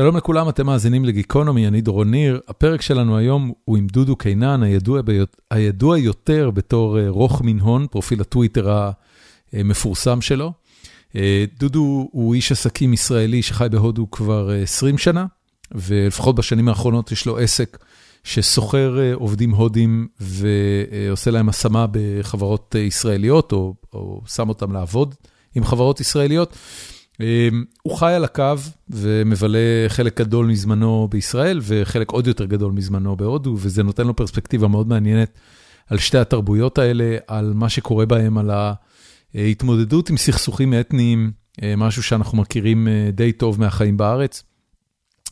שלום 0.00 0.16
לכולם, 0.16 0.48
אתם 0.48 0.66
מאזינים 0.66 1.04
לגיקונומי, 1.04 1.68
אני 1.68 1.80
דורון 1.80 2.10
ניר. 2.10 2.40
הפרק 2.48 2.82
שלנו 2.82 3.16
היום 3.16 3.52
הוא 3.64 3.76
עם 3.76 3.86
דודו 3.86 4.16
קינן, 4.16 4.62
הידוע, 4.62 5.02
ביות... 5.02 5.36
הידוע 5.50 5.98
יותר 5.98 6.50
בתור 6.50 6.98
אה, 6.98 7.08
רוך 7.08 7.42
מן 7.42 7.60
הון, 7.60 7.86
פרופיל 7.86 8.20
הטוויטר 8.20 8.90
המפורסם 9.52 10.20
שלו. 10.20 10.52
אה, 11.16 11.44
דודו 11.58 12.08
הוא 12.12 12.34
איש 12.34 12.52
עסקים 12.52 12.92
ישראלי 12.92 13.42
שחי 13.42 13.66
בהודו 13.70 14.10
כבר 14.10 14.50
20 14.62 14.94
אה, 14.94 14.98
שנה, 14.98 15.26
ולפחות 15.72 16.36
בשנים 16.36 16.68
האחרונות 16.68 17.12
יש 17.12 17.26
לו 17.26 17.38
עסק 17.38 17.78
שסוחר 18.24 19.12
עובדים 19.14 19.50
הודים 19.50 20.08
ועושה 20.20 21.30
להם 21.30 21.48
השמה 21.48 21.86
בחברות 21.90 22.74
ישראליות, 22.74 23.52
או, 23.52 23.74
או 23.92 24.20
שם 24.26 24.48
אותם 24.48 24.72
לעבוד 24.72 25.14
עם 25.54 25.64
חברות 25.64 26.00
ישראליות. 26.00 26.56
אמ, 27.20 27.64
הוא 27.82 27.96
חי 27.96 28.12
על 28.12 28.24
הקו 28.24 28.54
ומבלה 28.90 29.58
חלק 29.88 30.20
גדול 30.20 30.46
מזמנו 30.46 31.08
בישראל 31.10 31.60
וחלק 31.62 32.10
עוד 32.10 32.26
יותר 32.26 32.44
גדול 32.44 32.72
מזמנו 32.72 33.16
בהודו, 33.16 33.56
וזה 33.58 33.82
נותן 33.82 34.06
לו 34.06 34.16
פרספקטיבה 34.16 34.68
מאוד 34.68 34.88
מעניינת 34.88 35.38
על 35.86 35.98
שתי 35.98 36.18
התרבויות 36.18 36.78
האלה, 36.78 37.16
על 37.26 37.52
מה 37.54 37.68
שקורה 37.68 38.06
בהם, 38.06 38.38
על 38.38 38.50
ההתמודדות 39.34 40.10
עם 40.10 40.16
סכסוכים 40.16 40.74
אתניים, 40.80 41.32
אה, 41.62 41.74
משהו 41.76 42.02
שאנחנו 42.02 42.38
מכירים 42.38 42.88
אה, 42.88 43.10
די 43.12 43.32
טוב 43.32 43.60
מהחיים 43.60 43.96
בארץ. 43.96 44.42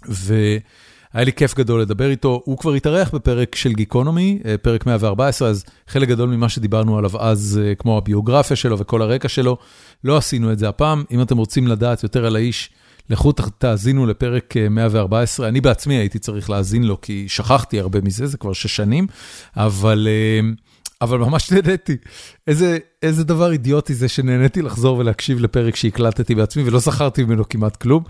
ו... 0.08 0.34
היה 1.16 1.24
לי 1.24 1.32
כיף 1.32 1.54
גדול 1.54 1.80
לדבר 1.80 2.10
איתו, 2.10 2.42
הוא 2.44 2.58
כבר 2.58 2.72
התארח 2.72 3.10
בפרק 3.14 3.54
של 3.54 3.72
גיקונומי, 3.72 4.38
אה, 4.44 4.58
פרק 4.58 4.86
114, 4.86 5.48
אז 5.48 5.64
חלק 5.88 6.08
גדול 6.08 6.28
ממה 6.28 6.48
שדיברנו 6.48 6.98
עליו 6.98 7.10
אז, 7.18 7.60
אה, 7.62 7.74
כמו 7.74 7.98
הביוגרפיה 7.98 8.56
שלו 8.56 8.78
וכל 8.78 9.02
הרקע 9.02 9.28
שלו, 9.28 9.56
לא 10.04 10.16
עשינו 10.16 10.52
את 10.52 10.58
זה 10.58 10.68
הפעם. 10.68 11.04
אם 11.10 11.22
אתם 11.22 11.36
רוצים 11.36 11.68
לדעת 11.68 12.02
יותר 12.02 12.26
על 12.26 12.36
האיש, 12.36 12.70
לכו 13.10 13.32
תאזינו 13.32 14.06
לפרק 14.06 14.54
114. 14.70 15.46
אה, 15.46 15.50
אני 15.50 15.60
בעצמי 15.60 15.94
הייתי 15.94 16.18
צריך 16.18 16.50
להאזין 16.50 16.82
לו, 16.82 17.00
כי 17.00 17.24
שכחתי 17.28 17.80
הרבה 17.80 18.00
מזה, 18.00 18.26
זה 18.26 18.36
כבר 18.38 18.52
שש 18.52 18.76
שנים, 18.76 19.06
אבל... 19.56 20.08
אבל 21.00 21.18
ממש 21.18 21.50
נהניתי. 21.52 21.96
איזה, 22.46 22.78
איזה 23.02 23.24
דבר 23.24 23.52
אידיוטי 23.52 23.94
זה 23.94 24.08
שנהניתי 24.08 24.62
לחזור 24.62 24.98
ולהקשיב 24.98 25.40
לפרק 25.40 25.76
שהקלטתי 25.76 26.34
בעצמי 26.34 26.62
ולא 26.62 26.78
זכרתי 26.78 27.24
ממנו 27.24 27.48
כמעט 27.48 27.76
כלום. 27.76 28.04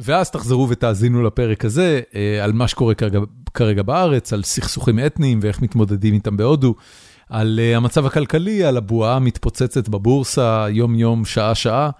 ואז 0.00 0.30
תחזרו 0.30 0.68
ותאזינו 0.68 1.22
לפרק 1.22 1.64
הזה 1.64 2.00
אה, 2.14 2.44
על 2.44 2.52
מה 2.52 2.68
שקורה 2.68 2.94
כרגע, 2.94 3.20
כרגע 3.54 3.82
בארץ, 3.82 4.32
על 4.32 4.42
סכסוכים 4.42 4.98
אתניים 5.06 5.38
ואיך 5.42 5.62
מתמודדים 5.62 6.14
איתם 6.14 6.36
בהודו, 6.36 6.74
על 7.28 7.60
אה, 7.62 7.76
המצב 7.76 8.06
הכלכלי, 8.06 8.64
על 8.64 8.76
הבועה 8.76 9.16
המתפוצצת 9.16 9.88
בבורסה 9.88 10.66
יום-יום, 10.70 11.24
שעה-שעה, 11.24 11.90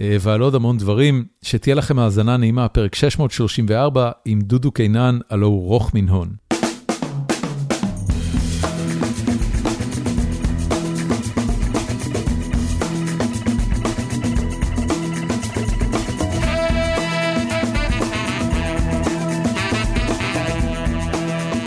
אה, 0.00 0.16
ועל 0.20 0.40
עוד 0.40 0.54
המון 0.54 0.78
דברים. 0.78 1.24
שתהיה 1.42 1.74
לכם 1.74 1.98
האזנה 1.98 2.36
נעימה, 2.36 2.68
פרק 2.68 2.94
634 2.94 4.10
עם 4.24 4.40
דודו 4.40 4.70
קינן, 4.70 5.18
הלו 5.30 5.46
הוא 5.46 5.68
רוך 5.68 5.94
מן 5.94 6.08
הון. 6.08 6.47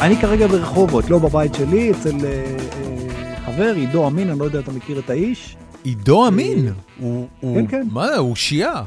אני 0.02 0.17
כרגע 0.17 0.47
ברחובות, 0.47 1.09
לא 1.09 1.19
בבית 1.19 1.53
שלי, 1.53 1.91
אצל 1.91 2.25
אה, 2.25 2.55
אה, 2.73 3.45
חבר, 3.45 3.73
עידו 3.75 4.07
אמין, 4.07 4.30
אני 4.30 4.39
לא 4.39 4.44
יודע 4.44 4.59
אם 4.59 4.63
אתה 4.63 4.71
מכיר 4.71 4.99
את 4.99 5.09
האיש. 5.09 5.55
עידו 5.83 6.27
אמין? 6.27 6.67
אה, 6.67 6.73
הוא, 6.99 7.27
כן, 7.55 7.67
כן. 7.67 7.88
מה 7.91 8.16
הוא 8.16 8.35
שיעה. 8.35 8.83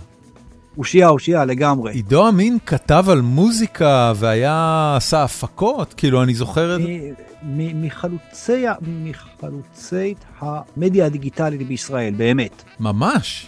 הוא 0.74 0.84
שיעה, 0.84 1.08
הוא 1.08 1.18
שיעה 1.18 1.44
לגמרי. 1.44 1.92
עידו 1.92 2.28
אמין 2.28 2.58
כתב 2.66 3.04
על 3.08 3.20
מוזיקה 3.20 4.12
והיה, 4.16 4.94
עשה 4.96 5.24
הפקות, 5.24 5.94
כאילו, 5.96 6.22
אני 6.22 6.34
זוכר 6.34 6.76
את 6.76 6.82
זה. 6.82 6.88
מחלוצי, 7.74 8.64
מחלוצי 9.04 10.14
המדיה 10.40 11.06
הדיגיטלית 11.06 11.66
בישראל, 11.68 12.14
באמת. 12.16 12.62
ממש? 12.80 13.46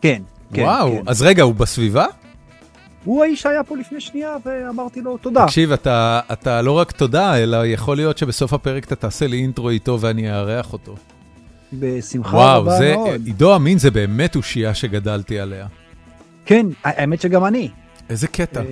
כן, 0.00 0.22
כן. 0.52 0.62
וואו, 0.62 0.92
כן. 0.92 1.02
אז 1.06 1.22
רגע, 1.22 1.42
הוא 1.42 1.54
בסביבה? 1.54 2.06
הוא 3.04 3.24
האיש 3.24 3.42
שהיה 3.42 3.64
פה 3.64 3.76
לפני 3.76 4.00
שנייה, 4.00 4.36
ואמרתי 4.44 5.00
לו 5.00 5.16
תודה. 5.16 5.46
תקשיב, 5.46 5.72
אתה, 5.72 6.20
אתה 6.32 6.62
לא 6.62 6.72
רק 6.72 6.92
תודה, 6.92 7.36
אלא 7.36 7.66
יכול 7.66 7.96
להיות 7.96 8.18
שבסוף 8.18 8.52
הפרק 8.52 8.84
אתה 8.84 8.96
תעשה 8.96 9.26
לי 9.26 9.36
אינטרו 9.36 9.70
איתו 9.70 9.98
ואני 10.00 10.32
אארח 10.32 10.72
אותו. 10.72 10.94
בשמחה 11.72 12.36
וואו, 12.36 12.62
רבה 12.62 12.78
זה, 12.78 12.94
מאוד. 12.96 13.26
עידו 13.26 13.56
אמין 13.56 13.78
זה 13.78 13.90
באמת 13.90 14.36
אושייה 14.36 14.74
שגדלתי 14.74 15.40
עליה. 15.40 15.66
כן, 16.44 16.66
האמת 16.84 17.20
שגם 17.20 17.44
אני. 17.44 17.68
איזה 18.10 18.26
קטע. 18.26 18.60
אה, 18.60 18.64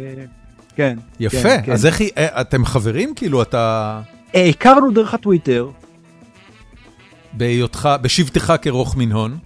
כן. 0.77 0.99
יפה, 1.21 1.43
כן, 1.43 1.63
כן. 1.67 1.73
אז 1.73 1.87
איך, 1.87 2.01
אה, 2.01 2.41
אתם 2.41 2.65
חברים? 2.65 3.15
כאילו, 3.15 3.43
אתה... 3.43 4.01
אה, 4.35 4.49
הכרנו 4.49 4.91
דרך 4.91 5.15
הטוויטר. 5.15 5.69
בהיותך, 7.33 7.89
בשבתך 8.03 8.55
כרוך 8.63 8.97
מן 8.97 9.13
הון. 9.13 9.39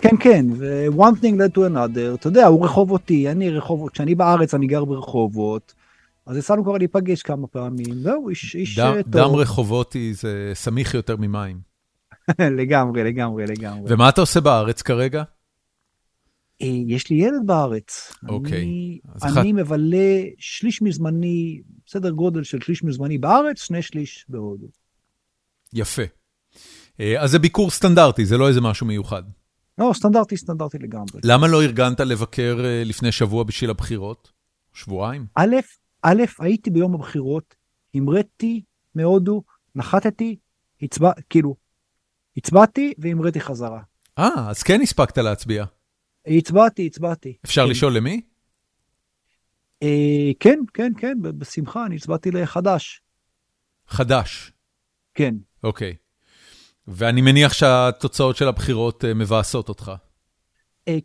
כן, 0.00 0.16
כן, 0.20 0.46
ו-one 0.58 1.22
thing 1.22 1.34
led 1.34 1.56
to 1.56 1.58
another, 1.58 2.14
אתה 2.14 2.28
יודע, 2.28 2.46
הוא 2.46 2.64
רחובותי, 2.64 3.30
אני 3.30 3.50
רחובות, 3.50 3.92
כשאני 3.92 4.14
בארץ 4.14 4.54
אני 4.54 4.66
גר 4.66 4.84
ברחובות, 4.84 5.74
אז 6.26 6.36
יצאנו 6.36 6.64
כבר 6.64 6.78
להיפגש 6.78 7.22
כמה 7.22 7.46
פעמים, 7.46 7.94
זהו, 7.94 8.28
איש, 8.28 8.54
איש 8.54 8.78
דם, 8.78 9.02
טוב. 9.02 9.12
דם 9.12 9.34
רחובותי 9.34 10.14
זה 10.14 10.50
סמיך 10.54 10.94
יותר 10.94 11.16
ממים. 11.16 11.60
לגמרי, 12.58 13.04
לגמרי, 13.04 13.46
לגמרי. 13.46 13.94
ומה 13.94 14.08
אתה 14.08 14.20
עושה 14.20 14.40
בארץ 14.40 14.82
כרגע? 14.82 15.22
אה, 16.62 16.66
יש 16.86 17.10
לי 17.10 17.16
ילד 17.16 17.46
בארץ. 17.46 18.12
אוקיי. 18.28 18.58
אני, 18.58 18.98
אני 19.22 19.32
אחד... 19.32 19.42
מבלה 19.46 20.22
שליש 20.38 20.82
מזמני, 20.82 21.60
סדר 21.88 22.10
גודל 22.10 22.42
של 22.42 22.60
שליש 22.60 22.84
מזמני 22.84 23.18
בארץ, 23.18 23.62
שני 23.62 23.82
שליש 23.82 24.26
בהודו. 24.28 24.66
יפה. 25.72 26.02
אה, 27.00 27.22
אז 27.22 27.30
זה 27.30 27.38
ביקור 27.38 27.70
סטנדרטי, 27.70 28.24
זה 28.26 28.38
לא 28.38 28.48
איזה 28.48 28.60
משהו 28.60 28.86
מיוחד. 28.86 29.22
לא, 29.78 29.92
סטנדרטי, 29.94 30.36
סטנדרטי 30.36 30.78
לגמרי. 30.78 31.20
למה 31.24 31.46
לא 31.46 31.62
ארגנת 31.62 32.00
לבקר 32.00 32.56
אה, 32.64 32.82
לפני 32.84 33.12
שבוע 33.12 33.44
בשביל 33.44 33.70
הבחירות? 33.70 34.32
שבועיים? 34.72 35.26
א', 35.34 35.56
א', 36.02 36.22
הייתי 36.38 36.70
ביום 36.70 36.94
הבחירות, 36.94 37.54
המראתי 37.94 38.62
מהודו, 38.94 39.42
נחתתי, 39.74 40.36
הצבע, 40.82 41.12
כאילו, 41.30 41.56
הצבעתי 42.36 42.94
והמראתי 42.98 43.40
חזרה. 43.40 43.80
אה, 44.18 44.50
אז 44.50 44.62
כן 44.62 44.80
הספקת 44.80 45.18
להצביע. 45.18 45.64
הצבעתי, 46.26 46.86
הצבעתי. 46.86 47.36
אפשר 47.44 47.64
כן. 47.64 47.70
לשאול 47.70 47.96
למי? 47.96 48.20
אה, 49.82 50.30
כן, 50.40 50.58
כן, 50.74 50.92
כן, 50.98 51.18
בשמחה, 51.22 51.86
אני 51.86 51.96
הצבעתי 51.96 52.30
לחדש. 52.30 53.02
חדש? 53.88 54.52
כן. 55.14 55.34
אוקיי. 55.64 55.94
ואני 56.90 57.20
מניח 57.20 57.52
שהתוצאות 57.52 58.36
של 58.36 58.48
הבחירות 58.48 59.04
אה, 59.04 59.14
מבאסות 59.14 59.68
אותך. 59.68 59.92
אה, 60.88 60.98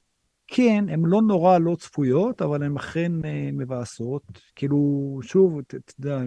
כן, 0.47 0.85
הן 0.89 1.01
לא 1.05 1.21
נורא 1.21 1.57
לא 1.57 1.75
צפויות, 1.75 2.41
אבל 2.41 2.63
הן 2.63 2.75
אכן 2.77 3.11
אה, 3.25 3.49
מבאסות. 3.53 4.23
כאילו, 4.55 5.19
שוב, 5.23 5.59
אתה 5.59 5.77
יודע, 5.99 6.19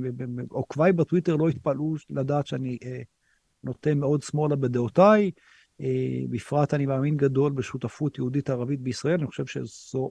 עוקביי 0.48 0.92
בטוויטר 0.92 1.36
לא 1.36 1.48
התפלאו 1.48 1.94
לדעת 2.10 2.46
שאני 2.46 2.78
נוטה 3.64 3.94
מאוד 3.94 4.22
שמאלה 4.22 4.56
בדעותיי. 4.56 5.30
בפרט 6.30 6.74
אני 6.74 6.86
מאמין 6.86 7.16
גדול 7.16 7.52
בשותפות 7.52 8.18
יהודית-ערבית 8.18 8.80
בישראל, 8.80 9.18
אני 9.18 9.26
חושב 9.26 9.46
שזו 9.46 10.10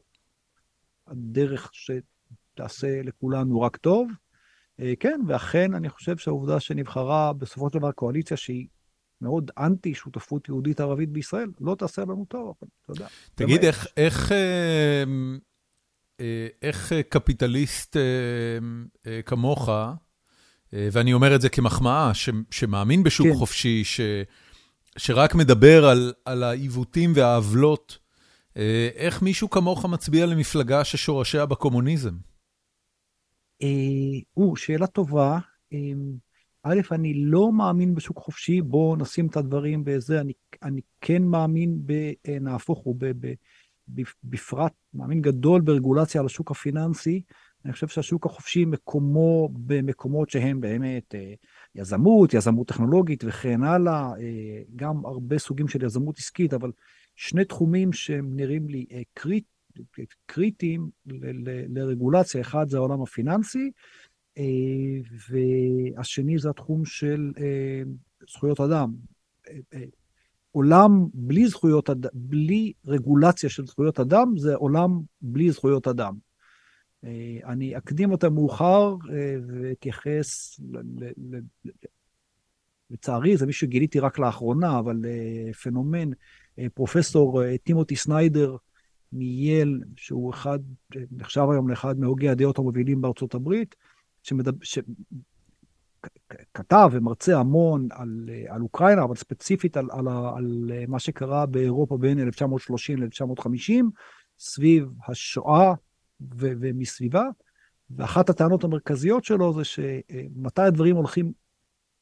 הדרך 1.08 1.72
שתעשה 1.74 3.02
לכולנו 3.04 3.62
רק 3.62 3.78
טוב. 3.78 4.12
כן, 5.00 5.22
ואכן 5.28 5.74
אני 5.74 5.90
חושב 5.90 6.18
שהעובדה 6.18 6.60
שנבחרה 6.60 7.34
בסופו 7.34 7.70
של 7.70 7.80
דבר 7.80 7.92
קואליציה 7.92 8.38
שהיא 8.38 8.68
מאוד 9.22 9.52
אנטי 9.58 9.94
שותפות 9.94 10.48
יהודית-ערבית 10.48 11.10
בישראל, 11.10 11.50
לא 11.62 11.76
תעשה 11.76 12.02
לנו 12.02 12.26
טוב, 12.28 12.54
אתה 12.58 12.92
יודע. 12.92 13.08
תגיד, 13.36 13.64
איך, 13.64 13.88
איך, 13.98 14.32
אה, 14.32 15.04
אה, 16.20 16.48
איך 16.62 16.94
קפיטליסט 17.10 17.98
אה, 19.08 19.22
כמוך, 19.26 19.70
ואני 20.74 21.14
אומר 21.14 21.36
את 21.36 21.42
זה 21.42 21.50
כמחמאה, 21.50 22.14
ש, 22.14 22.30
שמאמין 22.52 23.04
בשוק 23.04 23.28
כן. 23.28 23.34
חופשי, 23.34 23.84
ש, 23.84 24.02
שרק 24.98 25.36
מדבר 25.36 25.86
על, 25.86 26.14
על 26.26 26.44
העיוותים 26.44 27.12
והעוולות, 27.16 27.98
איך 28.96 29.22
מישהו 29.22 29.50
כמוך 29.50 29.86
מצביע 29.86 30.26
למפלגה 30.26 30.84
ששורשיה 30.84 31.46
בקומוניזם? 31.46 32.14
או, 34.38 34.56
שאלה 34.56 34.88
טובה. 34.88 35.40
א', 36.68 36.82
אני 36.92 37.14
לא 37.14 37.52
מאמין 37.52 37.96
בשוק 37.96 38.18
חופשי, 38.18 38.62
בואו 38.62 38.96
נשים 38.96 39.28
את 39.28 39.38
הדברים 39.38 39.84
בזה, 39.84 40.22
אני, 40.22 40.34
אני 40.64 40.82
כן 41.02 41.24
מאמין, 41.24 41.80
נהפוך 42.42 42.80
הוא, 42.80 42.96
בפרט, 44.24 44.72
מאמין 44.94 45.22
גדול 45.22 45.62
ברגולציה 45.62 46.22
על 46.22 46.26
השוק 46.26 46.52
הפיננסי. 46.52 47.22
אני 47.66 47.74
חושב 47.74 47.88
שהשוק 47.88 48.26
החופשי 48.26 48.66
מקומו 48.66 49.50
במקומות 49.54 50.30
שהם 50.30 50.62
באמת 50.62 51.16
אה, 51.16 51.34
יזמות, 51.76 52.34
יזמות 52.34 52.68
טכנולוגית 52.68 53.24
וכן 53.28 53.64
הלאה, 53.64 54.12
אה, 54.20 54.62
גם 54.76 55.06
הרבה 55.06 55.38
סוגים 55.38 55.68
של 55.68 55.84
יזמות 55.84 56.18
עסקית, 56.18 56.54
אבל 56.54 56.72
שני 57.16 57.46
תחומים 57.46 57.94
שהם 57.94 58.36
נראים 58.36 58.70
לי 58.70 58.86
אה, 58.92 59.02
קריט, 59.14 59.46
קריטיים 60.26 60.90
לרגולציה. 61.70 62.42
אחד 62.42 62.70
זה 62.70 62.78
העולם 62.78 63.02
הפיננסי, 63.02 63.72
והשני 65.30 66.38
זה 66.38 66.50
התחום 66.50 66.86
של 66.86 67.32
זכויות 68.30 68.60
אדם. 68.60 68.94
עולם 70.52 71.06
בלי 71.14 71.48
זכויות 71.48 71.90
אדם, 71.90 72.10
בלי 72.14 72.74
רגולציה 72.86 73.50
של 73.50 73.66
זכויות 73.66 74.00
אדם, 74.00 74.34
זה 74.38 74.56
עולם 74.56 75.00
בלי 75.22 75.52
זכויות 75.52 75.88
אדם. 75.88 76.16
אני 77.46 77.78
אקדים 77.78 78.12
אותה 78.12 78.30
מאוחר 78.30 78.96
ואתייחס, 79.48 80.60
לצערי, 82.90 83.38
זה 83.38 83.46
מישהו 83.46 83.68
שגיליתי 83.68 84.00
רק 84.00 84.20
לאחרונה, 84.20 84.80
אבל 84.80 85.02
פנומן, 85.64 86.10
פרופסור 86.74 87.42
טימותי 87.64 87.96
סניידר 87.96 88.56
מייל, 89.14 89.82
שהוא 89.96 90.34
אחד, 90.34 90.60
נחשב 91.12 91.46
היום 91.52 91.70
לאחד 91.70 92.00
מהוגי 92.00 92.30
הדעות 92.30 92.58
המובילים 92.58 93.02
בארצות 93.02 93.34
הברית, 93.34 93.76
שמדבר, 94.26 94.58
כתב 96.54 96.90
ומרצה 96.92 97.40
המון 97.40 97.88
על, 97.92 98.30
על 98.48 98.62
אוקראינה, 98.62 99.04
אבל 99.04 99.16
ספציפית 99.16 99.78
על, 99.78 99.88
על, 99.92 100.08
על 100.08 100.72
מה 100.88 101.00
שקרה 101.00 101.46
באירופה 101.46 101.98
בין 101.98 102.20
1930 102.20 103.04
ל-1950, 103.04 103.84
סביב 104.40 104.90
השואה 105.08 105.74
ו, 106.22 106.52
ומסביבה. 106.60 107.24
ואחת 107.90 108.30
הטענות 108.30 108.64
המרכזיות 108.64 109.24
שלו 109.24 109.54
זה 109.54 109.64
שמתי 109.64 110.62
הדברים 110.62 110.96
הולכים, 110.96 111.32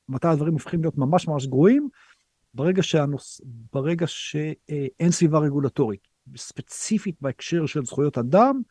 מתי 0.10 0.28
הדברים 0.28 0.54
הופכים 0.54 0.82
להיות 0.82 0.98
ממש 0.98 1.28
ממש 1.28 1.48
גרועים, 1.48 1.90
ברגע, 2.54 2.84
שהנוס, 2.84 3.42
ברגע 3.74 4.08
שאין 4.08 5.12
סביבה 5.12 5.40
רגולטורית, 5.40 6.08
ספציפית 6.38 7.16
בהקשר 7.22 7.66
של 7.66 7.86
זכויות 7.86 8.18
אדם, 8.18 8.62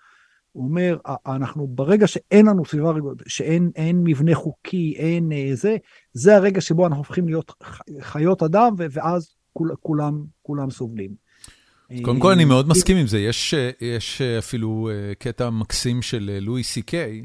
הוא 0.52 0.64
אומר, 0.64 0.96
אנחנו 1.26 1.66
ברגע 1.66 2.06
שאין 2.06 2.46
לנו 2.46 2.64
סביבה 2.64 2.92
שאין 3.26 3.70
מבנה 4.04 4.34
חוקי, 4.34 4.94
אין 4.96 5.32
אה, 5.32 5.50
זה, 5.54 5.76
זה 6.12 6.36
הרגע 6.36 6.60
שבו 6.60 6.86
אנחנו 6.86 6.98
הופכים 6.98 7.28
להיות 7.28 7.52
חיות 8.00 8.42
אדם, 8.42 8.74
ואז 8.76 9.34
כול, 9.52 9.74
כולם, 9.80 10.24
כולם 10.42 10.70
סובלים. 10.70 11.22
קודם 12.02 12.20
כל, 12.20 12.32
אני 12.32 12.44
מאוד 12.44 12.68
מסכים 12.68 12.96
עם 12.96 13.06
זה. 13.06 13.18
יש, 13.18 13.54
יש 13.80 14.22
אפילו 14.22 14.90
אה, 14.92 15.14
קטע 15.14 15.50
מקסים 15.50 16.02
של 16.02 16.30
אה, 16.34 16.40
לואי 16.40 16.62
סי 16.62 16.82
קיי, 16.82 17.22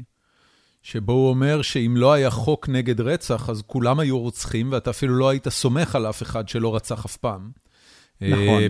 שבו 0.82 1.12
הוא 1.12 1.28
אומר 1.28 1.62
שאם 1.62 1.94
לא 1.96 2.12
היה 2.12 2.30
חוק 2.30 2.68
נגד 2.68 3.00
רצח, 3.00 3.50
אז 3.50 3.62
כולם 3.66 4.00
היו 4.00 4.18
רוצחים, 4.18 4.72
ואתה 4.72 4.90
אפילו 4.90 5.14
לא 5.14 5.28
היית 5.28 5.48
סומך 5.48 5.96
על 5.96 6.06
אף 6.06 6.22
אחד 6.22 6.48
שלא 6.48 6.76
רצח 6.76 7.04
אף 7.04 7.16
פעם. 7.16 7.50
נכון. 8.20 8.62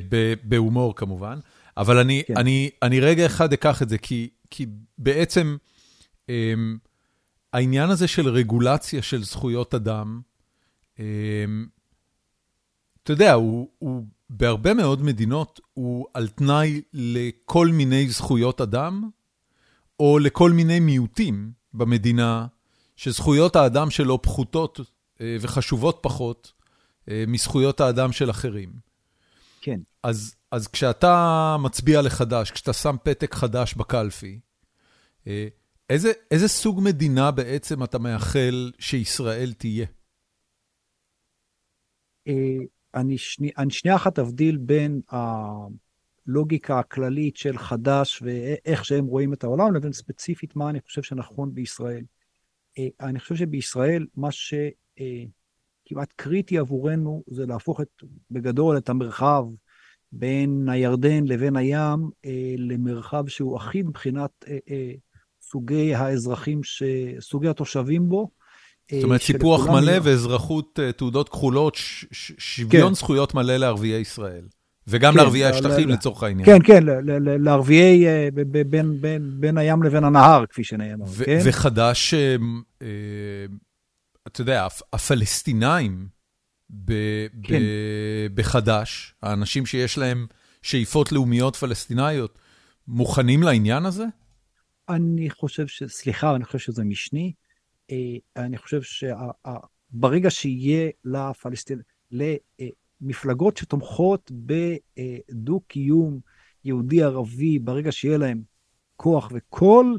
בהומור 0.45 0.97
כמובן. 0.97 1.39
אבל 1.77 1.99
אני, 1.99 2.23
כן. 2.27 2.37
אני, 2.37 2.71
אני 2.83 3.01
רגע 3.01 3.27
אחד 3.27 3.53
אקח 3.53 3.83
את 3.83 3.89
זה, 3.89 3.99
כי, 3.99 4.29
כי 4.51 4.67
בעצם 4.99 5.57
um, 6.27 6.31
העניין 7.53 7.91
הזה 7.91 8.09
של 8.09 8.29
רגולציה 8.29 9.03
של 9.03 9.25
זכויות 9.25 9.75
אדם, 9.75 10.21
um, 10.97 11.01
אתה 13.03 13.13
יודע, 13.13 13.33
הוא, 13.33 13.69
הוא 13.79 14.05
בהרבה 14.31 14.75
מאוד 14.75 15.03
מדינות 15.03 15.61
הוא 15.75 16.07
על 16.15 16.29
תנאי 16.29 16.81
לכל 16.93 17.69
מיני 17.69 18.09
זכויות 18.09 18.61
אדם, 18.61 19.11
או 20.01 20.19
לכל 20.19 20.51
מיני 20.51 20.81
מיעוטים 20.81 21.53
במדינה, 21.75 22.47
שזכויות 22.97 23.57
האדם 23.57 23.91
שלו 23.91 24.23
פחותות 24.23 24.81
uh, 24.81 25.21
וחשובות 25.41 25.99
פחות 26.03 26.53
uh, 27.01 27.11
מזכויות 27.27 27.81
האדם 27.81 28.13
של 28.13 28.31
אחרים. 28.31 28.73
כן. 29.61 29.81
אז, 30.03 30.35
אז 30.51 30.69
כשאתה 30.69 31.57
מצביע 31.63 32.03
לחדש, 32.03 32.51
כשאתה 32.51 32.73
שם 32.73 32.97
פתק 33.03 33.35
חדש 33.35 33.75
בקלפי, 33.75 34.41
אה, 35.27 35.49
איזה, 35.91 36.13
איזה 36.31 36.49
סוג 36.49 36.81
מדינה 36.85 37.31
בעצם 37.31 37.85
אתה 37.85 37.99
מאחל 37.99 38.73
שישראל 38.79 39.53
תהיה? 39.53 39.87
אה, 42.29 42.33
אני, 42.95 43.19
שני, 43.19 43.51
אני 43.59 43.71
שנייה 43.71 43.97
אחת 43.97 44.19
אבדיל 44.19 44.57
בין 44.57 45.01
הלוגיקה 45.09 46.79
הכללית 46.79 47.37
של 47.37 47.59
חדש 47.59 48.23
ואיך 48.23 48.85
שהם 48.85 49.07
רואים 49.07 49.33
את 49.33 49.45
העולם, 49.45 49.75
לבין 49.75 49.93
ספציפית 49.93 50.57
מה 50.57 50.71
אני 50.71 50.81
חושב 50.81 51.03
שנכון 51.03 51.55
בישראל. 51.55 52.05
אה, 52.79 52.89
אני 53.01 53.21
חושב 53.21 53.35
שבישראל, 53.35 54.07
מה 54.17 54.29
שכמעט 54.31 56.13
קריטי 56.17 56.59
עבורנו 56.59 57.23
זה 57.27 57.47
להפוך 57.47 57.81
את, 57.81 58.03
בגדול 58.31 58.77
את 58.77 58.89
המרחב 58.89 59.45
בין 60.13 60.69
הירדן 60.69 61.25
לבין 61.25 61.57
הים 61.57 62.11
אה, 62.25 62.55
למרחב 62.59 63.29
שהוא 63.29 63.57
אחיד 63.57 63.87
מבחינת 63.87 64.31
אה, 64.49 64.57
אה, 64.71 64.93
סוגי 65.43 65.95
האזרחים, 65.95 66.63
ש... 66.65 66.83
סוגי 67.21 67.49
התושבים 67.49 68.09
בו. 68.09 68.31
זאת 68.93 69.05
אומרת, 69.05 69.23
סיפוח 69.23 69.67
מלא 69.67 69.91
יהיה... 69.91 70.01
ואזרחות, 70.03 70.79
תעודות 70.97 71.29
כחולות, 71.29 71.75
ש... 71.75 72.07
שוויון 72.39 72.89
כן. 72.89 72.95
זכויות 72.95 73.35
מלא 73.35 73.57
לערביי 73.57 74.01
ישראל. 74.01 74.45
וגם 74.89 75.13
כן, 75.13 75.19
לערביי 75.19 75.45
השטחים 75.45 75.89
לצורך 75.89 76.23
העניין. 76.23 76.47
כן, 76.47 76.59
כן, 76.65 76.85
לערביי 77.41 78.05
בין, 78.31 79.01
בין, 79.01 79.21
בין 79.41 79.59
הים 79.59 79.83
לבין 79.83 80.05
הנהר, 80.05 80.47
כפי 80.47 80.65
שנאמר. 80.65 81.07
כן? 81.25 81.39
וחדש, 81.45 82.15
אתה 84.27 84.41
יודע, 84.41 84.67
הפלסטינאים, 84.93 86.07
כן. 87.43 87.63
בחד"ש, 88.35 89.15
האנשים 89.23 89.67
שיש 89.67 89.99
להם 89.99 90.27
שאיפות 90.63 91.13
לאומיות 91.13 91.57
פלסטיניות, 91.57 92.39
מוכנים 92.89 93.43
לעניין 93.43 93.85
הזה? 93.87 94.05
אני 94.89 95.31
חושב 95.31 95.67
ש... 95.67 95.83
סליחה, 95.85 96.37
אני 96.37 96.45
חושב 96.45 96.59
שזה 96.59 96.85
משני. 96.85 97.33
אה, 97.91 97.97
אני 98.37 98.59
חושב 98.59 98.81
שברגע 98.83 100.31
שיהיה 100.31 100.91
לפלסטין... 101.05 101.81
למפלגות 103.01 103.57
שתומכות 103.57 104.33
בדו-קיום 104.35 106.21
יהודי-ערבי, 106.65 107.59
ברגע 107.59 107.93
שיהיה 107.93 108.19
להם 108.19 108.43
כוח 108.97 109.29
וקול, 109.35 109.99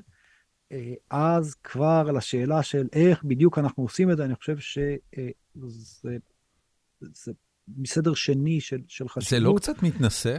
אה, 0.72 0.94
אז 1.10 1.56
כבר 1.64 2.12
לשאלה 2.12 2.64
של 2.64 2.88
איך 2.94 3.24
בדיוק 3.24 3.60
אנחנו 3.60 3.84
עושים 3.84 4.12
את 4.12 4.18
זה, 4.18 4.26
אני 4.26 4.36
חושב 4.36 4.58
שזה 4.58 6.18
זה 7.02 7.32
מסדר 7.78 8.14
שני 8.14 8.62
של, 8.62 8.82
של 8.88 9.10
חשיבות. 9.10 9.30
זה 9.30 9.40
לא 9.40 9.54
קצת 9.58 9.84
מתנשא? 9.84 10.38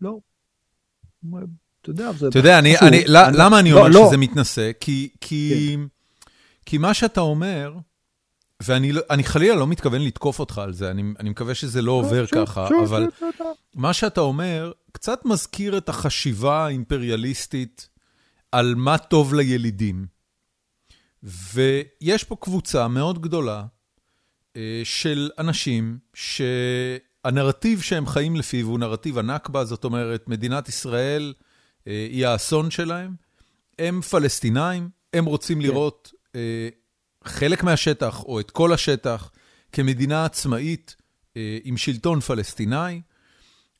לא. 0.00 0.18
אתה 1.80 1.90
יודע, 1.90 2.12
זה... 2.12 2.28
אתה 2.28 2.38
יודע, 2.38 2.58
אני, 2.58 2.78
אני, 2.78 3.04
לא, 3.06 3.26
אני, 3.26 3.36
למה 3.38 3.60
אני 3.60 3.70
לא, 3.70 3.78
אומר 3.78 3.88
לא. 3.88 4.06
שזה 4.08 4.16
מתנשא? 4.16 4.70
כי, 4.80 5.08
כי, 5.20 5.74
כן. 5.76 5.86
כי 6.66 6.78
מה 6.78 6.94
שאתה 6.94 7.20
אומר, 7.20 7.74
ואני 8.62 8.92
לא, 8.92 9.02
חלילה 9.22 9.54
לא 9.54 9.66
מתכוון 9.66 10.00
לתקוף 10.00 10.38
אותך 10.38 10.58
על 10.58 10.72
זה, 10.72 10.90
אני, 10.90 11.02
אני 11.20 11.30
מקווה 11.30 11.54
שזה 11.54 11.82
לא, 11.82 11.86
לא 11.86 11.92
עובר 11.92 12.26
שוב, 12.26 12.44
ככה, 12.44 12.68
שוב, 12.68 12.82
אבל 12.82 13.08
שוב, 13.18 13.30
מה 13.74 13.92
שאתה 13.92 14.20
אומר 14.20 14.72
קצת 14.92 15.24
מזכיר 15.24 15.78
את 15.78 15.88
החשיבה 15.88 16.66
האימפריאליסטית 16.66 17.88
על 18.52 18.74
מה 18.74 18.98
טוב 18.98 19.34
לילידים. 19.34 20.06
ויש 21.22 22.24
פה 22.24 22.36
קבוצה 22.36 22.88
מאוד 22.88 23.22
גדולה 23.22 23.64
של 24.84 25.30
אנשים 25.38 25.98
שהנרטיב 26.14 27.80
שהם 27.80 28.06
חיים 28.06 28.36
לפיו 28.36 28.66
הוא 28.66 28.78
נרטיב 28.78 29.18
הנכבה, 29.18 29.64
זאת 29.64 29.84
אומרת, 29.84 30.28
מדינת 30.28 30.68
ישראל 30.68 31.34
אה, 31.86 32.06
היא 32.10 32.26
האסון 32.26 32.70
שלהם. 32.70 33.14
הם 33.78 34.00
פלסטינאים, 34.00 34.88
הם 35.12 35.24
רוצים 35.24 35.58
כן. 35.58 35.66
לראות 35.66 36.12
אה, 36.34 36.68
חלק 37.24 37.62
מהשטח 37.62 38.24
או 38.24 38.40
את 38.40 38.50
כל 38.50 38.72
השטח 38.72 39.30
כמדינה 39.72 40.24
עצמאית 40.24 40.96
עם 41.64 41.76
שלטון 41.76 42.20
פלסטיני, 42.20 43.00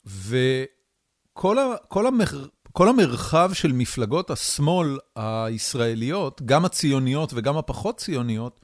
וכל 0.06 1.58
ה, 1.58 1.74
כל 1.88 2.06
המר, 2.06 2.46
כל 2.72 2.88
המרחב 2.88 3.50
של 3.52 3.72
מפלגות 3.72 4.30
השמאל 4.30 4.98
הישראליות, 5.16 6.42
גם 6.44 6.64
הציוניות 6.64 7.32
וגם 7.34 7.56
הפחות 7.56 7.96
ציוניות, 7.96 8.60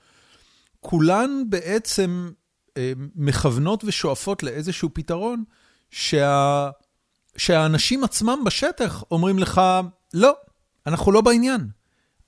כולן 0.81 1.43
בעצם 1.49 2.31
אה, 2.77 2.93
מכוונות 3.15 3.85
ושואפות 3.85 4.43
לאיזשהו 4.43 4.89
פתרון 4.95 5.45
שה... 5.91 6.71
שהאנשים 7.37 8.05
עצמם 8.05 8.39
בשטח 8.47 9.05
אומרים 9.11 9.39
לך, 9.39 9.61
לא, 10.15 10.33
אנחנו 10.87 11.13
לא 11.13 11.21
בעניין. 11.21 11.61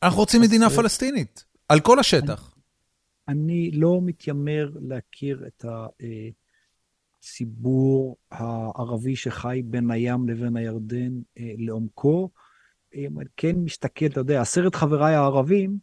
אנחנו 0.03 0.19
רוצים 0.21 0.41
מדינה 0.41 0.71
פלסטינית, 0.71 1.45
על 1.69 1.81
כל 1.81 1.99
השטח. 1.99 2.55
אני, 3.29 3.39
אני 3.39 3.71
לא 3.71 4.01
מתיימר 4.03 4.71
להכיר 4.81 5.45
את 5.47 5.65
הציבור 7.21 8.17
הערבי 8.31 9.17
שחי 9.17 9.63
בין 9.65 9.91
הים 9.91 10.29
לבין 10.29 10.57
הירדן 10.57 11.13
אה, 11.39 11.53
לעומקו. 11.59 12.31
אה, 12.95 13.07
כן 13.37 13.57
מסתכל, 13.57 14.07
אתה 14.07 14.21
יודע, 14.21 14.41
עשרת 14.41 14.75
חבריי 14.75 15.15
הערבים, 15.15 15.79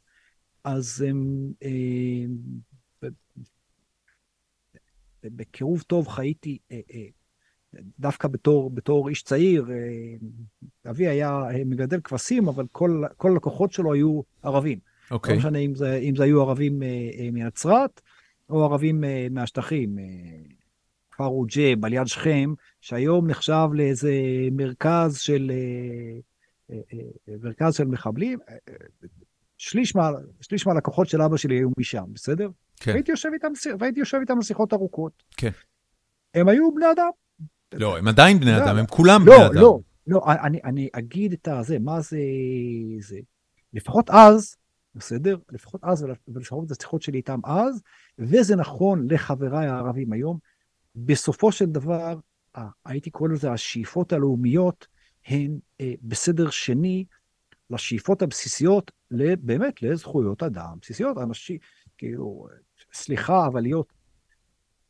אז 0.63 1.05
הם... 1.07 1.51
אה, 1.63 2.25
בקירוב 5.23 5.81
טוב 5.81 6.07
חייתי 6.07 6.57
אה, 6.71 6.79
אה, 6.93 7.05
דווקא 7.99 8.27
בתור, 8.27 8.69
בתור 8.69 9.09
איש 9.09 9.23
צעיר, 9.23 9.65
אבי 10.89 11.07
היה 11.07 11.41
מגדל 11.65 12.01
כבשים, 12.01 12.47
אבל 12.47 12.65
כל, 12.71 13.03
כל 13.17 13.31
הלקוחות 13.31 13.71
שלו 13.71 13.93
היו 13.93 14.21
ערבים. 14.43 14.79
אוקיי. 15.11 15.33
לא 15.33 15.39
משנה 15.39 15.59
אם 15.59 15.75
זה, 15.75 15.95
אם 15.95 16.15
זה 16.15 16.23
היו 16.23 16.41
ערבים 16.41 16.81
מנצרת 17.33 18.01
או 18.49 18.63
ערבים 18.63 19.03
מהשטחים. 19.31 19.97
כפר 21.11 21.25
עוג'ה, 21.25 21.73
על 21.83 21.93
יד 21.93 22.07
שכם, 22.07 22.53
שהיום 22.81 23.27
נחשב 23.27 23.67
לאיזה 23.73 24.13
מרכז 24.51 25.17
של, 25.17 25.51
מרכז 27.41 27.75
של 27.75 27.85
מחבלים. 27.85 28.39
שליש, 29.59 29.95
מה, 29.95 30.11
שליש 30.41 30.67
מהלקוחות 30.67 31.09
של 31.09 31.21
אבא 31.21 31.37
שלי 31.37 31.55
היו 31.55 31.69
משם, 31.77 32.03
בסדר? 32.13 32.49
כן. 32.79 32.91
והייתי 32.91 33.11
יושב 33.11 33.29
איתם, 33.33 33.47
והייתי 33.79 33.99
יושב 33.99 34.17
איתם 34.21 34.39
לשיחות 34.39 34.73
ארוכות. 34.73 35.23
כן. 35.37 35.49
הם 36.33 36.49
היו 36.49 36.75
בני 36.75 36.85
אדם. 36.91 37.09
לא, 37.73 37.97
הם 37.97 38.07
עדיין 38.07 38.39
בני 38.39 38.51
לא, 38.51 38.57
אדם, 38.57 38.77
הם 38.77 38.85
כולם 38.85 39.25
לא, 39.25 39.37
בני 39.37 39.45
אדם. 39.45 39.55
לא, 39.55 39.79
לא, 40.07 40.21
אני, 40.27 40.59
אני 40.63 40.89
אגיד 40.93 41.33
את 41.33 41.47
הזה, 41.47 41.79
מה 41.79 42.01
זה, 42.01 42.17
זה. 42.99 43.19
לפחות 43.73 44.09
אז, 44.09 44.55
בסדר? 44.95 45.37
לפחות 45.51 45.83
אז, 45.83 46.05
ולפחות 46.27 46.65
את 46.65 46.71
השיחות 46.71 47.01
שלי 47.01 47.17
איתם 47.17 47.39
אז, 47.45 47.81
וזה 48.19 48.55
נכון 48.55 49.07
לחבריי 49.11 49.67
הערבים 49.67 50.13
היום, 50.13 50.37
בסופו 50.95 51.51
של 51.51 51.65
דבר, 51.65 52.19
הייתי 52.85 53.09
קורא 53.09 53.29
לזה 53.29 53.51
השאיפות 53.51 54.13
הלאומיות, 54.13 54.87
הן 55.27 55.59
אה, 55.81 55.93
בסדר 56.01 56.49
שני 56.49 57.05
לשאיפות 57.69 58.21
הבסיסיות, 58.21 58.91
באמת 59.41 59.81
לזכויות 59.81 60.43
אדם 60.43 60.73
בסיסיות. 60.81 61.17
אנשים, 61.17 61.57
כאילו, 61.97 62.47
סליחה, 62.93 63.45
אבל 63.47 63.61
להיות 63.61 63.93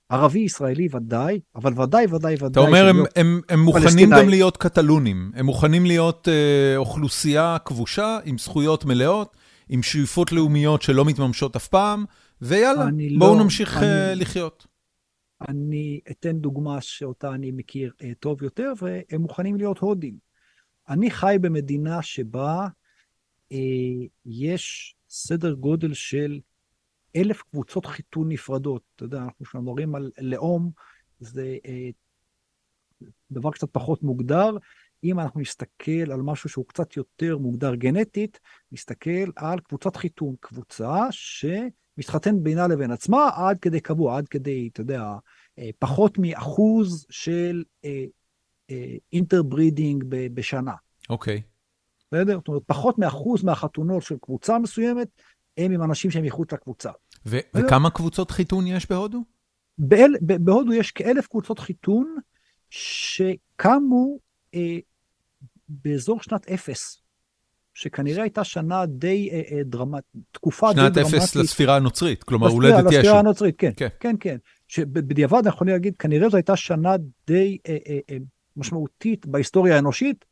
ערבי 0.10 0.40
ישראלי 0.40 0.88
ודאי, 0.92 1.40
אבל 1.56 1.82
ודאי, 1.82 2.06
ודאי, 2.06 2.34
ודאי... 2.36 2.48
אתה 2.48 2.60
אומר, 2.60 2.88
הם, 2.88 2.98
הם, 3.16 3.42
הם 3.50 3.60
מוכנים. 3.60 4.10
גם 4.10 4.30
להיות 4.30 4.58
קטלונים, 4.58 5.32
הם 5.36 5.46
מוכנים 5.46 5.86
להיות 5.86 6.28
אה, 6.28 6.78
אוכלוסייה 6.78 7.58
כבושה 7.66 8.18
עם 8.26 8.38
זכויות 8.38 8.86
מלאות, 8.86 9.38
עם 9.70 9.84
שאיפות 9.84 10.32
לאומיות 10.32 10.82
שלא 10.82 11.06
מתממשות 11.06 11.56
אף 11.56 11.68
פעם, 11.68 12.06
ויאללה, 12.42 12.88
אני 12.88 13.18
בואו 13.18 13.36
לא- 13.38 13.44
נמשיך 13.44 13.78
אני- 13.78 13.86
אה, 13.86 14.16
לחיות. 14.16 14.68
אני 15.50 16.00
אתן 16.12 16.38
דוגמה 16.40 16.82
שאותה 16.82 17.30
אני 17.34 17.52
מכיר 17.52 17.92
אה, 18.04 18.12
טוב 18.20 18.44
יותר, 18.44 18.74
והם 18.82 19.22
מוכנים 19.22 19.56
להיות 19.56 19.78
הודים. 19.78 20.29
אני 20.90 21.12
חי 21.12 21.36
במדינה 21.42 22.02
שבה 22.02 22.68
אה, 23.52 23.58
יש 24.26 24.96
סדר 25.10 25.54
גודל 25.54 25.94
של 25.94 26.40
אלף 27.16 27.42
קבוצות 27.42 27.86
חיתון 27.86 28.30
נפרדות. 28.30 28.82
אתה 28.96 29.04
יודע, 29.04 29.18
אנחנו 29.18 29.46
כשמדברים 29.46 29.96
על 29.96 30.12
לאום, 30.22 30.72
זה 31.20 31.58
אה, 31.66 31.90
דבר 33.32 33.52
קצת 33.52 33.68
פחות 33.72 34.04
מוגדר. 34.04 34.58
אם 35.04 35.20
אנחנו 35.20 35.42
נסתכל 35.42 36.12
על 36.12 36.22
משהו 36.22 36.50
שהוא 36.50 36.66
קצת 36.66 36.98
יותר 36.98 37.38
מוגדר 37.38 37.76
גנטית, 37.76 38.40
נסתכל 38.72 39.32
על 39.36 39.60
קבוצת 39.60 39.96
חיתון, 39.96 40.36
קבוצה 40.40 41.08
שמתחתן 41.12 42.44
בינה 42.44 42.68
לבין 42.68 42.92
עצמה 42.92 43.30
עד 43.36 43.60
כדי 43.60 43.80
קבוע, 43.80 44.18
עד 44.18 44.28
כדי, 44.28 44.70
אתה 44.74 44.82
יודע, 44.82 45.04
אה, 45.60 45.70
פחות 45.80 46.18
מאחוז 46.18 47.06
של 47.10 47.64
interbreeding 49.14 50.04
בשנה. 50.10 50.74
אוקיי. 51.10 51.42
בסדר? 52.12 52.38
זאת 52.38 52.48
אומרת, 52.48 52.64
פחות 52.66 52.98
מאחוז 53.00 53.44
מהחתונות 53.44 54.04
של 54.04 54.16
קבוצה 54.22 54.60
מסוימת 54.60 55.08
הם 55.58 55.72
עם 55.72 55.84
אנשים 55.84 56.12
שהם 56.12 56.24
מחוץ 56.24 56.54
לקבוצה. 56.54 56.90
ו- 57.26 57.40
וכמה 57.56 57.90
קבוצות 57.90 58.32
חיתון 58.32 58.68
יש 58.68 58.90
בהודו? 58.90 59.20
באל, 59.78 60.14
ב- 60.22 60.46
בהודו 60.46 60.74
יש 60.74 60.92
כאלף 60.92 61.28
קבוצות 61.28 61.60
חיתון 61.60 62.16
שקמו 62.70 64.18
אה, 64.56 64.78
באזור 65.70 66.22
שנת 66.22 66.48
אפס, 66.50 67.02
שכנראה 67.74 68.24
הייתה 68.24 68.44
שנה 68.44 68.86
די 68.86 69.30
אה, 69.32 69.42
אה, 69.58 69.64
דרמטית, 69.64 70.06
תקופה 70.32 70.74
די 70.74 70.82
שנת 70.82 70.94
דרמטית. 70.94 71.14
אפס 71.16 71.36
לספירה 71.36 71.76
הנוצרית, 71.76 72.24
כלומר 72.24 72.48
לספירה- 72.48 72.56
הולדת 72.70 72.84
לספירה 72.86 73.02
ישו. 73.04 73.16
הנוצרית, 73.18 73.56
כן, 73.58 73.72
כן. 73.78 73.88
כן, 74.00 74.16
כן. 74.20 74.38
שבדיעבד 74.68 75.38
אני 75.40 75.50
יכול 75.50 75.68
להגיד, 75.68 75.96
כנראה 75.98 76.30
זו 76.30 76.38
הייתה 76.38 76.56
שנה 76.56 76.96
די 77.28 77.58
אה, 77.68 77.78
אה, 77.88 78.00
אה, 78.10 78.18
משמעותית 78.60 79.26
בהיסטוריה 79.26 79.76
האנושית. 79.76 80.26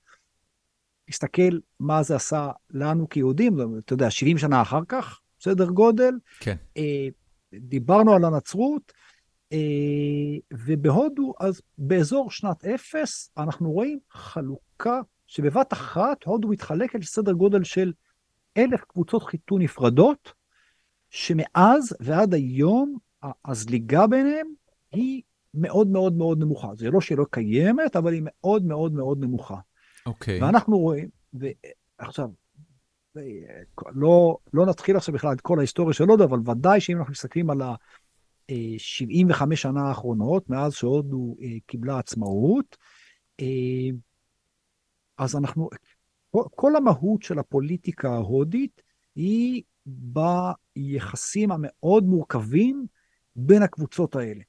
תסתכל 1.10 1.60
מה 1.80 2.04
זה 2.04 2.16
עשה 2.16 2.52
לנו 2.72 3.10
כיהודים, 3.10 3.58
אתה 3.78 3.94
יודע, 3.94 4.12
70 4.12 4.38
שנה 4.38 4.62
אחר 4.62 4.82
כך, 4.88 5.20
סדר 5.40 5.66
גודל. 5.66 6.14
כן. 6.40 6.56
אה, 6.78 7.08
דיברנו 7.54 8.14
על 8.14 8.26
הנצרות, 8.26 8.94
אה, 9.54 9.58
ובהודו, 10.54 11.34
אז 11.40 11.62
באזור 11.78 12.32
שנת 12.32 12.66
אפס, 12.66 13.32
אנחנו 13.38 13.72
רואים 13.72 14.00
חלוקה 14.12 15.02
שבבת 15.28 15.74
אחת 15.74 16.24
הודו 16.24 16.48
מתחלקת 16.48 17.00
לסדר 17.00 17.32
גודל 17.32 17.64
של 17.64 17.94
אלף 18.58 18.82
קבוצות 18.82 19.24
חיתון 19.24 19.62
נפרדות, 19.62 20.34
שמאז 21.10 21.96
ועד 22.00 22.34
היום 22.34 22.98
הזליגה 23.46 24.08
ביניהם 24.08 24.48
היא 24.92 25.22
מאוד 25.58 25.88
מאוד 25.88 26.14
מאוד 26.14 26.40
נמוכה. 26.40 26.76
זה 26.76 26.92
לא 26.92 27.02
שהיא 27.02 27.18
לא 27.18 27.26
קיימת, 27.32 27.96
אבל 27.96 28.14
היא 28.14 28.22
מאוד 28.26 28.66
מאוד 28.66 28.94
מאוד 28.94 29.20
נמוכה. 29.20 29.58
אוקיי. 30.06 30.44
ואנחנו 30.44 30.78
רואים, 30.78 31.10
ועכשיו, 31.34 32.30
אה, 33.18 33.22
לא, 33.96 34.38
לא 34.54 34.66
נתחיל 34.66 34.98
עכשיו 34.98 35.14
בכלל 35.14 35.34
את 35.34 35.42
כל 35.42 35.60
ההיסטוריה 35.60 35.94
של 35.94 36.04
הודו, 36.04 36.24
אבל 36.24 36.40
ודאי 36.46 36.82
שאם 36.82 36.98
אנחנו 36.98 37.12
מסתכלים 37.12 37.50
על 37.50 37.62
ה-75 37.62 39.56
שנה 39.56 39.82
האחרונות, 39.88 40.50
מאז 40.50 40.74
שהודו 40.74 41.36
אה, 41.42 41.48
קיבלה 41.66 42.00
עצמאות, 42.00 42.78
אה, 43.40 43.90
אז 45.18 45.36
אנחנו, 45.36 45.70
כל 46.32 46.76
המהות 46.76 47.24
של 47.24 47.40
הפוליטיקה 47.40 48.10
ההודית 48.10 48.82
היא 49.16 49.64
ביחסים 49.86 51.52
המאוד 51.52 52.04
מורכבים 52.04 52.86
בין 53.36 53.64
הקבוצות 53.64 54.16
האלה. 54.16 54.44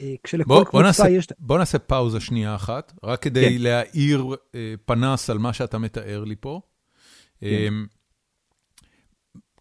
אה, 0.00 0.14
כשלכל 0.24 0.48
בוא, 0.48 0.56
בוא, 0.58 0.64
קבוצה 0.64 0.82
נעשה, 0.86 1.08
יש... 1.08 1.26
בוא 1.38 1.58
נעשה 1.58 1.78
פאוזה 1.78 2.20
שנייה 2.20 2.54
אחת, 2.54 2.92
רק 3.04 3.22
כדי 3.22 3.56
כן. 3.56 3.62
להאיר 3.62 4.26
אה, 4.54 4.74
פנס 4.84 5.30
על 5.30 5.38
מה 5.38 5.52
שאתה 5.52 5.78
מתאר 5.78 6.24
לי 6.24 6.34
פה. 6.40 6.60
כן. 7.40 7.46
אה, 7.46 7.68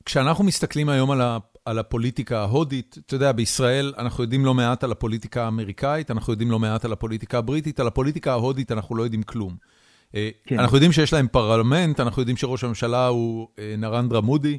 כשאנחנו 0.05 0.43
מסתכלים 0.43 0.89
היום 0.89 1.11
על, 1.11 1.21
ה, 1.21 1.37
על 1.65 1.79
הפוליטיקה 1.79 2.39
ההודית, 2.39 2.97
אתה 3.05 3.15
יודע, 3.15 3.31
בישראל 3.31 3.93
אנחנו 3.97 4.23
יודעים 4.23 4.45
לא 4.45 4.53
מעט 4.53 4.83
על 4.83 4.91
הפוליטיקה 4.91 5.43
האמריקאית, 5.45 6.11
אנחנו 6.11 6.33
יודעים 6.33 6.51
לא 6.51 6.59
מעט 6.59 6.85
על 6.85 6.93
הפוליטיקה 6.93 7.37
הבריטית, 7.37 7.79
על 7.79 7.87
הפוליטיקה 7.87 8.31
ההודית 8.31 8.71
אנחנו 8.71 8.95
לא 8.95 9.03
יודעים 9.03 9.23
כלום. 9.23 9.55
אה, 10.15 10.29
כן. 10.45 10.59
אנחנו 10.59 10.77
יודעים 10.77 10.91
שיש 10.91 11.13
להם 11.13 11.27
פרלמנט, 11.31 11.99
אנחנו 11.99 12.21
יודעים 12.21 12.37
שראש 12.37 12.63
הממשלה 12.63 13.07
הוא 13.07 13.47
נרנדרה 13.77 14.21
מודי, 14.21 14.57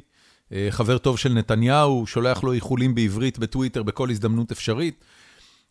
חבר 0.69 0.97
טוב 0.97 1.17
של 1.17 1.33
נתניהו, 1.33 2.07
שולח 2.07 2.43
לו 2.43 2.53
איחולים 2.53 2.95
בעברית 2.95 3.39
בטוויטר 3.39 3.83
בכל 3.83 4.09
הזדמנות 4.09 4.51
אפשרית. 4.51 5.03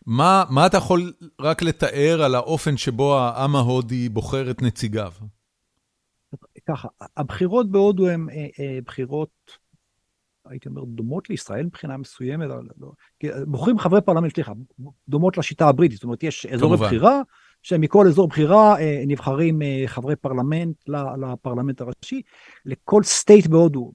מה, 0.06 0.44
מה 0.50 0.66
אתה 0.66 0.76
יכול 0.76 1.12
רק 1.40 1.62
לתאר 1.62 2.22
על 2.22 2.34
האופן 2.34 2.76
שבו 2.76 3.18
העם 3.18 3.56
ההודי 3.56 4.08
בוחר 4.08 4.50
את 4.50 4.62
נציגיו? 4.62 5.12
ככה, 6.68 6.88
הבחירות 7.16 7.70
בהודו 7.70 8.08
הן 8.08 8.26
אה, 8.30 8.46
אה, 8.60 8.78
בחירות, 8.84 9.30
הייתי 10.44 10.68
אומר, 10.68 10.84
דומות 10.84 11.30
לישראל 11.30 11.66
מבחינה 11.66 11.96
מסוימת, 11.96 12.48
לא, 12.78 12.90
כי 13.18 13.28
בוחרים 13.46 13.78
חברי 13.78 14.00
פרלמנט, 14.00 14.34
סליחה, 14.34 14.52
דומות 15.08 15.38
לשיטה 15.38 15.68
הבריטית, 15.68 15.96
זאת 15.96 16.04
אומרת, 16.04 16.22
יש 16.22 16.46
אזורי 16.46 16.76
כמובן. 16.76 16.86
בחירה, 16.86 17.22
שמכל 17.62 18.06
אזור 18.06 18.28
בחירה 18.28 18.80
אה, 18.80 19.02
נבחרים 19.06 19.62
אה, 19.62 19.82
חברי 19.86 20.16
פרלמנט 20.16 20.76
לפרלמנט 20.88 21.80
הראשי, 21.80 22.22
לכל 22.64 23.02
state 23.02 23.46
בהודו, 23.46 23.92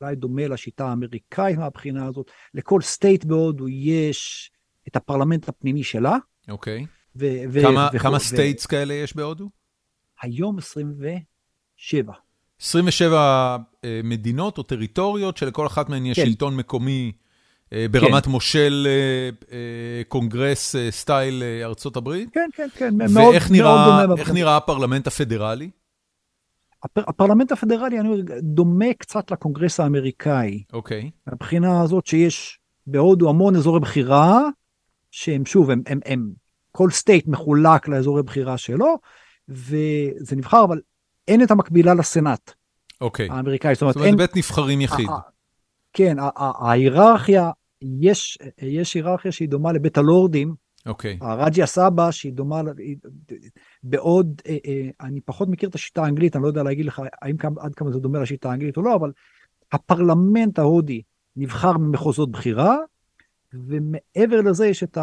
אולי 0.00 0.16
דומה 0.16 0.48
לשיטה 0.48 0.88
האמריקאית 0.88 1.58
מהבחינה 1.58 2.06
הזאת, 2.06 2.30
לכל 2.54 2.80
state 2.80 3.24
בהודו 3.24 3.68
יש 3.68 4.50
את 4.90 4.96
הפרלמנט 4.96 5.48
הפנימי 5.48 5.82
שלה. 5.82 6.16
אוקיי. 6.48 6.86
ו- 7.16 7.42
ו- 7.52 7.62
כמה, 7.62 7.88
ו- 7.92 7.98
כמה 7.98 8.18
states 8.18 8.66
כאלה 8.66 8.94
יש 8.94 9.16
בהודו? 9.16 9.48
היום 10.22 10.58
27. 10.58 12.12
27 12.60 13.56
אה, 13.84 14.00
מדינות 14.04 14.58
או 14.58 14.62
טריטוריות 14.62 15.36
שלכל 15.36 15.66
אחת 15.66 15.88
מהן 15.88 16.06
יש 16.06 16.18
כן. 16.18 16.26
שלטון 16.26 16.56
מקומי 16.56 17.12
אה, 17.72 17.86
ברמת 17.90 18.26
מושל 18.26 18.86
אה, 18.88 19.30
אה, 19.52 20.02
קונגרס 20.08 20.76
אה, 20.76 20.90
style 20.90 21.42
אה, 21.42 21.64
ארצות 21.64 21.96
הברית. 21.96 22.28
כן, 22.32 22.50
כן, 22.52 22.68
כן, 22.74 22.94
מאוד, 22.96 23.32
ואיך 23.32 23.50
מאוד 23.50 23.60
נראה, 23.60 24.06
דומה. 24.06 24.20
איך. 24.20 24.30
נראה 24.30 24.56
הפרלמנט 24.56 25.06
הפדרלי? 25.06 25.70
הפר, 26.84 27.02
הפרלמנט 27.06 27.52
הפדרלי, 27.52 28.00
אני 28.00 28.08
אומר, 28.08 28.20
דומה 28.42 28.94
קצת 28.98 29.30
לקונגרס 29.30 29.80
האמריקאי, 29.80 30.62
אוקיי. 30.72 31.10
מהבחינה 31.26 31.82
הזאת 31.82 32.06
שיש 32.06 32.58
בהודו 32.86 33.28
המון 33.28 33.56
אזורי 33.56 33.80
בחירה, 33.80 34.40
שהם 35.10 35.46
שוב, 35.46 35.70
הם, 35.70 35.82
הם, 35.86 36.00
הם, 36.04 36.30
כל 36.72 36.90
state 36.90 37.26
מחולק 37.26 37.88
לאזורי 37.88 38.22
בחירה 38.22 38.58
שלו, 38.58 38.98
וזה 39.48 40.36
נבחר, 40.36 40.64
אבל 40.64 40.80
אין 41.28 41.42
את 41.42 41.50
המקבילה 41.50 41.94
לסנאט 41.94 42.52
אוקיי. 43.00 43.28
האמריקאי. 43.30 43.74
זאת 43.74 43.82
אומרת, 43.82 43.94
זאת 43.94 44.00
אומרת, 44.00 44.08
אין... 44.08 44.16
בית 44.16 44.36
נבחרים 44.36 44.80
יחיד. 44.80 45.08
ה- 45.08 45.12
ה- 45.12 45.20
כן, 45.92 46.16
ההיררכיה, 46.36 47.50
יש, 47.82 48.38
יש 48.62 48.94
היררכיה 48.94 49.32
שהיא 49.32 49.48
דומה 49.48 49.72
לבית 49.72 49.98
הלורדים, 49.98 50.54
אוקיי. 50.86 51.18
הרג'יה 51.20 51.66
סבא, 51.66 52.10
שהיא 52.10 52.32
דומה, 52.32 52.62
בעוד, 53.82 54.42
אה, 54.46 54.56
אה, 54.66 54.88
אני 55.00 55.20
פחות 55.20 55.48
מכיר 55.48 55.68
את 55.68 55.74
השיטה 55.74 56.04
האנגלית, 56.04 56.36
אני 56.36 56.42
לא 56.42 56.48
יודע 56.48 56.62
להגיד 56.62 56.86
לך 56.86 57.02
האם 57.22 57.36
עד 57.60 57.74
כמה 57.74 57.90
זה 57.90 57.98
דומה 57.98 58.18
לשיטה 58.18 58.50
האנגלית 58.50 58.76
או 58.76 58.82
לא, 58.82 58.94
אבל 58.94 59.12
הפרלמנט 59.72 60.58
ההודי 60.58 61.02
נבחר 61.36 61.78
ממחוזות 61.78 62.30
בחירה, 62.30 62.76
ומעבר 63.54 64.40
לזה 64.40 64.66
יש 64.66 64.82
את 64.82 64.98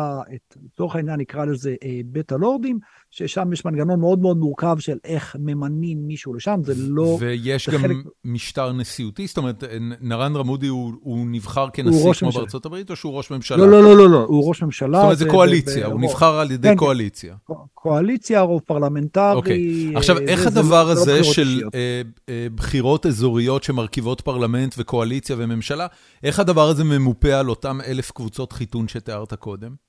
לצורך 0.65 0.95
העניין 0.95 1.19
נקרא 1.19 1.45
לזה 1.45 1.75
אה, 1.83 1.99
בית 2.05 2.31
הלורדים, 2.31 2.79
ששם 3.17 3.53
יש 3.53 3.65
מנגנון 3.65 4.00
מאוד 4.00 4.19
מאוד 4.19 4.38
מורכב 4.38 4.75
של 4.79 4.97
איך 5.03 5.36
ממנים 5.39 6.07
מישהו 6.07 6.33
לשם, 6.33 6.59
זה 6.63 6.74
לא... 6.77 7.17
ויש 7.19 7.69
גם 7.69 7.79
חלק... 7.79 7.97
משטר 8.25 8.74
נשיאותי, 8.74 9.27
זאת 9.27 9.38
אומרת, 9.38 9.63
נרנדרה 10.01 10.43
מודי 10.43 10.67
הוא, 10.67 10.93
הוא 11.01 11.25
נבחר 11.29 11.67
כנשיא 11.74 12.00
כמו 12.00 12.07
ממשלה. 12.09 12.29
בארצות 12.31 12.65
הברית, 12.65 12.91
או 12.91 12.95
שהוא 12.95 13.13
ראש 13.13 13.31
ממשלה? 13.31 13.57
לא, 13.57 13.69
לא, 13.71 13.83
לא, 13.83 13.97
לא, 13.97 14.09
לא, 14.09 14.25
הוא 14.27 14.50
ראש 14.50 14.63
ממשלה. 14.63 14.97
זאת 14.97 15.03
אומרת, 15.03 15.17
זה 15.17 15.29
קואליציה, 15.29 15.86
הוא 15.86 16.01
נבחר 16.01 16.39
על 16.39 16.51
ידי 16.51 16.67
כן, 16.67 16.74
כן. 16.74 16.77
קואליציה. 16.77 17.36
קואליציה, 17.74 18.41
רוב 18.41 18.62
פרלמנטרי. 18.62 19.36
אוקיי. 19.36 19.91
עכשיו, 19.95 20.17
איך 20.17 20.50
זה, 20.50 20.59
הדבר 20.59 20.86
זה, 20.86 20.91
הזה 20.91 21.03
זה 21.03 21.17
לא 21.17 21.24
של 21.24 21.62
אה, 21.75 22.01
אה, 22.29 22.47
בחירות 22.55 23.05
אזוריות 23.05 23.63
שמרכיבות 23.63 24.21
פרלמנט 24.21 24.75
וקואליציה 24.77 25.36
וממשלה, 25.39 25.88
איך 26.24 26.39
הדבר 26.39 26.69
הזה 26.69 26.83
ממופה 26.83 27.33
על 27.33 27.50
אותם 27.50 27.79
אלף 27.88 28.12
קבוצות 28.12 28.51
חיתון 28.51 28.88
שתיארת 28.88 29.33
קודם? 29.33 29.87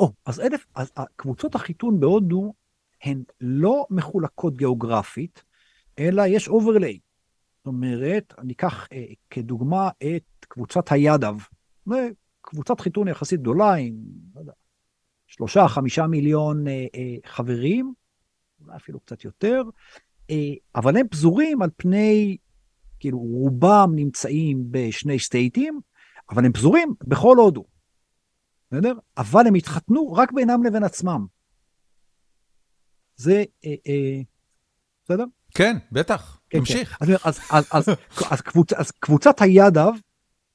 או, 0.00 0.12
אז 0.26 0.40
אלף, 0.40 0.66
אז 0.74 0.92
קבוצות 1.16 1.54
החיתון 1.54 2.00
בהודו 2.00 2.54
הן 3.02 3.22
לא 3.40 3.86
מחולקות 3.90 4.56
גיאוגרפית, 4.56 5.44
אלא 5.98 6.22
יש 6.26 6.48
overlay. 6.48 6.98
זאת 7.58 7.66
אומרת, 7.66 8.34
אני 8.38 8.52
אקח 8.52 8.88
אה, 8.92 9.04
כדוגמה 9.30 9.88
את 9.98 10.44
קבוצת 10.48 10.92
הידב. 10.92 11.34
קבוצת 12.40 12.80
חיתון 12.80 13.08
יחסית 13.08 13.40
גדולה 13.40 13.74
עם, 13.74 13.94
לא 14.34 14.52
שלושה, 15.26 15.68
חמישה 15.68 16.06
מיליון 16.06 16.68
אה, 16.68 16.86
אה, 16.94 17.16
חברים, 17.26 17.94
אולי 18.60 18.76
אפילו 18.76 19.00
קצת 19.00 19.24
יותר, 19.24 19.62
אה, 20.30 20.54
אבל 20.74 20.96
הם 20.96 21.08
פזורים 21.08 21.62
על 21.62 21.70
פני, 21.76 22.36
כאילו, 22.98 23.18
רובם 23.18 23.90
נמצאים 23.94 24.64
בשני 24.70 25.18
state 25.18 25.57
ים, 25.57 25.80
אבל 26.30 26.44
הם 26.44 26.52
פזורים 26.52 26.94
בכל 27.04 27.36
הודו. 27.36 27.64
בסדר? 28.70 28.92
אבל 29.16 29.46
הם 29.46 29.54
התחתנו 29.54 30.12
רק 30.12 30.32
בינם 30.32 30.64
לבין 30.64 30.84
עצמם. 30.84 31.26
זה, 33.16 33.44
אה, 33.64 33.74
אה, 33.86 34.20
בסדר? 35.04 35.24
כן, 35.54 35.76
בטח, 35.92 36.40
כן, 36.50 36.58
תמשיך. 36.58 36.96
כן. 36.98 37.14
אז, 37.24 37.40
אז, 37.50 37.66
אז, 37.72 37.88
אז, 38.30 38.40
קבוצ, 38.40 38.72
אז 38.72 38.90
קבוצת 38.90 39.42
הידב, 39.42 39.92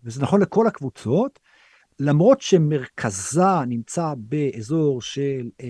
וזה 0.04 0.22
נכון 0.22 0.42
לכל 0.42 0.68
הקבוצות, 0.68 1.40
למרות 2.00 2.42
שמרכזה 2.42 3.66
נמצא 3.68 4.14
באזור 4.18 5.02
של 5.02 5.50
אה, 5.62 5.68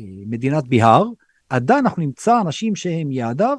אה, 0.00 0.04
מדינת 0.26 0.68
ביהר, 0.68 1.04
עדיין 1.48 1.84
אנחנו 1.84 2.02
נמצא 2.02 2.40
אנשים 2.40 2.76
שהם 2.76 3.08
ידב 3.10 3.56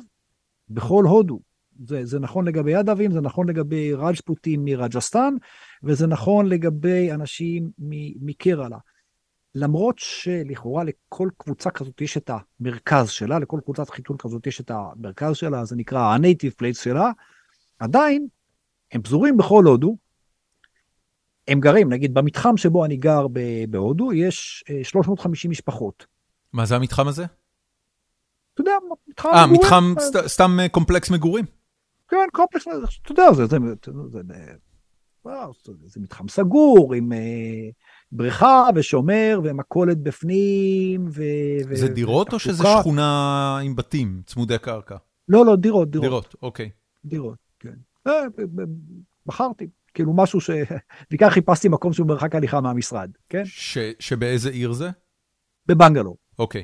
בכל 0.70 1.04
הודו. 1.04 1.40
זה, 1.88 2.06
זה 2.06 2.20
נכון 2.20 2.48
לגבי 2.48 2.72
ידבים, 2.72 3.12
זה 3.12 3.22
נכון 3.22 3.50
לגבי 3.50 3.94
רג'פוטים 3.94 4.66
מרג'סטן, 4.66 5.34
וזה 5.84 6.08
נכון 6.08 6.46
לגבי 6.46 7.12
אנשים 7.12 7.72
מקרלה. 8.22 8.78
למרות 9.56 10.00
שלכאורה 10.00 10.84
לכל 10.84 11.30
קבוצה 11.38 11.72
כזאת 11.72 12.02
יש 12.02 12.18
את 12.18 12.30
המרכז 12.60 13.10
שלה, 13.10 13.40
לכל 13.40 13.60
קבוצת 13.64 13.90
חיתון 13.90 14.18
כזאת 14.18 14.48
יש 14.48 14.62
את 14.62 14.72
המרכז 14.72 15.36
שלה, 15.36 15.66
זה 15.66 15.76
נקרא 15.76 16.00
ה-native 16.00 16.64
place 16.64 16.84
שלה, 16.84 17.12
עדיין 17.80 18.28
הם 18.92 19.02
פזורים 19.02 19.38
בכל 19.38 19.64
הודו, 19.64 19.98
הם 21.48 21.60
גרים, 21.60 21.90
נגיד 21.94 22.14
במתחם 22.14 22.58
שבו 22.58 22.86
אני 22.86 22.98
גר 22.98 23.28
בהודו, 23.70 24.14
יש 24.14 24.64
350 24.84 25.50
אה, 25.50 25.52
משפחות. 25.52 26.06
מה 26.54 26.66
זה 26.66 26.76
המתחם 26.76 27.08
הזה? 27.08 27.26
אתה 28.54 28.62
יודע, 28.62 28.72
מתחם 29.08 29.30
אה, 29.30 29.48
מתחם, 29.48 29.94
אה, 30.16 30.28
סתם 30.28 30.60
אה, 30.60 30.70
קומפלקס 30.70 31.12
מגורים? 31.12 31.46
כן, 32.08 32.18
קומפלקס, 32.34 32.68
אתה 33.02 33.12
יודע, 33.12 33.34
זה, 33.34 33.46
זה, 33.46 33.58
זה, 33.86 33.92
זה, 34.12 34.54
זה, 35.66 35.74
זה 35.86 36.00
מתחם 36.00 36.28
סגור, 36.28 36.94
עם 36.94 37.12
בריכה 38.12 38.68
ושומר 38.76 39.42
ומכולת 39.44 39.98
בפנים. 39.98 41.06
ו, 41.08 41.24
זה 41.74 41.86
ו, 41.86 41.94
דירות 41.94 42.34
או 42.34 42.40
שזה 42.40 42.64
שכונה 42.80 43.60
עם 43.64 43.76
בתים, 43.76 44.22
צמודי 44.26 44.58
קרקע? 44.58 44.96
לא, 45.30 45.46
לא, 45.46 45.56
דירות, 45.56 45.92
דירות. 45.92 46.06
דירות, 46.06 46.36
אוקיי. 46.42 46.70
דירות, 47.06 47.38
כן. 47.60 48.12
בחרתי. 49.26 49.70
כאילו 49.94 50.14
משהו 50.14 50.42
ש... 50.42 50.50
בעיקר 51.10 51.30
חיפשתי 51.30 51.70
מקום 51.70 51.94
שהוא 51.94 52.08
מרחק 52.08 52.36
הליכה 52.36 52.62
מהמשרד, 52.62 53.12
כן? 53.30 53.42
ש... 53.46 53.78
שבאיזה 54.00 54.50
עיר 54.50 54.72
זה? 54.72 54.90
בבנגלור. 55.68 56.18
אוקיי. 56.40 56.64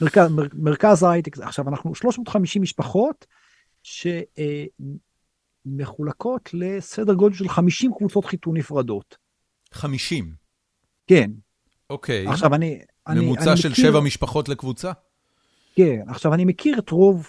מרכז, 0.00 0.30
מר, 0.30 0.46
מרכז 0.54 1.02
ההייטק, 1.02 1.38
עכשיו 1.38 1.68
אנחנו 1.68 1.94
350 1.94 2.62
משפחות 2.62 3.26
שמחולקות 3.82 5.11
אה, 5.66 6.36
לסדר 6.52 7.14
גודל 7.14 7.34
של 7.34 7.48
50 7.48 7.92
קבוצות 7.98 8.24
חיתון 8.24 8.56
נפרדות. 8.56 9.16
50? 9.72 10.34
כן. 11.06 11.30
אוקיי. 11.90 12.26
עכשיו 12.28 12.54
אני... 12.54 12.80
ממוצע 13.08 13.52
אני 13.52 13.56
של 13.56 13.70
מכיר... 13.70 13.90
שבע 13.90 14.00
משפחות 14.00 14.48
לקבוצה? 14.48 14.92
כן, 15.74 16.00
עכשיו 16.08 16.34
אני 16.34 16.44
מכיר 16.44 16.78
את 16.78 16.90
רוב, 16.90 17.26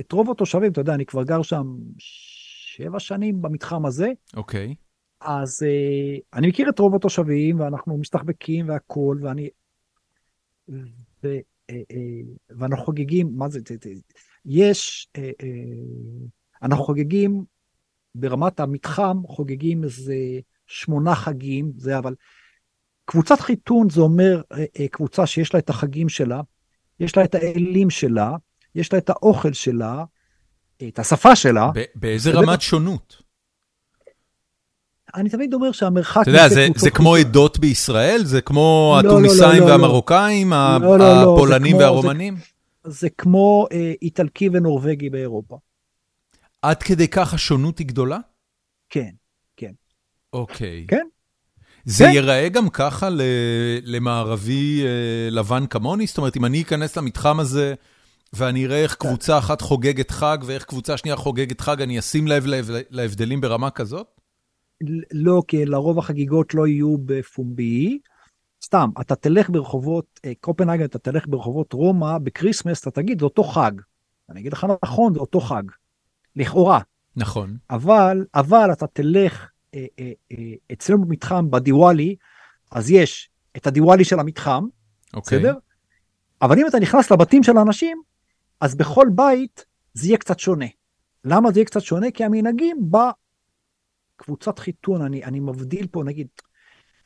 את 0.00 0.12
רוב 0.12 0.30
התושבים, 0.30 0.72
אתה 0.72 0.80
יודע, 0.80 0.94
אני 0.94 1.06
כבר 1.06 1.22
גר 1.22 1.42
שם 1.42 1.76
שבע 1.98 3.00
שנים 3.00 3.42
במתחם 3.42 3.86
הזה. 3.86 4.08
אוקיי. 4.36 4.74
אז 5.20 5.62
uh, 5.62 6.22
אני 6.34 6.48
מכיר 6.48 6.68
את 6.68 6.78
רוב 6.78 6.94
התושבים, 6.94 7.60
ואנחנו 7.60 7.98
מסתחבקים 7.98 8.68
והכול, 8.68 9.26
ואני... 9.26 9.48
ו, 10.68 10.72
uh, 11.22 11.72
uh, 11.72 11.74
ואנחנו 12.50 12.84
חוגגים, 12.84 13.32
מה 13.36 13.48
זה, 13.48 13.60
יש, 14.44 15.08
uh, 15.16 15.20
uh, 15.20 16.28
אנחנו 16.62 16.84
חוגגים, 16.84 17.44
ברמת 18.14 18.60
המתחם, 18.60 19.16
חוגגים 19.26 19.84
איזה 19.84 20.14
שמונה 20.66 21.14
חגים, 21.14 21.72
זה 21.76 21.98
אבל... 21.98 22.14
קבוצת 23.04 23.40
חיתון 23.40 23.90
זה 23.90 24.00
אומר 24.00 24.42
uh, 24.52 24.56
uh, 24.56 24.88
קבוצה 24.90 25.26
שיש 25.26 25.54
לה 25.54 25.60
את 25.60 25.70
החגים 25.70 26.08
שלה, 26.08 26.40
יש 27.00 27.16
לה 27.16 27.24
את 27.24 27.34
האלים 27.34 27.90
שלה, 27.90 28.32
יש 28.74 28.92
לה 28.92 28.98
את 28.98 29.10
האוכל 29.10 29.52
שלה, 29.52 30.04
את 30.88 30.98
השפה 30.98 31.36
שלה. 31.36 31.70
באיזה 31.94 32.30
רמת 32.30 32.60
שונות? 32.60 33.22
אני 35.14 35.30
תמיד 35.30 35.54
אומר 35.54 35.72
שהמרחק... 35.72 36.22
אתה 36.22 36.30
יודע, 36.30 36.48
זה, 36.48 36.68
זה 36.76 36.90
כמו 36.90 37.16
עדות 37.16 37.58
בישראל? 37.58 38.20
זה 38.24 38.40
כמו 38.40 38.96
לא, 39.02 39.08
התוניסאים 39.08 39.62
לא, 39.62 39.66
לא, 39.68 39.72
והמרוקאים, 39.72 40.52
לא, 40.52 40.78
לא, 40.80 40.98
לא, 40.98 41.22
הפולנים 41.22 41.72
כמו, 41.72 41.80
והרומנים? 41.80 42.36
זה, 42.84 42.90
זה 42.90 43.08
כמו 43.10 43.66
אה, 43.72 43.92
איטלקי 44.02 44.48
ונורבגי 44.52 45.10
באירופה. 45.10 45.56
עד 46.62 46.82
כדי 46.82 47.08
כך 47.08 47.34
השונות 47.34 47.78
היא 47.78 47.86
גדולה? 47.86 48.18
כן, 48.88 49.10
כן. 49.56 49.72
אוקיי. 50.32 50.86
כן. 50.88 51.06
זה 51.84 52.04
כן. 52.04 52.10
ייראה 52.10 52.48
גם 52.48 52.68
ככה 52.68 53.08
למערבי 53.82 54.82
אה, 54.84 55.30
לבן 55.30 55.66
כמוני? 55.66 56.06
זאת 56.06 56.18
אומרת, 56.18 56.36
אם 56.36 56.44
אני 56.44 56.62
אכנס 56.62 56.96
למתחם 56.96 57.40
הזה... 57.40 57.74
ואני 58.32 58.66
אראה 58.66 58.82
איך 58.82 58.94
קבוצה 58.94 59.38
אחת 59.38 59.60
חוגגת 59.60 60.10
חג 60.10 60.38
ואיך 60.44 60.64
קבוצה 60.64 60.96
שנייה 60.96 61.16
חוגגת 61.16 61.60
חג, 61.60 61.82
אני 61.82 61.98
אשים 61.98 62.26
לב 62.26 62.44
להבדלים 62.90 63.40
ברמה 63.40 63.70
כזאת? 63.70 64.06
לא, 65.12 65.42
כי 65.48 65.64
לרוב 65.64 65.98
החגיגות 65.98 66.54
לא 66.54 66.66
יהיו 66.66 66.96
בפומבי. 66.98 67.98
סתם, 68.64 68.90
אתה 69.00 69.16
תלך 69.16 69.50
ברחובות 69.50 70.20
אה, 70.24 70.32
קופנהגן, 70.40 70.84
אתה 70.84 70.98
תלך 70.98 71.24
ברחובות 71.28 71.72
רומא, 71.72 72.18
ב 72.18 72.24
Christmas 72.24 72.80
אתה 72.80 72.90
תגיד, 72.90 73.18
זה 73.18 73.24
אותו 73.24 73.44
חג. 73.44 73.72
אני 74.30 74.40
אגיד 74.40 74.52
לך 74.52 74.66
נכון, 74.84 75.14
זה 75.14 75.20
אותו 75.20 75.40
חג. 75.40 75.62
לכאורה. 76.36 76.80
נכון. 77.16 77.56
אבל, 77.70 78.24
אבל 78.34 78.72
אתה 78.72 78.86
תלך 78.86 79.50
אה, 79.74 79.86
אה, 79.98 80.12
אה, 80.32 80.36
אצלנו 80.72 81.04
במתחם, 81.04 81.50
בדיוואלי, 81.50 82.16
אז 82.72 82.90
יש 82.90 83.30
את 83.56 83.66
הדיוואלי 83.66 84.04
של 84.04 84.20
המתחם, 84.20 84.64
אוקיי. 85.14 85.38
בסדר? 85.38 85.54
אבל 86.42 86.58
אם 86.58 86.66
אתה 86.66 86.78
נכנס 86.78 87.10
לבתים 87.10 87.42
של 87.42 87.56
האנשים, 87.56 88.02
אז 88.60 88.74
בכל 88.74 89.06
בית 89.14 89.64
זה 89.94 90.06
יהיה 90.06 90.18
קצת 90.18 90.38
שונה. 90.38 90.66
למה 91.24 91.52
זה 91.52 91.58
יהיה 91.58 91.66
קצת 91.66 91.80
שונה? 91.80 92.10
כי 92.10 92.24
המנהגים 92.24 92.90
בקבוצת 94.18 94.58
חיתון, 94.58 95.02
אני, 95.02 95.24
אני 95.24 95.40
מבדיל 95.40 95.86
פה, 95.86 96.02
נגיד, 96.04 96.26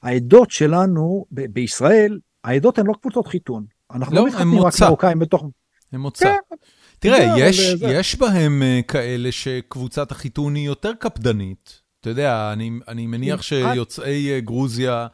העדות 0.03 0.51
שלנו 0.51 1.25
ב- 1.31 1.47
בישראל, 1.47 2.19
העדות 2.45 2.79
הן 2.79 2.87
לא 2.87 2.95
קבוצות 3.01 3.27
חיתון. 3.27 3.65
אנחנו 3.91 4.15
לא, 4.15 4.21
לא 4.21 4.27
מתחתנים 4.27 4.61
רק 4.61 4.73
מרוקאים 4.83 5.19
בתוך... 5.19 5.45
הם 5.93 6.01
מוצא. 6.01 6.25
כן, 6.25 6.57
תראה, 7.05 7.39
יש, 7.39 7.75
יש 7.81 8.19
בהם 8.19 8.63
uh, 8.63 8.83
כאלה 8.87 9.33
שקבוצת 9.33 10.13
החיתון 10.13 10.55
היא 10.55 10.67
יותר 10.67 10.93
קפדנית. 10.95 11.81
אתה 12.01 12.11
יודע, 12.11 12.53
אני, 12.53 12.71
אני 12.89 13.07
מניח 13.07 13.43
שיוצאי 13.43 14.39
uh, 14.39 14.41
גרוזיה... 14.41 15.07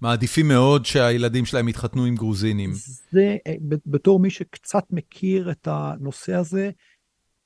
מעדיפים 0.00 0.48
מאוד 0.48 0.86
שהילדים 0.86 1.44
שלהם 1.44 1.68
יתחתנו 1.68 2.04
עם 2.04 2.14
גרוזינים. 2.14 2.72
זה, 3.12 3.36
אה, 3.46 3.54
בתור 3.86 4.20
מי 4.20 4.30
שקצת 4.30 4.84
מכיר 4.90 5.50
את 5.50 5.68
הנושא 5.70 6.34
הזה, 6.34 6.70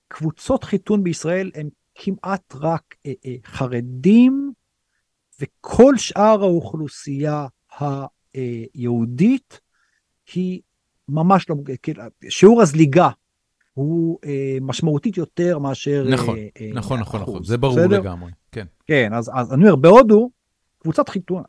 קבוצות 0.09 0.65
חיתון 0.65 1.05
בישראל 1.05 1.51
הם 1.55 1.69
כמעט 1.95 2.55
רק 2.55 2.95
אה, 3.07 3.13
אה, 3.27 3.35
חרדים, 3.45 4.53
וכל 5.41 5.97
שאר 5.97 6.43
האוכלוסייה 6.43 7.47
אה, 7.83 8.05
יהודית 8.75 9.61
היא 10.35 10.61
ממש 11.09 11.51
לא, 11.51 11.57
כאילו, 11.83 12.03
שיעור 12.29 12.63
הזליגה 12.63 13.09
הוא 13.81 14.19
אה, 14.25 14.59
משמעותית 14.61 15.17
יותר 15.17 15.59
מאשר... 15.59 16.07
נכון, 16.11 16.39
אה, 16.39 16.49
אה, 16.61 16.71
נכון, 16.75 17.01
אחוז, 17.01 17.21
נכון, 17.21 17.45
זה 17.45 17.59
ברור 17.59 17.77
בסדר? 17.77 18.01
לגמרי, 18.01 18.33
כן. 18.53 18.67
כן, 18.87 19.13
אז, 19.15 19.31
אז 19.35 19.53
אני 19.53 19.63
אומר, 19.63 19.77
בהודו, 19.77 20.31
קבוצת 20.79 21.09
חיתון, 21.09 21.43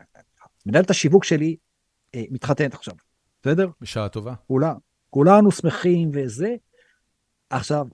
מנהלת 0.66 0.90
השיווק 0.90 1.24
שלי 1.24 1.56
אה, 2.16 2.24
מתחתנת 2.32 2.74
עכשיו, 2.74 2.94
בסדר? 3.42 3.68
בשעה 3.82 4.10
טובה. 4.10 4.34
כולה, 4.48 4.74
כולנו 5.10 5.52
שמחים 5.52 6.12
וזה. 6.14 6.56
עכשיו, 7.50 7.88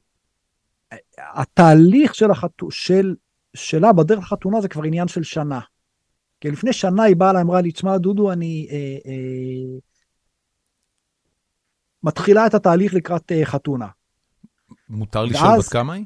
התהליך 1.17 2.15
של 2.15 2.31
החתו, 2.31 2.71
של, 2.71 3.15
שלה 3.53 3.93
בדרך 3.93 4.19
לחתונה 4.19 4.61
זה 4.61 4.67
כבר 4.67 4.83
עניין 4.83 5.07
של 5.07 5.23
שנה. 5.23 5.59
כי 6.41 6.51
לפני 6.51 6.73
שנה 6.73 7.03
היא 7.03 7.15
באה 7.15 7.29
אליי, 7.29 7.41
אמרה 7.41 7.61
לי, 7.61 7.71
תשמע, 7.71 7.97
דודו, 7.97 8.31
אני 8.31 8.67
אה, 8.71 8.77
אה, 9.11 9.79
מתחילה 12.03 12.47
את 12.47 12.53
התהליך 12.53 12.93
לקראת 12.93 13.31
אה, 13.31 13.45
חתונה. 13.45 13.87
מותר 14.89 15.19
ואז- 15.19 15.29
לשאול 15.31 15.57
בת 15.59 15.65
כמה 15.65 15.93
היא? 15.93 16.05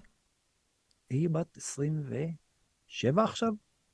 היא 1.10 1.30
בת 1.30 1.58
27 1.58 3.24
עכשיו? 3.24 3.50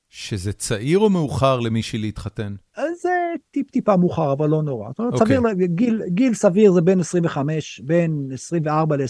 שזה 0.09 0.53
צעיר 0.53 0.99
או 0.99 1.09
מאוחר 1.09 1.59
למישהי 1.59 1.99
להתחתן? 1.99 2.55
אז 2.75 3.01
זה 3.01 3.09
טיפ-טיפה 3.51 3.97
מאוחר, 3.97 4.33
אבל 4.33 4.49
לא 4.49 4.63
נורא. 4.63 4.89
זאת 4.89 4.99
אומרת, 4.99 5.13
אוקיי. 5.13 5.37
סביר, 5.37 5.65
גיל, 5.67 6.01
גיל 6.07 6.33
סביר 6.33 6.71
זה 6.71 6.81
בין 6.81 6.99
25, 6.99 7.81
בין 7.85 8.29
24 8.33 8.95
ל-26, 8.97 9.03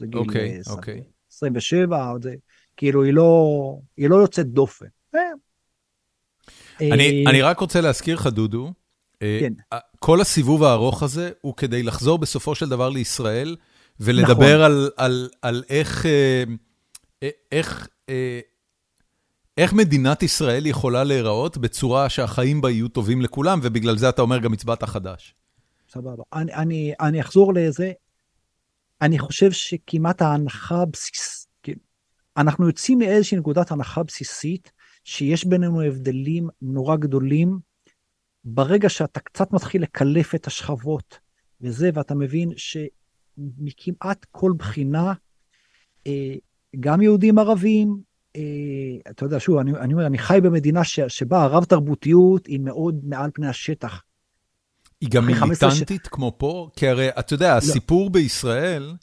זה 0.00 0.06
גיל 0.06 0.18
אוקיי, 0.20 0.56
אה, 0.56 0.62
סביר. 0.62 0.76
אוקיי. 0.76 1.02
27, 1.32 2.12
זה, 2.22 2.34
כאילו, 2.76 3.02
היא 3.04 3.12
לא, 3.14 3.50
היא 3.96 4.08
לא 4.10 4.16
יוצאת 4.16 4.46
דופן. 4.46 4.86
אה. 5.14 5.20
אני, 6.80 7.24
אה, 7.26 7.30
אני 7.30 7.42
רק 7.42 7.58
רוצה 7.60 7.80
להזכיר 7.80 8.14
לך, 8.16 8.26
דודו, 8.26 8.72
אה, 9.22 9.38
כן. 9.40 9.52
כל 9.98 10.20
הסיבוב 10.20 10.62
הארוך 10.64 11.02
הזה 11.02 11.30
הוא 11.40 11.54
כדי 11.56 11.82
לחזור 11.82 12.18
בסופו 12.18 12.54
של 12.54 12.68
דבר 12.68 12.88
לישראל, 12.90 13.56
ולדבר 14.00 14.54
נכון. 14.54 14.60
על, 14.60 14.90
על, 14.96 15.28
על 15.42 15.64
איך, 15.68 16.06
אה, 16.06 16.44
אה, 17.22 17.28
איך, 17.52 17.88
אה, 18.08 18.40
איך 19.56 19.72
מדינת 19.72 20.22
ישראל 20.22 20.66
יכולה 20.66 21.04
להיראות 21.04 21.58
בצורה 21.58 22.08
שהחיים 22.08 22.60
בה 22.60 22.70
יהיו 22.70 22.88
טובים 22.88 23.22
לכולם, 23.22 23.60
ובגלל 23.62 23.96
זה 23.96 24.08
אתה 24.08 24.22
אומר 24.22 24.38
גם 24.38 24.52
הצבעת 24.52 24.84
חדש. 24.84 25.34
סבבה. 25.88 26.22
אני, 26.32 26.54
אני, 26.54 26.92
אני 27.00 27.20
אחזור 27.20 27.54
לזה. 27.54 27.92
אני 29.02 29.18
חושב 29.18 29.52
שכמעט 29.52 30.22
ההנחה 30.22 30.82
הבסיס, 30.82 31.48
כאילו, 31.62 31.80
אנחנו 32.36 32.66
יוצאים 32.66 32.98
מאיזושהי 32.98 33.38
נקודת 33.38 33.70
הנחה 33.70 34.02
בסיסית, 34.02 34.72
שיש 35.04 35.44
בינינו 35.44 35.82
הבדלים 35.82 36.48
נורא 36.62 36.96
גדולים, 36.96 37.58
ברגע 38.44 38.88
שאתה 38.88 39.20
קצת 39.20 39.52
מתחיל 39.52 39.82
לקלף 39.82 40.34
את 40.34 40.46
השכבות 40.46 41.18
וזה, 41.60 41.90
ואתה 41.94 42.14
מבין 42.14 42.52
שמכמעט 43.36 44.26
כל 44.30 44.52
בחינה, 44.58 45.12
אה, 46.06 46.34
גם 46.80 47.02
יהודים 47.02 47.38
ערבים, 47.38 48.00
אה, 48.36 48.42
אתה 49.10 49.24
יודע, 49.24 49.40
שוב, 49.40 49.58
אני, 49.58 49.72
אני 49.72 49.92
אומר, 49.92 50.06
אני 50.06 50.18
חי 50.18 50.38
במדינה 50.42 50.84
ש, 50.84 51.00
שבה 51.00 51.42
הרב 51.42 51.64
תרבותיות 51.64 52.46
היא 52.46 52.60
מאוד 52.60 53.00
מעל 53.04 53.30
פני 53.34 53.48
השטח. 53.48 54.02
היא 55.00 55.10
גם 55.10 55.34
15 55.34 55.70
ש- 55.70 55.74
מיליטנטית 55.74 56.08
כמו 56.08 56.34
פה? 56.38 56.68
כי 56.76 56.88
הרי, 56.88 57.08
אתה 57.08 57.34
יודע, 57.34 57.56
הסיפור 57.56 58.10
בישראל 58.10 58.94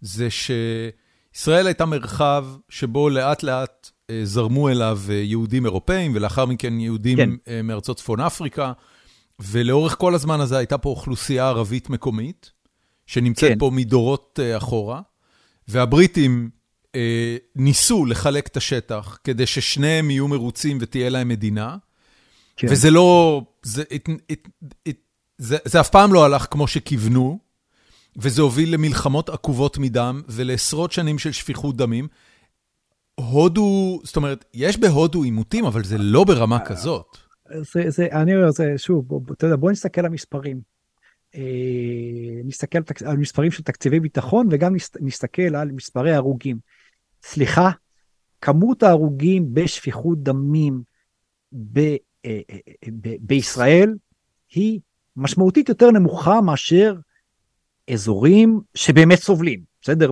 זה 0.00 0.28
שישראל 0.30 1.66
הייתה 1.66 1.86
מרחב 1.86 2.46
שבו 2.68 3.08
לאט 3.08 3.42
לאט 3.42 3.90
אה, 4.10 4.20
זרמו 4.24 4.68
אליו 4.68 4.98
יהודים 5.10 5.64
אירופאים, 5.64 6.12
ולאחר 6.14 6.46
מכן 6.46 6.80
יהודים 6.80 7.16
כן. 7.16 7.66
מארצות 7.66 7.96
צפון 7.96 8.20
אפריקה, 8.20 8.72
ולאורך 9.40 9.96
כל 9.98 10.14
הזמן 10.14 10.40
הזה 10.40 10.58
הייתה 10.58 10.78
פה 10.78 10.88
אוכלוסייה 10.88 11.48
ערבית 11.48 11.90
מקומית, 11.90 12.52
שנמצאת 13.10 13.52
כן. 13.52 13.58
פה 13.58 13.70
מדורות 13.74 14.40
אה, 14.42 14.56
אחורה, 14.56 15.00
והבריטים 15.68 16.50
אה, 16.94 17.36
ניסו 17.56 18.06
לחלק 18.06 18.46
את 18.46 18.56
השטח 18.56 19.18
כדי 19.24 19.46
ששניהם 19.46 20.10
יהיו 20.10 20.28
מרוצים 20.28 20.78
ותהיה 20.80 21.08
להם 21.08 21.28
מדינה. 21.28 21.76
כן. 22.56 22.66
וזה 22.70 22.90
לא, 22.90 23.42
זה, 23.62 23.82
it, 23.82 24.10
it, 24.32 24.48
it, 24.88 24.92
זה, 25.38 25.56
זה 25.64 25.80
אף 25.80 25.88
פעם 25.88 26.12
לא 26.12 26.24
הלך 26.24 26.46
כמו 26.50 26.66
שכיוונו, 26.66 27.38
וזה 28.16 28.42
הוביל 28.42 28.74
למלחמות 28.74 29.28
עקובות 29.28 29.78
מדם 29.78 30.22
ולעשרות 30.28 30.92
שנים 30.92 31.18
של 31.18 31.32
שפיכות 31.32 31.76
דמים. 31.76 32.08
הודו, 33.14 34.00
זאת 34.04 34.16
אומרת, 34.16 34.44
יש 34.54 34.78
בהודו 34.78 35.22
עימותים, 35.22 35.64
אבל 35.64 35.84
זה 35.84 35.98
לא 35.98 36.24
ברמה 36.24 36.58
כזאת. 36.64 37.16
זה, 37.72 37.90
זה, 37.90 38.06
אני 38.12 38.36
אומר, 38.36 38.50
זה, 38.50 38.74
שוב, 38.76 39.08
בוא, 39.08 39.20
בוא, 39.20 39.34
אתה 39.34 39.46
יודע, 39.46 39.56
בוא 39.56 39.70
נסתכל 39.70 40.00
על 40.00 40.06
המספרים. 40.06 40.79
אה, 41.34 42.40
נסתכל 42.44 42.78
על, 43.04 43.16
מספרים 43.16 43.50
של 43.50 43.62
תקציבי 43.62 44.00
ביטחון 44.00 44.48
וגם 44.50 44.74
נסת, 44.74 44.96
נסתכל 45.00 45.56
על 45.56 45.72
מספרי 45.72 46.12
הרוגים. 46.12 46.58
סליחה, 47.22 47.70
כמות 48.40 48.82
ההרוגים 48.82 49.54
בשפיכות 49.54 50.22
דמים 50.22 50.82
ב, 51.52 51.78
אה, 51.78 52.40
אה, 52.50 52.58
ב, 53.00 53.08
בישראל 53.20 53.94
היא 54.54 54.80
משמעותית 55.16 55.68
יותר 55.68 55.90
נמוכה 55.90 56.40
מאשר 56.40 56.94
אזורים 57.90 58.60
שבאמת 58.74 59.18
סובלים. 59.18 59.69
בסדר? 59.82 60.10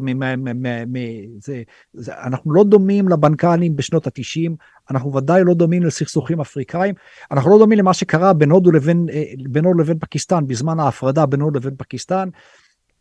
אנחנו 2.08 2.52
לא 2.52 2.64
דומים 2.64 3.08
לבנקנים 3.08 3.76
בשנות 3.76 4.06
ה-90, 4.06 4.50
אנחנו 4.90 5.14
ודאי 5.14 5.44
לא 5.44 5.54
דומים 5.54 5.82
לסכסוכים 5.82 6.40
אפריקאים, 6.40 6.94
אנחנו 7.30 7.50
לא 7.50 7.58
דומים 7.58 7.78
למה 7.78 7.94
שקרה 7.94 8.32
בין 8.32 8.50
הודו 8.50 8.70
לבין, 8.72 9.06
אה, 9.12 9.24
בין 9.48 9.64
הודו 9.64 9.78
לבין 9.78 9.98
פקיסטן, 9.98 10.46
בזמן 10.46 10.80
ההפרדה 10.80 11.26
בין 11.26 11.40
הודו 11.40 11.58
לבין 11.58 11.74
פקיסטן. 11.78 12.28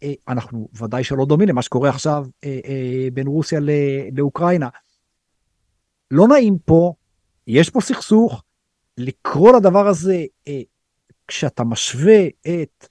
אה, 0.03 0.13
אנחנו 0.27 0.69
ודאי 0.81 1.03
שלא 1.03 1.25
דומים 1.25 1.49
למה 1.49 1.61
שקורה 1.61 1.89
עכשיו 1.89 2.25
אה, 2.43 3.07
בין 3.13 3.27
רוסיה 3.27 3.59
לאוקראינה. 4.11 4.69
לא 6.11 6.27
נעים 6.27 6.57
פה, 6.65 6.93
יש 7.47 7.69
פה 7.69 7.81
סכסוך, 7.81 8.43
לקרוא 8.97 9.57
לדבר 9.57 9.87
הזה, 9.87 10.25
כשאתה 11.27 11.63
משווה 11.63 12.27
את 12.47 12.87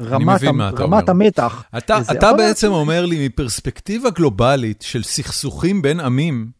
רמת, 0.00 0.40
אתה 0.42 0.84
רמת. 0.84 1.08
המתח, 1.08 1.64
אתה, 1.78 1.98
אתה 2.12 2.32
בעצם 2.32 2.72
אומר 2.72 3.06
לי, 3.06 3.26
מפרספקטיבה 3.28 4.10
גלובלית 4.10 4.82
של 4.82 5.02
סכסוכים 5.02 5.82
בין 5.82 6.00
עמים, 6.00 6.50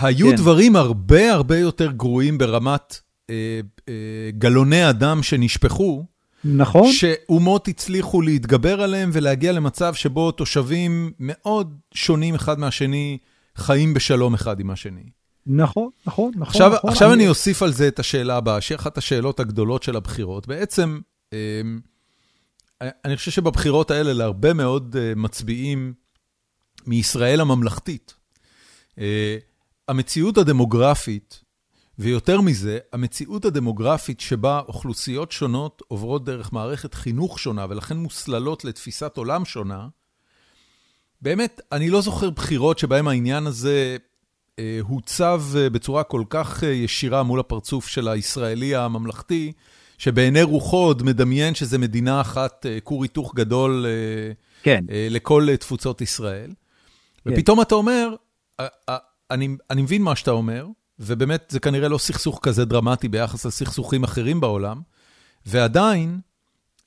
היו 0.00 0.30
כן. 0.30 0.36
דברים 0.36 0.76
הרבה 0.76 1.32
הרבה 1.32 1.58
יותר 1.58 1.90
גרועים 1.92 2.38
ברמת 2.38 3.00
אה, 3.30 3.60
אה, 3.88 4.30
גלוני 4.38 4.82
הדם 4.82 5.18
שנשפכו, 5.22 6.04
נכון? 6.44 6.92
שאומות 6.92 7.68
הצליחו 7.68 8.22
להתגבר 8.22 8.82
עליהם 8.82 9.10
ולהגיע 9.12 9.52
למצב 9.52 9.94
שבו 9.94 10.32
תושבים 10.32 11.12
מאוד 11.20 11.74
שונים 11.94 12.34
אחד 12.34 12.58
מהשני 12.58 13.18
חיים 13.56 13.94
בשלום 13.94 14.34
אחד 14.34 14.60
עם 14.60 14.70
השני. 14.70 15.10
נכון, 15.46 15.88
נכון, 16.06 16.30
נכון. 16.34 16.42
עכשיו, 16.42 16.72
נכון, 16.74 16.90
עכשיו 16.90 17.12
אני 17.12 17.28
אוסיף 17.28 17.62
על 17.62 17.72
זה 17.72 17.88
את 17.88 17.98
השאלה 17.98 18.36
הבאה, 18.36 18.60
שהיא 18.60 18.76
אחת 18.76 18.98
השאלות 18.98 19.40
הגדולות 19.40 19.82
של 19.82 19.96
הבחירות. 19.96 20.46
בעצם, 20.46 21.00
אמ, 21.32 21.80
אני 22.80 23.16
חושב 23.16 23.30
שבבחירות 23.30 23.90
האלה 23.90 24.12
להרבה 24.12 24.52
מאוד 24.52 24.96
אה, 24.98 25.12
מצביעים 25.16 25.94
מישראל 26.86 27.40
הממלכתית, 27.40 28.14
אה, 28.98 29.36
המציאות 29.88 30.38
הדמוגרפית, 30.38 31.44
ויותר 31.98 32.40
מזה, 32.40 32.78
המציאות 32.92 33.44
הדמוגרפית 33.44 34.20
שבה 34.20 34.60
אוכלוסיות 34.68 35.32
שונות 35.32 35.82
עוברות 35.88 36.24
דרך 36.24 36.52
מערכת 36.52 36.94
חינוך 36.94 37.38
שונה 37.38 37.66
ולכן 37.68 37.96
מוסללות 37.96 38.64
לתפיסת 38.64 39.16
עולם 39.16 39.44
שונה, 39.44 39.88
באמת, 41.22 41.60
אני 41.72 41.90
לא 41.90 42.00
זוכר 42.00 42.30
בחירות 42.30 42.78
שבהן 42.78 43.06
העניין 43.06 43.46
הזה 43.46 43.96
אה, 44.58 44.78
הוצב 44.82 45.42
אה, 45.56 45.70
בצורה 45.70 46.04
כל 46.04 46.22
כך 46.30 46.64
אה, 46.64 46.68
ישירה 46.68 47.22
מול 47.22 47.40
הפרצוף 47.40 47.86
של 47.86 48.08
הישראלי 48.08 48.74
הממלכתי, 48.74 49.52
שבעיני 50.00 50.42
רוחו 50.42 50.76
עוד 50.76 51.02
מדמיין 51.02 51.54
שזה 51.54 51.78
מדינה 51.78 52.20
אחת, 52.20 52.66
אה, 52.66 52.78
כור 52.80 53.02
היתוך 53.02 53.34
גדול 53.34 53.86
אה, 53.88 54.32
כן, 54.62 54.84
אה, 54.90 55.06
לכל 55.10 55.56
תפוצות 55.56 56.00
ישראל. 56.00 56.50
ופתאום 57.26 57.60
אתה 57.60 57.74
אומר, 57.74 58.14
אני, 59.30 59.48
אני 59.70 59.82
מבין 59.82 60.02
מה 60.02 60.16
שאתה 60.16 60.30
אומר, 60.30 60.66
ובאמת 60.98 61.44
זה 61.48 61.60
כנראה 61.60 61.88
לא 61.88 61.98
סכסוך 61.98 62.40
כזה 62.42 62.64
דרמטי 62.64 63.08
ביחס 63.08 63.46
לסכסוכים 63.46 64.04
אחרים 64.04 64.40
בעולם, 64.40 64.80
ועדיין 65.46 66.20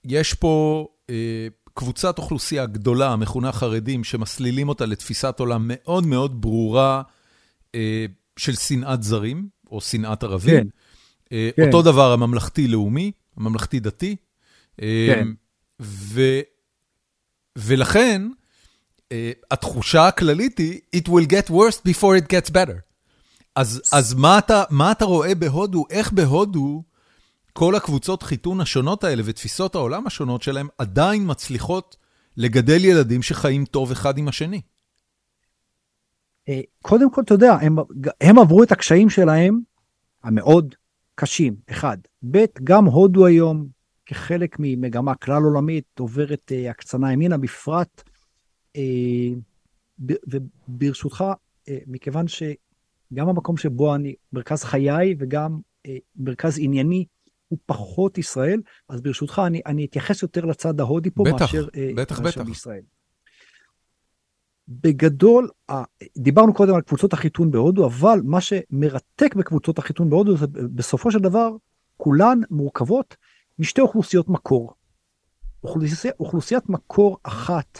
יש 0.05 0.33
פה 0.33 0.87
אה, 1.09 1.47
קבוצת 1.73 2.17
אוכלוסייה 2.17 2.65
גדולה, 2.65 3.11
המכונה 3.11 3.51
חרדים, 3.51 4.03
שמסלילים 4.03 4.69
אותה 4.69 4.85
לתפיסת 4.85 5.39
עולם 5.39 5.63
מאוד 5.67 6.07
מאוד 6.07 6.41
ברורה 6.41 7.01
אה, 7.75 8.05
של 8.37 8.55
שנאת 8.55 9.03
זרים, 9.03 9.47
או 9.71 9.81
שנאת 9.81 10.23
ערבים. 10.23 10.63
כן. 10.63 10.67
אה, 11.33 11.49
כן. 11.55 11.65
אותו 11.65 11.81
דבר 11.81 12.11
הממלכתי-לאומי, 12.11 13.11
הממלכתי-דתי. 13.37 14.15
אה, 14.81 15.07
כן. 15.15 15.27
ו, 15.81 16.21
ולכן, 17.55 18.21
אה, 19.11 19.31
התחושה 19.51 20.07
הכללית 20.07 20.57
היא, 20.57 20.79
it 20.95 21.07
will 21.07 21.27
get 21.27 21.49
worse 21.49 21.81
before 21.87 22.21
it 22.21 22.25
gets 22.33 22.51
better. 22.51 22.79
אז, 23.55 23.81
אז 23.93 24.13
מה, 24.13 24.37
אתה, 24.37 24.63
מה 24.69 24.91
אתה 24.91 25.05
רואה 25.05 25.35
בהודו, 25.35 25.85
איך 25.89 26.11
בהודו 26.11 26.83
כל 27.53 27.75
הקבוצות 27.75 28.23
חיתון 28.23 28.61
השונות 28.61 29.03
האלה 29.03 29.23
ותפיסות 29.25 29.75
העולם 29.75 30.07
השונות 30.07 30.41
שלהם 30.41 30.67
עדיין 30.77 31.23
מצליחות 31.25 31.97
לגדל 32.37 32.85
ילדים 32.85 33.21
שחיים 33.21 33.65
טוב 33.65 33.91
אחד 33.91 34.17
עם 34.17 34.27
השני. 34.27 34.61
קודם 36.81 37.11
כל, 37.11 37.21
אתה 37.21 37.33
יודע, 37.33 37.53
הם, 37.53 37.75
הם 38.21 38.39
עברו 38.39 38.63
את 38.63 38.71
הקשיים 38.71 39.09
שלהם 39.09 39.59
המאוד 40.23 40.75
קשים, 41.15 41.55
אחד. 41.69 41.97
ב', 42.31 42.45
גם 42.63 42.85
הודו 42.85 43.25
היום, 43.25 43.67
כחלק 44.05 44.55
ממגמה 44.59 45.15
כלל 45.15 45.43
עולמית, 45.43 45.99
עוברת 45.99 46.51
uh, 46.51 46.69
הקצנה 46.69 47.13
ימינה, 47.13 47.37
בפרט, 47.37 48.03
uh, 48.77 48.79
ב, 50.05 50.13
וברשותך, 50.67 51.23
uh, 51.23 51.71
מכיוון 51.87 52.25
שגם 52.27 53.29
המקום 53.29 53.57
שבו 53.57 53.95
אני, 53.95 54.15
מרכז 54.33 54.63
חיי 54.63 55.15
וגם 55.19 55.59
uh, 55.87 55.91
מרכז 56.15 56.59
ענייני, 56.61 57.05
הוא 57.47 57.59
פחות 57.65 58.17
ישראל, 58.17 58.61
אז 58.89 59.01
ברשותך, 59.01 59.41
אני, 59.47 59.61
אני 59.65 59.85
אתייחס 59.85 60.23
יותר 60.23 60.45
לצד 60.45 60.79
ההודי 60.79 61.09
פה 61.09 61.23
בטח, 61.23 61.41
מאשר, 61.41 61.67
בטח, 61.95 62.19
מאשר 62.19 62.41
בטח. 62.41 62.49
בישראל. 62.49 62.81
בגדול, 64.67 65.49
דיברנו 66.17 66.53
קודם 66.53 66.75
על 66.75 66.81
קבוצות 66.81 67.13
החיתון 67.13 67.51
בהודו, 67.51 67.85
אבל 67.85 68.19
מה 68.23 68.41
שמרתק 68.41 69.35
בקבוצות 69.35 69.77
החיתון 69.77 70.09
בהודו 70.09 70.37
זה 70.37 70.45
בסופו 70.75 71.11
של 71.11 71.19
דבר, 71.19 71.49
כולן 71.97 72.39
מורכבות 72.49 73.15
משתי 73.59 73.81
אוכלוסיות 73.81 74.29
מקור. 74.29 74.73
אוכלוסיה, 75.63 76.11
אוכלוסיית 76.19 76.69
מקור 76.69 77.17
אחת 77.23 77.79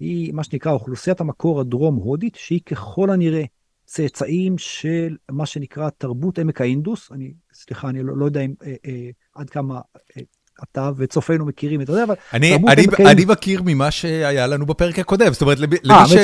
היא 0.00 0.32
מה 0.32 0.44
שנקרא 0.44 0.72
אוכלוסיית 0.72 1.20
המקור 1.20 1.60
הדרום-הודית, 1.60 2.34
שהיא 2.34 2.60
ככל 2.66 3.10
הנראה 3.10 3.44
צאצאים 3.84 4.58
של 4.58 5.16
מה 5.30 5.46
שנקרא 5.46 5.90
תרבות 5.90 6.38
עמק 6.38 6.60
האינדוס. 6.60 7.12
אני, 7.12 7.34
סליחה, 7.52 7.88
אני 7.88 8.02
לא, 8.02 8.16
לא 8.16 8.24
יודע 8.24 8.40
אם, 8.40 8.54
אה, 8.64 8.74
אה, 8.86 9.10
עד 9.34 9.50
כמה 9.50 9.80
אה, 10.16 10.22
אתה 10.62 10.90
וצופינו 10.96 11.46
מכירים 11.46 11.80
את 11.80 11.86
זה, 11.86 12.04
אבל... 12.04 12.14
אני, 12.32 12.54
אני, 12.54 12.86
אני 13.06 13.24
מכיר 13.24 13.62
ממה 13.64 13.90
שהיה 13.90 14.46
לנו 14.46 14.66
בפרק 14.66 14.98
הקודם, 14.98 15.32
זאת 15.32 15.42
אומרת, 15.42 15.58
למי, 15.60 15.76
아, 15.76 16.08
ש, 16.08 16.14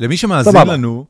למי 0.00 0.16
שמאזין 0.16 0.52
סבבה. 0.52 0.72
לנו, 0.72 1.06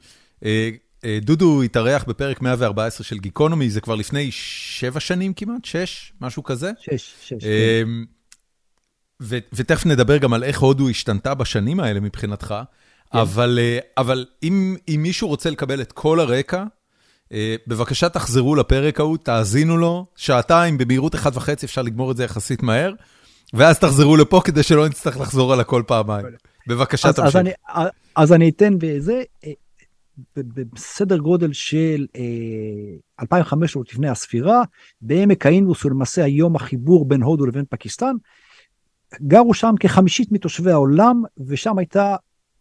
דודו 1.22 1.62
התארח 1.62 2.04
בפרק 2.04 2.42
114 2.42 3.04
של 3.04 3.18
גיקונומי, 3.18 3.70
זה 3.70 3.80
כבר 3.80 3.94
לפני 3.94 4.28
שבע 4.32 5.00
שנים 5.00 5.32
כמעט, 5.34 5.64
שש, 5.64 6.12
משהו 6.20 6.42
כזה. 6.42 6.70
שש, 6.80 7.14
שש, 7.22 7.34
כן. 7.44 7.88
ו, 9.22 9.38
ותכף 9.52 9.86
נדבר 9.86 10.16
גם 10.16 10.32
על 10.32 10.44
איך 10.44 10.60
הודו 10.60 10.88
השתנתה 10.88 11.34
בשנים 11.34 11.80
האלה 11.80 12.00
מבחינתך, 12.00 12.54
כן. 13.12 13.18
אבל, 13.18 13.58
אבל 13.96 14.26
אם, 14.42 14.76
אם 14.88 15.00
מישהו 15.02 15.28
רוצה 15.28 15.50
לקבל 15.50 15.80
את 15.80 15.92
כל 15.92 16.20
הרקע, 16.20 16.64
בבקשה 17.66 18.08
תחזרו 18.08 18.54
לפרק 18.54 19.00
ההוא, 19.00 19.16
תאזינו 19.16 19.76
לו, 19.76 20.06
שעתיים 20.16 20.78
במהירות 20.78 21.14
אחת 21.14 21.36
וחצי, 21.36 21.66
אפשר 21.66 21.82
לגמור 21.82 22.10
את 22.10 22.16
זה 22.16 22.24
יחסית 22.24 22.62
מהר, 22.62 22.92
ואז 23.54 23.78
תחזרו 23.78 24.16
לפה 24.16 24.40
כדי 24.44 24.62
שלא 24.62 24.88
נצטרך 24.88 25.20
לחזור 25.20 25.52
על 25.52 25.60
הכל 25.60 25.82
פעמיים. 25.86 26.26
בבקשה 26.66 27.12
תמשיך. 27.12 27.26
אז 27.26 27.36
אני, 27.36 27.50
אז 28.16 28.32
אני 28.32 28.48
אתן 28.48 28.74
בזה, 28.78 29.22
בסדר 30.74 31.18
גודל 31.18 31.52
של 31.52 32.06
2,500 33.20 33.92
לפני 33.92 34.08
הספירה, 34.08 34.62
בעמק 35.00 35.46
האינדוס 35.46 35.82
הוא 35.82 35.92
למעשה 35.92 36.24
היום 36.24 36.56
החיבור 36.56 37.08
בין 37.08 37.22
הודו 37.22 37.46
לבין 37.46 37.64
פקיסטן. 37.70 38.16
גרו 39.22 39.54
שם 39.54 39.74
כחמישית 39.80 40.32
מתושבי 40.32 40.70
העולם, 40.70 41.22
ושם 41.46 41.78
הייתה 41.78 42.16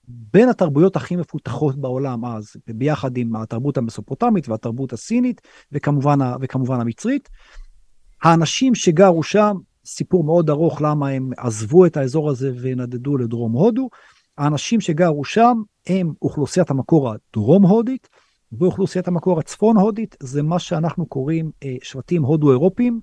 בין 0.10 0.50
התרבויות 0.50 0.96
הכי 0.96 1.16
מפותחות 1.16 1.76
בעולם 1.76 2.26
אז, 2.26 2.56
ביחד 2.68 3.18
עם 3.18 3.36
התרבות 3.36 3.78
המסופוטמית 3.78 4.50
והתרבות 4.50 4.94
הסינית, 4.94 5.42
וכמובן, 5.72 6.20
וכמובן 6.42 6.82
המצרית. 6.82 7.30
האנשים 8.24 8.76
שגרו 8.76 9.24
שם, 9.24 9.58
סיפור 9.86 10.24
מאוד 10.24 10.50
ארוך 10.50 10.82
למה 10.82 11.10
הם 11.10 11.30
עזבו 11.38 11.86
את 11.86 11.98
האזור 11.98 12.30
הזה 12.30 12.52
ונדדו 12.62 13.18
לדרום 13.18 13.52
הודו. 13.52 13.90
האנשים 14.38 14.82
שגרו 14.82 15.26
שם 15.26 15.62
הם 15.88 16.14
אוכלוסיית 16.22 16.70
המקור 16.70 17.12
הדרום-הודית, 17.12 18.10
ואוכלוסיית 18.52 19.08
המקור 19.08 19.40
הצפון-הודית 19.40 20.16
זה 20.20 20.44
מה 20.44 20.60
שאנחנו 20.60 21.06
קוראים 21.06 21.52
אה, 21.64 21.76
שבטים 21.84 22.24
הודו-אירופיים, 22.24 23.00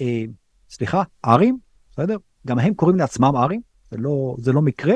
אה, 0.00 0.24
סליחה, 0.70 1.02
ארים, 1.24 1.58
בסדר? 1.92 2.16
גם 2.46 2.58
הם 2.58 2.74
קוראים 2.74 2.98
לעצמם 2.98 3.32
ארים, 3.36 3.60
זה 3.90 3.96
לא, 3.96 4.36
זה 4.38 4.52
לא 4.52 4.62
מקרה. 4.62 4.94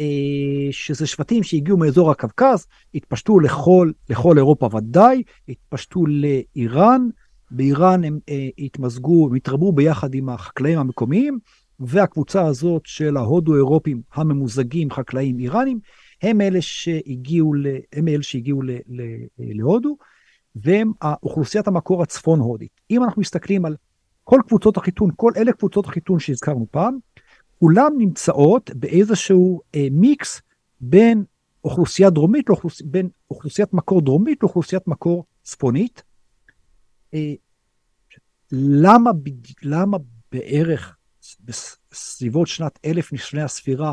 אה, 0.00 0.72
שזה 0.72 1.06
שבטים 1.06 1.42
שהגיעו 1.42 1.78
מאזור 1.78 2.10
הקווקז, 2.10 2.66
התפשטו 2.94 3.40
לכל, 3.40 3.90
לכל 4.10 4.38
אירופה 4.38 4.68
ודאי, 4.76 5.22
התפשטו 5.48 6.04
לאיראן, 6.06 7.08
באיראן 7.50 8.04
הם 8.04 8.18
אה, 8.28 8.48
התמזגו, 8.58 9.28
הם 9.28 9.34
התרבו 9.34 9.72
ביחד 9.72 10.14
עם 10.14 10.28
החקלאים 10.28 10.78
המקומיים, 10.78 11.38
והקבוצה 11.80 12.46
הזאת 12.46 12.82
של 12.84 13.16
ההודו-אירופים 13.16 14.02
הממוזגים, 14.14 14.90
חקלאים 14.90 15.38
איראנים, 15.38 15.78
הם 16.22 16.40
אלה 16.40 16.62
שהגיעו, 16.62 17.54
ל, 17.54 17.66
הם 17.92 18.08
אלה 18.08 18.22
שהגיעו 18.22 18.62
ל, 18.62 18.70
ל, 18.70 19.02
להודו, 19.38 19.96
והם 20.56 20.92
אוכלוסיית 21.22 21.68
המקור 21.68 22.02
הצפון-הודית. 22.02 22.80
אם 22.90 23.04
אנחנו 23.04 23.20
מסתכלים 23.20 23.64
על 23.64 23.76
כל 24.24 24.40
קבוצות 24.48 24.76
החיתון, 24.76 25.10
כל 25.16 25.32
אלה 25.36 25.52
קבוצות 25.52 25.86
החיתון 25.86 26.18
שהזכרנו 26.18 26.66
פעם, 26.70 26.98
כולן 27.60 27.92
נמצאות 27.98 28.70
באיזשהו 28.74 29.60
אה, 29.74 29.86
מיקס 29.90 30.42
בין 30.80 31.24
אוכלוסייה 31.64 32.10
דרומית, 32.10 32.48
לאוכלוס... 32.48 32.82
בין 32.82 33.08
אוכלוסיית 33.30 33.74
מקור 33.74 34.00
דרומית 34.00 34.42
לאוכלוסיית 34.42 34.86
מקור 34.86 35.24
צפונית. 35.42 36.02
אה, 37.14 37.34
למה, 38.52 39.10
למה 39.62 39.96
בערך 40.32 40.96
בסביבות 41.44 42.48
שנת 42.48 42.78
אלף 42.84 43.12
לפני 43.12 43.42
הספירה 43.42 43.92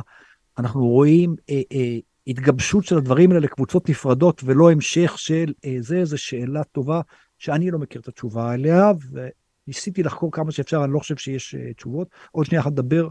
אנחנו 0.58 0.88
רואים 0.88 1.36
אה, 1.50 1.62
אה, 1.72 1.98
התגבשות 2.28 2.86
של 2.86 2.98
הדברים 2.98 3.32
האלה 3.32 3.42
לקבוצות 3.42 3.90
נפרדות 3.90 4.42
ולא 4.46 4.72
המשך 4.72 5.14
של 5.18 5.54
אה, 5.66 5.78
זה, 5.80 6.06
זו 6.06 6.18
שאלה 6.18 6.64
טובה 6.64 7.02
שאני 7.38 7.72
לא 7.72 7.80
מכיר 7.80 8.02
את 8.02 8.08
התשובה 8.08 8.52
עליה, 8.54 8.92
וניסיתי 9.12 10.04
לחקור 10.04 10.32
כמה 10.32 10.52
שאפשר, 10.52 10.84
אני 10.84 10.94
לא 10.94 11.00
חושב 11.00 11.18
שיש 11.18 11.56
אה, 11.56 11.74
תשובות. 11.74 12.08
עוד 12.32 12.46
שנייה 12.46 12.62
אחת 12.62 12.72
נדבר 12.72 13.08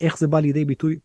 איך 0.00 0.18
זה 0.18 0.26
בא 0.26 0.40
לידי 0.40 0.64
ביטוי, 0.64 0.98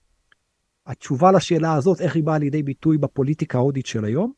התשובה 0.88 1.32
לשאלה 1.32 1.74
הזאת, 1.74 2.02
איך 2.02 2.16
היא 2.16 2.24
באה 2.24 2.38
לידי 2.38 2.64
ביטוי 2.64 2.98
בפוליטיקה 2.98 3.58
ההודית 3.58 3.86
של 3.86 4.06
היום. 4.06 4.34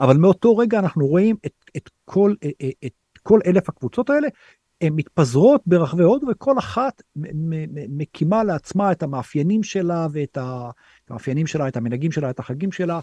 אבל 0.00 0.16
מאותו 0.16 0.56
רגע 0.56 0.78
אנחנו 0.78 1.06
רואים 1.06 1.36
את, 1.46 1.52
את, 1.76 1.90
כל, 2.04 2.34
את, 2.44 2.64
את 2.86 2.92
כל 3.22 3.40
אלף 3.46 3.68
הקבוצות 3.68 4.10
האלה, 4.10 4.28
הן 4.80 4.92
מתפזרות 4.96 5.62
ברחבי 5.66 6.02
הודו, 6.02 6.26
וכל 6.26 6.58
אחת 6.58 7.02
מקימה 7.88 8.44
לעצמה 8.44 8.92
את 8.92 9.02
המאפיינים 9.02 9.62
שלה 9.62 10.06
ואת 10.12 10.38
המאפיינים 11.10 11.46
שלה, 11.46 11.68
את 11.68 11.76
המנהגים 11.76 12.12
שלה, 12.12 12.30
את 12.30 12.38
החגים 12.38 12.72
שלה. 12.72 13.00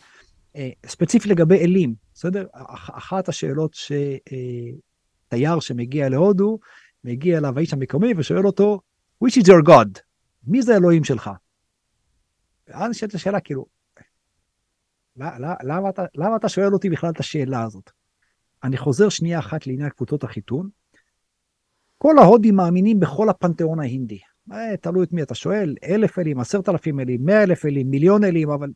אה, 0.56 0.70
ספציפית 0.86 1.32
לגבי 1.32 1.60
אלים, 1.60 1.96
בסדר? 2.14 2.46
אחת 2.94 3.30
השאלות 3.30 3.74
שתייר 3.74 5.60
שמגיע 5.60 6.10
להודו, 6.10 6.60
מגיע 7.04 7.38
אליו 7.38 7.58
האיש 7.58 7.74
המקומי 7.74 8.14
ושואל 8.18 8.48
אותו, 8.48 8.80
which 9.24 9.34
is 9.34 9.46
your 9.46 9.68
God? 9.68 10.00
מי 10.48 10.62
זה 10.62 10.76
אלוהים 10.76 11.04
שלך? 11.04 11.32
ואז 12.68 12.90
נשאלת 12.90 13.14
השאלה, 13.16 13.40
כאילו, 13.40 13.66
למה 15.64 15.90
אתה, 15.90 16.06
למה 16.16 16.36
אתה 16.36 16.50
שואל 16.50 16.74
אותי 16.74 16.90
בכלל 16.90 17.10
את 17.10 17.20
השאלה 17.20 17.64
הזאת? 17.64 17.92
אני 18.64 18.78
חוזר 18.78 19.10
שנייה 19.10 19.40
אחת 19.40 19.68
לעניין 19.68 19.90
קבוצות 19.90 20.24
החיתון. 20.24 20.70
כל 21.98 22.18
ההודים 22.18 22.56
מאמינים 22.56 23.00
בכל 23.00 23.30
הפנתיאון 23.30 23.80
ההינדי. 23.80 24.20
אה, 24.52 24.78
תלוי 24.78 25.04
את 25.04 25.14
מי 25.14 25.24
אתה 25.24 25.36
שואל, 25.36 25.76
אלף 25.84 26.20
אלים, 26.20 26.40
עשרת 26.40 26.70
אלפים 26.70 27.00
אלים, 27.00 27.26
מאה 27.26 27.44
אלף 27.44 27.66
אלים, 27.66 27.90
מיליון 27.90 28.24
אלים, 28.24 28.50
אבל... 28.50 28.70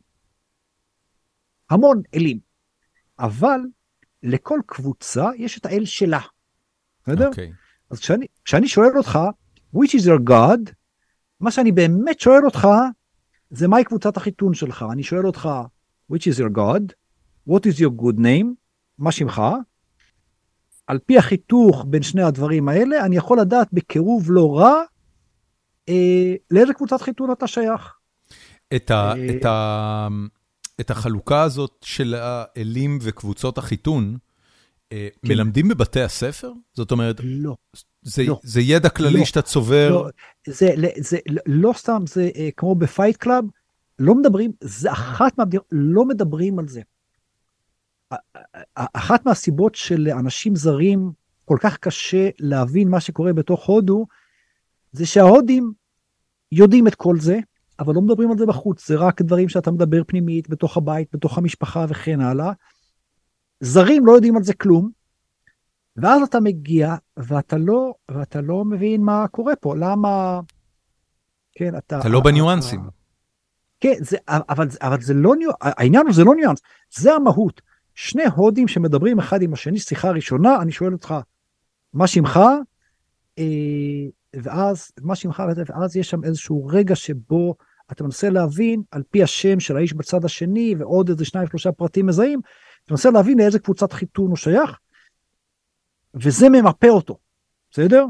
המון 1.70 2.02
אלים. 2.14 2.38
אבל 3.18 3.60
לכל 4.22 4.60
קבוצה 4.66 5.30
יש 5.36 5.58
את 5.58 5.66
האל 5.66 5.84
שלה. 5.84 6.20
בסדר? 7.02 7.24
Okay. 7.24 7.28
אוקיי. 7.28 7.52
אז 7.90 7.98
כשאני, 7.98 8.26
כשאני 8.44 8.68
שואל 8.68 8.98
אותך, 8.98 9.18
which 9.76 9.90
is 9.90 10.04
your 10.06 10.30
God, 10.30 10.72
מה 11.40 11.50
שאני 11.50 11.72
באמת 11.72 12.20
שואל 12.20 12.44
אותך, 12.44 12.68
זה 13.50 13.68
מהי 13.68 13.84
קבוצת 13.84 14.16
החיתון 14.16 14.54
שלך. 14.54 14.84
אני 14.92 15.02
שואל 15.02 15.26
אותך, 15.26 15.48
which 16.12 16.22
is 16.22 16.38
your 16.38 16.56
God? 16.56 16.92
what 17.48 17.62
is 17.66 17.80
your 17.80 18.02
good 18.02 18.18
name? 18.18 18.46
מה 18.98 19.12
שמך? 19.12 19.42
על 20.86 20.98
פי 21.06 21.18
החיתוך 21.18 21.84
בין 21.88 22.02
שני 22.02 22.22
הדברים 22.22 22.68
האלה, 22.68 23.04
אני 23.04 23.16
יכול 23.16 23.40
לדעת 23.40 23.68
בקירוב 23.72 24.26
לא 24.30 24.58
רע 24.58 24.82
אה, 25.88 26.34
לאיזה 26.50 26.74
קבוצת 26.74 27.00
חיתון 27.02 27.32
אתה 27.32 27.46
שייך. 27.46 27.94
את, 28.76 28.90
ה, 28.90 29.12
אה, 29.12 29.36
את, 29.36 29.44
ה, 29.44 30.08
את 30.80 30.90
החלוקה 30.90 31.42
הזאת 31.42 31.76
של 31.84 32.14
האלים 32.14 32.98
וקבוצות 33.02 33.58
החיתון, 33.58 34.16
אה, 34.92 35.08
כן. 35.22 35.28
מלמדים 35.28 35.68
בבתי 35.68 36.00
הספר? 36.00 36.52
זאת 36.74 36.90
אומרת, 36.90 37.20
לא. 37.24 37.56
זה, 38.02 38.22
לא. 38.26 38.40
זה 38.42 38.60
ידע 38.60 38.88
כללי 38.88 39.18
לא, 39.18 39.24
שאתה 39.24 39.42
צובר? 39.42 39.90
לא, 39.90 40.08
זה, 40.46 40.74
זה, 40.98 41.18
לא 41.46 41.72
סתם, 41.72 42.02
זה 42.06 42.30
אה, 42.36 42.48
כמו 42.56 42.74
ב 42.74 42.81
Fight 42.81 43.16
Club, 43.16 43.44
לא 43.98 44.14
מדברים, 44.14 44.52
זה 44.60 44.92
אחת 44.92 45.38
מהמדינות, 45.38 45.66
לא 45.72 46.04
מדברים 46.04 46.58
על 46.58 46.68
זה. 46.68 46.80
אחת 48.74 49.26
מהסיבות 49.26 49.74
של 49.74 50.08
אנשים 50.18 50.56
זרים 50.56 51.12
כל 51.44 51.56
כך 51.60 51.76
קשה 51.76 52.28
להבין 52.38 52.88
מה 52.88 53.00
שקורה 53.00 53.32
בתוך 53.32 53.66
הודו, 53.66 54.06
זה 54.92 55.06
שההודים 55.06 55.72
יודעים 56.52 56.86
את 56.86 56.94
כל 56.94 57.20
זה, 57.20 57.38
אבל 57.78 57.94
לא 57.94 58.02
מדברים 58.02 58.30
על 58.30 58.38
זה 58.38 58.46
בחוץ, 58.46 58.88
זה 58.88 58.96
רק 58.96 59.22
דברים 59.22 59.48
שאתה 59.48 59.70
מדבר 59.70 60.02
פנימית, 60.06 60.48
בתוך 60.48 60.76
הבית, 60.76 61.08
בתוך 61.12 61.38
המשפחה 61.38 61.86
וכן 61.88 62.20
הלאה. 62.20 62.52
זרים 63.60 64.06
לא 64.06 64.12
יודעים 64.12 64.36
על 64.36 64.42
זה 64.42 64.54
כלום, 64.54 64.90
ואז 65.96 66.22
אתה 66.22 66.40
מגיע 66.40 66.94
ואתה 67.16 67.56
לא, 67.58 67.94
ואתה 68.10 68.40
לא 68.40 68.64
מבין 68.64 69.02
מה 69.02 69.28
קורה 69.28 69.56
פה, 69.56 69.74
למה... 69.76 70.40
כן, 71.52 71.76
אתה... 71.76 72.00
אתה 72.00 72.08
לא 72.08 72.20
בניואנסים. 72.20 72.80
כן, 73.80 73.94
זה, 73.98 74.16
אבל, 74.28 74.68
אבל 74.80 75.00
זה 75.00 75.14
לא 75.14 75.36
ניואנס, 75.36 75.56
העניין 75.60 76.06
הוא 76.06 76.14
זה 76.14 76.24
לא 76.24 76.34
ניואנס, 76.34 76.60
זה 76.94 77.14
המהות. 77.14 77.60
שני 77.94 78.22
הודים 78.36 78.68
שמדברים 78.68 79.18
אחד 79.18 79.42
עם 79.42 79.52
השני, 79.52 79.78
שיחה 79.78 80.10
ראשונה, 80.10 80.62
אני 80.62 80.72
שואל 80.72 80.92
אותך, 80.92 81.14
מה 81.92 82.06
שמך? 82.06 82.40
אה, 83.38 83.44
ואז, 84.42 84.90
מה 85.00 85.14
שמך? 85.14 85.42
ואז 85.68 85.96
יש 85.96 86.10
שם 86.10 86.24
איזשהו 86.24 86.66
רגע 86.66 86.96
שבו 86.96 87.54
אתה 87.92 88.04
מנסה 88.04 88.30
להבין, 88.30 88.82
על 88.90 89.02
פי 89.10 89.22
השם 89.22 89.60
של 89.60 89.76
האיש 89.76 89.92
בצד 89.92 90.24
השני, 90.24 90.74
ועוד 90.78 91.08
איזה 91.08 91.24
שניים 91.24 91.48
שלושה 91.48 91.72
פרטים 91.72 92.06
מזהים, 92.06 92.40
אתה 92.84 92.92
מנסה 92.92 93.10
להבין 93.10 93.38
לאיזה 93.38 93.58
קבוצת 93.58 93.92
חיתון 93.92 94.28
הוא 94.28 94.36
שייך, 94.36 94.78
וזה 96.14 96.48
ממפה 96.48 96.88
אותו, 96.88 97.18
בסדר? 97.70 98.06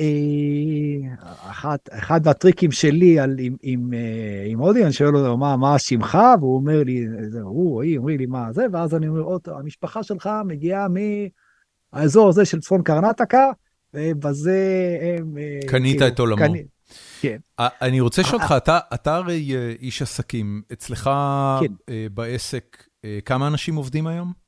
אה, 0.00 1.14
אחד, 1.50 1.76
אחד 1.90 2.20
מהטריקים 2.24 2.72
שלי 2.72 3.18
על, 3.18 3.36
עם, 3.38 3.56
עם, 3.62 3.94
אה, 3.94 4.44
עם 4.46 4.58
הודי, 4.58 4.84
אני 4.84 4.92
שואל 4.92 5.16
אותו 5.16 5.36
מה, 5.36 5.56
מה 5.56 5.78
שמך, 5.78 6.18
והוא 6.40 6.56
אומר 6.56 6.82
לי, 6.82 7.06
הוא, 7.42 7.82
היא 7.82 7.98
אומרים 7.98 8.18
לי 8.18 8.26
מה 8.26 8.52
זה, 8.52 8.66
ואז 8.72 8.94
אני 8.94 9.08
אומר, 9.08 9.22
אותו, 9.22 9.58
המשפחה 9.58 10.02
שלך 10.02 10.30
מגיעה 10.44 10.86
מהאזור 11.92 12.28
הזה 12.28 12.44
של 12.44 12.60
צפון 12.60 12.82
קרנטקה, 12.82 13.50
ובזה 13.94 14.58
הם... 15.02 15.38
אה, 15.38 15.68
קנית 15.68 15.96
כאילו, 15.98 16.08
את 16.08 16.18
עולמו. 16.18 16.36
קני, 16.36 16.64
כן. 17.20 17.36
אני 17.58 18.00
רוצה 18.00 18.22
לשאול 18.22 18.42
אותך, 18.42 18.54
אתה, 18.56 18.78
אתה 18.94 19.16
הרי 19.16 19.54
איש 19.80 20.02
עסקים, 20.02 20.62
אצלך 20.72 21.10
כן. 21.60 21.72
בעסק, 22.14 22.84
כמה 23.24 23.46
אנשים 23.46 23.76
עובדים 23.76 24.06
היום? 24.06 24.45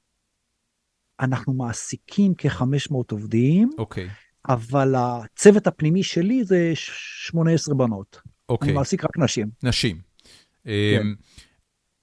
אנחנו 1.20 1.52
מעסיקים 1.52 2.34
כ-500 2.38 2.94
עובדים. 3.10 3.70
אוקיי. 3.78 4.06
Okay. 4.06 4.28
אבל 4.48 4.94
הצוות 4.96 5.66
הפנימי 5.66 6.02
שלי 6.02 6.44
זה 6.44 6.72
18 6.74 7.74
בנות. 7.74 8.20
אוקיי. 8.48 8.68
אני 8.68 8.76
מעסיק 8.76 9.04
רק 9.04 9.18
נשים. 9.18 9.50
נשים. 9.62 10.00
כן. 10.64 10.70
אמ, 11.00 11.14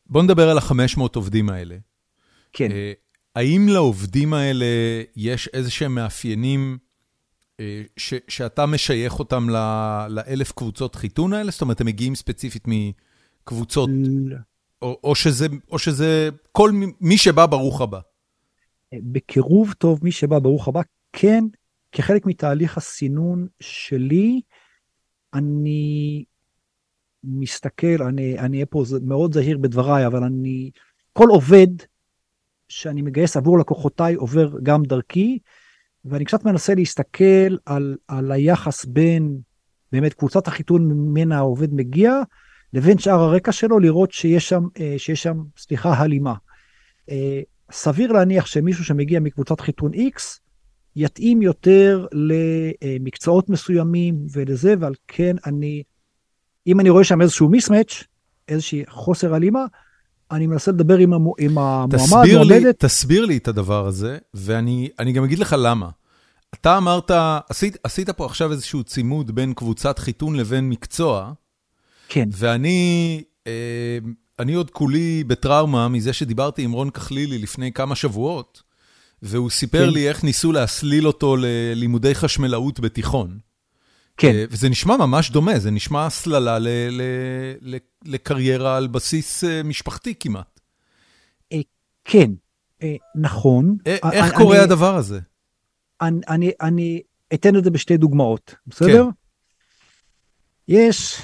בוא 0.06 0.24
נדבר 0.24 0.50
על 0.50 0.58
ה-500 0.58 1.02
עובדים 1.16 1.50
האלה. 1.50 1.78
כן. 2.54 2.72
אה, 2.72 2.94
האם 3.36 3.68
לעובדים 3.70 4.34
האלה 4.34 4.66
יש 5.16 5.48
איזה 5.48 5.72
שהם 5.72 5.96
מאפיינים 5.96 6.78
אה, 7.60 7.84
ש, 7.98 8.14
שאתה 8.28 8.66
משייך 8.66 9.20
אותם 9.20 9.50
לאלף 10.10 10.52
קבוצות 10.52 10.96
חיתון 10.96 11.34
האלה? 11.34 11.52
זאת 11.52 11.62
אומרת, 11.62 11.82
הם 11.82 11.88
מגיעים 11.88 12.16
ספציפית 12.16 12.64
מקבוצות. 12.68 13.90
או, 14.82 15.00
או, 15.04 15.16
שזה, 15.16 15.48
או 15.72 15.80
שזה 15.80 16.30
כל 16.52 16.72
מי 17.02 17.18
שבא, 17.18 17.46
ברוך 17.46 17.82
הבא. 17.82 18.00
אה, 18.96 19.00
בקירוב 19.04 19.74
טוב, 19.74 20.00
מי 20.04 20.12
שבא, 20.12 20.40
ברוך 20.40 20.68
הבא, 20.68 20.82
כן, 21.14 21.44
כחלק 21.92 22.26
מתהליך 22.26 22.78
הסינון 22.78 23.48
שלי, 23.60 24.42
אני 25.34 26.24
מסתכל, 27.24 28.04
אני 28.04 28.54
אהיה 28.54 28.66
פה 28.66 28.84
מאוד 29.02 29.34
זהיר 29.34 29.58
בדבריי, 29.58 30.08
אבל 30.08 30.24
אני, 30.24 30.72
כל 31.14 31.28
עובד 31.30 31.68
שאני 32.70 33.02
מגייס 33.02 33.38
עבור 33.38 33.60
לקוחותיי 33.60 34.14
עובר 34.14 34.50
גם 34.64 34.84
דרכי, 34.84 35.40
ואני 36.06 36.26
קצת 36.26 36.46
מנסה 36.46 36.76
להסתכל 36.76 37.58
על, 37.66 37.98
על 38.08 38.32
היחס 38.32 38.86
בין 38.86 39.38
באמת 39.92 40.14
קבוצת 40.14 40.48
החיתון 40.48 40.88
ממנה 40.88 41.38
העובד 41.38 41.74
מגיע, 41.74 42.14
לבין 42.74 42.98
שאר 42.98 43.20
הרקע 43.20 43.52
שלו, 43.52 43.80
לראות 43.80 44.12
שיש 44.12 44.50
שם, 44.50 44.64
אה, 44.80 44.96
שיש 44.98 45.24
שם, 45.24 45.38
סליחה, 45.58 45.94
הלימה. 45.94 46.34
סביר 47.72 48.12
להניח 48.12 48.46
שמישהו 48.46 48.86
שמגיע 48.86 49.20
מקבוצת 49.20 49.60
חיתון 49.60 49.92
X, 49.94 50.22
יתאים 50.96 51.42
יותר 51.42 52.08
למקצועות 52.12 53.50
מסוימים 53.50 54.26
ולזה, 54.32 54.76
ועל 54.80 54.94
כן 55.08 55.36
אני, 55.46 55.84
אם 56.68 56.80
אני 56.80 56.90
רואה 56.90 57.04
שם 57.04 57.22
איזשהו 57.22 57.50
מיסמץ', 57.50 58.04
איזושהי 58.48 58.84
חוסר 58.88 59.34
הלימה, 59.34 59.66
אני 60.32 60.48
מנסה 60.48 60.72
לדבר 60.72 60.98
עם, 60.98 61.14
המו, 61.14 61.34
עם 61.40 61.58
המועמד, 61.58 62.28
מועמדת. 62.34 62.80
תסביר 62.80 63.26
לי 63.26 63.38
את 63.38 63.48
הדבר 63.48 63.88
הזה, 63.88 64.18
ואני 64.34 65.14
גם 65.14 65.24
אגיד 65.24 65.40
לך 65.40 65.56
למה. 65.60 65.90
אתה 66.54 66.78
אמרת, 66.78 67.12
עשית, 67.50 67.78
עשית 67.84 68.10
פה 68.10 68.26
עכשיו 68.26 68.52
איזשהו 68.52 68.84
צימוד 68.84 69.36
בין 69.36 69.54
קבוצת 69.54 70.00
חיתון 70.00 70.36
לבין 70.36 70.70
מקצוע. 70.70 71.34
כן. 72.08 72.30
ואני, 72.32 73.24
אה, 73.48 73.98
אני 74.40 74.54
עוד 74.54 74.72
כולי 74.72 75.24
בטראומה 75.24 75.88
מזה 75.88 76.14
שדיברתי 76.14 76.62
עם 76.62 76.72
רון 76.72 76.90
כחלילי 76.90 77.38
לפני 77.38 77.72
כמה 77.72 77.96
שבועות, 77.96 78.64
והוא 79.22 79.50
סיפר 79.50 79.86
כן. 79.86 79.94
לי 79.94 80.10
איך 80.10 80.24
ניסו 80.24 80.52
להסליל 80.52 81.08
אותו 81.08 81.36
ללימודי 81.40 82.16
חשמלאות 82.16 82.80
בתיכון. 82.80 83.40
כן. 84.18 84.32
אה, 84.36 84.46
וזה 84.50 84.70
נשמע 84.70 84.98
ממש 84.98 85.32
דומה, 85.32 85.60
זה 85.60 85.72
נשמע 85.72 86.06
הסללה 86.06 86.60
ל- 86.60 86.68
ל- 86.68 87.76
ל- 87.76 87.78
לקריירה 88.06 88.78
על 88.78 88.88
בסיס 88.88 89.44
אה, 89.44 89.64
משפחתי 89.64 90.14
כמעט. 90.20 90.60
אה, 91.52 91.60
כן, 92.06 92.32
נכון. 93.16 93.78
איך 93.86 94.04
אני, 94.04 94.38
קורה 94.38 94.64
הדבר 94.64 94.96
הזה? 94.96 95.20
אני, 96.02 96.20
אני, 96.30 96.52
אני 96.62 97.02
אתן 97.34 97.56
את 97.56 97.64
זה 97.64 97.70
בשתי 97.72 97.98
דוגמאות, 97.98 98.56
בסדר? 98.68 99.04
כן. 99.06 99.25
יש, 100.68 101.22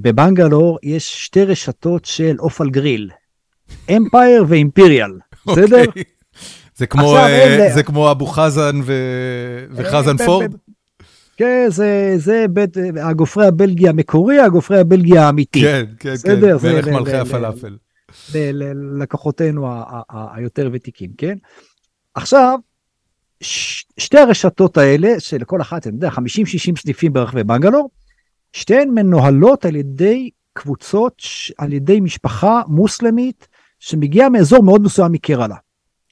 בבנגלור 0.00 0.78
יש 0.82 1.24
שתי 1.24 1.44
רשתות 1.44 2.04
של 2.04 2.36
אופל 2.38 2.70
גריל, 2.70 3.10
אמפייר 3.90 4.44
ואימפיריאל, 4.48 5.10
בסדר? 5.46 5.84
אוקיי. 5.86 6.02
זה 6.76 6.86
כמו, 6.86 7.18
uh, 7.18 7.74
זה 7.74 7.82
כמו 7.82 8.10
אבו 8.10 8.26
חזן 8.26 8.80
ו... 8.84 8.92
וחזן 9.70 10.16
פורד? 10.16 10.54
כן, 11.36 11.66
זה, 11.68 12.14
זה 12.16 12.46
בית, 12.50 12.76
הגופרי 13.02 13.46
הבלגי 13.46 13.88
המקורי, 13.88 14.40
הגופרי 14.40 14.78
הבלגי 14.80 15.18
האמיתי. 15.18 15.60
כן, 15.60 15.84
כן, 15.98 16.12
בסדר? 16.12 16.58
כן, 16.58 16.72
מלך 16.72 16.88
מלכי 16.88 17.16
הפלאפל. 17.16 17.76
ללקוחותינו 18.34 19.68
היותר 20.34 20.70
ותיקים, 20.72 21.10
כן? 21.18 21.38
עכשיו, 22.14 22.58
שתי 23.98 24.18
הרשתות 24.18 24.76
האלה, 24.76 25.20
שלכל 25.20 25.60
אחת, 25.60 25.86
אני 25.86 25.94
יודע, 25.94 26.08
50-60 26.08 26.12
סניפים 26.80 27.12
ברחבי 27.12 27.44
בנגלור, 27.44 27.90
שתיהן 28.52 28.90
מנוהלות 28.90 29.64
על 29.64 29.76
ידי 29.76 30.30
קבוצות, 30.52 31.22
על 31.58 31.72
ידי 31.72 32.00
משפחה 32.00 32.62
מוסלמית 32.68 33.48
שמגיעה 33.78 34.28
מאזור 34.28 34.62
מאוד 34.62 34.82
מסוים 34.82 35.12
מקרלה. 35.12 35.56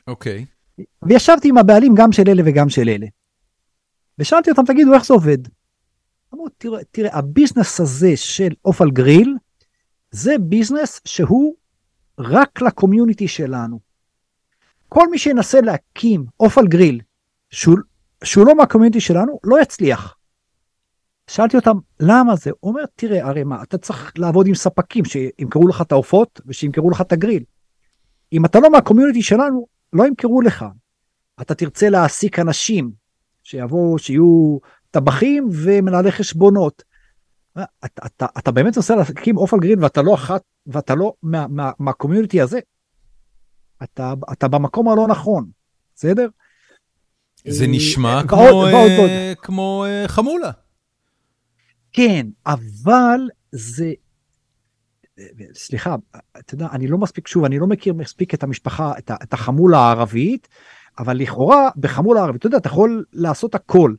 אוקיי. 0.06 0.44
Okay. 0.80 0.82
וישבתי 1.02 1.48
עם 1.48 1.58
הבעלים 1.58 1.94
גם 1.96 2.12
של 2.12 2.22
אלה 2.28 2.42
וגם 2.46 2.68
של 2.68 2.88
אלה. 2.88 3.06
ושאלתי 4.18 4.50
אותם, 4.50 4.62
תגידו, 4.64 4.94
איך 4.94 5.04
זה 5.04 5.14
עובד? 5.14 5.38
אמרו, 6.34 6.48
תראה, 6.58 6.84
תראה, 6.90 7.18
ה 7.18 7.25
business 7.25 7.80
הזה 7.80 8.16
של 8.16 8.52
עוף 8.64 8.80
על 8.80 8.90
גריל, 8.90 9.36
זה 10.10 10.38
business 10.40 11.00
שהוא 11.04 11.54
רק 12.18 12.62
ל 12.62 12.69
community 12.69 13.28
שלנו. 13.28 13.80
כל 14.88 15.10
מי 15.10 15.18
שינסה 15.18 15.60
להקים 15.60 16.24
עוף 16.40 16.56
על 16.56 16.66
גריל, 16.66 17.00
שהוא, 17.50 17.78
שהוא 18.24 18.46
לא 18.46 18.56
מה 18.56 18.64
community 18.64 19.00
שלנו, 19.00 19.38
לא 19.44 19.62
יצליח. 19.62 20.16
שאלתי 21.30 21.56
אותם, 21.56 21.76
למה 22.00 22.36
זה? 22.36 22.50
הוא 22.60 22.70
אומר, 22.70 22.82
תראה, 22.94 23.26
הרי 23.26 23.44
מה, 23.44 23.62
אתה 23.62 23.78
צריך 23.78 24.12
לעבוד 24.18 24.46
עם 24.46 24.54
ספקים 24.54 25.04
שימכרו 25.04 25.68
לך 25.68 25.82
את 25.82 25.92
העופות 25.92 26.40
ושימכרו 26.46 26.90
לך 26.90 27.00
את 27.00 27.12
הגריל. 27.12 27.44
אם 28.32 28.44
אתה 28.44 28.60
לא 28.60 28.70
מה 28.70 28.80
community 28.80 29.22
שלנו, 29.22 29.66
לא 29.92 30.06
ימכרו 30.06 30.40
לך. 30.40 30.64
אתה 31.40 31.54
תרצה 31.54 31.88
להעסיק 31.88 32.38
אנשים 32.38 32.90
שיבואו, 33.42 33.98
שיהיו 33.98 34.58
טבחים 34.90 35.48
ומנהלי 35.52 36.12
חשבונות. 36.12 36.82
אתה, 37.52 38.06
אתה, 38.06 38.26
אתה 38.38 38.50
באמת 38.50 38.76
רוצה 38.76 38.96
להקים 38.96 39.36
עוף 39.36 39.54
על 39.54 39.60
גריל 39.60 39.82
ואתה 39.82 40.02
לא 40.02 40.14
אחת, 40.14 40.42
ואתה 40.66 40.94
לא 40.94 41.14
מה, 41.22 41.46
מה, 41.48 41.70
מה 41.78 41.89
community 41.89 42.40
הזה. 42.40 42.58
אתה, 43.82 44.14
אתה 44.32 44.48
במקום 44.48 44.88
הלא 44.88 45.06
נכון, 45.08 45.50
בסדר? 45.94 46.28
זה 47.46 47.64
אה, 47.64 47.70
נשמע 47.70 48.22
כמו. 48.28 48.66
אה, 48.66 49.32
כמו 49.42 49.84
אה, 49.88 50.04
חמולה. 50.08 50.50
כן, 51.96 52.26
אבל 52.46 53.20
זה, 53.52 53.92
סליחה, 55.54 55.96
אתה 56.38 56.54
יודע, 56.54 56.68
אני 56.72 56.86
לא 56.86 56.98
מספיק, 56.98 57.28
שוב, 57.28 57.44
אני 57.44 57.58
לא 57.58 57.66
מכיר 57.66 57.94
מספיק 57.94 58.34
את 58.34 58.42
המשפחה, 58.42 58.92
את, 58.98 59.10
את 59.22 59.32
החמולה 59.32 59.78
הערבית, 59.78 60.48
אבל 60.98 61.16
לכאורה 61.16 61.68
בחמולה 61.76 62.20
הערבית, 62.20 62.40
אתה 62.40 62.46
יודע, 62.46 62.56
אתה 62.56 62.68
יכול 62.68 63.04
לעשות 63.12 63.54
הכל, 63.54 63.94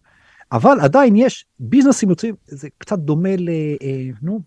אבל 0.52 0.80
עדיין 0.80 1.16
יש 1.16 1.46
ביזנסים 1.60 2.10
יוצאים, 2.10 2.36
זה 2.46 2.68
קצת 2.78 3.00
דומה 3.00 3.36
ל... 3.38 3.50
אה, 3.82 4.10
נו, 4.22 4.42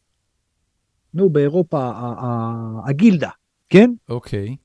נו, 1.14 1.30
באירופה, 1.30 1.92
הגילדה, 2.86 3.30
כן? 3.68 3.90
אוקיי. 4.08 4.56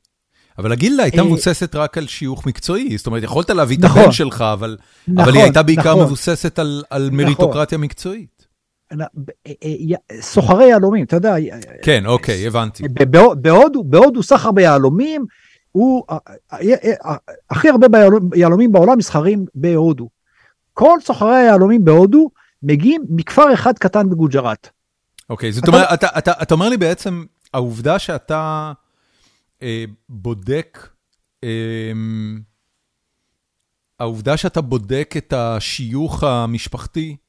אבל 0.57 0.71
הגילדה 0.71 1.03
הייתה 1.03 1.23
מבוססת 1.23 1.75
רק 1.75 1.97
על 1.97 2.07
שיוך 2.07 2.45
מקצועי, 2.45 2.97
זאת 2.97 3.07
אומרת, 3.07 3.23
יכולת 3.23 3.49
להביא 3.49 3.77
את 3.77 3.83
נכון. 3.83 4.01
הבן 4.01 4.11
שלך, 4.11 4.41
אבל 4.41 4.77
אבל 5.07 5.21
נכון, 5.21 5.33
היא 5.33 5.43
הייתה 5.43 5.63
בעיקר 5.63 5.91
נכון. 5.91 6.03
מבוססת 6.03 6.59
על 6.59 6.83
על 6.89 7.09
מריטוקרטיה 7.09 7.77
מקצועית. 7.77 8.34
אה, 8.91 9.05
אה, 9.47 10.21
סוחרי 10.21 10.65
יהלומים, 10.65 11.05
אתה 11.05 11.15
יודע, 11.15 11.35
כן, 11.83 12.05
אוקיי, 12.05 12.47
הבנתי. 12.47 12.83
בהודו, 13.85 14.23
סחר 14.23 14.51
ביהלומים, 14.51 15.25
הוא, 15.71 16.03
אה, 16.09 16.17
אה, 16.53 16.59
אה, 17.05 17.15
הכי 17.49 17.69
הרבה 17.69 17.87
יהלומים 18.35 18.71
בעולם 18.71 18.97
נסחרים 18.97 19.45
בהודו. 19.55 20.09
כל 20.73 20.97
סוחרי 21.01 21.35
היהלומים 21.35 21.85
בהודו 21.85 22.29
מגיעים 22.63 23.03
מכפר 23.09 23.53
אחד 23.53 23.77
קטן 23.77 24.09
בגוג'ראט. 24.09 24.69
אוקיי, 25.29 25.51
זאת 25.51 25.67
אומרת, 25.67 25.87
אתה, 25.93 26.07
אתה, 26.17 26.31
אתה 26.41 26.53
אומר 26.53 26.69
לי 26.69 26.77
בעצם, 26.77 27.23
העובדה 27.53 27.99
שאתה 27.99 28.73
אה, 29.61 29.85
בודק, 30.09 30.87
אה, 31.43 31.91
העובדה 33.99 34.37
שאתה 34.37 34.61
בודק 34.61 35.13
את 35.17 35.33
השיוך 35.33 36.23
המשפחתי, 36.23 37.09
אה, 37.09 37.24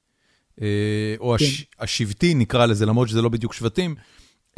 או 1.19 1.35
הש, 1.35 1.67
השבטי, 1.79 2.35
נקרא 2.35 2.67
לזה, 2.67 2.87
למרות 2.87 3.09
שזה 3.09 3.23
לא 3.23 3.29
בדיוק 3.29 3.53
שבטים, 3.53 3.95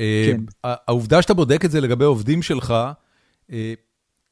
אה, 0.00 0.24
כן. 0.32 0.40
העובדה 0.64 1.22
שאתה 1.22 1.34
בודק 1.34 1.64
את 1.64 1.70
זה 1.70 1.80
לגבי 1.80 2.04
עובדים 2.04 2.42
שלך, 2.42 2.74
אה, 3.52 3.74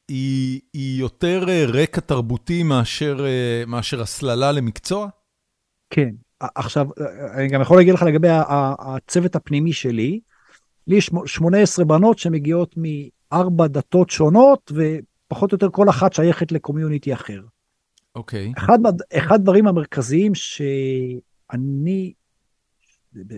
היא, 0.09 0.61
היא 0.73 1.01
יותר 1.01 1.45
אה, 1.49 1.65
רקע 1.69 2.01
תרבותי 2.01 2.63
מאשר, 2.63 3.27
אה, 3.27 3.65
מאשר 3.67 4.01
הסללה 4.03 4.53
למקצוע? 4.53 5.09
כן. 5.91 6.09
עכשיו, 6.41 6.87
אה, 7.01 7.35
אני 7.35 7.49
גם 7.49 7.61
יכול 7.61 7.77
להגיד 7.77 7.95
לך 7.95 8.03
לגבי 8.03 8.29
הצוות 8.79 9.37
הפנימי 9.37 9.73
שלי, 9.73 10.21
לי 10.87 10.97
יש 10.97 11.07
שמ- 11.07 11.27
18 11.27 11.85
בנות 11.85 12.19
שמגיעות 12.19 12.75
מארבע 12.77 13.67
דתות 13.67 14.11
שונות, 14.11 14.73
ופחות 14.75 15.53
או 15.53 15.55
יותר 15.55 15.69
כל 15.71 15.89
אחת 15.89 16.13
שייכת 16.13 16.53
לקומיוניטי 16.53 17.15
אחר. 17.15 17.41
אוקיי. 18.15 18.53
אחד, 18.59 18.81
מה- 18.81 18.89
אחד 19.15 19.35
הדברים 19.35 19.67
המרכזיים 19.67 20.35
שאני, 20.35 20.65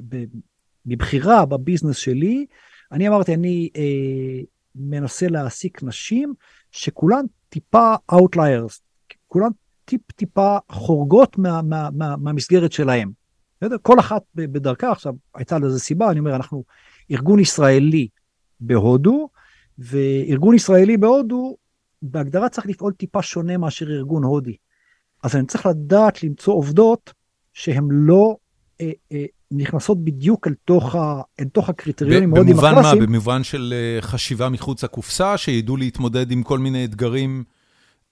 ב- 0.08 0.24
מבחירה 0.86 1.46
בביזנס 1.46 1.96
שלי, 1.96 2.46
אני 2.92 3.08
אמרתי, 3.08 3.34
אני 3.34 3.68
אה, 3.76 4.40
מנסה 4.74 5.28
להעסיק 5.28 5.82
נשים 5.82 6.34
שכולן 6.72 7.24
טיפה 7.48 7.94
Outliers, 8.12 8.80
כולן 9.26 9.50
טיפ-טיפה 9.84 10.58
חורגות 10.72 11.38
מה, 11.38 11.62
מה, 11.62 11.88
מה, 11.92 12.16
מהמסגרת 12.16 12.72
שלהם. 12.72 13.10
כל 13.82 14.00
אחת 14.00 14.22
בדרכה, 14.34 14.90
עכשיו, 14.90 15.14
הייתה 15.34 15.58
לזה 15.58 15.80
סיבה, 15.80 16.10
אני 16.10 16.18
אומר, 16.18 16.36
אנחנו 16.36 16.64
ארגון 17.10 17.38
ישראלי 17.38 18.08
בהודו, 18.60 19.28
וארגון 19.78 20.54
ישראלי 20.54 20.96
בהודו, 20.96 21.56
בהגדרה 22.02 22.48
צריך 22.48 22.66
לפעול 22.66 22.92
טיפה 22.92 23.22
שונה 23.22 23.56
מאשר 23.56 23.90
ארגון 23.90 24.22
הודי. 24.22 24.56
אז 25.22 25.36
אני 25.36 25.46
צריך 25.46 25.66
לדעת 25.66 26.22
למצוא 26.22 26.54
עובדות 26.54 27.12
שהן 27.58 27.88
לא 27.90 28.36
אה, 28.80 28.90
אה, 29.12 29.24
נכנסות 29.50 30.04
בדיוק 30.04 30.46
אל 30.46 30.54
תוך, 30.64 30.94
ה, 30.94 31.20
אל 31.40 31.44
תוך 31.44 31.68
הקריטריונים 31.68 32.34
ההודיים 32.34 32.56
במובן 32.56 32.74
מה? 32.74 32.94
במובן 32.94 33.44
של 33.44 33.74
אה, 33.76 34.02
חשיבה 34.02 34.48
מחוץ 34.48 34.84
לקופסה, 34.84 35.36
שידעו 35.36 35.76
להתמודד 35.76 36.30
עם 36.30 36.42
כל 36.42 36.58
מיני 36.58 36.84
אתגרים, 36.84 37.44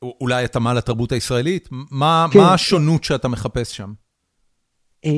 אולי 0.03 0.44
התאמה 0.44 0.74
לתרבות 0.74 1.12
הישראלית? 1.12 1.68
מה 1.90 2.26
כן. 2.30 2.38
מה 2.38 2.55
השונות 2.55 3.05
שאתה 3.05 3.28
מחפש 3.28 3.76
שם? 3.76 3.92
אה, 5.05 5.11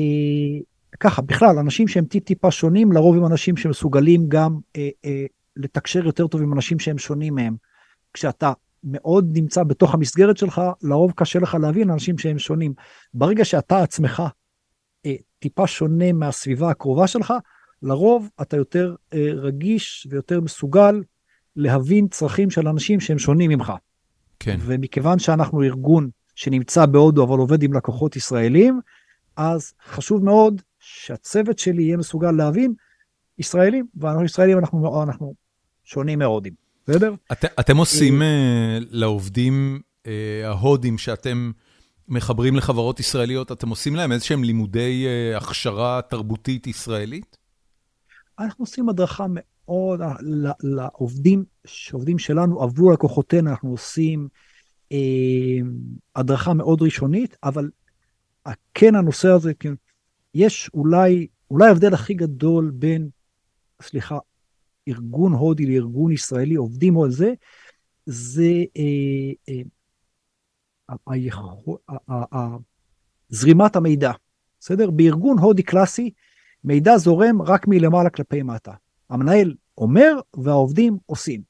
ככה, 0.99 1.21
בכלל, 1.21 1.57
אנשים 1.59 1.87
שהם 1.87 2.05
טיפ-טיפה 2.05 2.51
שונים, 2.51 2.91
לרוב 2.91 3.17
הם 3.17 3.25
אנשים 3.25 3.57
שמסוגלים 3.57 4.25
גם 4.27 4.57
אה, 4.77 4.89
אה, 5.05 5.25
לתקשר 5.55 6.05
יותר 6.05 6.27
טוב 6.27 6.41
עם 6.41 6.53
אנשים 6.53 6.79
שהם 6.79 6.97
שונים 6.97 7.35
מהם. 7.35 7.55
כשאתה 8.13 8.51
מאוד 8.83 9.29
נמצא 9.33 9.63
בתוך 9.63 9.93
המסגרת 9.93 10.37
שלך, 10.37 10.61
לרוב 10.81 11.11
קשה 11.15 11.39
לך 11.39 11.57
להבין 11.61 11.89
אנשים 11.89 12.17
שהם 12.17 12.39
שונים. 12.39 12.73
ברגע 13.13 13.45
שאתה 13.45 13.83
עצמך 13.83 14.23
אה, 15.05 15.15
טיפה 15.39 15.67
שונה 15.67 16.13
מהסביבה 16.13 16.69
הקרובה 16.69 17.07
שלך, 17.07 17.33
לרוב 17.81 18.29
אתה 18.41 18.57
יותר 18.57 18.95
אה, 19.13 19.27
רגיש 19.33 20.07
ויותר 20.09 20.41
מסוגל 20.41 21.03
להבין 21.55 22.07
צרכים 22.07 22.49
של 22.49 22.67
אנשים 22.67 22.99
שהם 22.99 23.19
שונים 23.19 23.49
ממך. 23.49 23.73
כן. 24.39 24.57
ומכיוון 24.61 25.19
שאנחנו 25.19 25.63
ארגון 25.63 26.09
שנמצא 26.35 26.85
בהודו 26.85 27.23
אבל 27.23 27.37
עובד 27.37 27.63
עם 27.63 27.73
לקוחות 27.73 28.15
ישראלים, 28.15 28.79
אז 29.35 29.73
חשוב 29.85 30.23
מאוד 30.23 30.61
שהצוות 30.79 31.59
שלי 31.59 31.83
יהיה 31.83 31.97
מסוגל 31.97 32.31
להבין 32.31 32.73
ישראלים, 33.37 33.87
ואנחנו 33.95 34.25
ישראלים 34.25 34.59
אנחנו, 34.59 35.03
אנחנו 35.03 35.33
שונים 35.83 36.19
מהודים, 36.19 36.53
בסדר? 36.89 37.13
את, 37.31 37.45
אתם 37.59 37.77
עושים 37.77 38.21
אה, 38.21 38.77
לעובדים 38.89 39.81
אה, 40.07 40.41
ההודים 40.45 40.97
שאתם 40.97 41.51
מחברים 42.07 42.55
לחברות 42.55 42.99
ישראליות, 42.99 43.51
אתם 43.51 43.69
עושים 43.69 43.95
להם 43.95 44.11
איזה 44.11 44.25
שהם 44.25 44.43
לימודי 44.43 45.05
אה, 45.07 45.37
הכשרה 45.37 46.01
תרבותית 46.09 46.67
ישראלית? 46.67 47.37
אנחנו 48.39 48.63
עושים 48.63 48.89
הדרכה 48.89 49.25
מאוד 49.29 50.01
לעובדים, 50.63 51.45
שעובדים 51.65 52.19
שלנו 52.19 52.63
עבור 52.63 52.91
לקוחותינו, 52.91 53.49
אנחנו 53.49 53.71
עושים 53.71 54.27
אה, 54.91 54.97
הדרכה 56.15 56.53
מאוד 56.53 56.81
ראשונית, 56.81 57.37
אבל 57.43 57.69
כן 58.73 58.95
הנושא 58.95 59.27
הזה, 59.27 59.53
כן, 59.53 59.73
יש 60.33 60.69
אולי, 60.73 61.27
אולי 61.51 61.67
ההבדל 61.67 61.93
הכי 61.93 62.13
גדול 62.13 62.71
בין, 62.75 63.09
סליחה, 63.81 64.17
ארגון 64.89 65.33
הודי 65.33 65.65
לארגון 65.65 66.11
ישראלי, 66.11 66.55
עובדים 66.55 66.97
על 67.01 67.11
זה, 67.11 67.33
זה 68.05 68.51
אה, 68.77 69.61
אה, 72.33 72.47
זרימת 73.29 73.75
המידע, 73.75 74.11
בסדר? 74.59 74.89
בארגון 74.91 75.37
הודי 75.39 75.63
קלאסי, 75.63 76.11
מידע 76.63 76.97
זורם 76.97 77.41
רק 77.41 77.67
מלמעלה 77.67 78.09
כלפי 78.09 78.43
מטה. 78.43 78.73
המנהל 79.09 79.53
אומר 79.77 80.19
והעובדים 80.37 80.97
עושים. 81.05 81.41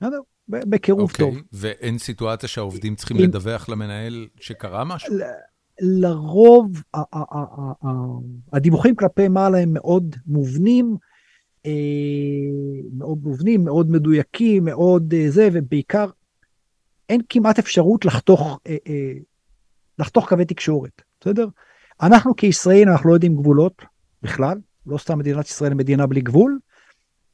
בסדר? 0.00 0.20
בקירוב 0.48 1.12
טוב. 1.12 1.28
אוקיי, 1.28 1.42
ואין 1.52 1.98
סיטואציה 1.98 2.48
שהעובדים 2.48 2.94
צריכים 2.94 3.16
אם- 3.16 3.22
לדווח 3.22 3.68
למנהל 3.68 4.28
שקרה 4.40 4.84
משהו? 4.84 5.14
ל- 5.14 5.22
לרוב 5.80 6.82
הדיווחים 8.52 8.94
כלפי 8.96 9.28
מעלה 9.28 9.58
הם 9.58 9.72
מאוד 9.72 10.16
מובנים, 10.26 10.96
מאוד 12.92 13.18
מובנים, 13.22 13.64
מאוד 13.64 13.90
מדויקים, 13.90 14.64
מאוד 14.64 15.14
אה, 15.14 15.30
זה, 15.30 15.48
ובעיקר 15.52 16.06
אין 17.08 17.20
כמעט 17.28 17.58
אפשרות 17.58 18.04
לחתוך, 18.04 18.60
אה, 18.66 18.76
אה, 18.88 19.12
לחתוך 19.98 20.28
קווי 20.28 20.44
תקשורת, 20.44 21.02
בסדר? 21.20 21.46
אנחנו 22.02 22.36
כישראלים 22.36 22.88
אנחנו 22.88 23.08
לא 23.08 23.14
יודעים 23.14 23.36
גבולות 23.36 23.82
בכלל, 24.22 24.58
לא 24.86 24.98
סתם 24.98 25.18
מדינת 25.18 25.46
ישראל 25.46 25.70
היא 25.70 25.78
מדינה 25.78 26.06
בלי 26.06 26.20
גבול, 26.20 26.58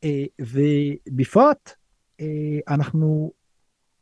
אה, 0.05 0.25
ובפרט 0.41 1.73
אה, 2.21 2.59
אנחנו, 2.69 3.33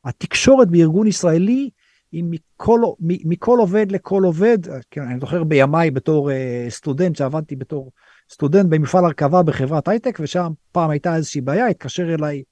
התקשורת 0.05 0.69
בארגון 0.69 1.07
ישראלי 1.07 1.71
היא 2.13 2.25
מכל, 2.27 2.81
מכל 3.01 3.59
עובד 3.59 3.93
לכל 3.93 4.23
עובד, 4.25 4.59
כן, 4.91 5.03
אני 5.03 5.21
זוכר 5.21 5.45
בימיי 5.45 5.91
בתור 5.91 6.31
אה, 6.31 6.67
סטודנט, 6.69 7.17
שעבדתי 7.17 7.57
בתור 7.57 7.93
סטודנט 8.33 8.67
במפעל 8.69 9.05
הרכבה 9.05 9.43
בחברת 9.43 9.89
הייטק, 9.89 10.19
ושם 10.21 10.53
פעם 10.73 10.91
הייתה 10.91 11.17
איזושהי 11.17 11.41
בעיה, 11.41 11.67
התקשר 11.67 12.15
אליי, 12.15 12.37
לא 12.37 12.43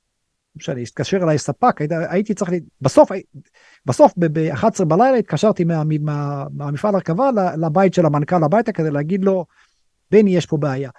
משנה, 0.56 0.80
התקשר 0.80 1.16
אליי 1.16 1.38
ספק, 1.38 1.80
היית, 1.80 1.92
הייתי 2.10 2.34
צריך, 2.34 2.50
בסוף, 2.80 3.10
בסוף 3.86 4.12
ב-11 4.16 4.84
בלילה 4.84 5.16
התקשרתי 5.16 5.64
מה, 5.64 5.82
מה, 6.00 6.44
מהמפעל 6.54 6.94
הרכבה 6.94 7.30
לבית 7.60 7.94
של 7.94 8.06
המנכ"ל 8.06 8.44
הביתה 8.44 8.72
כדי 8.72 8.90
להגיד 8.90 9.24
לו, 9.24 9.46
בני, 10.10 10.36
יש 10.36 10.46
פה 10.46 10.56
בעיה. 10.56 10.90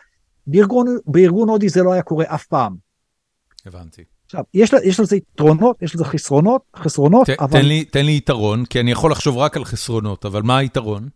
בארגון, 0.47 0.87
בארגון 1.05 1.49
הודי 1.49 1.69
זה 1.69 1.83
לא 1.83 1.93
היה 1.93 2.01
קורה 2.01 2.25
אף 2.27 2.45
פעם. 2.45 2.75
הבנתי. 3.65 4.03
עכשיו, 4.25 4.43
יש, 4.53 4.73
יש 4.83 4.99
לזה 4.99 5.15
יתרונות, 5.15 5.81
יש 5.81 5.95
לזה 5.95 6.05
חסרונות, 6.05 6.61
חסרונות, 6.75 7.27
ת, 7.27 7.29
אבל 7.29 7.51
תן, 7.61 7.65
לי, 7.65 7.85
תן 7.85 8.05
לי 8.05 8.17
יתרון, 8.17 8.65
כי 8.65 8.79
אני 8.79 8.91
יכול 8.91 9.11
לחשוב 9.11 9.37
רק 9.37 9.57
על 9.57 9.65
חסרונות, 9.65 10.25
אבל 10.25 10.41
מה 10.41 10.57
היתרון? 10.57 11.09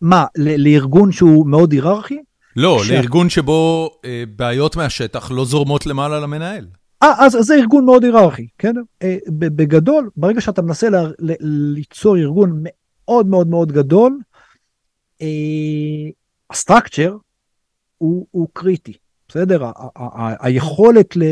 מה, 0.00 0.24
ל- 0.36 0.68
לארגון 0.68 1.12
שהוא 1.12 1.46
מאוד 1.46 1.72
היררכי? 1.72 2.18
לא, 2.56 2.78
כש- 2.82 2.90
לארגון 2.90 3.28
שבו 3.30 3.90
אה, 4.04 4.24
בעיות 4.36 4.76
מהשטח 4.76 5.30
לא 5.30 5.44
זורמות 5.44 5.86
למעלה 5.86 6.20
למנהל. 6.20 6.66
אה, 7.02 7.12
אז 7.26 7.36
זה 7.40 7.54
ארגון 7.54 7.84
מאוד 7.84 8.04
היררכי, 8.04 8.46
כן? 8.58 8.74
אה, 9.02 9.16
בגדול, 9.28 10.10
ברגע 10.16 10.40
שאתה 10.40 10.62
מנסה 10.62 10.90
ל- 10.90 11.12
ל- 11.18 11.34
ליצור 11.74 12.16
ארגון 12.16 12.62
מאוד 12.62 13.26
מאוד 13.26 13.48
מאוד 13.48 13.72
גדול, 13.72 14.18
אה, 15.22 15.26
הסטרקצ'ר 16.50 17.16
הוא, 17.98 18.26
הוא 18.30 18.48
קריטי, 18.52 18.92
בסדר? 19.28 19.64
ה- 19.64 19.72
ה- 19.76 19.90
ה- 19.96 20.46
היכולת 20.46 21.16
ל... 21.16 21.22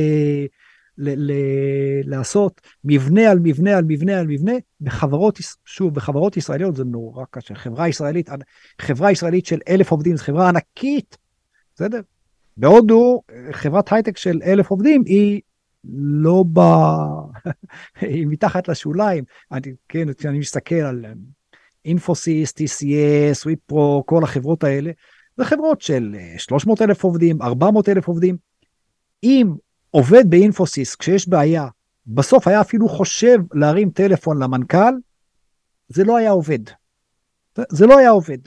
ל- 0.99 1.33
ל- 1.33 2.11
לעשות 2.11 2.61
מבנה 2.85 3.31
על 3.31 3.39
מבנה 3.39 3.77
על 3.77 3.85
מבנה 3.85 4.19
על 4.19 4.27
מבנה 4.27 4.53
בחברות, 4.81 5.39
שוב, 5.65 5.95
בחברות 5.95 6.37
ישראליות 6.37 6.77
זה 6.77 6.85
נורא 6.85 7.25
קשה. 7.31 7.55
חברה 7.55 7.89
ישראלית, 7.89 8.29
חברה 8.81 9.13
ישראלית 9.13 9.47
של 9.47 9.59
אלף 9.69 9.91
עובדים 9.91 10.17
זו 10.17 10.25
חברה 10.25 10.49
ענקית, 10.49 11.17
בסדר? 11.75 12.01
בהודו, 12.57 13.23
חברת 13.53 13.93
הייטק 13.93 14.17
של 14.17 14.41
אלף 14.45 14.71
עובדים 14.71 15.03
היא 15.07 15.41
לא, 15.95 16.45
ב... 16.53 16.61
היא 18.01 18.27
מתחת 18.27 18.69
לשוליים. 18.69 19.25
אני, 19.53 19.75
כן, 19.89 20.13
כשאני 20.13 20.39
מסתכל 20.39 20.75
על 20.75 21.05
אינפוסיס, 21.85 22.53
TCS, 22.53 23.47
ויפרו, 23.47 24.03
כל 24.07 24.25
החברות 24.25 24.65
האלה, 24.65 24.91
זה 25.37 25.45
חברות 25.45 25.81
של 25.81 26.17
300 26.39 26.83
אלף 26.83 27.05
עובדים, 27.05 27.43
400 27.43 27.89
אלף 27.89 28.09
עובדים. 28.09 28.37
אם 29.23 29.55
עובד 29.91 30.25
באינפוסיס, 30.29 30.95
כשיש 30.95 31.29
בעיה, 31.29 31.69
בסוף 32.07 32.49
היה 32.49 32.61
אפילו 32.61 32.89
חושב 32.89 33.39
להרים 33.55 33.91
טלפון 33.91 34.43
למנכ"ל, 34.43 34.95
זה 35.89 36.05
לא 36.05 36.17
היה 36.17 36.31
עובד. 36.31 36.59
זה 37.69 37.87
לא 37.87 37.99
היה 37.99 38.11
עובד. 38.11 38.39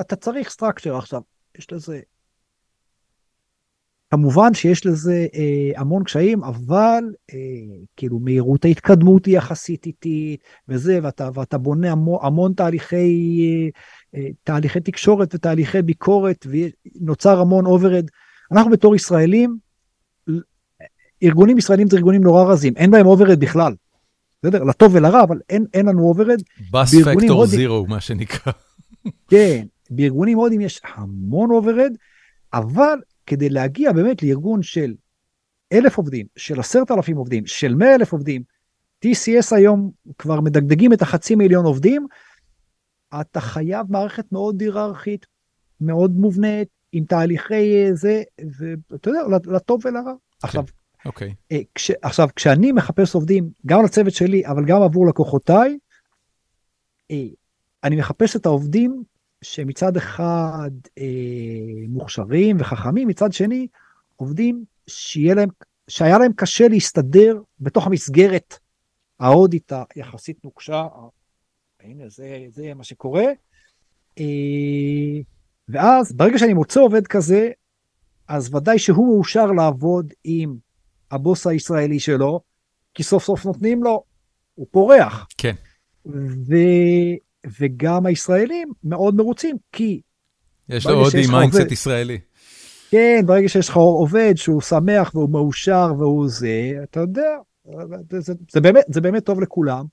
אתה 0.00 0.16
צריך 0.16 0.50
סטרקצ'ר 0.50 0.96
עכשיו, 0.96 1.20
יש 1.58 1.72
לזה... 1.72 2.00
כמובן 4.10 4.54
שיש 4.54 4.86
לזה 4.86 5.26
אה, 5.34 5.80
המון 5.80 6.04
קשיים, 6.04 6.44
אבל 6.44 7.04
אה, 7.32 7.36
כאילו 7.96 8.18
מהירות 8.18 8.64
ההתקדמות 8.64 9.26
היא 9.26 9.36
יחסית 9.36 9.86
איטית 9.86 10.40
וזה, 10.68 10.98
ואתה, 11.02 11.28
ואתה 11.34 11.58
בונה 11.58 11.92
המון, 11.92 12.18
המון 12.22 12.52
תהליכי, 12.52 12.96
אה, 14.14 14.20
אה, 14.20 14.28
תהליכי 14.44 14.80
תקשורת 14.80 15.34
ותהליכי 15.34 15.82
ביקורת, 15.82 16.46
ונוצר 16.50 17.40
המון 17.40 17.66
overhead. 17.66 18.04
אנחנו 18.52 18.70
בתור 18.70 18.96
ישראלים, 18.96 19.58
ארגונים 21.22 21.58
ישראלים 21.58 21.88
זה 21.88 21.96
ארגונים 21.96 22.22
נורא 22.22 22.44
רזים, 22.44 22.72
אין 22.76 22.90
בהם 22.90 23.06
overhead 23.06 23.40
בכלל. 23.40 23.74
בסדר? 24.42 24.64
לטוב 24.64 24.94
ולרע, 24.94 25.22
אבל 25.22 25.40
אין, 25.50 25.66
אין 25.74 25.86
לנו 25.86 26.02
overhead. 26.02 26.42
bus 26.72 26.94
factor 27.04 27.46
zero, 27.46 27.86
מה 27.86 28.00
שנקרא. 28.00 28.52
כן, 29.28 29.66
בארגונים 29.90 30.38
הודים 30.38 30.60
יש 30.60 30.80
המון 30.94 31.50
overhead, 31.50 31.92
אבל 32.52 32.98
כדי 33.26 33.48
להגיע 33.48 33.92
באמת 33.92 34.22
לארגון 34.22 34.62
של 34.62 34.94
אלף 35.72 35.96
עובדים, 35.96 36.26
של 36.36 36.60
עשרת 36.60 36.90
אלפים 36.90 37.16
עובדים, 37.16 37.46
של 37.46 37.74
מאה 37.74 37.94
אלף 37.94 38.12
עובדים, 38.12 38.42
TCS 39.04 39.56
היום 39.56 39.90
כבר 40.18 40.40
מדגדגים 40.40 40.92
את 40.92 41.02
החצי 41.02 41.34
מיליון 41.34 41.64
עובדים, 41.64 42.06
אתה 43.20 43.40
חייב 43.40 43.86
מערכת 43.90 44.32
מאוד 44.32 44.60
היררכית, 44.60 45.26
מאוד 45.80 46.16
מובנית, 46.16 46.68
עם 46.92 47.04
תהליכי 47.04 47.94
זה, 47.94 48.22
ואתה 48.58 49.10
יודע, 49.10 49.20
לטוב 49.46 49.80
ולרע. 49.84 50.12
עכשיו, 50.42 50.64
אוקיי. 51.06 51.28
Okay. 51.30 51.34
אה, 51.52 51.60
כש, 51.74 51.90
עכשיו, 52.02 52.28
כשאני 52.36 52.72
מחפש 52.72 53.14
עובדים, 53.14 53.50
גם 53.66 53.84
לצוות 53.84 54.12
שלי, 54.12 54.46
אבל 54.46 54.64
גם 54.64 54.82
עבור 54.82 55.06
לקוחותיי, 55.06 55.78
אה, 57.10 57.26
אני 57.84 57.96
מחפש 57.96 58.36
את 58.36 58.46
העובדים 58.46 59.02
שמצד 59.42 59.96
אחד 59.96 60.70
אה, 60.98 61.04
מוכשרים 61.88 62.56
וחכמים, 62.60 63.08
מצד 63.08 63.32
שני 63.32 63.66
עובדים 64.16 64.64
שיהיה 64.86 65.34
להם, 65.34 65.48
שהיה 65.88 66.18
להם 66.18 66.32
קשה 66.36 66.68
להסתדר 66.68 67.40
בתוך 67.60 67.86
המסגרת 67.86 68.58
ההודית 69.20 69.72
היחסית 69.94 70.44
נוקשה. 70.44 70.86
הנה, 71.80 72.08
זה, 72.08 72.46
זה 72.50 72.74
מה 72.74 72.84
שקורה. 72.84 73.24
אה, 74.18 74.24
ואז 75.68 76.12
ברגע 76.12 76.38
שאני 76.38 76.54
מוצא 76.54 76.80
עובד 76.80 77.06
כזה, 77.06 77.50
אז 78.28 78.54
ודאי 78.54 78.78
שהוא 78.78 79.14
מאושר 79.14 79.46
לעבוד 79.46 80.12
עם 80.24 80.56
הבוס 81.12 81.46
הישראלי 81.46 82.00
שלו, 82.00 82.40
כי 82.94 83.02
סוף 83.02 83.24
סוף 83.24 83.44
נותנים 83.44 83.84
לו, 83.84 84.02
הוא 84.54 84.66
פורח. 84.70 85.26
כן. 85.38 85.54
ו... 86.06 86.54
וגם 87.60 88.06
הישראלים 88.06 88.72
מאוד 88.84 89.14
מרוצים, 89.14 89.56
כי... 89.72 90.00
יש 90.68 90.86
לו 90.86 90.94
עוד 90.94 91.12
mindset 91.30 91.72
ישראלי. 91.72 92.18
כן, 92.90 93.22
ברגע 93.26 93.48
שיש 93.48 93.68
לך 93.68 93.76
עובד 93.76 94.32
שהוא 94.36 94.60
שמח 94.60 95.14
והוא 95.14 95.30
מאושר 95.30 95.92
והוא 95.98 96.28
זה, 96.28 96.72
אתה 96.82 97.00
יודע, 97.00 97.36
זה, 98.10 98.34
זה, 98.50 98.60
באמת, 98.60 98.84
זה 98.88 99.00
באמת 99.00 99.24
טוב 99.24 99.40
לכולם, 99.40 99.84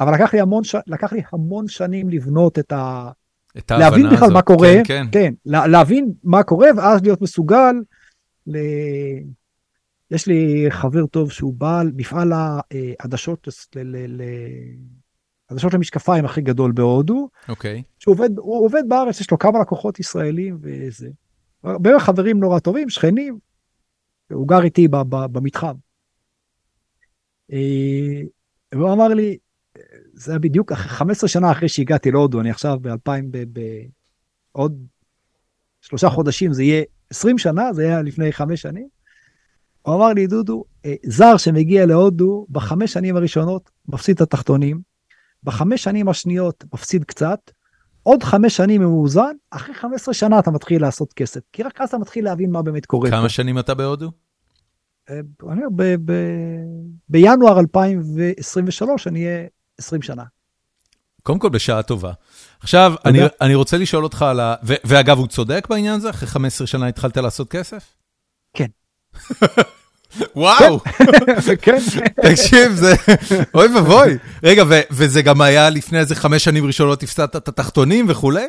אבל 0.00 0.14
לקח 0.14 0.34
לי 0.34 0.40
המון, 0.40 0.64
ש... 0.64 0.76
לקח 0.86 1.12
לי 1.12 1.22
המון 1.32 1.68
שנים 1.68 2.08
לבנות 2.08 2.58
את 2.58 2.72
ה... 2.72 3.10
את 3.58 3.70
ההבנה 3.70 3.88
להבין 3.90 4.06
בכלל 4.06 4.16
הזאת. 4.16 4.32
מה 4.32 4.42
קורה, 4.42 4.72
כן, 4.84 4.84
כן. 4.84 5.06
כן, 5.12 5.34
לה, 5.46 5.66
להבין 5.66 6.12
מה 6.24 6.42
קורה 6.42 6.68
ואז 6.76 7.02
להיות 7.02 7.22
מסוגל 7.22 7.74
ל... 8.46 8.56
יש 10.10 10.26
לי 10.26 10.66
חבר 10.70 11.06
טוב 11.06 11.32
שהוא 11.32 11.54
בעל 11.54 11.92
מפעל 11.96 12.32
העדשות 12.32 13.48
ל... 13.76 13.80
ל... 13.80 13.96
ל... 14.08 14.22
עדשות 15.48 15.74
למשקפיים 15.74 16.24
הכי 16.24 16.40
גדול 16.40 16.72
בהודו. 16.72 17.28
אוקיי. 17.48 17.82
שהוא 17.98 18.12
עובד, 18.14 18.38
הוא 18.38 18.64
עובד 18.64 18.82
בארץ, 18.88 19.20
יש 19.20 19.30
לו 19.30 19.38
כמה 19.38 19.60
לקוחות 19.60 20.00
ישראלים 20.00 20.58
וזה. 20.62 21.08
בערך 21.64 22.02
חברים 22.02 22.40
נורא 22.40 22.58
טובים, 22.58 22.90
שכנים. 22.90 23.38
הוא 24.32 24.48
גר 24.48 24.62
איתי 24.62 24.88
ב, 24.88 24.96
ב, 24.96 25.26
במתחם. 25.32 25.74
אה, 27.52 28.22
והוא 28.72 28.92
אמר 28.92 29.08
לי, 29.08 29.38
זה 30.12 30.32
היה 30.32 30.38
בדיוק 30.38 30.72
15 30.72 31.28
שנה 31.28 31.52
אחרי 31.52 31.68
שהגעתי 31.68 32.10
להודו, 32.10 32.40
אני 32.40 32.50
עכשיו 32.50 32.78
ב-2000, 32.80 33.10
בעוד 34.52 34.86
שלושה 35.80 36.08
חודשים 36.08 36.52
זה 36.52 36.62
יהיה 36.62 36.84
20 37.10 37.38
שנה, 37.38 37.72
זה 37.72 37.82
היה 37.82 38.02
לפני 38.02 38.32
חמש 38.32 38.62
שנים. 38.62 38.88
הוא 39.86 39.94
אמר 39.94 40.12
לי, 40.12 40.26
דודו, 40.26 40.64
אה, 40.84 40.94
זר 41.04 41.36
שמגיע 41.36 41.86
להודו 41.86 42.46
בחמש 42.50 42.92
שנים 42.92 43.16
הראשונות 43.16 43.70
מפסיד 43.88 44.14
את 44.16 44.20
התחתונים, 44.20 44.80
בחמש 45.42 45.82
שנים 45.82 46.08
השניות 46.08 46.64
מפסיד 46.74 47.04
קצת, 47.04 47.50
עוד 48.02 48.22
חמש 48.22 48.56
שנים 48.56 48.80
מאוזן, 48.80 49.32
אחרי 49.50 49.74
15 49.74 50.14
שנה 50.14 50.38
אתה 50.38 50.50
מתחיל 50.50 50.82
לעשות 50.82 51.12
כסף, 51.12 51.40
כי 51.52 51.62
רק 51.62 51.80
אז 51.80 51.88
אתה 51.88 51.98
מתחיל 51.98 52.24
להבין 52.24 52.50
מה 52.50 52.62
באמת 52.62 52.86
קורה. 52.86 53.10
כמה 53.10 53.22
פה. 53.22 53.28
שנים 53.28 53.58
אתה 53.58 53.74
בהודו? 53.74 54.10
אה, 55.10 55.14
אני 55.16 55.24
אומר, 55.42 55.66
ב- 55.76 56.12
ב- 56.12 56.92
בינואר 57.08 57.60
2023 57.60 59.06
אני 59.06 59.26
אהיה 59.26 59.46
20 59.78 60.02
שנה. 60.02 60.22
קודם 61.22 61.38
כל, 61.38 61.48
בשעה 61.48 61.82
טובה. 61.82 62.12
עכשיו, 62.60 62.94
אני, 63.04 63.18
אני 63.40 63.54
רוצה 63.54 63.78
לשאול 63.78 64.04
אותך 64.04 64.22
על 64.22 64.40
ה... 64.40 64.54
ו- 64.64 64.74
ואגב, 64.84 65.18
הוא 65.18 65.26
צודק 65.26 65.66
בעניין 65.70 65.94
הזה? 65.94 66.10
אחרי 66.10 66.28
15 66.28 66.66
שנה 66.66 66.86
התחלת 66.86 67.16
לעשות 67.16 67.48
כסף? 67.48 67.96
וואו, 70.36 70.80
כן. 71.62 71.78
תקשיב, 72.22 72.72
זה... 72.72 72.94
אוי 73.54 73.74
ואבוי. 73.74 74.16
רגע, 74.42 74.64
וזה 74.90 75.22
גם 75.22 75.40
היה 75.40 75.70
לפני 75.70 75.98
איזה 75.98 76.14
חמש 76.14 76.44
שנים 76.44 76.66
ראשונות 76.66 77.02
הפסדת 77.02 77.36
את 77.36 77.48
התחתונים 77.48 78.06
וכולי? 78.08 78.46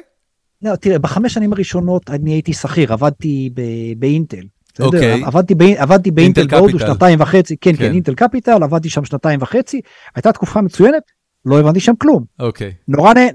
לא, 0.61 0.75
תראה, 0.75 0.99
בחמש 0.99 1.33
שנים 1.33 1.53
הראשונות 1.53 2.09
אני 2.09 2.31
הייתי 2.31 2.53
שכיר, 2.53 2.93
עבדתי 2.93 3.49
באינטל. 3.97 4.43
אוקיי. 4.79 5.23
עבדתי, 5.23 5.55
באינטל 5.55 6.19
אינטל 6.21 6.47
בהודו. 6.47 6.79
שנתיים 6.79 7.21
וחצי, 7.21 7.57
כן, 7.57 7.71
כן. 7.71 7.77
כן, 7.77 7.93
אינטל 7.93 8.13
קפיטל, 8.13 8.63
עבדתי 8.63 8.89
שם 8.89 9.05
שנתיים 9.05 9.41
וחצי, 9.41 9.81
הייתה 10.15 10.31
תקופה 10.31 10.61
מצוינת, 10.61 11.03
לא 11.45 11.59
הבנתי 11.59 11.79
שם 11.79 11.95
כלום. 11.95 12.23
אוקיי. 12.39 12.73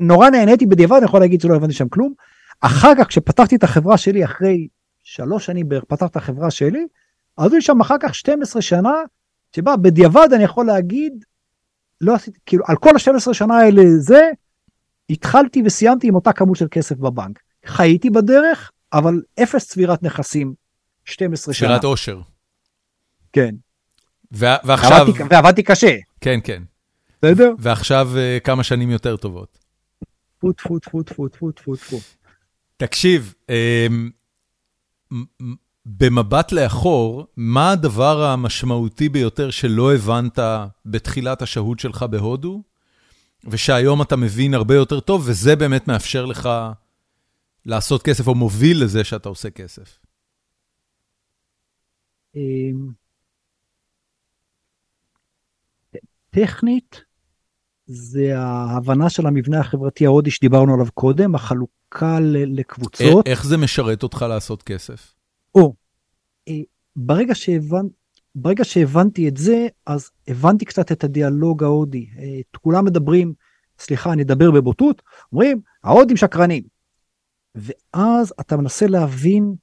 נורא 0.01 0.30
נהניתי 0.30 0.66
בדיעבד, 0.66 0.97
אני 0.97 1.05
יכול 1.05 1.20
להגיד 1.20 1.41
שלא 1.41 1.55
הבנתי 1.55 1.72
שם 1.72 1.89
כלום. 1.89 2.12
אחר 2.61 2.93
כך, 2.99 3.07
כשפתחתי 3.07 3.57
את 3.57 3.64
החברה 3.64 3.97
שלי, 3.97 4.24
אחרי 4.24 4.68
שלוש 5.03 5.47
שנים 5.47 5.68
בערך 5.68 5.85
פתחתי 5.85 6.11
את 6.11 6.16
החברה 6.16 6.51
שלי, 6.51 6.87
אז 7.37 7.53
היו 7.53 7.62
שם 7.62 7.80
אחר 7.80 7.97
כך 8.01 8.14
12 8.14 8.62
שנה, 8.62 8.95
שבה 9.57 9.76
בדיעבד 9.76 10.28
אני 10.35 10.45
יכול 10.45 10.66
להגיד, 10.66 11.24
לא 12.01 12.14
עשיתי, 12.14 12.39
כאילו, 12.47 12.64
על 12.66 12.76
כל 12.76 12.91
ה-12 12.91 13.35
שנה 13.35 13.59
האלה 13.59 13.83
זה, 13.99 14.30
התחלתי 15.11 15.62
וסיימתי 15.64 16.09
עם 16.09 16.14
אותה 16.14 16.33
כמות 16.33 16.57
של 16.57 16.66
כסף 16.70 16.97
בבנק. 16.97 17.39
חייתי 17.66 18.11
בדרך, 18.11 18.70
אבל 18.93 19.22
אפס 19.43 19.68
צבירת 19.68 20.03
נכסים 20.03 20.55
12 21.05 21.55
שנה. 21.55 21.68
צבירת 21.68 21.85
עושר. 21.85 22.20
כן. 23.33 23.55
ו- 24.33 24.47
ועכשיו... 24.64 24.91
ועבדתי, 24.91 25.22
ועבדתי 25.30 25.62
קשה, 25.62 25.97
כן, 26.20 26.39
כן. 26.45 26.62
בסדר? 27.22 27.53
ועכשיו 27.59 28.09
אה, 28.16 28.39
כמה 28.45 28.64
שנים 28.64 28.91
יותר 28.91 29.16
טובות. 29.16 29.59
טפו 30.39 30.53
טפו 30.53 31.03
טפו 31.03 31.28
טפו 31.28 31.53
טפו 31.53 31.76
טפו. 31.76 31.97
תקשיב, 32.76 33.35
אמ, 33.49 34.11
במבט 35.87 36.53
לאחור, 36.53 37.26
מה 37.37 37.70
הדבר 37.70 38.22
המשמעותי 38.22 39.09
ביותר 39.09 39.51
שלא 39.51 39.95
הבנת 39.95 40.39
בתחילת 40.87 41.43
השהות 41.43 41.78
שלך 41.78 42.03
בהודו, 42.03 42.62
ושהיום 43.45 44.03
אתה 44.03 44.16
מבין 44.16 44.55
הרבה 44.55 44.74
יותר 44.74 45.01
טוב, 45.01 45.22
וזה 45.26 45.57
באמת 45.57 45.89
מאפשר 45.89 46.26
לך 46.26 46.49
לעשות 47.66 48.03
כסף, 48.03 48.26
או 48.26 48.35
מוביל 48.35 48.85
לזה 48.85 49.05
שאתה 49.05 49.28
עושה 49.28 49.51
כסף? 49.51 49.99
אמ, 52.37 52.93
טכנית, 56.30 57.05
זה 57.87 58.39
ההבנה 58.39 59.11
של 59.11 59.26
המבנה 59.26 59.61
החברתי 59.61 60.07
ההודי 60.07 60.30
שדיברנו 60.30 60.74
עליו 60.74 60.93
קודם, 60.95 61.35
החלוקה 61.35 62.18
לקבוצות. 62.47 63.26
איך 63.26 63.47
זה 63.47 63.57
משרת 63.57 64.03
אותך 64.03 64.26
לעשות 64.28 64.62
כסף? 64.62 65.12
או, 65.55 65.75
אה, 66.49 66.61
ברגע, 66.97 67.35
שהבנ... 67.35 67.87
ברגע 68.35 68.65
שהבנתי 68.65 69.29
את 69.29 69.37
זה, 69.37 69.67
אז 69.87 70.11
הבנתי 70.29 70.65
קצת 70.65 70.93
את 70.93 71.05
הדיאלוג 71.05 71.65
ההודי. 71.65 72.07
אה, 72.19 72.41
כולם 72.61 72.85
מדברים, 72.85 73.35
סליחה, 73.79 74.13
אני 74.13 74.23
אדבר 74.23 74.51
בבוטות, 74.51 75.03
אומרים, 75.33 75.61
ההודים 75.85 76.17
שקרנים. 76.17 76.63
ואז 77.55 78.33
אתה 78.41 78.57
מנסה 78.57 78.87
להבין, 78.87 79.55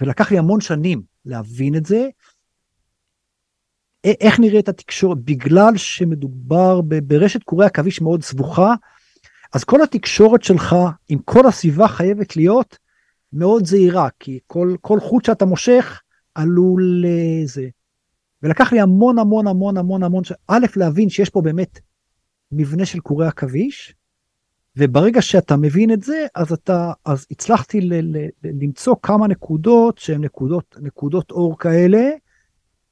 ולקח 0.00 0.30
לי 0.30 0.38
המון 0.38 0.60
שנים 0.60 1.02
להבין 1.24 1.76
את 1.76 1.86
זה, 1.86 2.08
איך 4.04 4.40
נראית 4.40 4.68
התקשורת, 4.68 5.18
בגלל 5.18 5.76
שמדובר 5.76 6.80
ברשת 6.80 7.42
קורי 7.42 7.66
עכביש 7.66 8.00
מאוד 8.00 8.22
סבוכה, 8.22 8.74
אז 9.52 9.64
כל 9.64 9.82
התקשורת 9.82 10.42
שלך 10.42 10.76
עם 11.08 11.18
כל 11.18 11.46
הסביבה 11.46 11.88
חייבת 11.88 12.36
להיות 12.36 12.78
מאוד 13.32 13.66
זהירה, 13.66 14.08
כי 14.20 14.38
כל, 14.46 14.76
כל 14.80 15.00
חוט 15.00 15.24
שאתה 15.24 15.44
מושך 15.44 16.00
עלול 16.34 17.04
לזה. 17.04 17.68
ולקח 18.42 18.72
לי 18.72 18.80
המון 18.80 19.18
המון 19.18 19.46
המון 19.46 19.76
המון 19.76 20.02
המון, 20.02 20.22
א', 20.48 20.66
להבין 20.76 21.08
שיש 21.08 21.30
פה 21.30 21.40
באמת 21.40 21.80
מבנה 22.52 22.86
של 22.86 23.00
קורי 23.00 23.26
עכביש, 23.26 23.94
וברגע 24.76 25.22
שאתה 25.22 25.56
מבין 25.56 25.92
את 25.92 26.02
זה, 26.02 26.26
אז 26.34 26.52
אתה, 26.52 26.92
אז 27.04 27.26
הצלחתי 27.30 27.80
ל, 27.80 27.94
ל, 27.94 28.16
ל, 28.16 28.28
למצוא 28.44 28.94
כמה 29.02 29.28
נקודות 29.28 29.98
שהן 29.98 30.24
נקודות, 30.24 30.76
נקודות 30.80 31.30
אור 31.30 31.58
כאלה, 31.58 32.10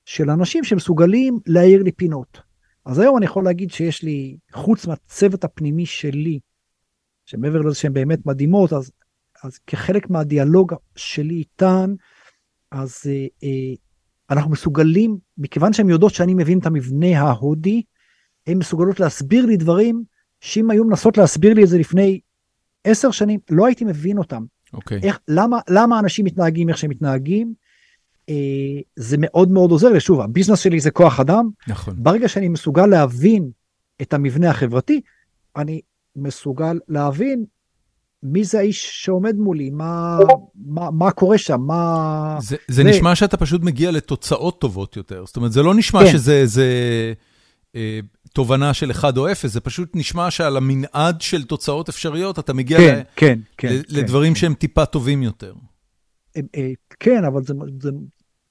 של 0.04 0.30
אנשים 0.30 0.64
שמסוגלים 0.64 1.38
להעיר 1.46 1.82
לי 1.82 1.92
פינות. 1.92 2.40
אז 2.84 2.98
היום 2.98 3.16
אני 3.16 3.26
יכול 3.26 3.44
להגיד 3.44 3.70
שיש 3.70 4.02
לי, 4.02 4.36
חוץ 4.52 4.86
מהצוות 4.86 5.44
הפנימי 5.44 5.86
שלי, 5.86 6.40
שמעבר 7.26 7.60
לזה 7.60 7.74
שהן 7.74 7.92
באמת 7.92 8.26
מדהימות, 8.26 8.72
אז, 8.72 8.90
אז 9.44 9.58
כחלק 9.66 10.10
מהדיאלוג 10.10 10.74
שלי 10.96 11.34
איתן, 11.34 11.94
אז 12.70 13.02
אה, 13.06 13.26
אה, 13.42 13.74
אנחנו 14.30 14.50
מסוגלים, 14.50 15.18
מכיוון 15.38 15.72
שהן 15.72 15.88
יודעות 15.88 16.14
שאני 16.14 16.34
מבין 16.34 16.58
את 16.58 16.66
המבנה 16.66 17.20
ההודי, 17.20 17.82
הן 18.46 18.58
מסוגלות 18.58 19.00
להסביר 19.00 19.46
לי 19.46 19.56
דברים 19.56 20.04
שאם 20.40 20.70
היו 20.70 20.84
מנסות 20.84 21.18
להסביר 21.18 21.54
לי 21.54 21.64
את 21.64 21.68
זה 21.68 21.78
לפני 21.78 22.20
עשר 22.84 23.10
שנים, 23.10 23.40
לא 23.50 23.66
הייתי 23.66 23.84
מבין 23.84 24.18
אותם. 24.18 24.44
אוקיי. 24.72 25.00
איך, 25.02 25.18
למה, 25.28 25.58
למה 25.68 25.98
אנשים 25.98 26.24
מתנהגים 26.24 26.68
איך 26.68 26.78
שהם 26.78 26.90
מתנהגים? 26.90 27.54
אה, 28.28 28.80
זה 28.96 29.16
מאוד 29.20 29.50
מאוד 29.50 29.70
עוזר 29.70 29.88
לי. 29.88 30.00
שוב, 30.00 30.20
הביזנס 30.20 30.58
שלי 30.58 30.80
זה 30.80 30.90
כוח 30.90 31.20
אדם. 31.20 31.48
נכון. 31.68 31.94
ברגע 31.98 32.28
שאני 32.28 32.48
מסוגל 32.48 32.86
להבין 32.86 33.50
את 34.02 34.14
המבנה 34.14 34.50
החברתי, 34.50 35.00
אני 35.56 35.80
מסוגל 36.16 36.78
להבין 36.88 37.44
מי 38.22 38.44
זה 38.44 38.58
האיש 38.58 39.04
שעומד 39.04 39.36
מולי, 39.36 39.70
מה, 39.70 40.18
מה, 40.66 40.90
מה 40.90 41.10
קורה 41.10 41.38
שם, 41.38 41.60
מה... 41.60 42.38
זה, 42.40 42.56
זה 42.68 42.82
ו... 42.82 42.88
נשמע 42.88 43.14
שאתה 43.14 43.36
פשוט 43.36 43.62
מגיע 43.62 43.90
לתוצאות 43.90 44.60
טובות 44.60 44.96
יותר. 44.96 45.26
זאת 45.26 45.36
אומרת, 45.36 45.52
זה 45.52 45.62
לא 45.62 45.74
נשמע 45.74 46.04
כן. 46.04 46.12
שזה 46.12 46.46
זה, 46.46 46.66
אה, 47.76 48.00
תובנה 48.32 48.74
של 48.74 48.90
1 48.90 49.16
או 49.16 49.32
0, 49.32 49.50
זה 49.50 49.60
פשוט 49.60 49.90
נשמע 49.94 50.30
שעל 50.30 50.56
המנעד 50.56 51.20
של 51.20 51.44
תוצאות 51.44 51.88
אפשריות 51.88 52.38
אתה 52.38 52.52
מגיע 52.52 52.78
כן, 52.78 52.98
ל... 52.98 53.02
כן, 53.16 53.38
כן, 53.58 53.76
לדברים 53.88 54.34
כן, 54.34 54.40
שהם 54.40 54.54
כן. 54.54 54.58
טיפה 54.58 54.86
טובים 54.86 55.22
יותר. 55.22 55.54
אה, 56.36 56.42
אה, 56.56 56.70
כן, 57.00 57.24
אבל 57.24 57.42
זה... 57.42 57.54
זה, 57.80 57.90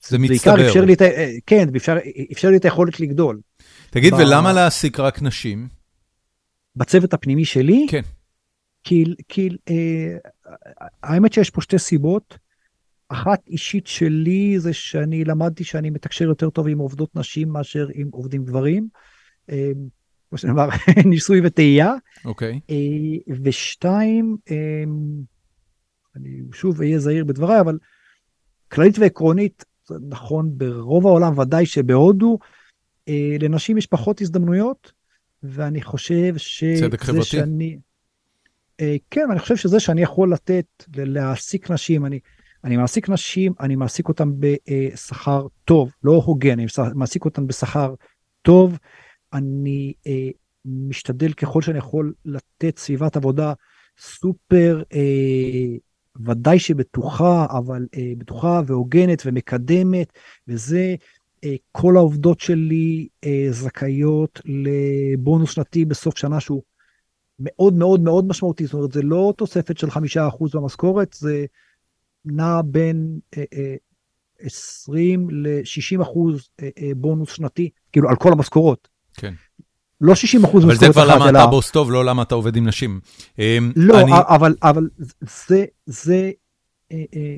זה 0.07 0.17
מצטבר. 0.17 0.67
אפשר 0.67 0.85
לי 0.85 0.93
את, 0.93 1.01
אה, 1.01 1.31
כן, 1.45 1.67
אפשר, 1.75 1.97
אפשר 2.31 2.49
לי 2.49 2.57
את 2.57 2.65
היכולת 2.65 2.99
לגדול. 2.99 3.39
תגיד, 3.89 4.13
ב... 4.13 4.17
ולמה 4.17 4.53
להעסיק 4.53 4.99
רק 4.99 5.21
נשים? 5.21 5.67
בצוות 6.75 7.13
הפנימי 7.13 7.45
שלי? 7.45 7.85
כן. 7.89 8.01
כי, 8.87 9.03
כי 9.27 9.49
אה, 9.69 10.17
האמת 11.03 11.33
שיש 11.33 11.49
פה 11.49 11.61
שתי 11.61 11.79
סיבות. 11.79 12.37
אחת 13.09 13.47
אישית 13.47 13.87
שלי 13.87 14.59
זה 14.59 14.73
שאני 14.73 15.23
למדתי 15.25 15.63
שאני 15.63 15.89
מתקשר 15.89 16.25
יותר 16.25 16.49
טוב 16.49 16.67
עם 16.67 16.79
עובדות 16.79 17.15
נשים 17.15 17.49
מאשר 17.49 17.87
עם 17.93 18.09
עובדים 18.11 18.45
גברים. 18.45 18.87
אה, 19.49 19.71
כמו 20.29 20.37
שנאמר, 20.37 20.67
ניסוי 21.05 21.41
וטעייה. 21.43 21.93
אוקיי. 22.25 22.53
Okay. 22.53 22.73
אה, 22.73 23.35
ושתיים, 23.43 24.37
אה, 24.51 24.83
אני 26.15 26.41
שוב 26.53 26.81
אהיה 26.81 26.99
זהיר 26.99 27.25
בדבריי, 27.25 27.59
אבל 27.59 27.77
כללית 28.71 28.99
ועקרונית, 28.99 29.65
זה 29.85 29.95
נכון 30.09 30.57
ברוב 30.57 31.07
העולם, 31.07 31.39
ודאי 31.39 31.65
שבהודו, 31.65 32.39
לנשים 33.39 33.77
יש 33.77 33.85
פחות 33.85 34.21
הזדמנויות, 34.21 34.91
ואני 35.43 35.81
חושב 35.81 36.37
שזה 36.37 36.75
צדק 36.79 37.01
חברתי. 37.01 37.23
שאני... 37.25 37.77
כן, 39.11 39.31
אני 39.31 39.39
חושב 39.39 39.55
שזה 39.55 39.79
שאני 39.79 40.01
יכול 40.01 40.33
לתת, 40.33 40.65
להעסיק 40.95 41.71
נשים, 41.71 42.05
אני, 42.05 42.19
אני 42.63 42.77
מעסיק 42.77 43.09
נשים, 43.09 43.53
אני 43.59 43.75
מעסיק 43.75 44.07
אותן 44.07 44.29
בשכר 44.39 45.47
טוב, 45.65 45.91
לא 46.03 46.21
הוגן, 46.25 46.59
אני 46.59 46.65
מעסיק 46.95 47.25
אותן 47.25 47.47
בשכר 47.47 47.93
טוב, 48.41 48.77
אני 49.33 49.93
אה, 50.07 50.29
משתדל 50.65 51.33
ככל 51.33 51.61
שאני 51.61 51.77
יכול 51.77 52.13
לתת 52.25 52.77
סביבת 52.77 53.15
עבודה 53.15 53.53
סופר, 53.99 54.83
אה, 54.93 55.77
ודאי 56.25 56.59
שבטוחה, 56.59 57.45
אבל 57.49 57.87
אה, 57.97 58.11
בטוחה 58.17 58.61
והוגנת 58.65 59.23
ומקדמת, 59.25 60.13
וזה, 60.47 60.95
אה, 61.43 61.55
כל 61.71 61.97
העובדות 61.97 62.39
שלי 62.39 63.07
אה, 63.23 63.47
זכאיות 63.49 64.41
לבונוס 64.45 65.51
שנתי 65.51 65.85
בסוף 65.85 66.17
שנה 66.17 66.39
שהוא 66.39 66.61
מאוד 67.39 67.73
מאוד 67.73 68.01
מאוד 68.01 68.27
משמעותי, 68.27 68.65
זאת 68.65 68.73
אומרת, 68.73 68.91
זה 68.91 69.01
לא 69.01 69.33
תוספת 69.37 69.77
של 69.77 69.91
חמישה 69.91 70.27
אחוז 70.27 70.55
במשכורת, 70.55 71.13
זה 71.13 71.45
נע 72.25 72.61
בין 72.65 73.19
אה, 73.37 73.43
אה, 73.53 73.75
20 74.39 75.29
ל-60 75.31 76.01
אחוז 76.01 76.49
אה, 76.61 76.69
אה, 76.79 76.91
בונוס 76.95 77.33
שנתי, 77.33 77.69
כאילו 77.91 78.09
על 78.09 78.15
כל 78.15 78.31
המשכורות. 78.31 78.87
כן. 79.13 79.33
לא 80.01 80.15
60 80.15 80.43
אחוז 80.43 80.63
אבל 80.63 80.75
זה 80.75 80.85
כבר 80.91 81.05
למה 81.05 81.29
אתה 81.29 81.47
בוס 81.47 81.71
טוב, 81.71 81.91
לא 81.91 82.05
למה 82.05 82.21
אתה 82.21 82.35
עובד 82.35 82.55
עם 82.55 82.67
נשים. 82.67 82.99
אמ, 83.39 83.71
לא, 83.75 84.01
אני... 84.01 84.11
אבל, 84.13 84.55
אבל 84.63 84.89
זה, 85.47 85.65
זה, 85.85 86.31
אה, 86.91 87.03
אה, 87.15 87.37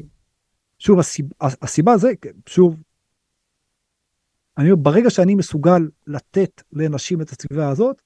שוב, 0.80 1.00
הסיבה, 1.00 1.30
הסיבה 1.42 1.98
זה, 1.98 2.12
שוב, 2.46 2.76
אני 4.58 4.72
אומר, 4.72 4.84
ברגע 4.84 5.10
שאני 5.10 5.36
מסוגל 5.36 5.82
לתת 6.08 6.62
לנשים 6.74 7.22
את 7.22 7.30
הסביבה 7.30 7.70
הזאת, 7.70 8.02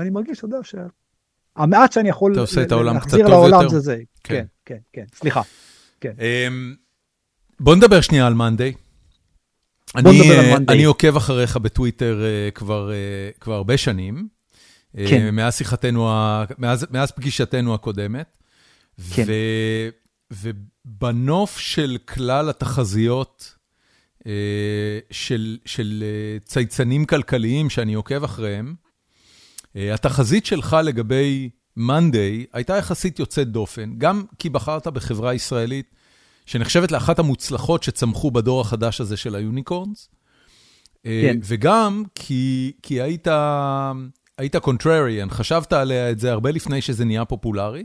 אני 0.00 0.10
מרגיש, 0.10 0.38
אתה 0.38 0.46
יודע, 0.46 0.58
שהמעט 0.62 1.92
שאני 1.92 2.08
יכול 2.08 2.34
להחזיר 2.34 3.28
לעולם 3.28 3.68
זה 3.68 3.80
זה. 3.80 3.98
כן, 4.24 4.44
כן, 4.64 4.78
כן, 4.92 5.04
סליחה. 5.14 5.42
כן. 6.00 6.12
אמ, 6.20 6.74
בוא 7.60 7.76
נדבר 7.76 8.00
שנייה 8.00 8.26
על 8.26 8.34
מאנדיי. 8.34 8.72
אני, 9.96 10.30
אה, 10.30 10.56
אני 10.68 10.84
עוקב 10.84 11.16
אחריך 11.16 11.56
בטוויטר 11.56 12.20
uh, 12.22 12.54
כבר, 12.54 12.90
uh, 12.90 13.40
כבר 13.40 13.54
הרבה 13.54 13.76
שנים. 13.76 14.28
כן. 14.96 15.28
Uh, 15.28 15.30
מאז 15.30 15.56
שיחתנו, 15.56 16.08
מאז, 16.58 16.86
מאז 16.90 17.10
פגישתנו 17.10 17.74
הקודמת. 17.74 18.38
כן. 19.14 19.24
ו, 19.26 19.32
ובנוף 20.86 21.58
של 21.58 21.96
כלל 22.08 22.50
התחזיות 22.50 23.54
של, 25.10 25.58
של 25.64 26.04
צייצנים 26.44 27.04
כלכליים 27.04 27.70
שאני 27.70 27.94
עוקב 27.94 28.24
אחריהם, 28.24 28.74
התחזית 29.76 30.46
שלך 30.46 30.76
לגבי 30.84 31.50
מאנדיי 31.76 32.46
הייתה 32.52 32.76
יחסית 32.76 33.18
יוצאת 33.18 33.48
דופן, 33.48 33.94
גם 33.98 34.24
כי 34.38 34.48
בחרת 34.48 34.86
בחברה 34.86 35.34
ישראלית 35.34 35.94
שנחשבת 36.46 36.92
לאחת 36.92 37.18
המוצלחות 37.18 37.82
שצמחו 37.82 38.30
בדור 38.30 38.60
החדש 38.60 39.00
הזה 39.00 39.16
של 39.16 39.34
היוניקורנס. 39.34 40.08
אה, 41.06 41.20
כן. 41.22 41.38
וגם 41.44 42.02
כי, 42.14 42.72
כי 42.82 43.02
היית, 43.02 43.28
היית 44.38 44.56
contrarian, 44.56 45.30
חשבת 45.30 45.72
עליה 45.72 46.10
את 46.10 46.18
זה 46.18 46.32
הרבה 46.32 46.50
לפני 46.50 46.82
שזה 46.82 47.04
נהיה 47.04 47.24
פופולרי. 47.24 47.84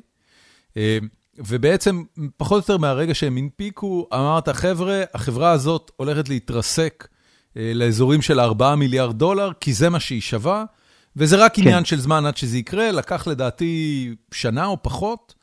אה, 0.78 0.98
ובעצם, 1.38 2.04
פחות 2.38 2.52
או 2.56 2.58
יותר 2.58 2.78
מהרגע 2.78 3.14
שהם 3.14 3.38
הנפיקו, 3.38 4.08
אמרת, 4.14 4.50
חבר'ה, 4.50 5.04
החברה 5.14 5.52
הזאת 5.52 5.92
הולכת 5.96 6.30
להתרסק 6.30 7.08
אה, 7.58 7.72
לאזורים 7.76 8.22
של 8.22 8.40
4 8.40 8.76
מיליארד 8.76 9.18
דולר, 9.18 9.52
כי 9.60 9.74
זה 9.74 9.90
מה 9.90 10.00
שהיא 10.00 10.22
שווה, 10.22 10.66
וזה 11.20 11.36
רק 11.36 11.56
כן. 11.56 11.62
עניין 11.62 11.86
של 11.86 12.00
זמן 12.00 12.26
עד 12.26 12.38
שזה 12.38 12.58
יקרה, 12.58 12.92
לקח 12.92 13.28
לדעתי 13.28 14.16
שנה 14.32 14.66
או 14.66 14.78
פחות. 14.82 15.36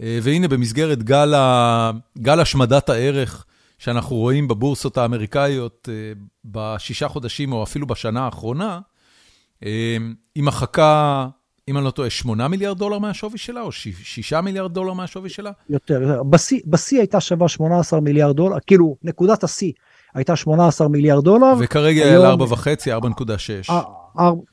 אה, 0.00 0.18
והנה, 0.22 0.48
במסגרת 0.48 1.02
גל, 1.02 1.34
ה... 1.34 1.90
גל 2.18 2.40
השמדת 2.40 2.88
הערך 2.88 3.44
שאנחנו 3.78 4.16
רואים 4.16 4.48
בבורסות 4.48 4.98
האמריקאיות 4.98 5.88
אה, 5.92 6.12
בשישה 6.44 7.08
חודשים, 7.08 7.52
או 7.52 7.62
אפילו 7.62 7.86
בשנה 7.86 8.24
האחרונה, 8.24 8.80
אה, 9.64 9.96
היא 10.34 10.44
מחקה, 10.44 11.26
אם 11.68 11.76
אני 11.76 11.84
לא 11.84 11.90
טועה, 11.90 12.10
8 12.10 12.48
מיליארד 12.48 12.78
דולר 12.78 12.98
מהשווי 12.98 13.38
שלה, 13.38 13.60
או 13.60 13.72
6 13.72 14.32
מיליארד 14.32 14.74
דולר 14.74 14.92
מהשווי 14.92 15.28
שלה? 15.28 15.50
יותר, 15.70 16.22
בשיא 16.66 16.98
הייתה 16.98 17.20
שווה 17.20 17.48
18 17.48 18.00
מיליארד 18.00 18.36
דולר, 18.36 18.56
כאילו, 18.66 18.96
נקודת 19.02 19.44
השיא 19.44 19.72
הייתה 20.14 20.36
18 20.36 20.88
מיליארד 20.88 21.24
דולר. 21.24 21.54
וכרגע 21.60 22.04
היא 22.04 22.14
על 22.14 22.26
4.5, 22.26 22.66
4.6. 23.66 23.72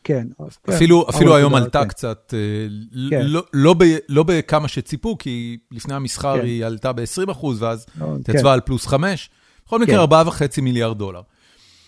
כן. 0.03 0.28
אפילו, 0.70 1.10
אפילו 1.10 1.36
היום 1.36 1.55
עלתה 1.55 1.82
כן. 1.82 1.88
קצת, 1.88 2.34
אה, 2.34 2.68
כן. 3.10 3.22
לא, 3.26 3.43
לא, 3.53 3.76
לא 4.10 4.24
בכמה 4.24 4.68
שציפו, 4.68 5.18
כי 5.18 5.57
לפני 5.72 5.93
המסחר 5.93 6.38
כן. 6.38 6.45
היא 6.45 6.66
עלתה 6.66 6.93
ב-20 6.93 7.32
אחוז, 7.32 7.62
ואז 7.62 7.86
התייצבה 8.01 8.49
כן. 8.49 8.53
על 8.53 8.62
פלוס 8.62 8.88
5. 8.88 9.30
בכל 9.66 9.80
מקרה, 9.80 10.07
כן. 10.07 10.14
4.5 10.57 10.62
מיליארד 10.62 10.97
דולר. 10.97 11.22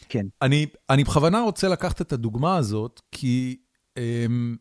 כן. 0.10 0.26
אני, 0.42 0.66
אני 0.90 1.04
בכוונה 1.04 1.42
רוצה 1.42 1.68
לקחת 1.68 2.02
את 2.02 2.14
הדוגמה 2.14 2.58
הזאת, 2.58 3.02
כי 3.12 3.58
אמ, 3.98 4.56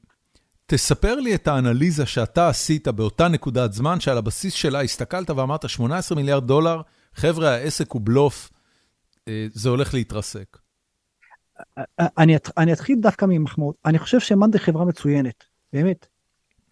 תספר 0.67 1.15
לי 1.15 1.35
את 1.35 1.49
האנליזה 1.49 2.07
שאתה 2.07 2.49
עשית 2.49 2.89
באותה 2.89 3.29
נקודת 3.29 3.73
זמן, 3.73 4.01
שעל 4.01 4.19
הבסיס 4.19 4.55
שלה 4.55 4.83
הסתכלת 4.83 5.31
ואמרת, 5.31 5.69
18 5.69 6.17
מיליארד 6.17 6.47
דולר, 6.47 6.81
חבר'ה, 7.15 7.51
העסק 7.51 7.93
הוא 7.93 8.03
בלוף, 8.05 8.51
אה, 9.29 9.47
זה 9.53 9.69
הולך 9.69 9.95
להתרסק. 9.95 10.59
אני, 12.01 12.37
אני 12.59 12.73
אתחיל 12.73 12.97
דווקא 13.01 13.25
ממחמאות. 13.29 13.75
אני 13.87 13.99
חושב 13.99 14.21
שמאנדי 14.21 14.59
חברה 14.59 14.85
מצוינת, 14.85 15.45
באמת. 15.73 16.07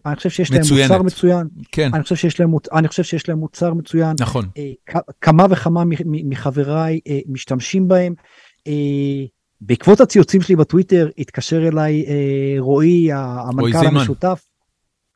אני 0.05 0.15
חושב 0.15 0.29
שיש 0.29 0.51
להם 0.51 0.61
מצוינת. 0.61 0.91
מוצר 0.91 1.03
מצוין. 1.03 1.47
כן, 1.71 1.89
אני 1.93 2.03
חושב 2.03 2.15
שיש 2.15 2.39
להם, 2.39 2.51
אני 2.73 2.87
חושב 2.87 3.03
שיש 3.03 3.29
להם 3.29 3.37
מוצר 3.37 3.73
מצוין. 3.73 4.15
נכון. 4.19 4.45
אה, 4.57 4.99
כמה 5.21 5.45
וכמה 5.49 5.83
מחבריי 6.23 6.99
אה, 7.07 7.19
משתמשים 7.27 7.87
בהם. 7.87 8.13
אה, 8.67 8.73
בעקבות 9.61 10.01
הציוצים 10.01 10.41
שלי 10.41 10.55
בטוויטר 10.55 11.09
התקשר 11.17 11.67
אליי 11.67 12.05
אה, 12.07 12.55
רועי, 12.59 13.09
המנכ"ל. 13.13 13.87
המשותף. 13.87 14.45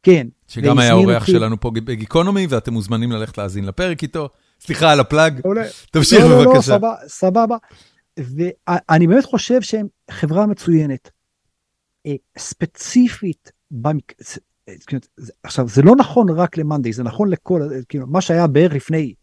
כן. 0.04 0.28
שגם 0.48 0.80
היה 0.80 0.94
אורח 0.94 1.22
אותי- 1.22 1.32
שלנו 1.32 1.60
פה 1.60 1.72
בגיקונומי, 1.72 2.48
ואתם 2.50 2.74
מוזמנים 2.74 3.12
ללכת 3.12 3.38
להאזין 3.38 3.66
לפרק 3.66 4.04
איתו. 4.04 4.30
סליחה 4.62 4.92
על 4.92 5.00
הפלאג. 5.00 5.42
תמשיך 5.92 6.24
לא, 6.24 6.30
לא, 6.30 6.44
לא, 6.44 6.52
בבקשה. 6.52 6.62
סבבה, 6.62 6.94
סבבה. 7.08 7.56
ואני 8.20 9.08
באמת 9.08 9.26
חושב 9.26 9.62
שהם 9.62 9.88
חברה 10.12 10.46
מצוינת. 10.46 11.12
אה, 12.06 12.16
ספציפית, 12.38 13.52
במק... 13.72 14.14
אה, 14.70 14.74
עכשיו, 15.44 15.68
זה 15.68 15.82
לא 15.82 15.96
נכון 15.96 16.30
רק 16.30 16.58
למאנדי, 16.58 16.94
זה 16.94 17.04
נכון 17.04 17.30
לכל, 17.30 17.62
אה, 17.62 17.78
כאילו, 17.90 18.08
מה 18.08 18.22
שהיה 18.22 18.48
בערך 18.48 18.74
לפני 18.74 19.14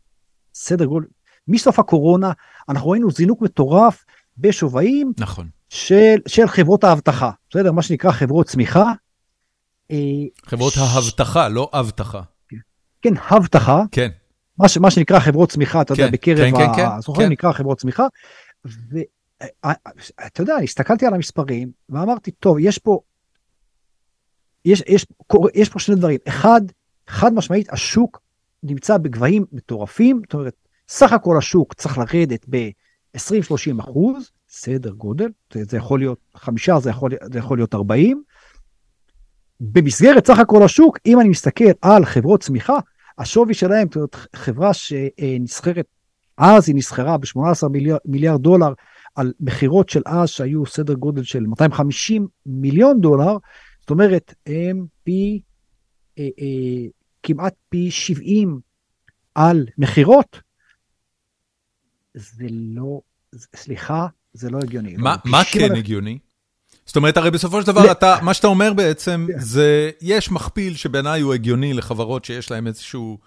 סדר 0.55 0.85
גודל, 0.85 1.07
מסוף 1.49 1.79
הקורונה, 1.79 2.33
אנחנו 2.69 2.91
ראינו 2.91 3.11
זינוק 3.11 3.43
מטורף 3.43 4.05
בשווים 4.39 5.13
נכון. 5.19 5.49
של, 5.69 6.17
של 6.27 6.49
חברות 6.49 6.85
האבטחה, 6.85 7.31
בסדר? 7.51 7.73
מה 7.73 7.83
שנקרא 7.83 8.11
חברות 8.11 8.47
צמיחה. 8.47 8.93
חברות 10.47 10.73
ש- 10.73 10.79
האבטחה, 10.79 11.49
לא 11.49 11.71
אבטחה. 11.73 12.23
כן, 13.03 13.15
הבטחה, 13.31 13.83
כן, 13.93 14.09
מה, 14.59 14.69
ש, 14.69 14.79
מה 14.79 14.91
שנקרא 14.91 15.21
חברות 15.21 15.51
צמיחה, 15.51 15.81
אתה 15.83 15.95
כן, 15.95 16.03
יודע, 16.03 16.13
בקרב 16.13 16.39
כן, 16.39 16.57
כן, 16.57 16.75
כן, 16.77 16.87
הסוחרים 16.99 17.27
כן. 17.29 17.33
נקרא 17.33 17.53
חברות 17.53 17.79
צמיחה. 17.79 18.07
ואתה 18.65 20.43
יודע, 20.43 20.57
הסתכלתי 20.57 21.07
על 21.07 21.15
המספרים 21.15 21.71
ואמרתי, 21.89 22.31
טוב, 22.31 22.57
יש 22.61 22.79
פה, 22.79 23.01
יש, 24.65 24.83
יש, 24.87 25.07
יש 25.55 25.69
פה 25.69 25.79
שני 25.79 25.95
דברים. 25.95 26.19
אחד, 26.29 26.61
חד 27.09 27.35
משמעית, 27.35 27.73
השוק 27.73 28.21
נמצא 28.63 28.99
בגבהים 28.99 29.45
מטורפים, 29.53 30.21
זאת 30.25 30.35
אומרת, 30.35 30.55
סך 30.89 31.13
הכל 31.13 31.39
השוק 31.39 31.75
צריך 31.75 31.99
לרדת 31.99 32.47
ב-20-30 32.51 33.81
אחוז, 33.81 34.31
סדר 34.49 34.91
גודל, 34.91 35.29
זה, 35.53 35.65
זה 35.65 35.77
יכול 35.77 35.99
להיות 35.99 36.19
חמישה, 36.35 36.81
זה 36.81 36.91
יכול, 36.91 37.11
זה 37.33 37.39
יכול 37.39 37.59
להיות 37.59 37.75
40. 37.75 38.23
במסגרת 39.61 40.27
סך 40.27 40.39
הכל 40.39 40.63
השוק, 40.63 40.99
אם 41.07 41.21
אני 41.21 41.29
מסתכל 41.29 41.65
על 41.83 42.05
חברות 42.05 42.43
צמיחה, 42.43 42.79
השווי 43.19 43.55
שלהם, 43.55 43.87
זאת 43.87 43.97
אומרת, 43.97 44.17
חברה 44.37 44.75
שנסחרת, 44.75 45.87
אז 46.41 46.69
היא 46.69 46.77
נסחרה 46.77 47.19
ב-18 47.19 47.69
מיליארד, 47.69 48.01
מיליארד 48.05 48.43
דולר 48.43 48.73
על 49.15 49.33
מכירות 49.41 49.89
של 49.89 50.03
אז 50.07 50.29
שהיו 50.29 50.67
סדר 50.67 50.95
גודל 50.95 51.23
של 51.23 51.41
250 51.41 52.27
מיליון 52.47 53.01
דולר, 53.01 53.37
זאת 53.81 53.91
אומרת, 53.91 54.35
הם 54.47 54.87
פי, 55.05 55.41
אה, 56.19 56.25
אה, 56.25 56.89
כמעט 57.23 57.55
פי 57.69 57.91
70 57.91 58.61
על 59.35 59.67
מכירות. 59.79 60.41
זה 62.15 62.47
לא, 62.51 63.01
סליחה, 63.57 64.07
זה 64.33 64.51
לא 64.51 64.59
הגיוני. 64.59 64.97
אבל 64.97 65.17
מה 65.25 65.45
90 65.45 65.69
כן 65.69 65.77
הגיוני? 65.77 66.19
זאת 66.87 66.97
אומרת, 66.97 67.17
הרי 67.17 67.31
בסופו 67.31 67.61
של 67.61 67.67
דבר, 67.67 67.87
לא. 67.87 67.93
אתה, 67.93 68.17
מה 68.23 68.35
שאתה 68.35 68.47
אומר 68.47 68.73
בעצם, 68.73 69.27
כן. 69.29 69.39
זה, 69.39 69.91
יש 70.01 70.31
מכפיל 70.31 70.77
שבעיניי 70.77 71.21
הוא 71.21 71.35
הגיוני 71.35 71.73
לחברות 71.73 72.25
שיש 72.25 72.51
להן 72.51 72.67
איזשהו 72.67 73.19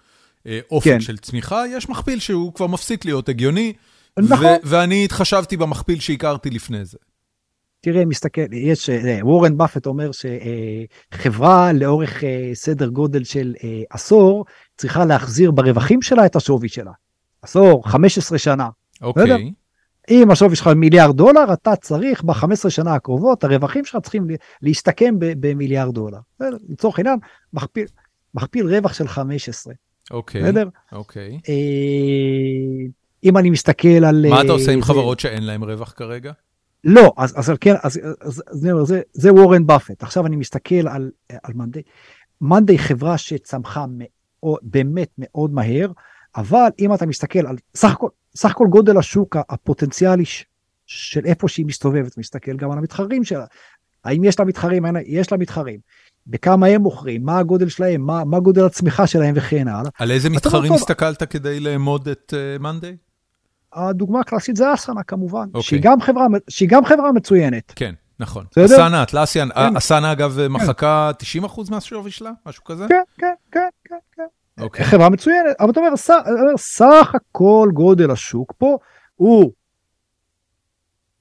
אופק 0.70 0.84
כן. 0.84 1.00
של 1.00 1.18
צמיחה, 1.18 1.62
יש 1.70 1.88
מכפיל 1.88 2.18
שהוא 2.18 2.54
כבר 2.54 2.66
מפסיק 2.66 3.04
להיות 3.04 3.28
הגיוני, 3.28 3.72
נכון. 4.18 4.46
ואני 4.64 5.04
התחשבתי 5.04 5.56
במכפיל 5.56 6.00
שהכרתי 6.00 6.50
לפני 6.50 6.84
זה. 6.84 6.98
תראה, 7.80 8.04
מסתכל, 8.04 8.52
יש, 8.52 8.90
אה, 8.90 9.18
וורן 9.22 9.56
באפט 9.56 9.86
אומר 9.86 10.10
שחברה 11.12 11.72
לאורך 11.72 12.24
אה, 12.24 12.50
סדר 12.54 12.88
גודל 12.88 13.24
של 13.24 13.54
אה, 13.64 13.82
עשור 13.90 14.44
צריכה 14.76 15.04
להחזיר 15.04 15.50
ברווחים 15.50 16.02
שלה 16.02 16.26
את 16.26 16.36
השווי 16.36 16.68
שלה. 16.68 16.92
עשור, 17.42 17.88
15 17.88 18.38
שנה. 18.38 18.68
אוקיי, 19.02 19.52
אם 20.10 20.30
השווי 20.30 20.56
שלך 20.56 20.66
מיליארד 20.66 21.16
דולר, 21.16 21.52
אתה 21.52 21.76
צריך 21.76 22.24
ב-15 22.24 22.70
שנה 22.70 22.94
הקרובות, 22.94 23.44
הרווחים 23.44 23.84
שלך 23.84 23.96
צריכים 24.02 24.30
לה- 24.30 24.36
להסתכם 24.62 25.14
במיליארד 25.18 25.94
דולר. 25.94 26.18
לצורך 26.68 26.98
העניין, 26.98 27.18
מכפיל, 27.52 27.86
מכפיל 28.34 28.66
רווח 28.66 28.92
של 28.92 29.08
15, 29.08 29.74
אוקיי, 30.10 30.42
בסדר? 30.42 30.68
אוקיי. 30.92 31.40
אה, 31.48 32.86
אם 33.24 33.36
אני 33.36 33.50
מסתכל 33.50 33.88
על... 33.88 34.26
מה 34.30 34.40
אתה 34.40 34.48
אה, 34.48 34.52
עושה 34.52 34.72
עם 34.72 34.82
חברות 34.82 35.20
שאין 35.20 35.42
להן 35.46 35.62
רווח 35.62 35.92
כרגע? 35.96 36.32
לא, 36.84 37.12
אז, 37.16 37.38
אז 37.38 37.50
על 37.50 37.56
כן, 37.60 37.74
אז, 37.82 38.00
אז, 38.20 38.42
אז 38.46 38.58
זה, 38.60 38.70
זה, 38.84 39.00
זה 39.12 39.32
וורן 39.32 39.66
באפט. 39.66 40.02
עכשיו 40.02 40.26
אני 40.26 40.36
מסתכל 40.36 40.88
על, 40.88 41.10
על 41.42 41.54
מאנדי. 41.54 41.82
מאנדי 42.40 42.72
היא 42.72 42.80
חברה 42.80 43.18
שצמחה 43.18 43.84
מאוד, 43.88 44.58
באמת 44.62 45.10
מאוד 45.18 45.52
מהר, 45.52 45.90
אבל 46.36 46.68
אם 46.78 46.94
אתה 46.94 47.06
מסתכל 47.06 47.46
על 47.46 47.56
סך 47.74 47.92
הכל, 47.92 48.08
סך 48.36 48.50
הכל 48.50 48.66
גודל 48.70 48.98
השוק 48.98 49.36
הפוטנציאלי 49.48 50.24
ש- 50.24 50.44
של 50.86 51.24
איפה 51.24 51.48
שהיא 51.48 51.66
מסתובבת, 51.66 52.18
מסתכל 52.18 52.56
גם 52.56 52.70
על 52.70 52.78
המתחרים 52.78 53.24
שלה. 53.24 53.44
האם 54.04 54.24
יש 54.24 54.38
לה 54.38 54.44
מתחרים? 54.44 54.86
אין, 54.86 54.96
יש 55.06 55.32
לה 55.32 55.38
מתחרים. 55.38 55.80
בכמה 56.26 56.66
הם 56.66 56.82
מוכרים, 56.82 57.24
מה 57.24 57.38
הגודל 57.38 57.68
שלהם, 57.68 58.00
מה, 58.00 58.24
מה 58.24 58.40
גודל 58.40 58.64
הצמיחה 58.64 59.06
שלהם 59.06 59.34
וכן 59.36 59.68
הלאה. 59.68 59.90
על 59.98 60.10
איזה 60.10 60.30
מתחרים 60.30 60.68
טוב. 60.68 60.76
הסתכלת 60.76 61.22
כדי 61.22 61.60
לאמוד 61.60 62.08
את 62.08 62.34
מאנדיי? 62.60 62.96
הדוגמה 63.72 64.20
הקלאסית 64.20 64.56
זה 64.56 64.74
אסנה 64.74 65.02
כמובן, 65.02 65.46
אוקיי. 65.48 65.62
שהיא, 65.62 65.80
גם 65.82 66.00
חברה, 66.00 66.26
שהיא 66.48 66.68
גם 66.68 66.84
חברה 66.84 67.12
מצוינת. 67.12 67.72
כן, 67.76 67.94
נכון. 68.20 68.44
אסנה, 68.64 69.02
אטלסיאן, 69.02 69.48
כן. 69.54 69.76
אסנה 69.76 70.12
אגב 70.12 70.38
מחקה 70.50 71.10
90% 71.44 71.70
מהשווי 71.70 72.10
שלה? 72.10 72.30
משהו 72.46 72.64
כזה? 72.64 72.86
כן, 72.88 73.02
כן, 73.18 73.34
כן, 73.52 73.68
כן, 73.84 73.96
כן. 74.12 74.62
אוקיי. 74.62 74.84
חברה 74.84 75.08
מצוינת, 75.08 75.56
אבל 75.60 75.70
אתה 75.70 75.80
אומר, 75.80 75.96
סך, 75.96 76.20
אומר, 76.26 76.56
סך 76.56 77.12
הכל 77.14 77.68
גודל 77.74 78.10
השוק 78.10 78.52
פה 78.58 78.78
הוא 79.14 79.52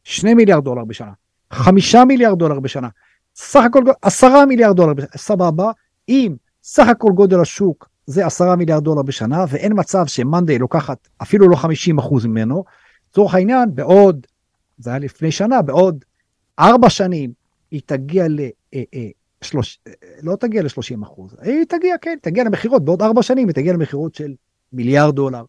2 0.04 0.38
מיליארד 0.38 0.64
דולר 0.64 0.86
בשנה, 0.86 1.12
5 1.52 1.96
מיליארד 1.96 2.40
דולר 2.40 2.60
בשנה, 2.60 2.88
סך 3.36 3.64
הכל 3.66 3.84
10 4.02 4.46
מיליארד 4.46 4.76
דולר 4.76 4.94
סבבה, 5.18 5.72
אם 6.10 6.36
סך 6.64 6.88
הכל 6.88 7.12
גודל 7.16 7.40
השוק 7.40 7.90
זה 8.08 8.26
10 8.26 8.56
מיליארד 8.56 8.84
דולר 8.84 9.02
בשנה, 9.02 9.46
ואין 9.50 9.74
מצב 9.76 10.08
שמאנדיי 10.08 10.60
לוקחת 10.60 11.08
אפילו 11.22 11.50
לא 11.50 11.56
50 11.56 11.98
אחוז 11.98 12.26
ממנו, 12.26 12.64
לצורך 13.10 13.36
העניין, 13.36 13.76
בעוד, 13.76 14.28
זה 14.78 14.90
היה 14.90 15.00
לפני 15.00 15.32
שנה, 15.32 15.62
בעוד 15.62 16.06
4 16.60 16.90
שנים 16.90 17.32
היא 17.72 17.82
תגיע 17.86 18.28
ל... 18.28 18.40
אה, 18.74 18.84
אה, 18.94 19.10
שלוש, 19.44 19.80
לא 20.22 20.36
תגיע 20.36 20.62
ל-30 20.62 21.04
אחוז, 21.04 21.36
היא 21.42 21.66
תגיע, 21.70 21.96
כן, 22.02 22.18
תגיע 22.22 22.44
למכירות, 22.44 22.86
בעוד 22.86 23.02
ארבע 23.02 23.24
שנים 23.24 23.48
היא 23.48 23.56
תגיע 23.56 23.74
למכירות 23.74 24.16
של 24.16 24.34
מיליארד 24.74 25.16
דולר. 25.16 25.44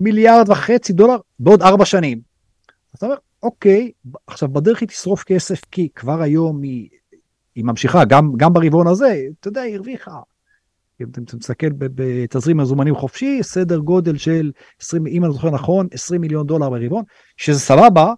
מיליארד 0.00 0.50
וחצי 0.50 0.92
דולר 0.92 1.16
בעוד 1.38 1.62
ארבע 1.62 1.84
שנים. 1.84 2.20
אז 2.92 2.96
אתה 2.96 3.06
אומר, 3.06 3.16
אוקיי, 3.42 3.90
עכשיו 4.26 4.48
בדרך 4.48 4.80
היא 4.80 4.88
תשרוף 4.88 5.22
כסף, 5.24 5.60
כי 5.70 5.88
כבר 5.94 6.22
היום 6.22 6.62
היא, 6.62 6.88
היא 7.54 7.64
ממשיכה, 7.64 8.04
גם, 8.04 8.32
גם 8.36 8.52
ברבעון 8.52 8.86
הזה, 8.86 9.22
אתה 9.40 9.48
יודע, 9.48 9.60
היא 9.60 9.74
הרוויחה. 9.76 10.18
אם 11.00 11.06
אתה 11.10 11.36
מסתכל 11.36 11.66
בתזרים 11.78 12.56
מזומנים 12.56 12.94
חופשי, 12.94 13.42
סדר 13.42 13.78
גודל 13.78 14.16
של 14.16 14.50
20, 14.80 15.06
אם 15.06 15.24
אני 15.24 15.32
זוכר 15.32 15.50
נכון, 15.50 15.86
20 15.92 16.20
מיליון 16.20 16.46
דולר 16.46 16.70
ברבעון, 16.70 17.04
שזה 17.36 17.60
סבבה, 17.60 18.12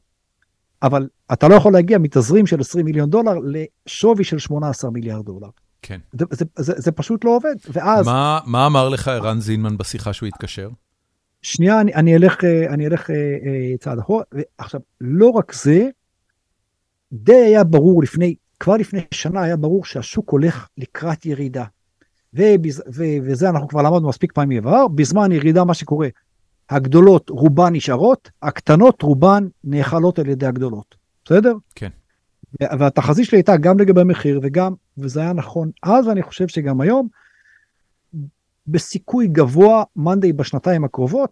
אבל 0.83 1.09
אתה 1.33 1.49
לא 1.49 1.55
יכול 1.55 1.73
להגיע 1.73 1.99
מתזרים 1.99 2.47
של 2.47 2.61
20 2.61 2.87
מיליון 2.87 3.11
דולר 3.11 3.35
לשווי 3.45 4.25
של 4.25 4.39
18 4.39 4.91
מיליארד 4.91 5.25
דולר. 5.25 5.49
כן. 5.83 6.01
זה, 6.13 6.25
זה, 6.31 6.45
זה, 6.59 6.73
זה 6.77 6.93
פשוט 6.93 7.25
לא 7.25 7.37
עובד. 7.37 7.55
ואז, 7.73 8.07
מה- 8.07 8.41
מה 8.47 8.67
אמר 8.67 8.89
לך 8.89 9.09
ערן 9.09 9.41
זינמן 9.41 9.77
בשיחה 9.77 10.13
שהוא 10.13 10.27
התקשר? 10.27 10.69
שנייה, 11.43 11.81
אני, 11.81 11.95
אני 11.95 12.17
אלך, 12.17 12.45
אה, 12.45 12.67
אני 12.75 12.87
אלך 12.87 13.11
אה, 13.11 13.17
אה, 13.17 13.77
צעד 13.81 13.99
אחורה. 13.99 14.25
עכשיו, 14.59 14.81
לא 15.01 15.31
רק 15.31 15.53
זה, 15.55 15.89
די 17.13 17.33
היה 17.33 17.65
ברור 17.65 18.03
לפני, 18.03 18.35
כבר 18.61 18.77
לפני 18.77 19.01
שנה 19.15 19.43
היה 19.43 19.57
ברור 19.57 19.85
שהשוק 19.85 20.31
הולך 20.31 20.69
לקראת 20.79 21.27
ירידה. 21.27 21.65
ובז, 22.35 22.83
ו, 22.95 23.05
וזה 23.23 23.51
אנחנו 23.51 23.69
כבר 23.69 23.83
למדנו 23.83 24.09
מספיק 24.09 24.33
פעמים 24.33 24.63
בעבר, 24.63 24.89
בזמן 24.89 25.33
ירידה 25.33 25.65
מה 25.65 25.75
שקורה, 25.75 26.09
הגדולות 26.71 27.31
רובן 27.31 27.73
נשארות, 27.73 28.31
הקטנות 28.43 29.03
רובן 29.03 29.47
נאכלות 29.65 30.19
על 30.19 30.29
ידי 30.29 30.47
הגדולות. 30.47 30.95
בסדר? 31.25 31.55
כן. 31.75 31.89
והתחזית 32.61 33.27
שלי 33.27 33.39
הייתה 33.39 33.57
גם 33.57 33.79
לגבי 33.79 34.05
מחיר 34.05 34.41
וגם, 34.43 34.75
וזה 34.99 35.21
היה 35.21 35.33
נכון 35.33 35.71
אז 35.83 36.07
ואני 36.07 36.23
חושב 36.23 36.49
שגם 36.49 36.81
היום, 36.81 37.09
בסיכוי 38.71 39.29
גבוה, 39.29 39.85
מאנדיי 39.97 40.33
בשנתיים 40.33 40.85
הקרובות 40.85 41.31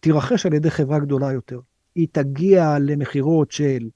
תירכש 0.00 0.46
על 0.46 0.54
ידי 0.54 0.70
חברה 0.70 0.98
גדולה 0.98 1.32
יותר. 1.32 1.60
היא 1.94 2.08
תגיע 2.12 2.76
למכירות 2.80 3.50
של 3.50 3.88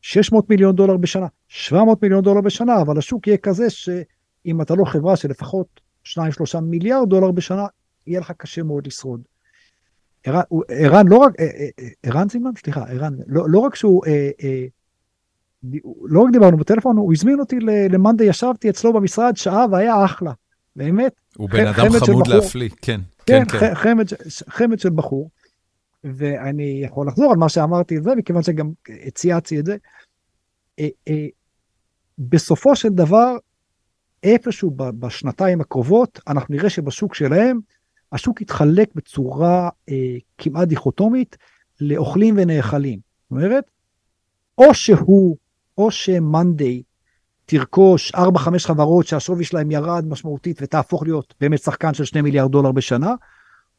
600 0.00 0.50
מיליון 0.50 0.76
דולר 0.76 0.96
בשנה, 0.96 1.26
700 1.48 2.02
מיליון 2.02 2.22
דולר 2.22 2.40
בשנה, 2.40 2.80
אבל 2.80 2.98
השוק 2.98 3.26
יהיה 3.26 3.36
כזה 3.36 3.70
שאם 3.70 4.62
אתה 4.62 4.74
לא 4.74 4.84
חברה 4.84 5.16
של 5.16 5.30
לפחות 5.30 5.80
2-3 6.06 6.18
מיליארד 6.62 7.08
דולר 7.08 7.30
בשנה, 7.30 7.66
יהיה 8.06 8.20
לך 8.20 8.32
קשה 8.36 8.62
מאוד 8.62 8.86
לשרוד. 8.86 9.20
ערן, 10.68 11.08
לא 11.08 11.16
רק, 11.16 11.32
אה, 11.40 11.44
אה, 11.44 11.68
אה, 11.78 11.88
ערן 12.02 12.28
זימן? 12.28 12.50
סליחה, 12.58 12.84
ערן, 12.88 13.14
לא, 13.26 13.44
לא 13.48 13.58
רק 13.58 13.74
שהוא 13.74 14.06
אה, 14.06 14.30
אה, 14.42 14.66
לא 16.04 16.20
רק 16.20 16.32
דיברנו 16.32 16.56
בטלפון, 16.56 16.96
הוא 16.96 17.12
הזמין 17.12 17.40
אותי 17.40 17.56
למאנדי, 17.90 18.24
ישבתי 18.24 18.70
אצלו 18.70 18.92
במשרד 18.92 19.36
שעה 19.36 19.66
והיה 19.70 20.04
אחלה, 20.04 20.32
באמת. 20.76 21.12
הוא 21.36 21.48
בן 21.50 21.66
אדם 21.66 21.90
חמוד 21.90 22.26
להפליא, 22.26 22.68
כן, 22.82 23.00
כן, 23.26 23.44
כן. 23.44 23.58
כן. 23.58 23.74
חמד, 23.74 24.06
חמד 24.48 24.78
של 24.78 24.90
בחור. 24.90 25.30
ואני 26.04 26.80
יכול 26.84 27.06
לחזור 27.08 27.32
על 27.32 27.38
מה 27.38 27.48
שאמרתי 27.48 27.96
את 27.96 28.02
זה, 28.02 28.14
מכיוון 28.14 28.42
שגם 28.42 28.70
צייצתי 29.14 29.60
את 29.60 29.66
זה. 29.66 29.76
אה, 30.78 30.88
אה, 31.08 31.26
בסופו 32.18 32.76
של 32.76 32.88
דבר, 32.88 33.36
איפשהו 34.22 34.70
בשנתיים 34.76 35.60
הקרובות, 35.60 36.20
אנחנו 36.28 36.54
נראה 36.54 36.70
שבשוק 36.70 37.14
שלהם, 37.14 37.60
השוק 38.12 38.40
יתחלק 38.40 38.94
בצורה 38.94 39.68
אה, 39.88 40.16
כמעט 40.38 40.68
דיכוטומית 40.68 41.36
לאוכלים 41.80 42.34
ונאכלים. 42.38 42.98
זאת 42.98 43.30
אומרת, 43.30 43.64
או 44.58 44.74
שהוא, 44.74 45.36
או 45.78 45.90
שמאנדיי 45.90 46.82
תרכוש 47.52 48.12
4-5 48.14 48.18
חברות 48.58 49.06
שהשווי 49.06 49.44
שלהם 49.44 49.70
ירד 49.70 50.04
משמעותית 50.08 50.58
ותהפוך 50.62 51.02
להיות 51.02 51.34
באמת 51.40 51.62
שחקן 51.62 51.94
של 51.94 52.04
2 52.04 52.24
מיליארד 52.24 52.50
דולר 52.50 52.72
בשנה, 52.72 53.14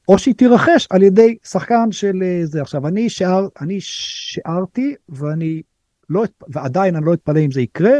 או 0.07 0.19
שהיא 0.19 0.35
תירכש 0.35 0.87
על 0.89 1.03
ידי 1.03 1.35
שחקן 1.43 1.91
של 1.91 2.23
אה, 2.23 2.41
זה. 2.45 2.61
עכשיו, 2.61 2.87
אני, 2.87 3.09
שער, 3.09 3.47
אני 3.61 3.77
שערתי, 3.79 4.95
ואני 5.09 5.61
לא, 6.09 6.23
ועדיין 6.47 6.95
אני 6.95 7.05
לא 7.05 7.13
אתפלא 7.13 7.39
אם 7.39 7.51
זה 7.51 7.61
יקרה, 7.61 7.93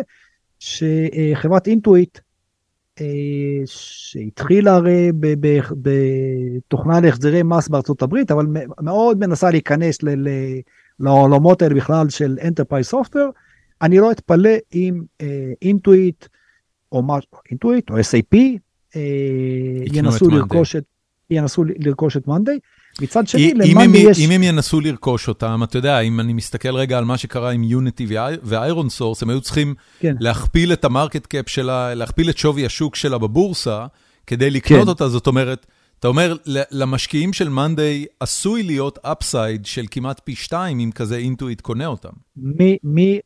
שחברת 0.60 1.68
אינטואיט, 1.68 2.20
אה, 3.02 3.06
שהתחילה 3.66 4.76
הרי 4.76 5.12
בתוכנה 5.82 7.00
להחזרי 7.00 7.44
מס 7.44 7.68
בארצות 7.68 8.02
הברית, 8.02 8.32
אבל 8.32 8.46
מאוד 8.82 9.20
מנסה 9.20 9.52
להיכנס 9.52 9.98
לעולמות 11.00 11.62
האלה 11.62 11.76
בכלל 11.76 12.10
של 12.10 12.38
Enterprise 12.42 12.94
Software, 12.94 13.32
אני 13.84 13.98
לא 13.98 14.12
אתפלא 14.12 14.50
אם 14.74 15.02
Intuit, 15.62 16.26
או 16.92 17.04
Intuit, 17.52 17.90
או 17.90 17.96
SAP, 17.96 18.38
ינסו 19.94 20.30
לרכוש 20.30 20.76
את... 20.76 20.84
ינסו 21.30 21.64
לרכוש 21.80 22.18
את 22.18 22.28
מאנדיי. 22.28 22.60
מצד 23.02 23.28
שני, 23.28 23.54
למאנדיי 23.54 24.02
יש... 24.10 24.20
אם 24.20 24.32
הם 24.32 24.44
ינסו 24.44 24.82
לרכוש 24.82 25.28
אותם, 25.28 25.62
אתה 25.64 25.78
יודע, 25.78 26.00
אם 26.00 26.20
אני 26.20 26.34
מסתכל 26.34 26.76
רגע 26.76 26.98
על 26.98 27.06
מה 27.06 27.18
שקרה 27.18 27.52
עם 27.52 27.64
יוניטי 27.64 28.08
ואיירון 28.44 28.90
סורס, 28.90 29.24
הם 29.24 29.30
היו 29.30 29.42
צריכים 29.42 29.76
כן. 30.00 30.16
להכפיל 30.20 30.74
את 30.74 30.86
ה 30.86 30.91
market 30.91 31.26
cap 31.26 31.50
שלה, 31.50 31.96
להכפיל 31.96 32.30
את 32.30 32.38
שווי 32.38 32.66
השוק 32.66 32.96
שלה 32.96 33.18
בבורסה, 33.18 33.86
כדי 34.28 34.50
לקנות 34.50 34.84
כן. 34.84 34.88
אותה, 34.88 35.10
זאת 35.10 35.28
אומרת, 35.28 35.66
אתה 36.00 36.08
אומר, 36.08 36.36
למשקיעים 36.72 37.34
של 37.34 37.50
מאנדיי 37.50 38.06
עשוי 38.20 38.64
להיות 38.64 39.00
upside 39.02 39.66
של 39.66 39.86
כמעט 39.92 40.22
פי 40.24 40.36
שתיים, 40.36 40.80
אם 40.80 40.92
כזה 40.96 41.18
Intuit 41.18 41.62
קונה 41.62 41.86
אותם. 41.86 42.10
מי, 42.36 42.78
מי, 42.84 43.20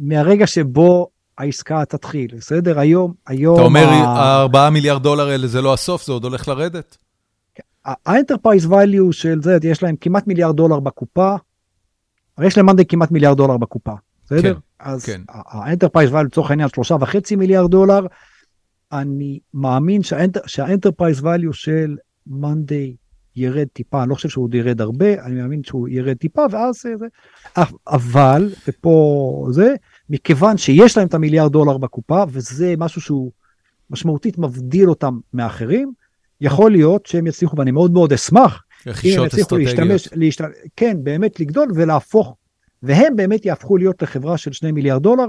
מהרגע 0.00 0.46
שבו 0.46 1.08
העסקה 1.38 1.84
תתחיל, 1.84 2.30
בסדר? 2.36 2.78
היום, 2.78 3.12
היום... 3.26 3.54
אתה 3.54 3.64
אומר, 3.64 3.88
ה-4 3.88 4.70
מיליארד 4.70 5.02
דולר 5.02 5.28
האלה 5.28 5.46
זה 5.46 5.62
לא 5.62 5.74
הסוף, 5.74 6.06
זה 6.06 6.12
עוד 6.12 6.24
הולך 6.24 6.48
לרדת? 6.48 6.96
ה 7.84 7.91
enterprise 7.91 8.66
value 8.66 9.12
של 9.12 9.42
זה, 9.42 9.58
יש 9.62 9.82
להם 9.82 9.96
כמעט 10.00 10.26
מיליארד 10.26 10.56
דולר 10.56 10.80
בקופה, 10.80 11.34
הרי 12.36 12.46
יש 12.46 12.56
להם 12.56 12.66
מאנדיי 12.66 12.84
כמעט 12.84 13.10
מיליארד 13.10 13.36
דולר 13.36 13.56
בקופה, 13.56 13.92
בסדר? 14.24 14.54
כן, 14.54 14.60
אז 14.78 15.04
כן. 15.04 15.20
ה 15.28 15.35
enterprise 15.35 16.10
value 16.10 16.22
לצורך 16.24 16.50
העניין 16.50 16.68
שלושה 16.68 16.96
וחצי 17.00 17.36
מיליארד 17.36 17.70
דולר, 17.70 18.06
אני 18.92 19.38
מאמין 19.54 20.02
שה 20.46 20.63
enterprise 20.63 21.20
value 21.20 21.52
של 21.52 21.96
Monday 22.26 22.96
ירד 23.36 23.66
טיפה, 23.72 24.02
אני 24.02 24.10
לא 24.10 24.14
חושב 24.14 24.28
שהוא 24.28 24.48
ירד 24.52 24.80
הרבה, 24.80 25.24
אני 25.24 25.34
מאמין 25.34 25.64
שהוא 25.64 25.88
ירד 25.88 26.16
טיפה, 26.16 26.42
ואז 26.50 26.74
זה, 26.82 26.94
אבל, 27.86 28.52
ופה 28.68 29.46
זה, 29.50 29.74
מכיוון 30.10 30.56
שיש 30.56 30.96
להם 30.96 31.06
את 31.06 31.14
המיליארד 31.14 31.52
דולר 31.52 31.78
בקופה, 31.78 32.24
וזה 32.28 32.74
משהו 32.78 33.00
שהוא 33.00 33.30
משמעותית 33.90 34.38
מבדיל 34.38 34.88
אותם 34.88 35.18
מאחרים, 35.34 35.92
יכול 36.40 36.70
להיות 36.70 37.06
שהם 37.06 37.26
יצליחו, 37.26 37.56
ואני 37.58 37.70
מאוד 37.70 37.92
מאוד 37.92 38.12
אשמח, 38.12 38.62
אם 38.86 39.18
הם 39.18 39.26
יצליחו 39.26 39.56
להשתמש, 39.56 40.08
להשת... 40.12 40.44
כן, 40.76 40.96
באמת 41.02 41.40
לגדול 41.40 41.68
ולהפוך, 41.74 42.34
והם 42.82 43.16
באמת 43.16 43.46
יהפכו 43.46 43.76
להיות 43.76 44.02
לחברה 44.02 44.38
של 44.38 44.52
2 44.52 44.74
מיליארד 44.74 45.02
דולר, 45.02 45.24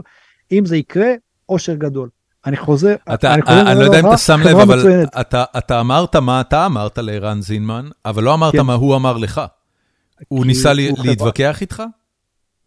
אם 0.51 0.65
זה 0.65 0.77
יקרה, 0.77 1.09
עושר 1.45 1.75
גדול. 1.75 2.09
אני 2.45 2.57
חוזר, 2.57 2.95
אתה, 3.13 3.33
אני, 3.33 3.41
חוזר 3.41 3.71
אני 3.71 3.79
לא 3.79 3.83
יודע 3.83 3.99
אם 3.99 4.07
אתה 4.07 4.17
שם 4.17 4.39
לב, 4.45 4.57
אבל 4.57 5.05
אתה, 5.21 5.43
אתה 5.57 5.79
אמרת 5.79 6.15
מה 6.15 6.41
אתה 6.41 6.65
אמרת 6.65 6.97
לערן 6.97 7.41
זינמן, 7.41 7.89
אבל 8.05 8.23
לא 8.23 8.33
אמרת 8.33 8.53
כן. 8.53 8.61
מה 8.61 8.73
הוא 8.73 8.95
אמר 8.95 9.17
לך. 9.17 9.41
הוא 10.27 10.45
ניסה 10.45 10.69
הוא 10.69 11.05
להתווכח. 11.05 11.61
איתך? 11.61 11.83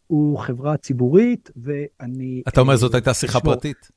הוא 0.07 0.39
חברה 0.39 0.77
ציבורית, 0.77 1.51
ואני... 1.57 2.43
אתה 2.49 2.61
אומר, 2.61 2.77
זאת 2.77 2.95
הייתה 2.95 3.15
שיחה 3.15 3.41
פרטית. 3.41 3.89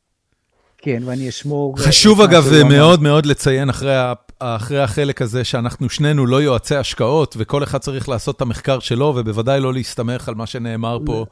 כן, 0.78 1.04
ואני 1.06 1.30
אשמור... 1.30 1.78
חשוב 1.78 2.22
אגב 2.22 2.50
מאוד 2.70 3.02
מאוד 3.02 3.26
לציין 3.26 3.70
אחרי, 3.70 3.96
אחרי 4.40 4.80
החלק 4.80 5.22
הזה, 5.22 5.44
שאנחנו 5.44 5.90
שנינו 5.90 6.26
לא 6.26 6.42
יועצי 6.42 6.76
השקעות, 6.76 7.36
וכל 7.40 7.64
אחד 7.64 7.78
צריך 7.78 8.10
לעשות 8.10 8.36
את 8.36 8.42
המחקר 8.42 8.80
שלו, 8.80 9.14
ובוודאי 9.16 9.60
לא 9.60 9.74
להסתמך 9.74 10.30
על 10.30 10.36
מה 10.36 10.46
שנאמר 10.46 10.98
פה 11.06 11.26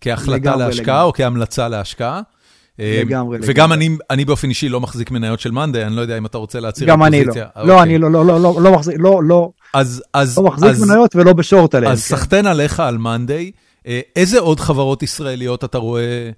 כהחלטה 0.00 0.56
להשקעה 0.56 1.02
או 1.02 1.12
כהמלצה 1.12 1.68
להשקעה. 1.68 2.20
אה, 2.80 3.02
לגמרי. 3.04 3.38
וגם 3.42 3.72
אני, 3.72 3.96
אני 4.10 4.24
באופן 4.24 4.48
אישי 4.48 4.68
לא 4.68 4.80
מחזיק 4.80 5.10
מניות 5.10 5.40
של 5.40 5.50
מאנדיי, 5.50 5.86
אני 5.86 5.96
לא 5.96 6.00
יודע 6.00 6.18
אם 6.18 6.26
אתה 6.26 6.38
רוצה 6.38 6.60
להצהיר 6.60 6.88
גם 6.88 7.02
אני 7.02 7.24
לא. 7.24 7.34
לא, 7.64 7.82
אני 7.82 7.98
לא, 7.98 8.10
לא, 8.10 8.26
לא, 8.26 8.40
לא, 8.40 8.62
לא 8.62 8.72
מחזיק, 8.72 8.96
לא, 8.98 9.20
לא. 9.24 9.50
אז, 9.74 10.02
אז, 10.14 10.38
לא 10.38 10.44
מחזיק 10.44 10.70
אז, 10.70 10.82
מניות 10.82 11.16
ולא 11.16 11.32
בשורט 11.32 11.74
עליהן. 11.74 11.92
אז 11.92 12.08
כן. 12.08 12.16
סחטיין 12.16 12.46
עליך 12.46 12.80
על 12.80 12.98
מאנדיי. 12.98 13.50
אה, 13.86 14.00
איזה 14.16 14.38
עוד 14.38 14.60
חברות 14.60 15.02
ישראליות 15.02 15.64
אתה 15.64 15.78
רואה 15.78 16.30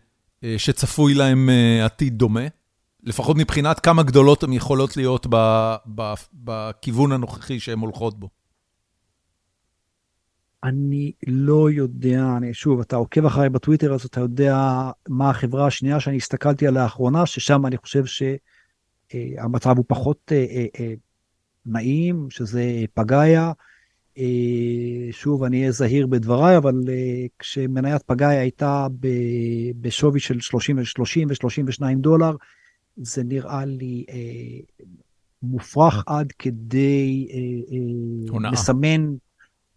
אה, 0.44 0.54
שצפוי 0.58 1.14
להן 1.14 1.48
עתיד 1.84 2.18
דומה? 2.18 2.46
לפחות 3.02 3.36
מבחינת 3.36 3.80
כמה 3.80 4.02
גדולות 4.02 4.42
הן 4.42 4.52
יכולות 4.52 4.96
להיות 4.96 5.26
בכיוון 6.34 7.12
הנוכחי 7.12 7.60
שהן 7.60 7.78
הולכות 7.78 8.20
בו. 8.20 8.28
אני 10.64 11.12
לא 11.26 11.70
יודע, 11.70 12.34
אני, 12.36 12.54
שוב, 12.54 12.80
אתה 12.80 12.96
עוקב 12.96 13.26
אחריי 13.26 13.48
בטוויטר, 13.48 13.94
אז 13.94 14.04
אתה 14.04 14.20
יודע 14.20 14.56
מה 15.08 15.30
החברה 15.30 15.66
השנייה 15.66 16.00
שאני 16.00 16.16
הסתכלתי 16.16 16.66
עליה 16.66 16.82
לאחרונה, 16.82 17.26
ששם 17.26 17.66
אני 17.66 17.76
חושב 17.76 18.04
שהמצב 18.06 19.70
אה, 19.70 19.74
הוא 19.76 19.84
פחות 19.88 20.32
אה, 20.32 20.46
אה, 20.50 20.66
אה, 20.80 20.94
נעים, 21.66 22.26
שזה 22.30 22.62
פגאיה. 22.94 23.52
אה, 24.18 25.12
שוב, 25.12 25.44
אני 25.44 25.60
אהיה 25.60 25.72
זהיר 25.72 26.06
בדבריי, 26.06 26.56
אבל 26.56 26.74
אה, 26.88 27.26
כשמניית 27.38 28.02
פגאיה 28.02 28.40
הייתה 28.40 28.86
בשווי 29.80 30.20
של 30.20 30.40
30, 30.40 30.84
30 30.84 31.28
ו-32 31.28 31.84
דולר, 31.96 32.36
זה 32.96 33.24
נראה 33.24 33.64
לי 33.64 34.04
אה, 34.10 34.78
מופרך 35.42 36.04
עד 36.06 36.32
כדי 36.32 37.28
מסמן... 38.52 39.14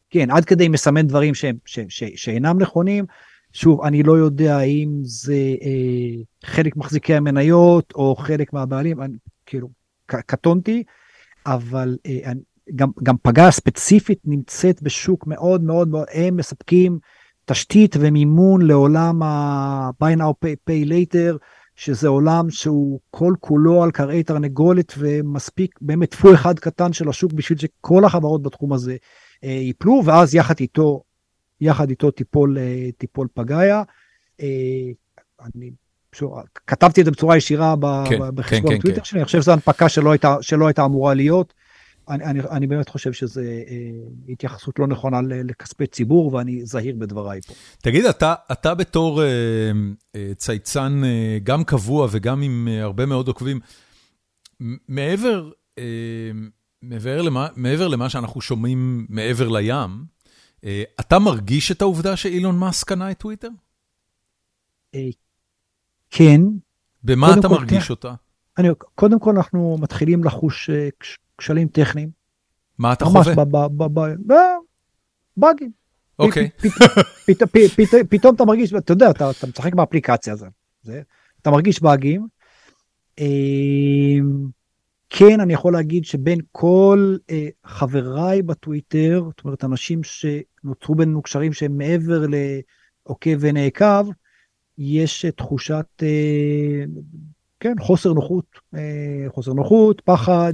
כן, 0.09 0.31
עד 0.31 0.45
כדי 0.45 0.67
מסמן 0.67 1.07
דברים 1.07 1.36
ש, 1.36 1.45
ש, 1.65 1.79
ש, 1.89 2.03
שאינם 2.15 2.61
נכונים. 2.61 3.05
שוב, 3.53 3.81
אני 3.81 4.03
לא 4.03 4.17
יודע 4.17 4.61
אם 4.61 4.89
זה 5.03 5.55
אה, 5.61 6.23
חלק 6.45 6.77
מחזיקי 6.77 7.15
המניות 7.15 7.93
או 7.95 8.15
חלק 8.15 8.53
מהבעלים, 8.53 9.01
אני, 9.01 9.17
כאילו, 9.45 9.69
קטונתי, 10.05 10.83
אבל 11.45 11.97
אה, 12.05 12.31
גם, 12.76 12.89
גם 13.03 13.16
פגה 13.22 13.51
ספציפית 13.51 14.20
נמצאת 14.26 14.82
בשוק 14.82 15.28
מאוד 15.28 15.63
מאוד 15.63 15.88
מאוד, 15.88 16.05
הם 16.13 16.38
מספקים 16.38 16.99
תשתית 17.45 17.95
ומימון 17.99 18.61
לעולם 18.61 19.24
ה-buy 19.24 20.18
now 20.18 20.45
pay, 20.45 20.70
pay 20.70 20.89
later, 20.89 21.38
שזה 21.76 22.07
עולם 22.07 22.49
שהוא 22.49 22.99
כל 23.11 23.34
כולו 23.39 23.84
על 23.84 23.91
קרעי 23.91 24.24
תרנגולת 24.24 24.93
ומספיק 24.97 25.80
באמת 25.82 26.11
טפו 26.11 26.34
אחד 26.34 26.59
קטן 26.59 26.93
של 26.93 27.09
השוק 27.09 27.34
בשביל 27.34 27.57
שכל 27.57 28.05
החברות 28.05 28.41
בתחום 28.41 28.74
הזה 28.74 28.95
אה, 29.43 29.49
ייפלו, 29.49 30.01
ואז 30.05 30.36
יחד 30.36 30.55
איתו, 30.59 31.03
יחד 31.61 31.89
איתו 31.89 32.11
תיפול, 32.11 32.57
אה, 32.57 32.89
תיפול 32.97 33.28
פגאיה. 33.34 33.84
אה, 34.41 34.47
אני 35.55 35.72
שוב, 36.11 36.34
כתבתי 36.68 37.01
את 37.01 37.05
זה 37.05 37.11
בצורה 37.11 37.38
ישירה 37.38 37.76
כן, 38.09 38.20
בחשבון 38.36 38.74
כן, 38.74 38.80
טוויטר 38.82 38.99
כן. 38.99 39.05
שלי, 39.05 39.20
אני 39.20 39.26
חושב 39.26 39.41
שזו 39.41 39.51
הנפקה 39.51 39.89
שלא 39.89 40.11
הייתה, 40.11 40.36
שלא 40.41 40.68
הייתה 40.68 40.86
אמורה 40.86 41.13
להיות. 41.13 41.53
אני, 42.09 42.25
אני, 42.25 42.39
אני 42.51 42.67
באמת 42.67 42.89
חושב 42.89 43.13
שזו 43.13 43.41
אה, 43.41 43.45
התייחסות 44.29 44.79
לא 44.79 44.87
נכונה 44.87 45.17
לכספי 45.21 45.87
ציבור, 45.87 46.33
ואני 46.33 46.65
זהיר 46.65 46.95
בדבריי 46.99 47.41
פה. 47.41 47.53
תגיד, 47.77 48.05
אתה, 48.05 48.33
אתה 48.51 48.73
בתור 48.73 49.23
אה, 49.23 49.27
אה, 50.15 50.31
צייצן 50.35 51.01
אה, 51.03 51.37
גם 51.43 51.63
קבוע 51.63 52.07
וגם 52.11 52.41
עם 52.41 52.67
אה, 52.71 52.83
הרבה 52.83 53.05
מאוד 53.05 53.27
עוקבים, 53.27 53.59
מעבר, 54.87 55.51
אה, 55.77 55.83
מעבר 56.81 57.21
למה, 57.21 57.47
מעבר 57.55 57.87
למה 57.87 58.09
שאנחנו 58.09 58.41
שומעים 58.41 59.05
מעבר 59.09 59.49
לים, 59.49 60.05
אה, 60.63 60.83
אתה 60.99 61.19
מרגיש 61.19 61.71
את 61.71 61.81
העובדה 61.81 62.15
שאילון 62.15 62.59
מאסק 62.59 62.87
קנה 62.87 63.11
את 63.11 63.19
טוויטר? 63.19 63.49
אה, 64.95 65.09
כן. 66.09 66.41
במה 67.03 67.33
אתה 67.39 67.47
מרגיש 67.47 67.87
כן. 67.87 67.93
אותה? 67.93 68.13
אני, 68.57 68.67
קודם 68.95 69.19
כל 69.19 69.35
אנחנו 69.35 69.77
מתחילים 69.81 70.23
לחוש 70.23 70.69
כשלים 71.38 71.67
טכניים. 71.67 72.09
מה 72.77 72.93
אתה 72.93 73.05
חווה? 73.05 73.33
באגים. 75.38 75.71
אוקיי. 76.19 76.49
פתאום 78.09 78.36
אתה 78.36 78.45
מרגיש, 78.45 78.73
אתה 78.73 78.93
יודע, 78.93 79.11
אתה 79.11 79.29
משחק 79.47 79.73
באפליקציה 79.73 80.33
הזאת, 80.33 80.49
אתה 81.41 81.51
מרגיש 81.51 81.81
באגים. 81.81 82.27
אמ, 83.19 84.47
כן, 85.09 85.39
אני 85.39 85.53
יכול 85.53 85.73
להגיד 85.73 86.05
שבין 86.05 86.39
כל 86.51 87.17
אה, 87.29 87.47
חבריי 87.65 88.41
בטוויטר, 88.41 89.23
זאת 89.27 89.45
אומרת, 89.45 89.63
אנשים 89.63 90.01
שנוצרו 90.03 90.95
בינינו 90.95 91.21
קשרים 91.21 91.53
שהם 91.53 91.77
מעבר 91.77 92.25
לעוקב 92.27 93.38
ונעקב, 93.39 94.07
יש 94.77 95.25
תחושת, 95.25 95.86
אה, 96.01 96.83
כן, 97.59 97.73
חוסר 97.79 98.13
נוחות, 98.13 98.45
אה, 98.75 99.25
חוסר 99.29 99.53
נוחות, 99.53 100.01
פחד. 100.01 100.53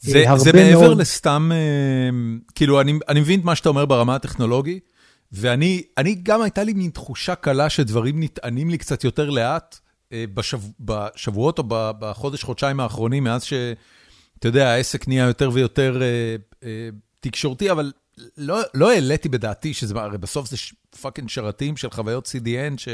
זה, 0.00 0.24
זה 0.36 0.52
מעבר 0.52 0.80
מאוד... 0.80 0.98
לסתם, 0.98 1.50
אה, 1.52 2.38
כאילו, 2.54 2.80
אני, 2.80 2.98
אני 3.08 3.20
מבין 3.20 3.40
את 3.40 3.44
מה 3.44 3.54
שאתה 3.54 3.68
אומר 3.68 3.84
ברמה 3.84 4.14
הטכנולוגית, 4.14 4.90
ואני 5.32 5.82
אני 5.98 6.14
גם 6.22 6.42
הייתה 6.42 6.64
לי 6.64 6.72
מין 6.72 6.90
תחושה 6.90 7.34
קלה 7.34 7.70
שדברים 7.70 8.22
נטענים 8.22 8.70
לי 8.70 8.78
קצת 8.78 9.04
יותר 9.04 9.30
לאט 9.30 9.78
אה, 10.12 10.24
בשב, 10.34 10.60
בשבועות 10.80 11.58
או 11.58 11.64
בחודש, 11.68 12.42
חודשיים 12.42 12.80
האחרונים, 12.80 13.24
מאז 13.24 13.42
שאתה 13.42 14.48
יודע, 14.48 14.68
העסק 14.68 15.08
נהיה 15.08 15.26
יותר 15.26 15.50
ויותר 15.52 16.02
אה, 16.02 16.36
אה, 16.64 16.88
תקשורתי, 17.20 17.70
אבל 17.70 17.92
לא, 18.38 18.60
לא 18.74 18.92
העליתי 18.92 19.28
בדעתי 19.28 19.74
שזה, 19.74 19.94
הרי 20.00 20.18
בסוף 20.18 20.50
זה 20.50 20.56
פאקינג 21.00 21.28
שרתים 21.28 21.76
של 21.76 21.90
חוויות 21.90 22.26
CDN 22.26 22.78
ש, 22.78 22.88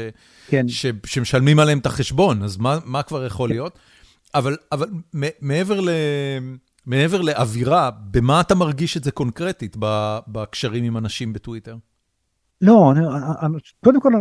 כן. 0.47 0.67
ש, 0.67 0.85
שמשלמים 1.05 1.59
עליהם 1.59 1.79
את 1.79 1.85
החשבון, 1.85 2.43
אז 2.43 2.57
מה, 2.57 2.77
מה 2.85 3.03
כבר 3.03 3.25
יכול 3.25 3.49
כן. 3.49 3.55
להיות? 3.55 3.79
אבל, 4.35 4.57
אבל 4.71 4.89
מעבר 5.41 5.81
ל... 5.81 5.89
מעבר 6.87 7.21
לאווירה, 7.21 7.91
במה 7.91 8.41
אתה 8.41 8.55
מרגיש 8.55 8.97
את 8.97 9.03
זה 9.03 9.11
קונקרטית 9.11 9.75
בקשרים 10.27 10.83
עם 10.83 10.97
אנשים 10.97 11.33
בטוויטר? 11.33 11.75
לא, 12.61 12.91
אני, 12.91 12.99
אני, 13.41 13.57
קודם 13.83 14.01
כל, 14.01 14.13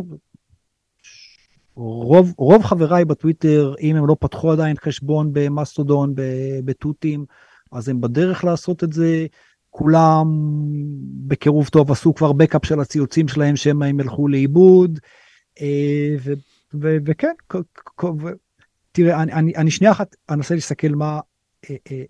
רוב, 1.74 2.34
רוב 2.38 2.62
חבריי 2.62 3.04
בטוויטר, 3.04 3.74
אם 3.80 3.96
הם 3.96 4.06
לא 4.06 4.16
פתחו 4.20 4.52
עדיין 4.52 4.76
חשבון 4.84 5.30
במאסטודון, 5.32 6.14
בתותים, 6.64 7.24
אז 7.72 7.88
הם 7.88 8.00
בדרך 8.00 8.44
לעשות 8.44 8.84
את 8.84 8.92
זה. 8.92 9.26
כולם 9.70 10.26
בקירוב 11.26 11.68
טוב 11.68 11.92
עשו 11.92 12.14
כבר 12.14 12.32
בקאפ 12.32 12.66
של 12.66 12.80
הציוצים 12.80 13.28
שלהם 13.28 13.56
שמא 13.56 13.84
הם 13.84 14.00
ילכו 14.00 14.28
לאיבוד. 14.28 14.98
אה, 15.60 16.16
ו, 16.20 16.32
ו, 16.74 16.96
וכן, 17.06 17.34
ו, 18.04 18.26
תראה, 18.92 19.22
אני, 19.22 19.32
אני, 19.32 19.56
אני 19.56 19.70
שנייה 19.70 19.92
אחת 19.92 20.16
אנסה 20.30 20.54
להסתכל 20.54 20.88
מה, 20.88 21.20
אה, 21.70 21.76
אה, 21.90 22.02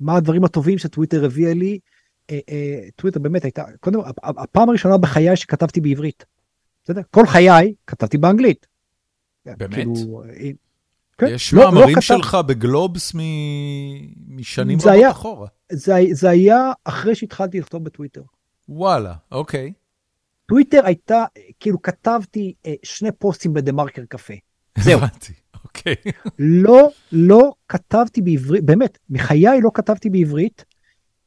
מה 0.00 0.16
הדברים 0.16 0.44
הטובים 0.44 0.78
שטוויטר 0.78 1.24
הביאה 1.24 1.54
לי. 1.54 1.78
טוויטר 2.96 3.20
באמת 3.20 3.44
הייתה, 3.44 3.64
קודם, 3.80 4.00
הפעם 4.22 4.68
הראשונה 4.68 4.98
בחיי 4.98 5.36
שכתבתי 5.36 5.80
בעברית. 5.80 6.24
בסדר? 6.84 7.00
כל 7.10 7.26
חיי 7.26 7.74
כתבתי 7.86 8.18
באנגלית. 8.18 8.66
באמת? 9.46 9.74
כאילו, 9.74 10.22
כן, 11.18 11.26
יש 11.26 11.54
לא, 11.54 11.64
מאמרים 11.64 11.94
לא 11.94 12.00
שלך. 12.00 12.36
בגלובס 12.46 13.14
מ... 13.14 13.18
משנים 14.36 14.78
רבות 14.78 14.92
היה, 14.92 15.10
אחורה. 15.10 15.48
זה, 15.72 15.94
זה 16.12 16.30
היה 16.30 16.72
אחרי 16.84 17.14
שהתחלתי 17.14 17.60
לכתוב 17.60 17.84
בטוויטר. 17.84 18.22
וואלה, 18.68 19.14
אוקיי. 19.32 19.72
טוויטר 20.48 20.80
הייתה, 20.84 21.24
כאילו 21.60 21.82
כתבתי 21.82 22.54
אה, 22.66 22.74
שני 22.82 23.12
פוסטים 23.12 23.54
בדה 23.54 23.72
מרקר 23.72 24.02
קפה. 24.08 24.34
זהו. 24.78 24.98
הבנתי, 24.98 25.32
אוקיי. 25.68 25.94
לא, 26.38 26.88
לא 27.12 27.52
כתבתי 27.68 28.22
בעברית, 28.22 28.64
באמת, 28.64 28.98
מחיי 29.10 29.60
לא 29.62 29.70
כתבתי 29.74 30.10
בעברית, 30.10 30.64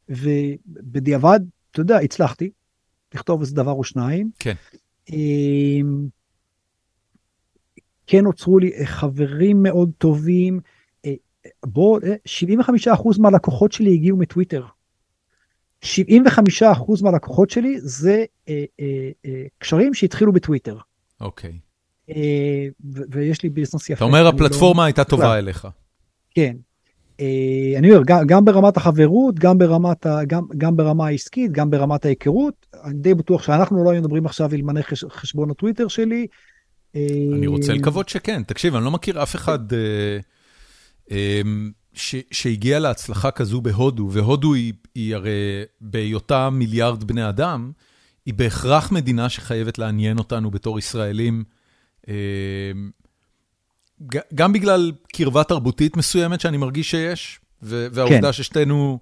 ובדיעבד, 0.10 1.40
אתה 1.72 1.80
יודע, 1.80 1.98
הצלחתי 1.98 2.52
לכתוב 3.14 3.42
איזה 3.42 3.56
דבר 3.56 3.72
או 3.72 3.84
שניים. 3.84 4.32
כן. 4.40 4.54
אמ, 5.10 6.08
כן 8.08 8.24
נוצרו 8.24 8.60
לי 8.60 8.74
אה, 8.74 8.86
חברים 8.86 9.64
מאוד 9.64 9.92
טובים. 9.98 10.60
אה, 11.06 11.14
בוא, 11.66 12.00
75% 12.00 12.88
אה, 12.88 12.94
מהלקוחות 13.20 13.72
שלי 13.72 13.94
הגיעו 13.94 14.18
מטוויטר. 14.18 14.66
75% 15.86 15.88
מהלקוחות 17.04 17.50
שלי 17.50 17.80
זה 17.80 18.26
אה, 18.50 18.64
אה, 18.80 19.10
אה, 19.26 19.44
קשרים 19.58 19.94
שהתחילו 19.94 20.34
בטוויטר. 20.34 20.78
אוקיי. 21.22 21.50
אה, 21.50 21.71
ויש 23.12 23.44
לי 23.44 23.50
ביזנס 23.50 23.90
יפה. 23.90 23.94
אתה 23.94 24.04
אומר 24.04 24.28
הפלטפורמה 24.28 24.82
לא... 24.82 24.86
הייתה 24.86 25.04
טובה 25.04 25.38
אליך. 25.38 25.68
כן. 26.32 26.56
אה, 27.20 27.74
אני 27.78 27.92
אומר, 27.92 28.04
גם, 28.26 28.46
ברמת 28.46 28.78
החברות, 28.78 29.40
גם 29.40 29.58
ברמת, 29.58 30.06
ה, 30.06 30.26
גם, 30.28 30.44
גם 30.58 30.78
ברמה 30.78 31.08
העסקית, 31.08 31.52
גם 31.52 31.70
ברמת 31.70 32.06
ההיכרות. 32.06 32.66
אני 32.84 32.94
די 32.94 33.14
בטוח 33.14 33.44
שאנחנו 33.44 33.84
לא 33.84 33.90
היינו 33.90 34.04
מדברים 34.04 34.26
עכשיו 34.26 34.54
אלמלא 34.54 34.82
חש, 34.82 35.06
חשבון 35.10 35.52
הטוויטר 35.52 35.88
שלי. 35.88 36.28
אני 36.96 37.48
רוצה 37.48 37.74
לקוות 37.74 38.10
שכן. 38.10 38.44
תקשיב, 38.44 38.76
אני 38.76 38.86
לא 38.86 38.92
מכיר 38.92 39.24
אף 39.24 39.36
אחד 39.36 39.74
אה, 39.74 40.18
אה, 41.12 41.42
ש, 41.94 42.16
שהגיע 42.32 42.80
להצלחה 42.80 43.32
כזו 43.32 43.62
בהודו, 43.62 44.10
והודו 44.12 44.54
היא, 44.54 44.74
היא 44.96 45.16
הרי 45.16 45.64
בהיותה 45.82 46.50
מיליארד 46.50 47.04
בני 47.04 47.30
אדם, 47.30 47.72
היא 48.26 48.34
בהכרח 48.34 48.92
מדינה 48.92 49.30
שחייבת 49.30 49.78
לעניין 49.78 50.18
אותנו 50.18 50.52
בתור 50.52 50.80
ישראלים. 50.80 51.44
אה, 52.10 52.14
גם 54.36 54.54
בגלל 54.54 54.92
קרבה 55.14 55.44
תרבותית 55.44 55.98
מסוימת 55.98 56.42
שאני 56.42 56.58
מרגיש 56.58 56.92
שיש, 56.92 57.40
והעובדה 57.62 58.22
כן. 58.22 58.34
ששתינו 58.34 59.00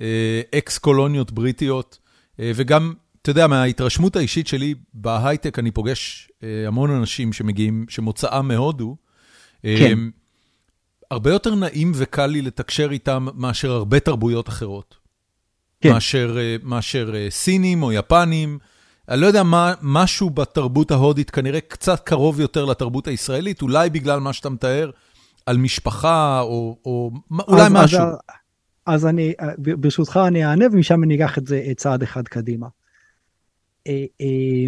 אה, 0.00 0.40
אקס 0.58 0.78
קולוניות 0.78 1.32
בריטיות, 1.32 1.98
אה, 2.40 2.52
וגם, 2.54 2.94
אתה 3.22 3.30
יודע, 3.30 3.46
מההתרשמות 3.46 4.16
האישית 4.16 4.46
שלי 4.46 4.74
בהייטק, 4.94 5.58
אני 5.58 5.70
פוגש 5.70 6.30
אה, 6.42 6.64
המון 6.66 6.90
אנשים 6.90 7.32
שמגיעים, 7.32 7.86
שמוצאם 7.88 8.48
מהודו. 8.48 8.96
כן. 9.62 9.98
הרבה 11.10 11.30
יותר 11.30 11.54
נעים 11.54 11.92
וקל 11.94 12.26
לי 12.26 12.42
לתקשר 12.42 12.88
איתם 12.90 13.26
מאשר 13.34 13.70
הרבה 13.70 14.00
תרבויות 14.00 14.48
אחרות. 14.48 14.96
כן. 15.80 15.92
מאשר, 15.92 16.36
מאשר 16.62 17.14
סינים 17.30 17.82
או 17.82 17.92
יפנים. 17.92 18.58
אני 19.08 19.20
לא 19.20 19.26
יודע 19.26 19.42
מה, 19.42 19.74
משהו 19.82 20.30
בתרבות 20.30 20.90
ההודית 20.90 21.30
כנראה 21.30 21.60
קצת 21.60 22.00
קרוב 22.00 22.40
יותר 22.40 22.64
לתרבות 22.64 23.06
הישראלית, 23.08 23.62
אולי 23.62 23.90
בגלל 23.90 24.20
מה 24.20 24.32
שאתה 24.32 24.50
מתאר 24.50 24.90
על 25.46 25.56
משפחה, 25.56 26.40
או, 26.40 26.76
או 26.84 27.10
אולי 27.48 27.62
אז, 27.62 27.72
משהו. 27.72 28.00
אז, 28.00 28.14
אז 28.86 29.06
אני, 29.06 29.32
ברשותך 29.58 30.20
אני 30.26 30.46
אענה, 30.46 30.64
ומשם 30.72 31.04
אני 31.04 31.16
אקח 31.16 31.38
את 31.38 31.46
זה 31.46 31.62
צעד 31.76 32.02
אחד 32.02 32.28
קדימה. 32.28 32.66
אה, 33.86 34.04
אה, 34.20 34.66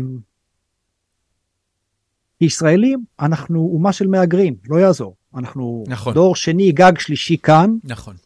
ישראלים, 2.41 3.05
אנחנו 3.21 3.71
אומה 3.75 3.93
של 3.93 4.07
מהגרים, 4.07 4.55
לא 4.69 4.77
יעזור. 4.77 5.17
אנחנו 5.35 5.85
נכון. 5.89 6.15
דור 6.15 6.37
שני, 6.37 6.73
גג 6.73 6.99
שלישי 6.99 7.37
כאן. 7.43 7.71
נכון. 7.85 8.17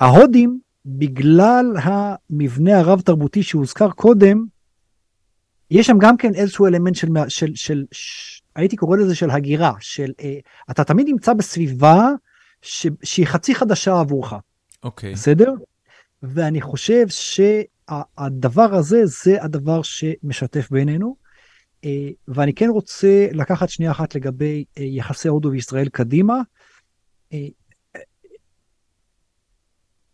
ההודים, 0.00 0.60
בגלל 0.86 1.76
המבנה 1.82 2.78
הרב-תרבותי 2.78 3.42
שהוזכר 3.42 3.90
קודם, 3.90 4.44
יש 5.74 5.86
שם 5.86 5.98
גם 5.98 6.16
כן 6.16 6.34
איזשהו 6.34 6.66
אלמנט 6.66 6.94
של, 6.94 7.08
של, 7.28 7.54
של, 7.54 7.84
של 7.92 8.40
הייתי 8.56 8.76
קורא 8.76 8.96
לזה 8.96 9.14
של 9.14 9.30
הגירה, 9.30 9.72
של 9.80 10.12
אה, 10.20 10.38
אתה 10.70 10.84
תמיד 10.84 11.06
נמצא 11.08 11.32
בסביבה 11.32 12.08
ש, 12.62 12.86
שהיא 13.02 13.26
חצי 13.26 13.54
חדשה 13.54 14.00
עבורך. 14.00 14.34
אוקיי. 14.82 15.10
Okay. 15.10 15.14
בסדר? 15.14 15.52
ואני 16.22 16.60
חושב 16.60 17.06
שהדבר 17.08 18.74
הזה 18.74 19.06
זה 19.06 19.42
הדבר 19.42 19.82
שמשתף 19.82 20.70
בינינו. 20.70 21.16
אה, 21.84 22.08
ואני 22.28 22.54
כן 22.54 22.68
רוצה 22.68 23.26
לקחת 23.32 23.68
שנייה 23.68 23.90
אחת 23.92 24.14
לגבי 24.14 24.64
אה, 24.78 24.82
יחסי 24.82 25.28
הודו 25.28 25.50
וישראל 25.50 25.88
קדימה. 25.88 26.40
אה, 27.32 27.38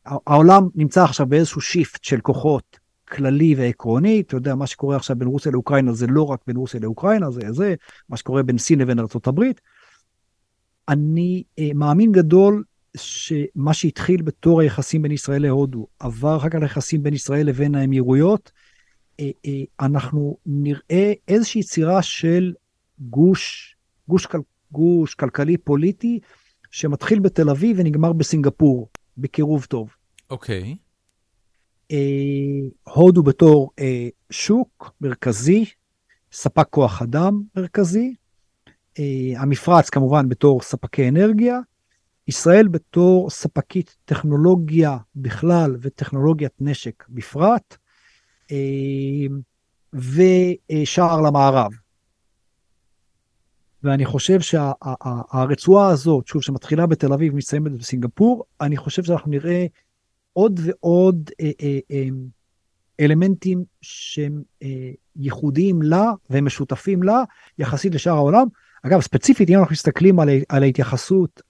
העולם 0.07 0.63
נמצא 0.75 1.05
עכשיו 1.05 1.27
באיזשהו 1.27 1.61
שיפט 1.61 2.05
של 2.05 2.21
כוחות 2.21 2.80
כללי 3.11 3.55
ועקרוני, 3.55 4.21
אתה 4.21 4.37
יודע, 4.37 4.55
מה 4.55 4.67
שקורה 4.67 4.97
עכשיו 4.97 5.17
בין 5.17 5.29
רוסיה 5.29 5.53
לאוקראינה 5.53 5.93
זה 5.93 6.07
לא 6.07 6.23
רק 6.23 6.41
בין 6.47 6.57
רוסיה 6.57 6.81
לאוקראינה, 6.81 7.31
זה 7.31 7.41
זה, 7.51 7.75
מה 8.09 8.17
שקורה 8.17 8.43
בין 8.43 8.59
סין 8.59 8.79
לבין 8.79 8.99
ארה"ב. 8.99 9.41
אני 10.89 11.43
אה, 11.59 11.71
מאמין 11.75 12.13
גדול 12.13 12.65
שמה 12.97 13.75
שהתחיל 13.75 14.23
בתור 14.23 14.61
היחסים 14.61 15.03
בין 15.03 15.13
ישראל 15.13 15.43
להודו, 15.43 15.87
עבר 15.99 16.37
אחר 16.37 16.49
כך 16.49 16.59
ליחסים 16.59 17.03
בין 17.03 17.15
ישראל 17.15 17.47
לבין 17.47 17.75
האמירויות, 17.75 18.53
אה, 19.21 19.31
אה, 19.47 19.87
אנחנו 19.87 20.37
נראה 20.47 21.13
איזושהי 21.29 21.61
יצירה 21.61 22.03
של 22.03 22.55
גוש, 23.01 23.77
גוש, 24.09 24.27
גוש 24.73 25.15
כלכלי 25.15 25.57
פוליטי, 25.57 26.21
שמתחיל 26.71 27.19
בתל 27.19 27.51
אביב 27.51 27.77
ונגמר 27.81 28.13
בסינגפור, 28.13 28.89
בקירוב 29.19 29.65
טוב. 29.65 29.91
אוקיי. 30.31 30.77
Okay. 30.77 30.90
אה, 31.91 32.69
הודו 32.95 33.23
בתור 33.23 33.71
אה, 33.79 34.09
שוק 34.31 34.93
מרכזי, 35.01 35.65
ספק 36.33 36.67
כוח 36.71 37.03
אדם 37.03 37.43
מרכזי, 37.57 38.15
אה, 38.99 39.05
המפרץ 39.37 39.91
כמובן 39.91 40.29
בתור 40.29 40.63
ספקי 40.63 41.09
אנרגיה, 41.09 41.59
ישראל 42.29 42.69
בתור 42.69 43.31
ספקית 43.31 43.97
טכנולוגיה 44.05 44.97
בכלל 45.17 45.77
וטכנולוגיית 45.81 46.53
נשק 46.61 47.05
בפרט. 47.09 47.77
ושער 49.95 51.21
למערב. 51.21 51.71
ואני 53.83 54.05
חושב 54.05 54.41
שהרצועה 54.41 55.89
שה, 55.89 55.93
הזאת, 55.93 56.27
שוב, 56.27 56.43
שמתחילה 56.43 56.87
בתל 56.87 57.13
אביב, 57.13 57.35
מסתיימת 57.35 57.73
בסינגפור, 57.73 58.45
אני 58.61 58.77
חושב 58.77 59.05
שאנחנו 59.05 59.31
נראה 59.31 59.67
עוד 60.33 60.61
ועוד 60.63 61.31
אה, 61.41 61.51
אה, 61.63 61.79
אה, 61.91 62.09
אלמנטים 63.01 63.65
שהם 63.81 64.43
אה, 64.63 64.91
ייחודיים 65.17 65.83
לה 65.83 66.13
ומשותפים 66.31 67.03
לה 67.03 67.25
יחסית 67.59 67.95
לשאר 67.95 68.13
העולם. 68.13 68.47
אגב, 68.83 69.01
ספציפית, 69.01 69.51
אם 69.51 69.59
אנחנו 69.59 69.73
מסתכלים 69.73 70.21
על, 70.21 70.29
על 70.49 70.63
ההתייחסות 70.63 71.43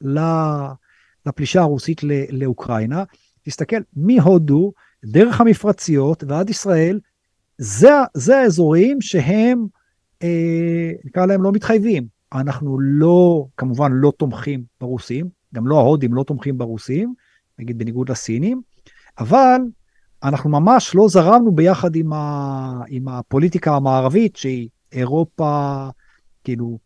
לפלישה 1.26 1.61
הרוסית 1.61 2.01
לאוקראינה, 2.31 3.05
תסתכל 3.43 3.76
מהודו, 3.97 4.72
דרך 5.05 5.41
המפרציות 5.41 6.24
ועד 6.28 6.51
ישראל, 6.51 7.01
זה, 7.59 7.91
זה 8.14 8.39
האזורים 8.39 9.01
שהם, 9.01 9.66
אה, 10.22 10.93
נקרא 11.05 11.26
להם 11.26 11.43
לא 11.43 11.53
מתחייבים. 11.53 12.07
אנחנו 12.33 12.81
לא, 12.81 13.47
כמובן 13.57 13.93
לא 13.93 14.12
תומכים 14.16 14.64
ברוסים, 14.81 15.28
גם 15.55 15.66
לא 15.66 15.78
ההודים 15.78 16.14
לא 16.14 16.22
תומכים 16.22 16.59
ברוסים, 16.59 17.14
נגיד 17.59 17.78
בניגוד 17.78 18.09
לסינים, 18.09 18.62
אבל 19.21 19.61
אנחנו 20.23 20.51
ממש 20.51 20.95
לא 20.95 21.09
זרמנו 21.09 21.53
ביחד 21.53 21.97
עם, 21.97 22.12
ה, 22.12 22.81
עם 22.89 23.09
הפוליטיקה 23.09 23.77
המערבית, 23.77 24.37
שהיא 24.37 24.68
אירופה, 24.93 25.89
כאילו, 26.45 26.79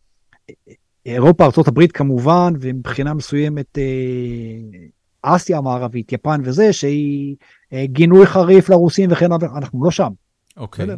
אירופה, 1.05 1.45
ארה"ב 1.45 1.87
כמובן, 1.87 2.53
ומבחינה 2.61 3.13
מסוימת 3.13 3.77
אה, 3.77 3.83
אסיה 5.21 5.57
המערבית, 5.57 6.11
יפן 6.11 6.41
וזה, 6.43 6.73
שהיא 6.73 7.35
אה, 7.73 7.85
גינוי 7.85 8.25
חריף 8.25 8.69
לרוסים 8.69 9.11
וכן 9.11 9.31
הלאה, 9.31 9.57
אנחנו 9.57 9.83
לא 9.83 9.91
שם. 9.91 10.09
אוקיי. 10.57 10.85
Okay. 10.85 10.97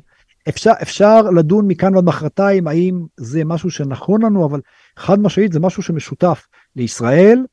אפשר, 0.50 0.72
אפשר 0.82 1.22
לדון 1.22 1.68
מכאן 1.68 1.96
ועד 1.96 2.04
מחרתיים 2.04 2.68
האם 2.68 3.06
זה 3.18 3.46
משהו 3.46 3.72
שנכון 3.72 4.22
לנו, 4.22 4.46
אבל 4.46 4.62
חד 4.98 5.20
משמעית 5.20 5.52
זה 5.54 5.60
משהו 5.60 5.84
שמשותף 5.84 6.48
לישראל, 6.76 7.46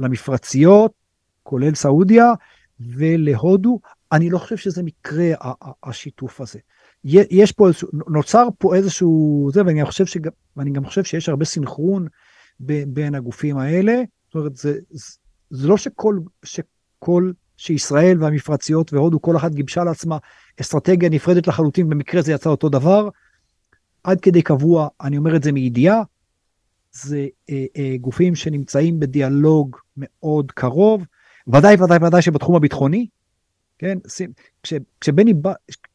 למפרציות, 0.00 0.92
כולל 1.42 1.74
סעודיה, 1.74 2.32
ולהודו. 2.88 3.80
אני 4.12 4.30
לא 4.30 4.38
חושב 4.38 4.56
שזה 4.56 4.82
מקרה, 4.82 5.30
השיתוף 5.82 6.40
הזה. 6.40 6.58
יש 7.04 7.52
פה 7.52 7.68
איזשהו, 7.68 7.88
נוצר 8.08 8.48
פה 8.58 8.74
איזשהו, 8.74 9.48
זה, 9.52 9.62
ואני 9.66 9.84
חושב 9.84 10.06
שגם, 10.06 10.32
ואני 10.56 10.70
גם 10.70 10.84
חושב 10.84 11.04
שיש 11.04 11.28
הרבה 11.28 11.44
סינכרון 11.44 12.06
בין 12.60 13.14
הגופים 13.14 13.58
האלה. 13.58 14.02
זאת 14.26 14.34
אומרת, 14.34 14.56
זה, 14.56 14.78
זה, 15.50 15.68
לא 15.68 15.76
שכל, 15.76 16.18
שכל, 16.44 17.32
שישראל 17.56 18.22
והמפרציות 18.22 18.92
והודו, 18.92 19.22
כל 19.22 19.36
אחת 19.36 19.52
גיבשה 19.52 19.84
לעצמה 19.84 20.18
אסטרטגיה 20.60 21.08
נפרדת 21.08 21.46
לחלוטין, 21.46 21.88
במקרה 21.88 22.22
זה 22.22 22.32
יצא 22.32 22.50
אותו 22.50 22.68
דבר. 22.68 23.08
עד 24.04 24.20
כדי 24.20 24.42
קבוע, 24.42 24.88
אני 25.00 25.18
אומר 25.18 25.36
את 25.36 25.42
זה 25.42 25.52
מידיעה, 25.52 26.02
זה 26.92 27.26
אה, 27.50 27.64
אה, 27.76 27.96
גופים 28.00 28.34
שנמצאים 28.34 29.00
בדיאלוג 29.00 29.76
מאוד 29.96 30.52
קרוב, 30.52 31.04
ודאי 31.48 31.74
ודאי 31.74 31.98
ודאי 32.06 32.22
שבתחום 32.22 32.56
הביטחוני, 32.56 33.06
כן, 33.78 33.98
כש, 34.62 34.72
כשבני, 35.00 35.34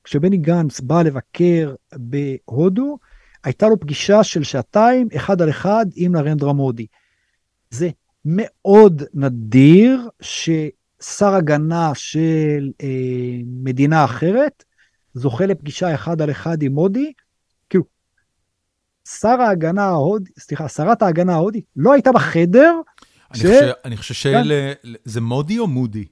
כשבני 0.04 0.38
גנץ 0.38 0.80
בא 0.80 1.02
לבקר 1.02 1.76
בהודו, 1.96 2.98
הייתה 3.44 3.68
לו 3.68 3.80
פגישה 3.80 4.24
של 4.24 4.44
שעתיים, 4.44 5.08
אחד 5.16 5.42
על 5.42 5.50
אחד, 5.50 5.86
עם 5.96 6.16
נרנדרה 6.16 6.54
מודי. 6.54 6.88
זה 7.70 7.90
מאוד 8.26 9.04
נדיר 9.14 10.10
ששר 10.22 11.34
הגנה 11.36 11.92
של 11.94 12.72
אה, 12.84 12.88
מדינה 13.46 14.06
אחרת 14.06 14.64
זוכה 15.14 15.46
לפגישה 15.46 15.96
אחד 15.96 16.22
על 16.22 16.32
אחד 16.32 16.62
עם 16.62 16.74
מודי. 16.74 17.14
כאילו, 17.70 17.84
שר 19.10 19.42
ההגנה 19.42 19.84
ההודי, 19.84 20.32
סליחה, 20.40 20.68
שרת 20.68 21.02
ההגנה 21.02 21.34
ההודי 21.34 21.62
לא 21.76 21.94
הייתה 21.94 22.12
בחדר. 22.12 22.82
אני, 23.32 23.40
ש... 23.40 23.42
חושב, 23.42 23.72
אני 23.86 23.98
חושב 23.98 24.34
כן. 24.34 25.24
מודי 25.24 25.60
או 25.60 25.68
מודי? 25.68 26.06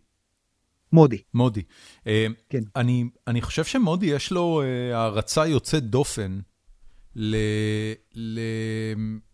מודי. 0.96 1.18
מודי. 1.34 1.62
אה, 2.08 2.28
כן. 2.50 2.64
אני, 2.76 3.06
אני 3.28 3.42
חושב 3.42 3.64
שמודי 3.64 4.06
יש 4.06 4.32
לו 4.32 4.62
אה, 4.62 4.98
הערצה 4.98 5.48
יוצאת 5.48 5.84
דופן 5.84 6.40
ל, 7.16 7.36
ל, 8.16 8.40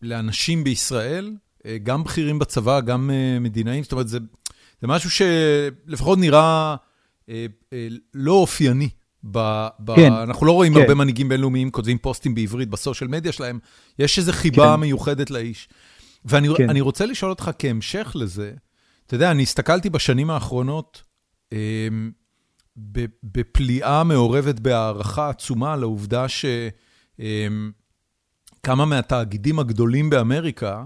לאנשים 0.02 0.64
בישראל, 0.64 1.34
אה, 1.66 1.78
גם 1.84 2.04
בכירים 2.04 2.40
בצבא, 2.40 2.80
גם 2.80 3.12
מדינאים, 3.42 3.84
זאת 3.84 3.92
אומרת, 3.92 4.08
זה, 4.08 4.20
זה 4.82 4.88
משהו 4.88 5.10
שלפחות 5.10 6.20
נראה 6.20 6.76
לא 8.14 8.32
אופייני. 8.34 8.90
ב, 9.32 9.68
ב, 9.80 9.96
כן, 9.96 10.14
אנחנו 10.14 10.46
לא 10.46 10.52
רואים 10.52 10.74
כן. 10.74 10.80
הרבה 10.80 10.94
מנהיגים 10.94 11.30
בינלאומיים 11.30 11.72
כותבים 11.72 11.98
פוסטים 11.98 12.36
בעברית 12.36 12.70
בסושיאל 12.70 13.10
מדיה 13.10 13.32
שלהם, 13.32 13.60
יש 14.00 14.18
איזו 14.18 14.32
חיבה 14.32 14.74
כן. 14.74 14.80
מיוחדת 14.80 15.32
לאיש. 15.32 15.70
ואני 16.26 16.48
כן. 16.58 16.78
רוצה 16.78 17.06
לשאול 17.06 17.32
אותך 17.32 17.52
כהמשך 17.60 18.12
לזה, 18.16 18.54
אתה 19.06 19.16
יודע, 19.16 19.32
אני 19.32 19.44
הסתכלתי 19.44 19.90
בשנים 19.90 20.30
האחרונות 20.30 21.04
אמ, 21.52 22.12
בפליאה 23.24 24.04
מעורבת 24.04 24.60
בהערכה 24.60 25.30
עצומה 25.30 25.76
לעובדה 25.76 26.26
שכמה 26.28 26.74
אמ, 28.70 28.90
מהתאגידים 28.90 29.60
הגדולים 29.60 30.10
באמריקה 30.10 30.86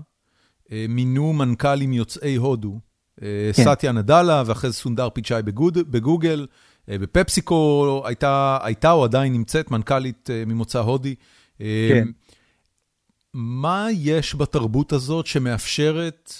אה, 0.71 0.85
מינו 0.89 1.33
מנכ"לים 1.33 1.93
יוצאי 1.93 2.35
הודו. 2.35 2.79
אה, 3.21 3.51
כן. 3.55 3.63
סטיה 3.63 3.91
נדלה 3.91 4.43
ואחרי 4.45 4.69
זה 4.69 4.75
סונדר 4.75 5.09
פיצ'אי 5.09 5.41
בגוגל. 5.89 6.47
אה, 6.89 6.97
בפפסיקו 6.97 8.03
הייתה, 8.05 8.57
הייתה 8.63 8.91
או 8.91 9.03
עדיין 9.03 9.33
נמצאת 9.33 9.71
מנכ"לית 9.71 10.29
ממוצא 10.47 10.79
הודי. 10.79 11.15
כן. 11.57 12.07
מה 13.37 13.87
יש 13.91 14.35
בתרבות 14.35 14.93
הזאת 14.93 15.25
שמאפשרת 15.25 16.33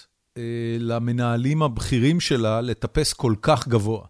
למנהלים 0.80 1.64
הבכירים 1.64 2.20
שלה 2.20 2.62
לטפס 2.62 3.14
כל 3.14 3.34
כך 3.42 3.68
גבוה? 3.68 4.06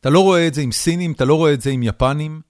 אתה 0.00 0.10
לא 0.10 0.20
רואה 0.20 0.46
את 0.46 0.54
זה 0.54 0.60
עם 0.60 0.72
סינים, 0.72 1.12
אתה 1.12 1.24
לא 1.24 1.34
רואה 1.34 1.54
את 1.54 1.60
זה 1.60 1.70
עם 1.70 1.82
יפנים, 1.82 2.40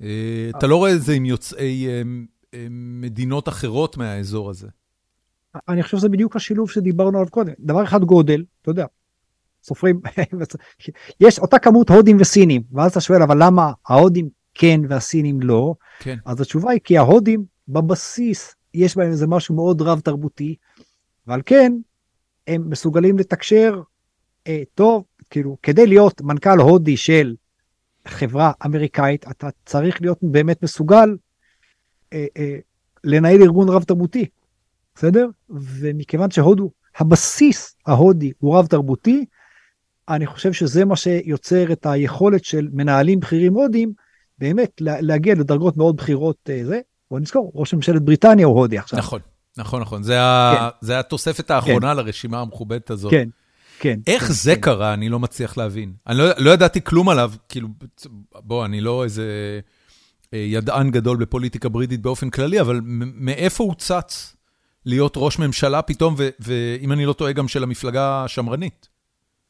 אה, 0.00 0.50
אתה 0.58 0.66
לא 0.66 0.76
רואה 0.76 0.94
את 0.94 1.02
זה 1.02 1.12
עם 1.12 1.24
יוצאי 1.24 1.86
אה, 1.86 2.02
אה, 2.54 2.66
מדינות 2.70 3.48
אחרות 3.48 3.96
מהאזור 3.96 4.50
הזה. 4.50 4.68
אני 5.68 5.82
חושב 5.82 5.96
שזה 5.96 6.08
בדיוק 6.08 6.36
השילוב 6.36 6.70
שדיברנו 6.70 7.18
עליו 7.18 7.30
קודם. 7.30 7.52
דבר 7.60 7.84
אחד 7.84 8.04
גודל, 8.04 8.44
אתה 8.62 8.70
יודע, 8.70 8.86
סופרים, 9.62 10.00
יש 11.20 11.38
אותה 11.38 11.58
כמות 11.58 11.90
הודים 11.90 12.16
וסינים, 12.20 12.62
ואז 12.72 12.90
אתה 12.90 13.00
שואל, 13.00 13.22
אבל 13.22 13.36
למה 13.40 13.72
ההודים 13.88 14.28
כן 14.54 14.80
והסינים 14.88 15.40
לא? 15.40 15.74
כן. 15.98 16.16
אז 16.26 16.40
התשובה 16.40 16.70
היא 16.70 16.80
כי 16.84 16.98
ההודים 16.98 17.55
בבסיס, 17.68 18.54
יש 18.74 18.96
בהם 18.96 19.10
איזה 19.10 19.26
משהו 19.26 19.54
מאוד 19.54 19.82
רב 19.82 20.00
תרבותי, 20.00 20.56
ועל 21.26 21.42
כן 21.46 21.72
הם 22.46 22.70
מסוגלים 22.70 23.18
לתקשר 23.18 23.82
אה, 24.46 24.62
טוב, 24.74 25.04
כאילו, 25.30 25.56
כדי 25.62 25.86
להיות 25.86 26.20
מנכ"ל 26.20 26.60
הודי 26.60 26.96
של 26.96 27.34
חברה 28.08 28.52
אמריקאית, 28.66 29.28
אתה 29.30 29.48
צריך 29.66 30.00
להיות 30.00 30.18
באמת 30.22 30.62
מסוגל 30.62 31.16
אה, 32.12 32.26
אה, 32.36 32.58
לנהל 33.04 33.42
ארגון 33.42 33.68
רב 33.68 33.84
תרבותי, 33.84 34.26
בסדר? 34.94 35.28
ומכיוון 35.50 36.30
שהודו, 36.30 36.70
הבסיס 36.96 37.76
ההודי 37.86 38.32
הוא 38.38 38.58
רב 38.58 38.66
תרבותי, 38.66 39.24
אני 40.08 40.26
חושב 40.26 40.52
שזה 40.52 40.84
מה 40.84 40.96
שיוצר 40.96 41.72
את 41.72 41.86
היכולת 41.86 42.44
של 42.44 42.68
מנהלים 42.72 43.20
בכירים 43.20 43.54
הודים, 43.54 43.92
באמת 44.38 44.80
להגיע 44.80 45.34
לדרגות 45.34 45.76
מאוד 45.76 45.96
בכירות 45.96 46.50
אה, 46.50 46.64
זה. 46.64 46.80
בוא 47.10 47.20
נזכור, 47.20 47.52
ראש 47.54 47.74
ממשלת 47.74 48.02
בריטניה 48.02 48.46
הוא 48.46 48.58
הודי 48.60 48.78
עכשיו. 48.78 48.98
נכון, 48.98 49.20
נכון, 49.56 49.82
נכון. 49.82 50.02
זה, 50.02 50.12
כן. 50.12 50.18
ה... 50.18 50.68
זה 50.80 50.98
התוספת 50.98 51.50
האחרונה 51.50 51.90
כן. 51.90 51.96
לרשימה 51.96 52.40
המכובדת 52.40 52.90
הזאת. 52.90 53.10
כן. 53.10 53.28
כן. 53.78 54.00
איך 54.06 54.24
כן, 54.24 54.32
זה 54.32 54.54
כן. 54.54 54.60
קרה? 54.60 54.94
אני 54.94 55.08
לא 55.08 55.18
מצליח 55.18 55.56
להבין. 55.56 55.92
אני 56.06 56.18
לא, 56.18 56.24
לא 56.38 56.50
ידעתי 56.50 56.84
כלום 56.84 57.08
עליו, 57.08 57.32
כאילו, 57.48 57.68
בוא, 58.34 58.64
אני 58.64 58.80
לא 58.80 59.04
איזה 59.04 59.24
אה, 60.34 60.38
ידען 60.38 60.90
גדול 60.90 61.16
בפוליטיקה 61.16 61.68
בריטית 61.68 62.02
באופן 62.02 62.30
כללי, 62.30 62.60
אבל 62.60 62.80
מאיפה 63.14 63.64
הוא 63.64 63.74
צץ 63.78 64.36
להיות 64.84 65.12
ראש 65.16 65.38
ממשלה 65.38 65.82
פתאום, 65.82 66.14
ואם 66.40 66.92
אני 66.92 67.06
לא 67.06 67.12
טועה, 67.12 67.32
גם 67.32 67.48
של 67.48 67.62
המפלגה 67.62 68.24
השמרנית? 68.24 68.88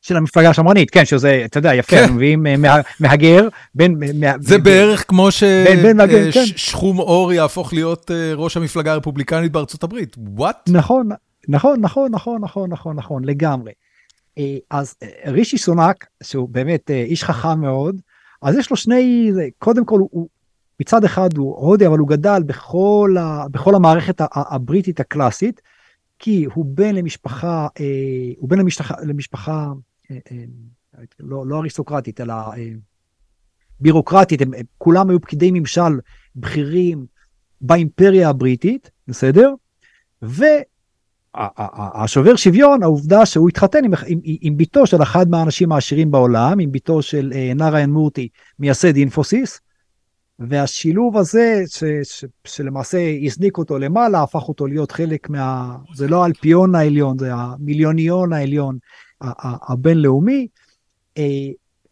של 0.07 0.17
המפלגה 0.17 0.51
השמרנית, 0.51 0.91
כן, 0.91 1.05
שזה, 1.05 1.43
אתה 1.45 1.59
יודע, 1.59 1.75
יפה, 1.75 1.97
כן. 1.97 2.13
מביאים 2.13 2.47
אה, 2.47 2.57
מה, 2.57 2.77
מהגר, 3.01 3.49
בין... 3.75 4.03
מה, 4.21 4.33
זה 4.41 4.59
בין, 4.59 4.65
בערך 4.65 4.99
בין, 4.99 5.09
כמו 5.09 5.29
ששחום 5.31 7.01
אה, 7.01 7.05
כן. 7.05 7.11
אור 7.11 7.33
יהפוך 7.33 7.73
להיות 7.73 8.11
ראש 8.37 8.57
המפלגה 8.57 8.93
הרפובליקנית 8.93 9.53
בארצות 9.53 9.83
הברית, 9.83 10.17
וואט? 10.19 10.69
נכון, 10.69 11.09
נכון, 11.49 11.81
נכון, 11.81 12.11
נכון, 12.11 12.41
נכון, 12.41 12.71
נכון, 12.71 12.97
נכון, 12.97 13.25
לגמרי. 13.25 13.73
אה, 14.39 14.57
אז 14.71 14.95
אה, 15.03 15.31
רישי 15.31 15.59
סונאק, 15.59 16.07
שהוא 16.23 16.49
באמת 16.49 16.91
אה, 16.91 17.03
איש 17.03 17.25
חכם 17.25 17.61
מאוד, 17.61 18.01
אז 18.43 18.57
יש 18.57 18.71
לו 18.71 18.77
שני, 18.77 19.33
קודם 19.59 19.85
כל 19.85 20.01
הוא, 20.11 20.29
מצד 20.81 21.05
אחד 21.05 21.37
הוא 21.37 21.57
הודי, 21.57 21.87
אבל 21.87 21.99
הוא 21.99 22.09
גדל 22.09 22.43
בכל, 22.47 23.17
ה, 23.21 23.45
בכל 23.51 23.75
המערכת 23.75 24.21
הבריטית 24.33 25.01
הקלאסית, 25.01 25.61
כי 26.19 26.45
הוא 26.55 26.65
בן 26.69 26.95
למשפחה, 26.95 27.69
הוא 28.37 28.49
בן 28.49 28.59
למשפחה, 28.59 28.95
למשפחה 29.03 29.73
לא, 31.21 31.47
לא 31.47 31.59
אריסטוקרטית, 31.59 32.21
אלא 32.21 32.35
בירוקרטית, 33.81 34.43
הם, 34.43 34.55
הם 34.55 34.65
כולם 34.79 35.11
היו 35.11 35.21
פקידי 35.21 35.51
ממשל 35.51 36.01
בכירים 36.37 37.07
באימפריה 37.61 38.29
הבריטית, 38.29 38.91
בסדר? 39.09 39.55
והשובר 40.23 40.67
שוויון, 42.37 42.83
העובדה 42.83 43.27
שהוא 43.27 43.49
התחתן 43.49 43.85
עם, 43.85 43.93
עם, 44.07 44.21
עם 44.41 44.57
בתו 44.57 44.87
של 44.87 45.03
אחד 45.03 45.29
מהאנשים 45.29 45.73
העשירים 45.73 46.11
בעולם, 46.11 46.59
עם 46.59 46.73
בתו 46.73 47.03
של 47.03 47.33
אה, 47.35 47.53
נאריין 47.55 47.91
מורטי, 47.91 48.29
מייסד 48.59 48.97
אינפוסיס, 48.97 49.61
והשילוב 50.39 51.17
הזה, 51.17 51.63
ש, 51.67 51.85
ש, 52.03 52.25
שלמעשה 52.45 52.99
הזניק 53.23 53.59
אותו 53.59 53.79
למעלה, 53.79 54.23
הפך 54.23 54.49
אותו 54.49 54.67
להיות 54.67 54.93
חלק 54.93 55.31
מה... 55.31 55.77
זה 55.95 56.09
לא 56.09 56.23
האלפיון 56.23 56.75
העליון, 56.75 57.19
זה 57.19 57.35
המיליוניון 57.35 58.33
העליון 58.33 58.79
הבינלאומי. 59.21 60.47
אה, 61.19 61.49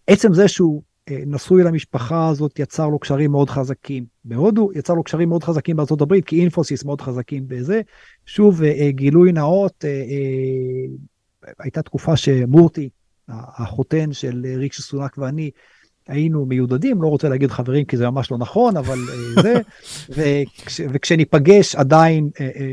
עצם 0.07 0.35
זה 0.35 0.49
שהוא 0.49 0.83
אה, 1.11 1.19
נשוי 1.27 1.65
למשפחה 1.65 2.29
הזאת, 2.29 2.59
יצר 2.59 2.89
לו 2.89 2.99
קשרים 2.99 3.31
מאוד 3.31 3.51
חזקים 3.51 4.05
בהודו, 4.25 4.71
יצר 4.75 4.95
לו 4.95 5.03
קשרים 5.03 5.29
מאוד 5.29 5.45
חזקים 5.45 5.77
בארצות 5.77 6.01
הברית, 6.01 6.25
כי 6.25 6.41
אינפוסיס 6.41 6.85
מאוד 6.85 7.01
חזקים 7.01 7.49
בזה. 7.49 7.81
שוב, 8.27 8.63
אה, 8.63 8.91
גילוי 8.91 9.33
נאות, 9.33 9.85
הייתה 11.59 11.83
תקופה 11.83 12.17
שמורטי, 12.17 12.89
החותן 13.29 14.13
של 14.13 14.47
ריקשי 14.57 14.83
סונאק 14.83 15.19
ואני, 15.19 15.51
היינו 16.09 16.47
מיודדים, 16.47 17.03
לא 17.03 17.09
רוצה 17.09 17.29
להגיד 17.29 17.51
חברים 17.51 17.85
כי 17.85 17.97
זה 17.97 18.11
ממש 18.11 18.31
לא 18.31 18.39
נכון, 18.39 18.77
אבל 18.77 18.99
זה, 19.43 19.55
וכש, 20.17 20.81
וכשניפגש 20.93 21.75
עדיין 21.75 22.31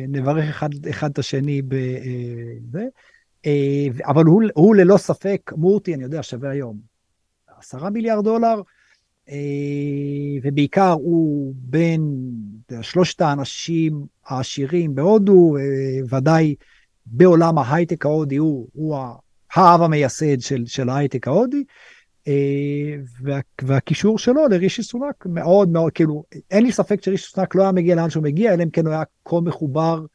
נברך 0.07 0.49
אחד, 0.49 0.69
אחד 0.89 1.11
את 1.11 1.19
השני 1.19 1.61
בזה. 1.61 2.85
אה, 3.45 3.87
אבל 4.05 4.25
הוא, 4.25 4.43
הוא 4.53 4.75
ללא 4.75 4.97
ספק, 4.97 5.51
מורטי, 5.57 5.93
אני 5.93 6.03
יודע, 6.03 6.23
שווה 6.23 6.49
היום 6.49 6.77
עשרה 7.59 7.89
מיליארד 7.89 8.23
דולר, 8.23 8.61
אה, 9.29 9.35
ובעיקר 10.43 10.91
הוא 10.91 11.53
בין 11.55 12.31
שלושת 12.81 13.21
האנשים 13.21 14.05
העשירים 14.25 14.95
בהודו, 14.95 15.57
אה, 15.57 16.17
ודאי 16.17 16.55
בעולם 17.05 17.57
ההייטק 17.57 18.05
ההודי, 18.05 18.35
הוא, 18.35 18.67
הוא 18.73 18.97
האב 19.53 19.81
המייסד 19.81 20.39
של, 20.39 20.63
של 20.65 20.89
ההייטק 20.89 21.27
ההודי. 21.27 21.63
וה, 23.21 23.39
והקישור 23.61 24.19
שלו 24.19 24.47
לרישי 24.47 24.83
סונאק 24.83 25.25
מאוד 25.25 25.69
מאוד, 25.69 25.91
כאילו, 25.91 26.23
אין 26.51 26.63
לי 26.63 26.71
ספק 26.71 27.03
שרישי 27.03 27.27
סונאק 27.27 27.55
לא 27.55 27.63
היה 27.63 27.71
מגיע 27.71 27.95
לאן 27.95 28.09
שהוא 28.09 28.23
מגיע, 28.23 28.53
אלא 28.53 28.63
אם 28.63 28.69
כן 28.69 28.85
הוא 28.85 28.93
היה 28.93 29.03
כה 29.25 29.39
מחובר 29.41 30.05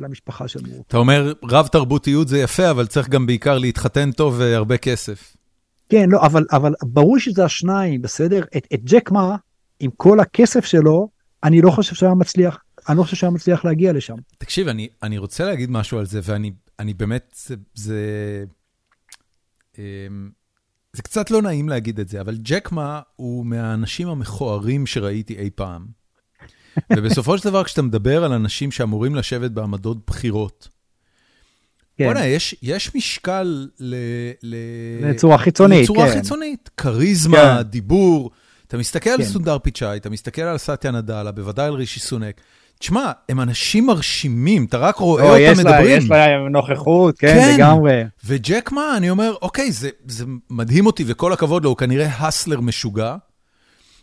למשפחה 0.00 0.48
של 0.48 0.60
מורטי. 0.66 0.82
אתה 0.88 0.96
אומר, 0.96 1.32
רב 1.44 1.66
תרבותיות 1.66 2.28
זה 2.28 2.38
יפה, 2.38 2.70
אבל 2.70 2.86
צריך 2.86 3.08
גם 3.08 3.26
בעיקר 3.26 3.58
להתחתן 3.58 4.12
טוב 4.12 4.34
והרבה 4.38 4.76
כסף. 4.76 5.36
כן, 5.88 6.08
לא, 6.10 6.22
אבל, 6.22 6.44
אבל 6.52 6.72
ברור 6.82 7.18
שזה 7.18 7.44
השניים, 7.44 8.02
בסדר? 8.02 8.44
את, 8.56 8.66
את 8.74 8.80
ג'ק 8.84 9.10
מה, 9.10 9.36
עם 9.80 9.90
כל 9.96 10.20
הכסף 10.20 10.64
שלו, 10.64 11.08
אני 11.44 11.60
לא 11.60 11.70
חושב 11.70 11.94
שהיה 11.94 12.14
מצליח, 12.14 12.58
אני 12.88 12.98
לא 12.98 13.02
חושב 13.02 13.16
שהיה 13.16 13.30
מצליח 13.30 13.64
להגיע 13.64 13.92
לשם. 13.92 14.16
תקשיב, 14.38 14.68
אני, 14.68 14.88
אני 15.02 15.18
רוצה 15.18 15.44
להגיד 15.44 15.70
משהו 15.70 15.98
על 15.98 16.06
זה, 16.06 16.20
ואני 16.22 16.52
אני 16.78 16.94
באמת, 16.94 17.34
זה, 17.36 17.54
זה, 17.74 18.04
אמ, 19.78 20.30
זה 20.92 21.02
קצת 21.02 21.30
לא 21.30 21.42
נעים 21.42 21.68
להגיד 21.68 22.00
את 22.00 22.08
זה, 22.08 22.20
אבל 22.20 22.36
ג'ק 22.36 22.72
מה 22.72 23.00
הוא 23.16 23.46
מהאנשים 23.46 24.08
המכוערים 24.08 24.86
שראיתי 24.86 25.36
אי 25.36 25.50
פעם. 25.54 25.97
ובסופו 26.96 27.38
של 27.38 27.44
דבר, 27.44 27.64
כשאתה 27.64 27.82
מדבר 27.82 28.24
על 28.24 28.32
אנשים 28.32 28.70
שאמורים 28.70 29.14
לשבת 29.14 29.50
בעמדות 29.50 29.98
בחירות, 30.06 30.68
כן. 31.98 32.04
בוא'נה, 32.04 32.26
יש, 32.26 32.54
יש 32.62 32.94
משקל 32.94 33.68
ל... 33.80 33.94
ל... 34.42 34.56
לצורה 35.10 35.38
חיצונית, 35.38 35.82
לצורה 35.82 36.06
כן. 36.06 36.12
חיצונית, 36.12 36.70
כריזמה, 36.76 37.36
כן. 37.36 37.62
דיבור. 37.62 38.30
אתה 38.68 38.76
מסתכל 38.76 39.10
כן. 39.10 39.16
על 39.20 39.24
סונדר 39.24 39.58
פיצ'אי, 39.58 39.96
אתה 39.96 40.10
מסתכל 40.10 40.42
על 40.42 40.58
סטיה 40.58 40.90
נדלה, 40.90 41.32
בוודאי 41.32 41.66
על 41.66 41.74
רישי 41.74 42.00
סונק. 42.00 42.40
תשמע, 42.78 43.12
הם 43.28 43.40
אנשים 43.40 43.86
מרשימים, 43.86 44.64
אתה 44.64 44.78
רק 44.78 44.96
רואה 44.96 45.24
או, 45.24 45.28
אותם 45.28 45.60
מדברים. 45.60 45.84
לה, 45.84 45.96
יש 45.96 46.10
להם 46.10 46.48
נוכחות, 46.48 47.18
כן, 47.18 47.34
כן, 47.34 47.54
לגמרי. 47.54 48.02
וג'ק 48.24 48.70
מה, 48.72 48.96
אני 48.96 49.10
אומר, 49.10 49.34
אוקיי, 49.42 49.72
זה, 49.72 49.90
זה 50.06 50.24
מדהים 50.50 50.86
אותי, 50.86 51.04
וכל 51.06 51.32
הכבוד 51.32 51.64
לו, 51.64 51.70
הוא 51.70 51.76
כנראה 51.76 52.06
הסלר 52.06 52.60
משוגע. 52.60 53.16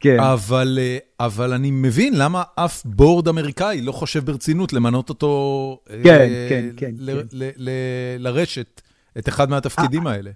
כן. 0.06 0.20
אבל, 0.20 0.78
אה, 0.82 0.98
אבל 1.20 1.54
אני 1.54 1.72
מבין 1.72 2.14
למה 2.18 2.44
אף 2.56 2.86
בורד 2.86 3.28
אמריקאי 3.28 3.82
לא 3.82 3.92
חושב 3.92 4.26
ברצינות 4.26 4.74
למנות 4.74 5.10
אותו 5.10 5.80
כן, 6.04 6.20
אה, 6.20 6.48
כן, 6.50 6.70
כן, 6.78 6.92
ל, 6.98 7.12
כן. 7.12 7.28
ל, 7.32 7.50
ל, 7.56 7.70
לרשת 8.20 8.82
את 9.18 9.30
אחד 9.30 9.50
מהתפקידים 9.50 10.08
האלה. 10.08 10.32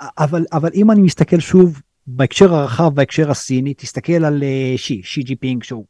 אבל, 0.00 0.44
אבל 0.52 0.70
אם 0.74 0.90
אני 0.90 1.02
מסתכל 1.02 1.40
שוב 1.40 1.82
בהקשר 2.06 2.54
הרחב, 2.54 2.94
בהקשר 2.94 3.30
הסיני, 3.30 3.74
תסתכל 3.74 4.24
על 4.24 4.42
אה, 4.42 4.74
שי, 4.76 5.00
שי 5.04 5.22
ג'י 5.22 5.36
פינג, 5.36 5.62
שהוא, 5.62 5.84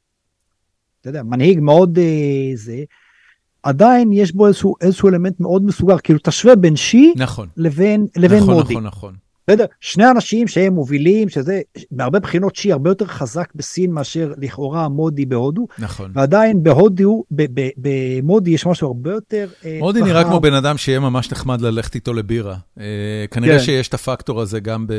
אתה 1.00 1.08
יודע, 1.08 1.22
מנהיג 1.22 1.60
מאוד 1.60 1.98
אה, 1.98 2.50
זה, 2.54 2.84
עדיין 3.62 4.12
יש 4.12 4.32
בו 4.32 4.46
איזשהו, 4.46 4.74
איזשהו 4.80 5.08
אלמנט 5.08 5.40
מאוד 5.40 5.64
מסוגר, 5.64 5.98
כאילו 5.98 6.18
תשווה 6.22 6.56
בין 6.56 6.76
שי 6.76 7.12
נכון. 7.16 7.48
לבין, 7.56 8.06
לבין 8.16 8.38
נכון, 8.38 8.54
מודי. 8.54 8.74
נכון, 8.74 8.84
נכון, 8.84 8.86
נכון. 8.86 9.29
בסדר? 9.50 9.64
שני 9.80 10.10
אנשים 10.10 10.48
שהם 10.48 10.74
מובילים, 10.74 11.28
שזה 11.28 11.60
מהרבה 11.90 12.18
בחינות 12.18 12.56
שי 12.56 12.72
הרבה 12.72 12.90
יותר 12.90 13.06
חזק 13.06 13.48
בסין 13.54 13.90
מאשר 13.90 14.32
לכאורה 14.38 14.88
מודי 14.88 15.26
בהודו. 15.26 15.66
נכון. 15.78 16.12
ועדיין 16.14 16.62
בהודו, 16.62 17.24
במודי 17.76 18.50
יש 18.50 18.66
משהו 18.66 18.86
הרבה 18.86 19.10
יותר... 19.10 19.48
אה, 19.64 19.78
מודי 19.80 20.02
נראה 20.02 20.24
כמו 20.24 20.40
בן 20.40 20.54
אדם 20.54 20.76
שיהיה 20.78 21.00
ממש 21.00 21.32
נחמד 21.32 21.60
ללכת 21.60 21.94
איתו 21.94 22.12
לבירה. 22.12 22.56
אה, 22.80 22.84
כנראה 23.30 23.58
כן. 23.58 23.64
שיש 23.64 23.88
את 23.88 23.94
הפקטור 23.94 24.40
הזה 24.40 24.60
גם 24.60 24.86
ב... 24.86 24.92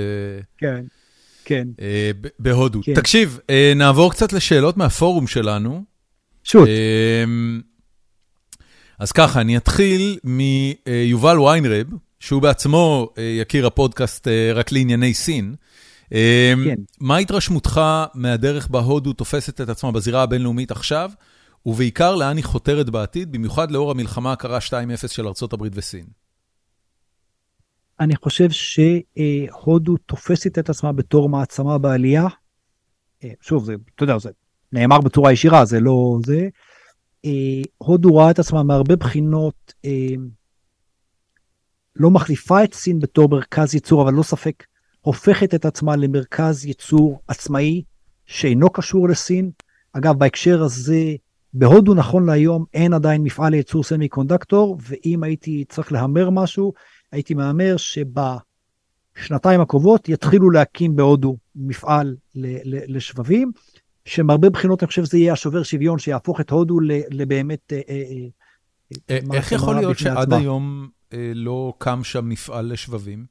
כן, 0.58 0.82
כן. 1.46 1.68
אה, 1.82 2.12
בהודו. 2.40 2.80
כן. 2.84 2.94
תקשיב, 2.94 3.40
נעבור 3.76 4.12
קצת 4.12 4.34
לשאלות 4.34 4.78
מהפורום 4.78 5.28
שלנו. 5.28 5.84
שוט. 6.44 6.70
אז 9.00 9.12
ככה, 9.12 9.42
אני 9.42 9.58
אתחיל 9.58 10.18
מיובל 10.24 11.40
ויינרב. 11.40 11.88
שהוא 12.22 12.42
בעצמו 12.42 13.10
אה, 13.18 13.24
יקיר 13.24 13.68
הפודקאסט 13.68 14.28
אה, 14.28 14.52
רק 14.54 14.72
לענייני 14.72 15.14
סין. 15.14 15.56
אה, 16.14 16.54
כן. 16.66 16.76
מה 17.00 17.18
התרשמותך 17.18 17.82
מהדרך 18.14 18.68
בה 18.68 18.80
הודו 18.80 19.14
תופסת 19.14 19.62
את 19.62 19.70
עצמה 19.70 19.92
בזירה 19.92 20.24
הבינלאומית 20.24 20.72
עכשיו, 20.72 21.12
ובעיקר 21.66 22.16
לאן 22.16 22.38
היא 22.38 22.46
חותרת 22.46 22.90
בעתיד, 22.90 23.32
במיוחד 23.32 23.72
לאור 23.72 23.92
המלחמה 23.92 24.32
הקרה 24.32 24.58
2-0 24.58 25.08
של 25.08 25.28
ארה"ב 25.28 25.68
וסין? 25.74 26.06
אני 28.00 28.16
חושב 28.16 28.50
שהודו 28.52 29.98
תופסת 29.98 30.60
את 30.60 30.70
עצמה 30.70 30.92
בתור 30.92 31.30
מעצמה 31.30 31.78
בעלייה. 31.78 32.28
שוב, 33.42 33.66
זה, 33.66 33.76
אתה 33.96 34.04
יודע, 34.04 34.18
זה 34.18 34.30
נאמר 34.74 35.00
בצורה 35.02 35.32
ישירה, 35.32 35.66
זה 35.66 35.80
לא 35.80 36.18
זה. 36.26 36.50
הודו 37.78 38.10
רואה 38.10 38.32
את 38.32 38.40
עצמה 38.40 38.64
מהרבה 38.64 38.96
בחינות 38.96 39.74
לא 41.96 42.12
מחליפה 42.12 42.64
את 42.64 42.74
סין 42.74 43.00
בתור 43.00 43.30
מרכז 43.30 43.74
ייצור, 43.74 44.02
אבל 44.02 44.14
לא 44.14 44.24
ספק 44.24 44.64
הופכת 45.02 45.56
את 45.56 45.66
עצמה 45.66 45.96
למרכז 45.96 46.66
ייצור 46.66 47.22
עצמאי 47.28 47.84
שאינו 48.26 48.70
קשור 48.70 49.10
לסין. 49.10 49.52
אגב, 49.94 50.18
בהקשר 50.18 50.64
הזה, 50.64 51.16
בהודו 51.54 51.94
נכון 51.94 52.26
להיום 52.26 52.66
אין 52.74 52.94
עדיין 52.94 53.24
מפעל 53.24 53.52
לייצור 53.52 53.84
סמי 53.84 54.08
קונדקטור, 54.08 54.78
ואם 54.82 55.24
הייתי 55.24 55.66
צריך 55.70 55.92
להמר 55.92 56.30
משהו, 56.30 56.74
הייתי 57.12 57.34
מהמר 57.34 57.76
שבשנתיים 57.78 59.62
הקרובות 59.62 60.10
יתחילו 60.10 60.50
להקים 60.50 60.96
בהודו 60.96 61.38
מפעל 61.56 62.16
לשבבים, 62.66 63.52
שמהרבה 64.06 64.50
בחינות 64.50 64.84
אני 64.84 64.88
חושב 64.88 65.06
שזה 65.06 65.18
יהיה 65.18 65.34
השובר 65.34 65.64
שוויון 65.64 66.00
שיהפוך 66.00 66.42
את 66.42 66.50
הודו 66.50 66.80
לבאמת... 67.12 67.74
אה, 67.74 67.82
אה, 67.90 68.04
אה, 69.10 69.20
איך 69.34 69.52
יכול 69.52 69.76
להיות 69.76 69.98
שעד 69.98 70.34
היום 70.34 70.90
לא 71.36 71.74
קם 71.78 72.04
שם 72.04 72.30
מפעל 72.30 72.72
לשבבים? 72.74 73.26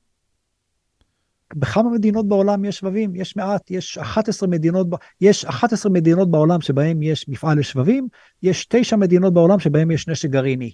בכמה 1.55 1.91
מדינות 1.91 2.29
בעולם 2.29 2.65
יש 2.65 2.79
שבבים? 2.79 3.17
יש 3.17 3.37
מעט, 3.37 3.71
יש 3.71 3.99
11 3.99 4.49
מדינות, 4.49 4.87
יש 5.21 5.45
11 5.45 5.93
מדינות 5.93 6.31
בעולם 6.31 6.61
שבהן 6.61 7.03
יש 7.03 7.29
מפעל 7.29 7.59
לשבבים, 7.59 8.09
יש 8.43 8.67
9 8.69 8.97
מדינות 8.97 9.35
בעולם 9.35 9.59
שבהן 9.59 9.91
יש 9.91 10.09
נשק 10.09 10.29
גרעיני. 10.31 10.73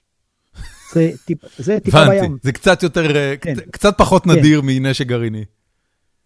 זה, 0.94 1.10
טיפ, 1.24 1.38
זה 1.58 1.80
טיפה 1.80 2.04
בים. 2.08 2.24
הבנתי, 2.24 2.40
זה 2.42 2.52
קצת 2.52 2.82
יותר, 2.82 3.16
אה, 3.16 3.34
כן. 3.40 3.54
קצת 3.70 3.94
פחות 3.98 4.24
כן. 4.24 4.30
נדיר 4.30 4.60
מנשק 4.64 5.06
גרעיני. 5.06 5.44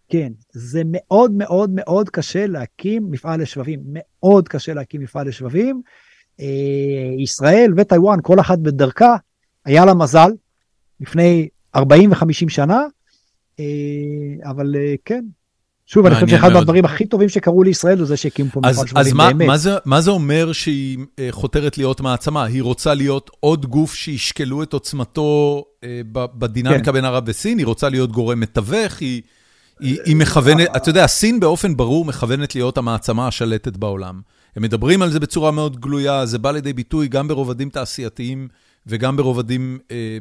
כן, 0.09 0.31
זה 0.51 0.81
מאוד 0.85 1.31
מאוד 1.31 1.69
מאוד 1.73 2.09
קשה 2.09 2.47
להקים 2.47 3.11
מפעל 3.11 3.41
לשבבים, 3.41 3.79
מאוד 3.85 4.47
קשה 4.47 4.73
להקים 4.73 5.01
מפעל 5.01 5.27
לשבבים. 5.27 5.81
אה, 6.39 6.45
ישראל 7.23 7.73
וטיוואן, 7.77 8.19
כל 8.21 8.39
אחת 8.39 8.59
בדרכה, 8.59 9.15
היה 9.65 9.85
לה 9.85 9.93
מזל, 9.93 10.31
לפני 11.01 11.47
40 11.75 12.11
ו-50 12.11 12.49
שנה, 12.49 12.79
אה, 13.59 13.65
אבל 14.49 14.75
אה, 14.75 14.95
כן. 15.05 15.23
שוב, 15.85 16.05
אני 16.05 16.15
חושב 16.15 16.27
שאחד 16.27 16.53
מהדברים 16.53 16.85
הכי 16.85 17.05
טובים 17.05 17.29
שקרו 17.29 17.63
לישראל 17.63 17.97
הוא 17.97 18.07
זה 18.07 18.17
שהקימו 18.17 18.49
פה 18.49 18.59
מפעל 18.59 19.03
באמת. 19.13 19.49
אז 19.51 19.67
מה, 19.67 19.77
מה 19.85 20.01
זה 20.01 20.11
אומר 20.11 20.51
שהיא 20.51 20.97
אה, 21.19 21.27
חותרת 21.31 21.77
להיות 21.77 22.01
מעצמה? 22.01 22.43
היא 22.43 22.63
רוצה 22.63 22.93
להיות 22.93 23.29
עוד 23.39 23.65
גוף 23.65 23.93
שישקלו 23.93 24.63
את 24.63 24.73
עוצמתו 24.73 25.65
בדינמיקה 26.13 26.85
כן. 26.85 26.91
בין 26.91 27.05
ערב 27.05 27.23
וסין? 27.27 27.57
היא 27.57 27.65
רוצה 27.65 27.89
להיות 27.89 28.11
גורם 28.11 28.39
מתווך? 28.39 28.99
היא, 28.99 29.21
היא 29.79 30.15
מכוונת, 30.15 30.67
אתה 30.75 30.89
יודע, 30.89 31.07
סין 31.07 31.39
באופן 31.39 31.77
ברור 31.77 32.05
מכוונת 32.05 32.55
להיות 32.55 32.77
המעצמה 32.77 33.27
השלטת 33.27 33.77
בעולם. 33.77 34.21
הם 34.55 34.63
מדברים 34.63 35.01
על 35.01 35.11
זה 35.11 35.19
בצורה 35.19 35.51
מאוד 35.51 35.79
גלויה, 35.79 36.25
זה 36.25 36.37
בא 36.37 36.51
לידי 36.51 36.73
ביטוי 36.73 37.07
גם 37.07 37.27
ברובדים 37.27 37.69
תעשייתיים 37.69 38.47
וגם 38.87 39.17
ברובדים 39.17 39.79
אה, 39.91 40.17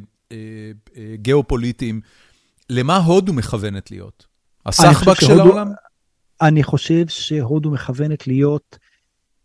גיאופוליטיים. 1.14 2.00
למה 2.70 2.96
הודו 2.96 3.32
מכוונת 3.32 3.90
להיות? 3.90 4.26
הסחבק 4.66 5.20
של 5.20 5.40
העולם? 5.40 5.68
אני 6.42 6.62
חושב 6.62 7.08
שהודו 7.08 7.70
מכוונת 7.70 8.26
להיות 8.26 8.78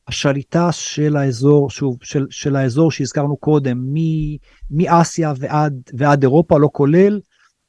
השליטה 0.07 0.71
של 0.71 1.15
האזור, 1.17 1.69
שוב, 1.69 1.97
של, 2.01 2.27
של 2.29 2.55
האזור 2.55 2.91
שהזכרנו 2.91 3.37
קודם, 3.37 3.93
מאסיה 4.71 5.33
ועד, 5.37 5.73
ועד 5.93 6.23
אירופה, 6.23 6.59
לא 6.59 6.69
כולל, 6.73 7.19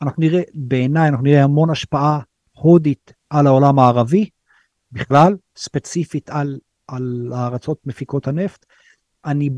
אנחנו 0.03 0.23
נראה, 0.23 0.43
בעיניי, 0.55 1.09
אנחנו 1.09 1.25
נראה 1.25 1.45
המון 1.45 1.71
השפעה 1.71 2.21
הודית 2.53 3.13
על 3.31 3.47
העולם 3.47 3.79
הערבי, 3.79 4.29
בכלל, 4.93 5.37
ספציפית 5.57 6.31
על, 6.31 6.59
על 6.89 7.33
הארצות 7.35 7.79
מפיקות 7.87 8.29
הנפט. 8.29 8.67
אני, 9.25 9.51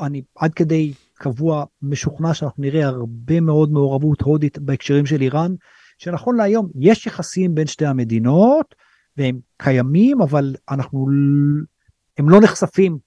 אני 0.00 0.22
עד 0.36 0.54
כדי 0.54 0.92
קבוע 1.22 1.64
משוכנע 1.82 2.34
שאנחנו 2.34 2.62
נראה 2.62 2.86
הרבה 2.86 3.40
מאוד 3.40 3.72
מעורבות 3.72 4.20
הודית 4.20 4.58
בהקשרים 4.58 5.06
של 5.06 5.20
איראן, 5.20 5.54
שנכון 5.98 6.36
להיום 6.36 6.68
יש 6.80 7.06
יחסים 7.06 7.54
בין 7.54 7.66
שתי 7.66 7.86
המדינות, 7.86 8.74
והם 9.16 9.38
קיימים, 9.56 10.22
אבל 10.22 10.54
אנחנו, 10.70 11.06
הם 12.18 12.28
לא 12.28 12.40
נחשפים, 12.40 12.98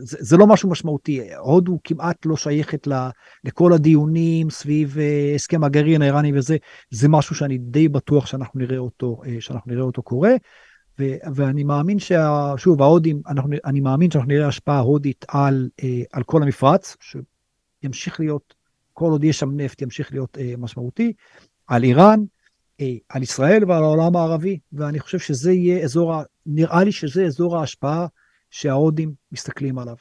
זה, 0.00 0.36
לא 0.36 0.46
משהו 0.46 0.70
משמעותי. 0.70 1.20
הודו 1.36 1.78
כמעט 1.84 2.26
לא 2.26 2.36
שייכת 2.36 2.88
לכל 3.44 3.72
הדיונים 3.72 4.50
סביב 4.50 4.98
אה, 4.98 5.32
הסכם 5.34 5.64
הגרעין 5.64 6.02
האיראני 6.02 6.38
וזה, 6.38 6.56
זה 6.90 7.08
משהו 7.08 7.34
שאני 7.34 7.58
די 7.58 7.88
בטוח 7.88 8.26
שאנחנו 8.26 8.60
נראה 8.60 8.78
אותו, 8.78 9.20
אה, 9.26 9.36
שאנחנו 9.40 9.72
נראה 9.72 9.82
אותו 9.84 10.02
קורה. 10.02 10.32
ו, 11.00 11.04
ואני 11.34 11.64
מאמין 11.64 11.98
שה... 11.98 12.54
שוב, 12.56 12.82
ההודים, 12.82 13.22
אנחנו, 13.28 13.50
אני 13.64 13.80
מאמין 13.80 14.10
שאנחנו 14.10 14.28
נראה 14.28 14.48
השפעה 14.48 14.78
הודית 14.78 15.24
על, 15.28 15.68
אה, 15.82 16.02
על 16.12 16.22
כל 16.22 16.42
המפרץ, 16.42 16.96
שימשיך 17.82 18.20
להיות, 18.20 18.54
כל 18.92 19.10
עוד 19.10 19.24
יש 19.24 19.38
שם 19.38 19.60
נפט, 19.60 19.82
ימשיך 19.82 20.12
להיות 20.12 20.38
משמעותי, 20.58 21.12
על 21.66 21.84
איראן, 21.84 22.20
אה, 22.80 22.94
על 23.08 23.22
ישראל 23.22 23.70
ועל 23.70 23.82
העולם 23.82 24.16
הערבי, 24.16 24.58
ואני 24.72 25.00
חושב 25.00 25.18
שזה 25.18 25.52
יהיה 25.52 25.84
אזור, 25.84 26.14
נראה 26.46 26.84
לי 26.84 26.92
שזה 26.92 27.24
אזור 27.24 27.58
ההשפעה 27.58 28.06
שההודים 28.50 29.14
מסתכלים 29.32 29.78
עליו. 29.78 29.96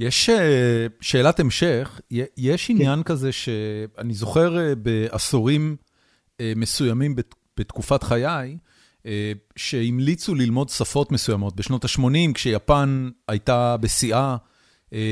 יש 0.00 0.30
אה, 0.30 0.86
שאלת 1.00 1.40
המשך, 1.40 2.00
יש 2.36 2.66
כן. 2.66 2.74
עניין 2.74 2.98
כן. 2.98 3.02
כזה 3.02 3.32
שאני 3.32 4.14
זוכר 4.14 4.58
אה, 4.58 4.74
בעשורים 4.74 5.76
מסוימים 6.56 7.14
בתקופת 7.56 8.02
חיי, 8.02 8.58
שהמליצו 9.56 10.34
ללמוד 10.34 10.68
שפות 10.68 11.12
מסוימות. 11.12 11.56
בשנות 11.56 11.84
ה-80, 11.84 12.32
כשיפן 12.34 13.08
הייתה 13.28 13.76
בשיאה, 13.76 14.36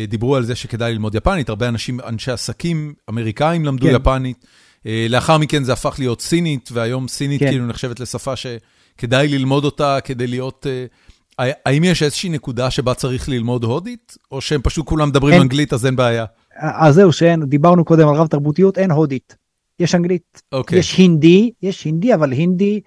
דיברו 0.09 0.37
על 0.37 0.45
זה 0.45 0.55
שכדאי 0.55 0.93
ללמוד 0.93 1.15
יפנית, 1.15 1.49
הרבה 1.49 1.69
אנשים, 1.69 2.01
אנשי 2.01 2.31
עסקים 2.31 2.95
אמריקאים 3.11 3.65
למדו 3.65 3.87
כן. 3.87 3.95
יפנית. 3.95 4.47
אה, 4.87 5.07
לאחר 5.09 5.39
מכן 5.39 5.65
זה 5.65 5.73
הפך 5.73 5.95
להיות 5.99 6.21
סינית, 6.21 6.69
והיום 6.73 7.09
סינית 7.09 7.41
כן. 7.41 7.49
כאילו 7.51 7.67
נחשבת 7.67 8.01
לשפה 8.01 8.35
שכדאי 8.37 9.29
ללמוד 9.29 9.65
אותה 9.65 9.99
כדי 10.05 10.27
להיות... 10.27 10.67
אה, 10.67 10.87
האם 11.39 11.85
יש 11.85 12.03
איזושהי 12.03 12.29
נקודה 12.29 12.71
שבה 12.71 12.95
צריך 12.95 13.29
ללמוד 13.29 13.65
הודית, 13.65 14.17
או 14.31 14.41
שהם 14.41 14.61
פשוט 14.63 14.87
כולם 14.87 15.09
מדברים 15.09 15.35
אין, 15.35 15.43
אנגלית, 15.43 15.73
אז 15.73 15.87
אין 15.87 15.97
בעיה? 15.97 16.25
אז 16.59 16.95
זהו, 16.95 17.13
שאין, 17.13 17.45
דיברנו 17.45 17.85
קודם 17.85 18.09
על 18.09 18.15
רב 18.15 18.27
תרבותיות, 18.27 18.79
אין 18.79 18.91
הודית. 18.91 19.37
יש 19.81 19.95
אנגלית. 19.95 20.43
אוקיי. 20.53 20.79
יש 20.79 20.97
הינדי, 20.97 21.51
יש 21.63 21.85
הינדי, 21.85 22.15
אבל 22.15 22.33
הינדי, 22.33 22.81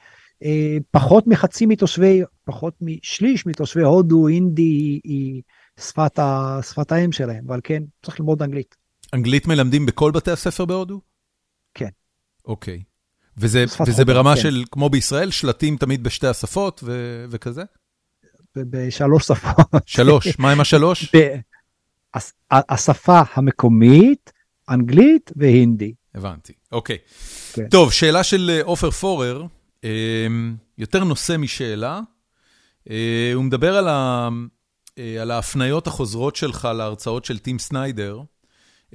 אה, 0.44 0.78
פחות 0.92 1.28
מחצי 1.28 1.66
מתושבי, 1.66 2.22
פחות 2.46 2.74
משליש 2.82 3.46
מתושבי 3.46 3.84
הודו, 3.84 4.28
הינדי 4.28 4.62
היא, 4.62 5.02
היא 5.04 5.42
שפת, 5.80 6.20
ה, 6.20 6.60
שפת 6.64 6.92
האם 6.92 7.12
שלהם, 7.12 7.44
אבל 7.48 7.60
כן, 7.64 7.84
צריך 8.06 8.20
ללמוד 8.20 8.42
אנגלית. 8.42 8.76
אנגלית 9.14 9.48
מלמדים 9.48 9.86
בכל 9.86 10.12
בתי 10.12 10.32
הספר 10.32 10.66
בהודו? 10.66 11.02
כן. 11.74 11.90
אוקיי. 12.46 12.84
וזה, 13.38 13.66
וזה 13.88 14.06
ברמה 14.06 14.36
כן. 14.36 14.42
של, 14.42 14.64
כמו 14.72 14.90
בישראל, 14.90 15.32
שלטים 15.32 15.78
תמיד 15.78 16.04
בשתי 16.04 16.28
השפות 16.28 16.82
ו- 16.84 17.26
וכזה? 17.30 17.64
בשלוש 18.56 19.28
שפות. 19.28 19.84
שלוש, 19.86 20.28
מה 20.40 20.52
עם 20.52 20.60
השלוש? 20.60 21.12
השפה 22.52 23.22
המקומית, 23.34 24.32
אנגלית 24.70 25.32
והינדי. 25.36 25.94
הבנתי, 26.16 26.54
אוקיי. 26.72 26.98
כן. 27.54 27.68
טוב, 27.70 27.92
שאלה 27.92 28.24
של 28.24 28.52
אה, 28.54 28.64
עופר 28.64 28.92
פורר, 28.92 29.46
אמ, 29.84 30.56
יותר 30.78 31.04
נושא 31.04 31.36
משאלה. 31.38 32.00
אה, 32.90 33.32
הוא 33.34 33.44
מדבר 33.44 33.78
על, 33.78 33.88
ה, 33.88 33.92
אה, 33.92 34.30
על 35.22 35.32
ההפניות 35.32 35.88
החוזרות 35.88 36.36
שלך 36.36 36.70
להרצאות 36.76 37.26
של 37.26 37.40
טים 37.40 37.60
סניידר. 37.60 38.22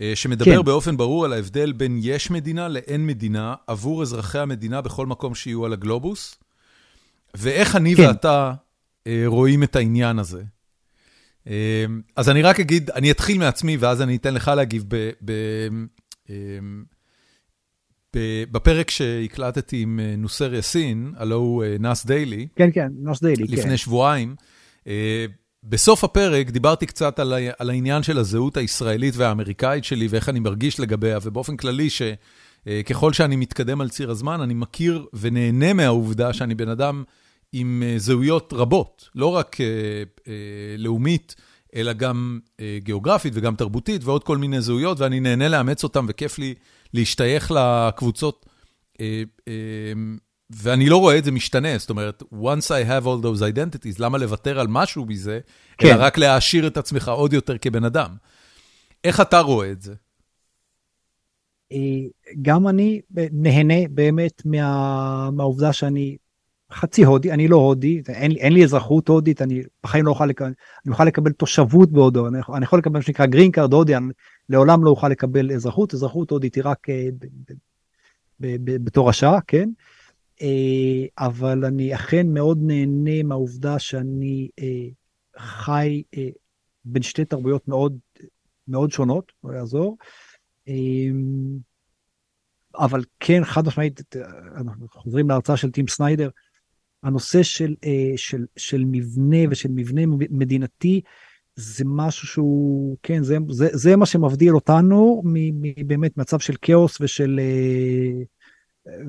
אה, 0.00 0.12
שמדבר 0.14 0.56
כן. 0.56 0.64
באופן 0.64 0.96
ברור 0.96 1.24
על 1.24 1.32
ההבדל 1.32 1.72
בין 1.72 1.98
יש 2.02 2.30
מדינה 2.30 2.68
לאין 2.68 3.06
מדינה 3.06 3.54
עבור 3.66 4.02
אזרחי 4.02 4.38
המדינה 4.38 4.80
בכל 4.80 5.06
מקום 5.06 5.34
שיהיו 5.34 5.64
על 5.64 5.72
הגלובוס, 5.72 6.34
ואיך 7.34 7.76
אני 7.76 7.96
כן. 7.96 8.02
ואתה 8.02 8.52
אה, 9.06 9.22
רואים 9.26 9.62
את 9.62 9.76
העניין 9.76 10.18
הזה. 10.18 10.42
אה, 11.48 11.84
אז 12.16 12.28
אני 12.28 12.42
רק 12.42 12.60
אגיד, 12.60 12.90
אני 12.90 13.10
אתחיל 13.10 13.38
מעצמי 13.38 13.76
ואז 13.76 14.02
אני 14.02 14.16
אתן 14.16 14.34
לך 14.34 14.48
להגיב 14.56 14.84
ב... 14.88 15.10
ב, 15.24 15.32
ב 18.16 18.18
בפרק 18.50 18.90
שהקלטתי 18.90 19.82
עם 19.82 20.00
נוסר 20.18 20.54
יאסין, 20.54 21.12
הלו 21.16 21.36
הוא 21.36 21.64
נאס 21.80 22.06
דיילי. 22.06 22.48
כן, 22.56 22.68
כן, 22.72 22.88
נאס 22.98 23.22
דיילי, 23.22 23.48
כן. 23.48 23.52
לפני 23.52 23.76
שבועיים. 23.76 24.36
בסוף 25.66 26.04
הפרק 26.04 26.50
דיברתי 26.50 26.86
קצת 26.86 27.18
על 27.18 27.32
על 27.58 27.70
העניין 27.70 28.02
של 28.02 28.18
הזהות 28.18 28.56
הישראלית 28.56 29.16
והאמריקאית 29.16 29.84
שלי 29.84 30.06
ואיך 30.10 30.28
אני 30.28 30.40
מרגיש 30.40 30.80
לגביה, 30.80 31.18
ובאופן 31.22 31.56
כללי 31.56 31.88
שככל 31.90 33.08
אה, 33.08 33.12
שאני 33.12 33.36
מתקדם 33.36 33.80
על 33.80 33.88
ציר 33.88 34.10
הזמן, 34.10 34.40
אני 34.40 34.54
מכיר 34.54 35.06
ונהנה 35.12 35.72
מהעובדה 35.72 36.32
שאני 36.32 36.54
בן 36.54 36.68
אדם 36.68 37.04
עם 37.52 37.82
אה, 37.86 37.94
זהויות 37.98 38.52
רבות, 38.56 39.08
לא 39.14 39.26
רק 39.26 39.56
אה, 39.60 40.34
לאומית, 40.78 41.34
אלא 41.74 41.92
גם 41.92 42.38
גיאוגרפית 42.78 43.32
וגם 43.36 43.56
תרבותית 43.56 44.04
ועוד 44.04 44.24
כל 44.24 44.38
מיני 44.38 44.60
זהויות, 44.60 45.00
ואני 45.00 45.20
נהנה 45.20 45.48
לאמץ 45.48 45.84
אותם 45.84 46.06
וכיף 46.08 46.38
לי 46.38 46.54
להשתייך 46.94 47.52
לקבוצות 47.56 48.46
ואני 50.56 50.88
לא 50.88 50.96
רואה 50.96 51.18
את 51.18 51.24
זה 51.24 51.32
משתנה, 51.32 51.78
זאת 51.78 51.90
אומרת, 51.90 52.22
once 52.32 52.68
I 52.68 52.88
have 52.88 53.04
all 53.04 53.24
those 53.24 53.40
identities, 53.40 53.96
למה 53.98 54.18
לוותר 54.18 54.60
על 54.60 54.66
משהו 54.70 55.06
מזה, 55.06 55.40
כן. 55.78 55.88
אלא 55.88 56.04
רק 56.04 56.18
להעשיר 56.18 56.66
את 56.66 56.76
עצמך 56.76 57.08
עוד 57.08 57.32
יותר 57.32 57.58
כבן 57.58 57.84
אדם. 57.84 58.10
איך 59.04 59.20
אתה 59.20 59.40
רואה 59.40 59.70
את 59.70 59.82
זה? 59.82 59.94
אה, 61.72 61.78
גם 62.42 62.68
אני 62.68 63.00
נהנה 63.32 63.88
באמת 63.90 64.42
מה, 64.44 65.30
מהעובדה 65.30 65.72
שאני 65.72 66.16
חצי 66.72 67.04
הודי, 67.04 67.32
אני 67.32 67.48
לא 67.48 67.56
הודי, 67.56 68.02
אין, 68.08 68.32
אין 68.32 68.52
לי 68.52 68.64
אזרחות 68.64 69.08
הודית, 69.08 69.42
אני 69.42 69.62
בחיים 69.82 70.04
לא 70.04 70.10
אוכל 70.10 70.26
לקבל, 70.26 70.52
אני 70.86 70.92
אוכל 70.92 71.04
לקבל 71.04 71.32
תושבות 71.32 71.92
בהודו, 71.92 72.28
אני, 72.28 72.38
אני 72.54 72.64
יכול 72.64 72.78
לקבל 72.78 72.94
מה 72.94 73.02
שנקרא 73.02 73.26
גרין 73.26 73.50
קארד 73.50 73.72
הודי, 73.72 73.96
אני 73.96 74.06
לעולם 74.48 74.84
לא 74.84 74.90
אוכל 74.90 75.08
לקבל 75.08 75.52
אזרחות, 75.52 75.94
אזרחות 75.94 76.30
הודית 76.30 76.54
היא 76.54 76.64
רק 76.66 76.90
אה, 76.90 77.08
ב, 77.18 77.26
ב, 77.26 77.52
ב, 78.40 78.56
ב, 78.64 78.84
בתורשה, 78.84 79.38
כן? 79.46 79.68
אה, 80.42 81.26
אבל 81.26 81.64
אני 81.64 81.94
אכן 81.94 82.26
מאוד 82.26 82.58
נהנה 82.62 83.22
מהעובדה 83.22 83.78
שאני 83.78 84.48
אה, 84.58 84.86
חי 85.38 86.02
אה, 86.16 86.28
בין 86.84 87.02
שתי 87.02 87.24
תרבויות 87.24 87.68
מאוד, 87.68 87.98
מאוד 88.68 88.92
שונות, 88.92 89.32
לא 89.44 89.52
יעזור. 89.52 89.96
אבל 92.74 93.04
כן, 93.20 93.44
חד 93.44 93.66
משמעית, 93.66 94.00
אנחנו 94.56 94.88
חוזרים 94.88 95.28
להרצאה 95.28 95.56
של 95.56 95.70
טים 95.70 95.88
סניידר, 95.88 96.28
הנושא 97.02 97.42
של, 97.42 97.74
של, 98.16 98.46
של 98.56 98.84
מבנה 98.86 99.36
ושל 99.50 99.68
מבנה 99.68 100.02
מדינתי, 100.30 101.00
זה 101.56 101.84
משהו 101.86 102.28
שהוא, 102.28 102.96
כן, 103.02 103.22
זה, 103.22 103.36
זה, 103.50 103.68
זה 103.72 103.96
מה 103.96 104.06
שמבדיל 104.06 104.54
אותנו 104.54 105.22
מבאמת 105.24 106.16
מצב 106.16 106.38
של 106.38 106.54
כאוס 106.62 107.00
ושל, 107.00 107.40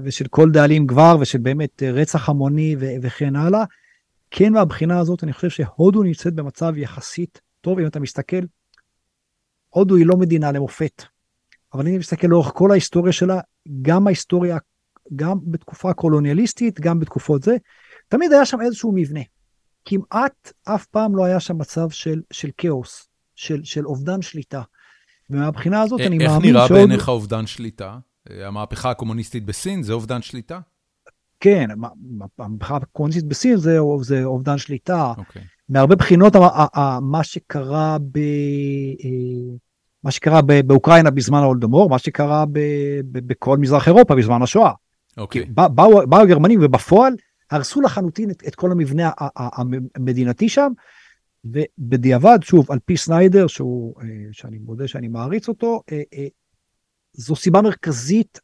ושל 0.04 0.28
כל 0.28 0.52
דאלים 0.52 0.88
גבר 0.88 1.18
ושל 1.20 1.38
באמת 1.38 1.84
רצח 1.84 2.30
המוני 2.30 2.76
ו- 2.80 2.96
וכן 3.02 3.36
הלאה. 3.36 3.64
כן 4.32 4.54
מהבחינה 4.54 5.00
הזאת 5.00 5.24
אני 5.24 5.34
חושב 5.34 5.50
שהודו 5.50 6.04
נמצאת 6.04 6.34
במצב 6.34 6.78
יחסית 6.78 7.42
טוב 7.62 7.80
אם 7.80 7.88
אתה 7.88 8.00
מסתכל. 8.00 8.42
הודו 9.70 9.96
היא 9.96 10.06
לא 10.06 10.18
מדינה 10.18 10.52
למופת, 10.52 11.04
אבל 11.74 11.82
אם 11.82 11.88
אני 11.88 11.98
מסתכל 11.98 12.28
לאורך 12.28 12.52
כל 12.54 12.72
ההיסטוריה 12.72 13.14
שלה, 13.14 13.40
גם 13.82 14.08
ההיסטוריה, 14.08 14.58
גם 15.16 15.38
בתקופה 15.44 15.94
קולוניאליסטית, 15.94 16.80
גם 16.80 17.00
בתקופות 17.00 17.44
זה, 17.44 17.58
תמיד 18.08 18.34
היה 18.34 18.46
שם 18.46 18.62
איזשהו 18.62 18.92
מבנה. 18.92 19.20
כמעט 19.86 20.52
אף 20.64 20.86
פעם 20.86 21.16
לא 21.16 21.26
היה 21.26 21.40
שם 21.40 21.58
מצב 21.58 21.90
של, 21.90 22.22
של 22.32 22.50
כאוס, 22.58 23.08
של, 23.36 23.64
של 23.64 23.86
אובדן 23.86 24.22
שליטה. 24.22 24.62
ומהבחינה 25.30 25.82
הזאת 25.82 26.00
אני 26.00 26.18
מאמין 26.18 26.54
שהודו... 26.54 26.64
איך 26.64 26.72
נראה 26.72 26.86
בעיניך 26.86 27.10
אובדן 27.10 27.48
שליטה? 27.48 27.98
המהפכה 28.30 28.92
הקומוניסטית 28.92 29.46
בסין, 29.46 29.84
זה 29.84 29.94
אובדן 29.94 30.22
שליטה? 30.22 30.60
כן, 31.40 31.70
המחאה 32.40 32.78
הקומוניסטית 32.78 33.26
בסין 33.26 33.58
זה, 33.58 33.78
זה 34.02 34.24
אובדן 34.24 34.58
שליטה. 34.58 35.14
אוקיי. 35.18 35.42
Okay. 35.42 35.46
מהרבה 35.70 35.96
בחינות, 35.96 36.34
מה 37.02 37.24
שקרה 37.24 37.98
ב... 38.12 38.20
מה 40.04 40.12
שקרה 40.12 40.42
באוקראינה 40.42 41.12
בזמן 41.12 41.40
ההולדמור, 41.40 41.90
מה 41.90 42.00
שקרה 42.00 42.46
בכל 43.12 43.58
מזרח 43.58 43.88
אירופה 43.88 44.16
בזמן 44.16 44.42
השואה. 44.42 44.72
אוקיי. 45.18 45.44
Okay. 45.44 45.70
באו, 45.70 46.08
באו 46.08 46.20
הגרמנים 46.20 46.60
ובפועל 46.64 47.14
הרסו 47.52 47.82
לחלוטין 47.82 48.32
את, 48.32 48.44
את 48.48 48.56
כל 48.56 48.72
המבנה 48.72 49.12
המדינתי 49.96 50.50
שם, 50.50 50.72
ובדיעבד, 51.46 52.40
שוב, 52.42 52.72
על 52.72 52.80
פי 52.86 52.98
סניידר, 52.98 53.48
שהוא, 53.48 53.96
אה, 54.02 54.08
שאני 54.32 54.58
מודה 54.58 54.88
שאני 54.88 55.08
מעריץ 55.08 55.48
אותו, 55.48 55.82
אה, 55.92 56.02
אה, 56.14 56.28
זו 57.18 57.36
סיבה 57.36 57.62
מרכזית 57.62 58.40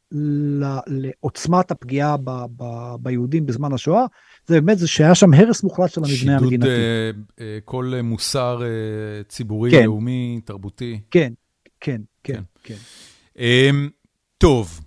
לעוצמת 0.88 1.72
הפגיעה 1.72 2.18
ב, 2.18 2.32
ב, 2.58 2.64
ביהודים 3.00 3.46
בזמן 3.46 3.74
השואה, 3.74 4.06
זה 4.48 4.62
באמת 4.62 4.80
זה 4.80 4.88
שהיה 4.88 5.16
שם 5.16 5.34
הרס 5.34 5.64
מוחלט 5.64 5.90
של 5.90 6.02
המבנה 6.04 6.38
המדינתי. 6.38 6.68
שידוד 6.68 7.62
כל 7.66 7.94
מוסר 8.04 8.62
ציבורי, 9.28 9.72
כן. 9.72 9.86
לאומי, 9.86 10.42
תרבותי. 10.46 11.00
כן, 11.12 11.34
כן, 11.80 12.02
כן, 12.24 12.42
כן. 12.64 12.76
כן. 13.38 13.40
אמ, 13.40 13.90
טוב, 14.38 14.82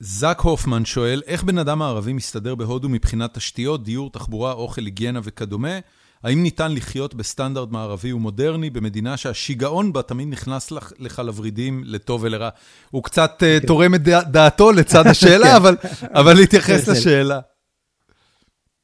זאק 0.00 0.40
הופמן 0.40 0.84
שואל, 0.84 1.22
איך 1.26 1.44
בן 1.44 1.58
אדם 1.58 1.82
הערבי 1.82 2.12
מסתדר 2.12 2.54
בהודו 2.54 2.88
מבחינת 2.88 3.34
תשתיות, 3.34 3.84
דיור, 3.84 4.10
תחבורה, 4.10 4.52
אוכל, 4.52 4.84
היגיינה 4.84 5.20
וכדומה? 5.22 5.78
האם 6.24 6.42
ניתן 6.42 6.72
לחיות 6.72 7.14
בסטנדרט 7.14 7.70
מערבי 7.70 8.12
ומודרני 8.12 8.70
במדינה 8.70 9.16
שהשיגעון 9.16 9.92
בה 9.92 10.02
תמיד 10.02 10.28
נכנס 10.28 10.72
לך 10.98 11.18
לוורידים 11.18 11.82
לטוב 11.84 12.22
ולרע? 12.22 12.48
הוא 12.90 13.02
קצת 13.02 13.42
אה, 13.42 13.60
כן. 13.60 13.66
תורם 13.66 13.94
את 13.94 14.00
דעתו 14.02 14.72
לצד 14.72 15.06
השאלה, 15.06 15.58
כן. 15.60 16.06
אבל 16.14 16.34
להתייחס 16.34 16.86
כן, 16.86 16.92
לשאלה. 16.92 17.40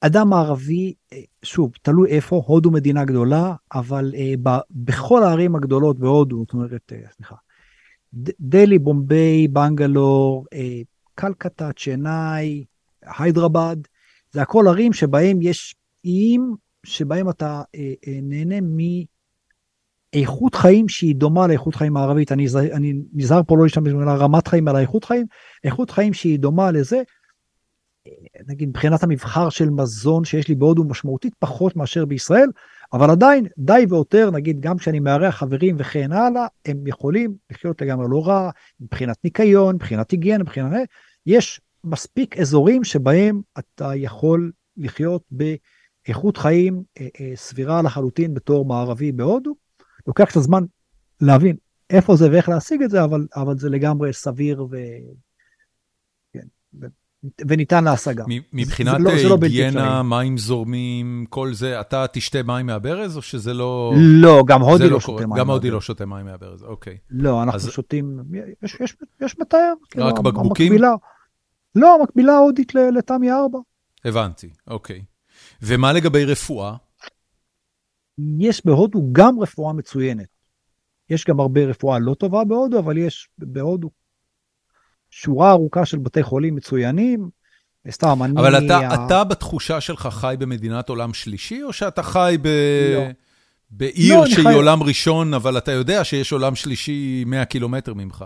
אדם 0.01 0.29
מערבי, 0.29 0.95
אה, 1.12 1.19
שוב, 1.43 1.73
תלוי 1.83 2.11
איפה, 2.11 2.43
הודו 2.47 2.71
מדינה 2.71 3.05
גדולה, 3.05 3.55
אבל 3.75 4.15
uh, 4.15 4.51
בכל 4.71 5.23
הערים 5.23 5.57
הגדולות 5.57 5.99
בהודו, 5.99 6.39
זאת 6.39 6.53
אומרת, 6.53 6.93
uh, 6.93 7.17
סליחה, 7.17 7.35
דלי, 8.41 8.79
בומביי, 8.79 9.49
בנגלור, 9.49 10.45
uh, 10.55 10.59
קלקטה, 11.15 11.71
צ'נאי, 11.77 12.65
היידרבד, 13.19 13.77
זה 14.33 14.43
הכל 14.43 14.65
ערים 14.69 14.93
שבהם 14.93 15.39
יש 15.43 15.75
איים 16.05 16.55
שבהם 16.86 17.31
אתה 17.31 17.62
אה, 17.74 17.93
אה, 18.09 18.19
נהנה 18.23 18.57
מאיכות 20.15 20.55
חיים 20.55 20.89
שהיא 20.89 21.16
דומה 21.16 21.47
לאיכות 21.47 21.74
חיים 21.74 21.97
הערבית. 21.97 22.32
אני, 22.32 22.47
אני 22.73 22.94
נזהר 23.12 23.43
פה 23.43 23.57
לא 23.57 23.62
להשתמש 23.62 23.93
במילה 23.93 24.15
רמת 24.15 24.48
חיים, 24.48 24.69
אלא 24.69 24.78
איכות 24.78 25.05
חיים, 25.05 25.27
איכות 25.65 25.90
חיים 25.90 26.12
שהיא 26.12 26.39
דומה 26.39 26.70
לזה. 26.70 27.02
אה, 28.07 28.12
נגיד 28.47 28.69
מבחינת 28.69 29.02
המבחר 29.02 29.48
של 29.48 29.70
מזון 29.70 30.24
שיש 30.24 30.48
לי 30.48 30.55
בהודו 30.55 30.85
משמעותית 30.85 31.35
פחות 31.39 31.77
מאשר 31.77 32.05
בישראל, 32.05 32.51
אבל 32.93 33.11
עדיין 33.11 33.47
די 33.59 33.86
ויותר, 33.89 34.31
נגיד 34.31 34.61
גם 34.61 34.78
כשאני 34.78 35.01
מארח 35.01 35.36
חברים 35.36 35.77
וכן 35.78 36.12
הלאה, 36.12 36.47
הם 36.66 36.86
יכולים 36.86 37.35
לחיות 37.51 37.82
לגמרי 37.82 38.07
לא 38.11 38.27
רע, 38.27 38.51
מבחינת 38.81 39.16
ניקיון, 39.24 39.74
מבחינת 39.74 40.11
היגיינה, 40.11 40.44
מבחינת... 40.44 40.73
יש 41.27 41.61
מספיק 41.85 42.39
אזורים 42.39 42.85
שבהם 42.85 43.40
אתה 43.59 43.90
יכול 43.94 44.52
לחיות 44.77 45.23
באיכות 46.11 46.37
חיים 46.37 46.82
אה, 47.01 47.07
אה, 47.20 47.32
סבירה 47.35 47.82
לחלוטין 47.82 48.35
בתור 48.35 48.65
מערבי 48.65 49.12
בהודו. 49.12 49.55
לוקח 50.07 50.24
קצת 50.24 50.41
זמן 50.41 50.65
להבין 51.20 51.57
איפה 51.91 52.16
זה 52.16 52.31
ואיך 52.31 52.49
להשיג 52.49 52.82
את 52.82 52.91
זה, 52.91 53.05
אבל, 53.05 53.27
אבל 53.37 53.59
זה 53.59 53.70
לגמרי 53.70 54.12
סביר 54.12 54.66
ו... 54.70 54.77
כן, 56.32 56.47
וניתן 57.49 57.85
להשגה. 57.85 58.24
מבחינת 58.53 59.01
לא, 59.01 59.11
היגיינה, 59.43 59.97
לא 59.97 60.03
מים 60.03 60.39
זורמים, 60.39 61.27
כל 61.28 61.55
זה, 61.55 61.81
אתה 61.81 62.07
תשתה 62.12 62.43
מים 62.43 62.66
מהברז 62.66 63.16
או 63.16 63.23
שזה 63.23 63.55
לא... 63.55 63.95
לא, 63.97 64.43
גם 64.47 64.62
הודי 64.62 64.85
לא, 64.85 64.91
לא 64.91 65.01
שותה 65.01 65.27
מים. 65.27 65.39
גם 65.39 65.51
הודי 65.51 65.70
לא 65.70 65.81
שותה 65.81 66.07
מים 66.07 66.27
מהברז, 66.27 66.62
אוקיי. 66.62 66.99
לא, 67.11 67.43
אנחנו 67.43 67.57
אז... 67.57 67.70
שותים, 67.70 68.19
יש, 68.62 68.77
יש, 68.81 68.97
יש 69.20 69.39
מתאר. 69.39 69.73
כאילו, 69.91 70.07
רק 70.07 70.15
כאילו, 70.16 70.32
בקבוקים? 70.32 70.73
המקבילה, 70.73 70.95
לא, 71.74 71.97
המקבילה 72.01 72.32
ההודית 72.32 72.74
לתמי 72.74 73.32
4. 73.32 73.59
הבנתי, 74.05 74.51
אוקיי. 74.66 75.03
ומה 75.62 75.93
לגבי 75.93 76.24
רפואה? 76.24 76.77
יש 78.39 78.66
בהודו 78.66 79.09
גם 79.12 79.41
רפואה 79.41 79.73
מצוינת. 79.73 80.27
יש 81.11 81.24
גם 81.24 81.41
הרבה 81.41 81.65
רפואה 81.65 81.99
לא 81.99 82.15
טובה 82.15 82.45
בהודו, 82.45 82.78
אבל 82.78 82.99
יש 82.99 83.28
בהודו 83.39 83.91
שורה 85.11 85.51
ארוכה 85.51 85.87
של 85.87 85.99
בתי 85.99 86.23
חולים 86.23 86.55
מצוינים. 86.55 87.28
סתם, 87.91 88.23
אני... 88.23 88.41
אבל 88.41 88.66
אתה, 88.66 88.78
ה... 88.78 89.07
אתה 89.07 89.24
בתחושה 89.24 89.81
שלך 89.81 90.09
חי 90.11 90.35
במדינת 90.39 90.89
עולם 90.89 91.15
שלישי, 91.15 91.62
או 91.62 91.73
שאתה 91.73 92.03
חי 92.03 92.37
ב... 92.43 92.49
לא. 92.95 93.03
בעיר 93.70 94.20
לא, 94.20 94.27
שהיא 94.27 94.45
חי... 94.45 94.55
עולם 94.55 94.82
ראשון, 94.82 95.35
אבל 95.35 95.59
אתה 95.59 95.73
יודע 95.73 96.05
שיש 96.05 96.32
עולם 96.32 96.55
שלישי 96.55 97.24
100 97.27 97.45
קילומטר 97.45 97.95
ממך? 97.95 98.24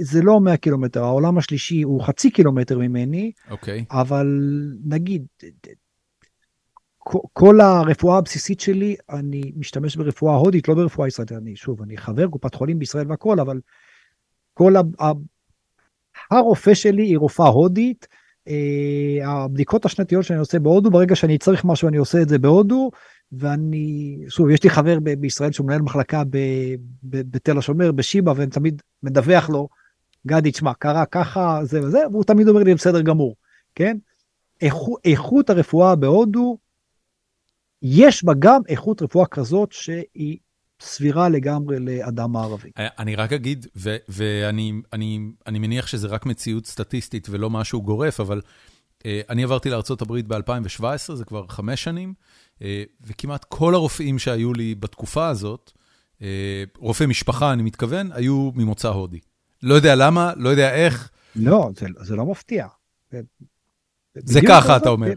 זה 0.00 0.22
לא 0.22 0.40
100 0.40 0.56
קילומטר, 0.56 1.04
העולם 1.04 1.38
השלישי 1.38 1.82
הוא 1.82 2.04
חצי 2.04 2.30
קילומטר 2.30 2.78
ממני, 2.78 3.32
אוקיי. 3.50 3.84
אבל 3.90 4.26
נגיד, 4.84 5.26
כל 7.32 7.60
הרפואה 7.60 8.18
הבסיסית 8.18 8.60
שלי, 8.60 8.96
אני 9.10 9.52
משתמש 9.56 9.96
ברפואה 9.96 10.34
הודית, 10.34 10.68
לא 10.68 10.74
ברפואה 10.74 11.08
ישראלית. 11.08 11.32
אני, 11.32 11.56
שוב, 11.56 11.82
אני 11.82 11.96
חבר 11.96 12.28
קופת 12.28 12.54
חולים 12.54 12.78
בישראל 12.78 13.10
והכל, 13.10 13.40
אבל 13.40 13.60
כל 14.54 14.76
ה... 14.76 14.80
הרופא 16.30 16.74
שלי 16.74 17.02
היא 17.02 17.18
רופאה 17.18 17.46
הודית, 17.46 18.08
אה, 18.48 19.28
הבדיקות 19.28 19.84
השנתיות 19.84 20.24
שאני 20.24 20.38
עושה 20.38 20.58
בהודו, 20.58 20.90
ברגע 20.90 21.16
שאני 21.16 21.38
צריך 21.38 21.64
משהו 21.64 21.88
אני 21.88 21.96
עושה 21.96 22.22
את 22.22 22.28
זה 22.28 22.38
בהודו, 22.38 22.90
ואני, 23.32 24.18
שוב, 24.28 24.50
יש 24.50 24.64
לי 24.64 24.70
חבר 24.70 24.98
בישראל 25.00 25.52
שהוא 25.52 25.66
מנהל 25.66 25.82
מחלקה 25.82 26.22
בתל 27.02 27.58
השומר, 27.58 27.92
בשיבא, 27.92 28.32
ואני 28.36 28.50
תמיד 28.50 28.82
מדווח 29.02 29.50
לו, 29.50 29.68
גדי, 30.26 30.50
תשמע, 30.50 30.74
קרה 30.74 31.06
ככה, 31.06 31.60
זה 31.62 31.82
וזה, 31.82 31.98
והוא 32.10 32.24
תמיד 32.24 32.48
אומר 32.48 32.62
לי, 32.62 32.74
בסדר 32.74 33.00
גמור, 33.00 33.34
כן? 33.74 33.96
איכות, 34.60 35.00
איכות 35.04 35.50
הרפואה 35.50 35.96
בהודו, 35.96 36.58
יש 37.86 38.24
בה 38.24 38.32
גם 38.38 38.60
איכות 38.68 39.02
רפואה 39.02 39.26
כזאת 39.26 39.72
שהיא 39.72 40.38
סבירה 40.80 41.28
לגמרי 41.28 41.78
לאדם 41.78 42.32
מערבי. 42.32 42.70
אה, 42.78 42.88
אני 42.98 43.16
רק 43.16 43.32
אגיד, 43.32 43.66
ואני 44.08 44.72
אני, 44.92 45.18
אני 45.46 45.58
מניח 45.58 45.86
שזה 45.86 46.08
רק 46.08 46.26
מציאות 46.26 46.66
סטטיסטית 46.66 47.28
ולא 47.30 47.50
משהו 47.50 47.82
גורף, 47.82 48.20
אבל 48.20 48.40
uh, 48.98 49.02
אני 49.28 49.44
עברתי 49.44 49.70
לארה"ב 49.70 50.32
ב-2017, 50.34 51.14
זה 51.14 51.24
כבר 51.24 51.46
חמש 51.48 51.84
שנים, 51.84 52.14
uh, 52.58 52.62
וכמעט 53.00 53.44
כל 53.44 53.74
הרופאים 53.74 54.18
שהיו 54.18 54.52
לי 54.52 54.74
בתקופה 54.74 55.28
הזאת, 55.28 55.72
uh, 56.18 56.22
רופאי 56.78 57.06
משפחה, 57.06 57.52
אני 57.52 57.62
מתכוון, 57.62 58.12
היו 58.12 58.50
ממוצא 58.54 58.88
הודי. 58.88 59.20
לא 59.62 59.74
יודע 59.74 59.94
למה, 59.94 60.32
לא 60.36 60.48
יודע 60.48 60.74
איך. 60.74 61.10
לא, 61.36 61.70
זה, 61.76 61.86
זה 62.00 62.16
לא 62.16 62.26
מפתיע. 62.26 62.66
זה 64.14 64.40
ככה, 64.48 64.76
אתה 64.76 64.88
אומר. 64.88 65.12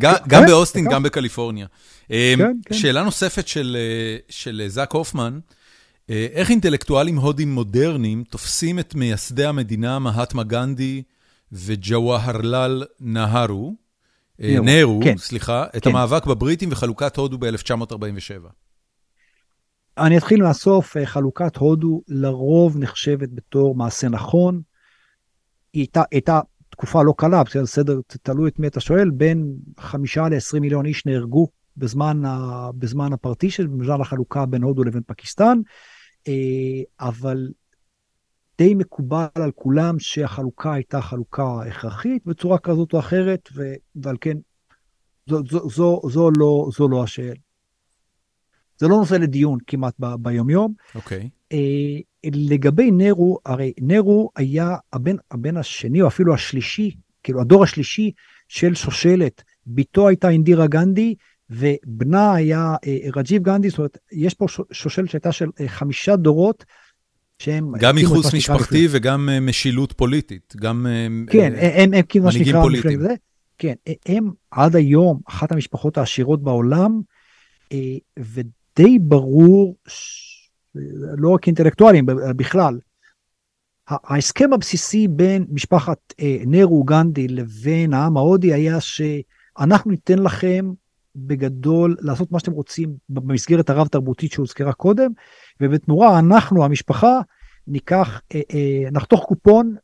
כן. 0.00 0.12
גם 0.28 0.40
כן, 0.40 0.46
באוסטין, 0.46 0.88
גם 0.90 1.02
בקליפורניה. 1.02 1.66
אמ, 2.10 2.16
כן, 2.64 2.74
שאלה 2.74 3.02
נוספת 3.02 3.48
של 4.28 4.62
זאק 4.68 4.92
הופמן, 4.92 5.38
אה, 6.10 6.26
איך 6.32 6.50
אינטלקטואלים 6.50 7.16
הודים 7.16 7.54
מודרניים 7.54 8.24
תופסים 8.24 8.78
את 8.78 8.94
מייסדי 8.94 9.44
המדינה, 9.44 9.98
מהטמה 9.98 10.42
גנדי 10.42 11.02
וג'וואהרלל 11.52 12.84
נהרו, 13.00 13.74
אה, 14.42 14.56
נהרו, 14.62 15.00
סליחה, 15.16 15.64
את 15.76 15.86
המאבק 15.86 16.26
בבריטים 16.26 16.68
וחלוקת 16.72 17.16
הודו 17.16 17.38
ב-1947? 17.38 18.48
אני 19.98 20.18
אתחיל 20.18 20.42
מהסוף, 20.42 20.96
אה, 20.96 21.06
חלוקת 21.06 21.56
הודו 21.56 22.02
לרוב 22.08 22.78
נחשבת 22.78 23.28
בתור 23.32 23.74
מעשה 23.74 24.08
נכון. 24.08 24.60
היא 25.72 25.86
הייתה 26.12 26.40
תקופה 26.74 27.02
לא 27.02 27.14
קלה, 27.16 27.44
בסדר, 27.44 27.66
סדר, 27.66 28.00
תלוי 28.22 28.50
את 28.50 28.58
מי 28.58 28.66
אתה 28.66 28.80
שואל, 28.80 29.10
בין 29.10 29.54
חמישה 29.80 30.28
ל-20 30.28 30.60
מיליון 30.60 30.86
איש 30.86 31.06
נהרגו 31.06 31.48
בזמן, 31.76 32.24
ה, 32.24 32.70
בזמן 32.78 33.12
הפרטישן, 33.12 33.78
בזמן 33.78 34.00
החלוקה 34.00 34.46
בין 34.46 34.62
הודו 34.62 34.84
לבין 34.84 35.02
פקיסטן, 35.06 35.58
אה, 36.28 36.32
אבל 37.00 37.48
די 38.58 38.74
מקובל 38.74 39.26
על 39.34 39.50
כולם 39.54 39.98
שהחלוקה 39.98 40.72
הייתה 40.74 41.00
חלוקה 41.00 41.44
הכרחית 41.66 42.26
בצורה 42.26 42.58
כזאת 42.58 42.92
או 42.92 42.98
אחרת, 42.98 43.48
ו, 43.54 43.62
ועל 43.96 44.16
כן 44.20 44.36
זו, 45.26 45.38
זו, 45.50 45.68
זו, 45.68 46.00
זו, 46.08 46.30
לא, 46.38 46.68
זו 46.76 46.88
לא 46.88 47.02
השאלה. 47.02 47.34
זה 48.78 48.88
לא 48.88 48.96
נושא 48.96 49.14
לדיון 49.14 49.58
כמעט 49.66 49.94
ב, 49.98 50.14
ביומיום. 50.14 50.74
אוקיי. 50.94 51.30
Okay. 51.52 51.54
אה, 52.24 52.28
לגבי 52.32 52.90
נרו, 52.90 53.38
הרי 53.46 53.72
נרו 53.80 54.30
היה 54.36 54.76
הבן, 54.92 55.16
הבן 55.30 55.56
השני 55.56 56.02
או 56.02 56.06
אפילו 56.06 56.34
השלישי, 56.34 56.90
כאילו 57.22 57.40
הדור 57.40 57.62
השלישי 57.62 58.10
של 58.48 58.74
שושלת. 58.74 59.42
בתו 59.66 60.08
הייתה 60.08 60.28
אינדירה 60.28 60.66
גנדי 60.66 61.14
ובנה 61.50 62.34
היה 62.34 62.74
אה, 62.86 62.96
רג'יב 63.16 63.42
גנדי, 63.42 63.70
זאת 63.70 63.78
אומרת, 63.78 63.98
יש 64.12 64.34
פה 64.34 64.46
שושלת 64.72 65.10
שהייתה 65.10 65.32
של 65.32 65.48
אה, 65.60 65.68
חמישה 65.68 66.16
דורות 66.16 66.64
שהם... 67.38 67.72
גם 67.78 67.98
ייחוס 67.98 68.34
משפחתי 68.34 68.86
וגם 68.90 69.28
משילות 69.42 69.92
פוליטית, 69.92 70.54
גם 70.56 70.86
כן, 71.30 71.52
הם 71.56 72.02
כאילו 72.08 72.24
מה 72.24 72.32
שנקרא... 72.32 72.62
פוליטיים. 72.62 73.00
כן, 73.58 73.74
הם 74.06 74.30
עד 74.50 74.76
היום 74.76 75.20
אחת 75.28 75.52
המשפחות 75.52 75.98
העשירות 75.98 76.42
בעולם, 76.42 77.00
ודי 78.18 78.98
ברור, 78.98 79.76
לא 81.18 81.28
רק 81.28 81.46
אינטלקטואלים, 81.46 82.06
בכלל, 82.36 82.78
ההסכם 83.88 84.52
הבסיסי 84.52 85.08
בין 85.08 85.46
משפחת 85.50 86.14
נרו 86.46 86.84
גנדי 86.84 87.28
לבין 87.28 87.94
העם 87.94 88.16
ההודי 88.16 88.52
היה 88.52 88.80
שאנחנו 88.80 89.90
ניתן 89.90 90.18
לכם 90.18 90.72
בגדול 91.16 91.96
לעשות 92.00 92.32
מה 92.32 92.38
שאתם 92.38 92.52
רוצים 92.52 92.96
במסגרת 93.08 93.70
הרב 93.70 93.86
תרבותית 93.86 94.32
שהוזכרה 94.32 94.72
קודם, 94.72 95.10
ובתמורה 95.60 96.18
אנחנו, 96.18 96.64
המשפחה, 96.64 97.20
ניקח, 97.66 98.20
אה, 98.34 98.40
אה, 98.54 98.90
נחתוך 98.90 99.24
קופון 99.24 99.76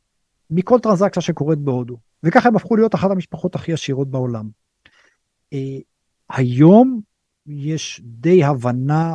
מכל 0.50 0.78
טרנזקציה 0.78 1.22
שקורית 1.22 1.58
בהודו. 1.58 1.96
וככה 2.22 2.48
הם 2.48 2.56
הפכו 2.56 2.76
להיות 2.76 2.94
אחת 2.94 3.10
המשפחות 3.10 3.54
הכי 3.54 3.72
עשירות 3.72 4.10
בעולם. 4.10 4.48
אה, 5.52 5.78
היום 6.30 7.00
יש 7.46 8.00
די 8.04 8.44
הבנה 8.44 9.14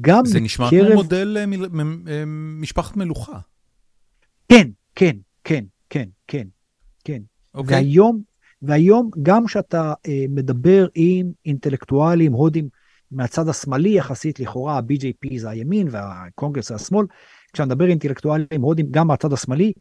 גם 0.00 0.24
זה 0.24 0.40
נשמע 0.40 0.70
כמו. 0.70 0.94
מודל 0.94 1.36
אה, 1.40 1.46
מ, 1.46 1.76
מ, 1.76 2.08
אה, 2.08 2.24
משפחת 2.60 2.96
מלוכה. 2.96 3.38
כן, 4.48 4.68
כן, 4.94 5.16
כן, 5.44 5.64
כן, 5.90 6.08
כן, 6.26 6.46
כן. 7.04 7.22
אוקיי. 7.54 7.76
והיום, 7.76 8.22
והיום 8.62 9.10
גם 9.22 9.46
כשאתה 9.46 9.92
אה, 10.08 10.24
מדבר 10.28 10.86
עם 10.94 11.32
אינטלקטואלים 11.46 12.32
הודים 12.32 12.68
מהצד 13.10 13.48
השמאלי 13.48 13.90
יחסית, 13.90 14.40
לכאורה 14.40 14.76
ה-BJP 14.76 15.38
זה 15.38 15.50
הימין 15.50 15.88
והקונגרס 15.90 16.68
זה 16.68 16.74
השמאל, 16.74 17.06
כשאתה 17.52 17.66
מדבר 17.66 17.88
אינטלקטואלים 17.88 18.60
הודים 18.60 18.86
גם 18.90 19.06
מהצד 19.06 19.32
השמאלי, 19.32 19.72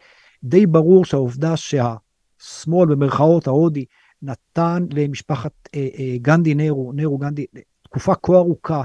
די 0.44 0.66
ברור 0.66 1.06
שהעובדה 1.06 1.54
שהשמאל 1.58 2.90
במרכאות 2.90 3.48
ההודי 3.48 3.86
נתן 4.22 4.86
למשפחת 4.94 5.52
אה, 5.76 5.88
אה, 6.00 6.16
גנדי 6.18 6.56
נרו, 6.56 6.92
נרו 6.96 7.18
גנדי, 7.18 7.46
תקופה 7.84 8.16
כה 8.16 8.36
ארוכה 8.36 8.84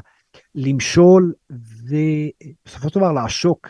למשול 0.55 1.33
ובסופו 1.51 2.89
של 2.89 2.99
דבר 3.01 3.13
לעשוק 3.13 3.69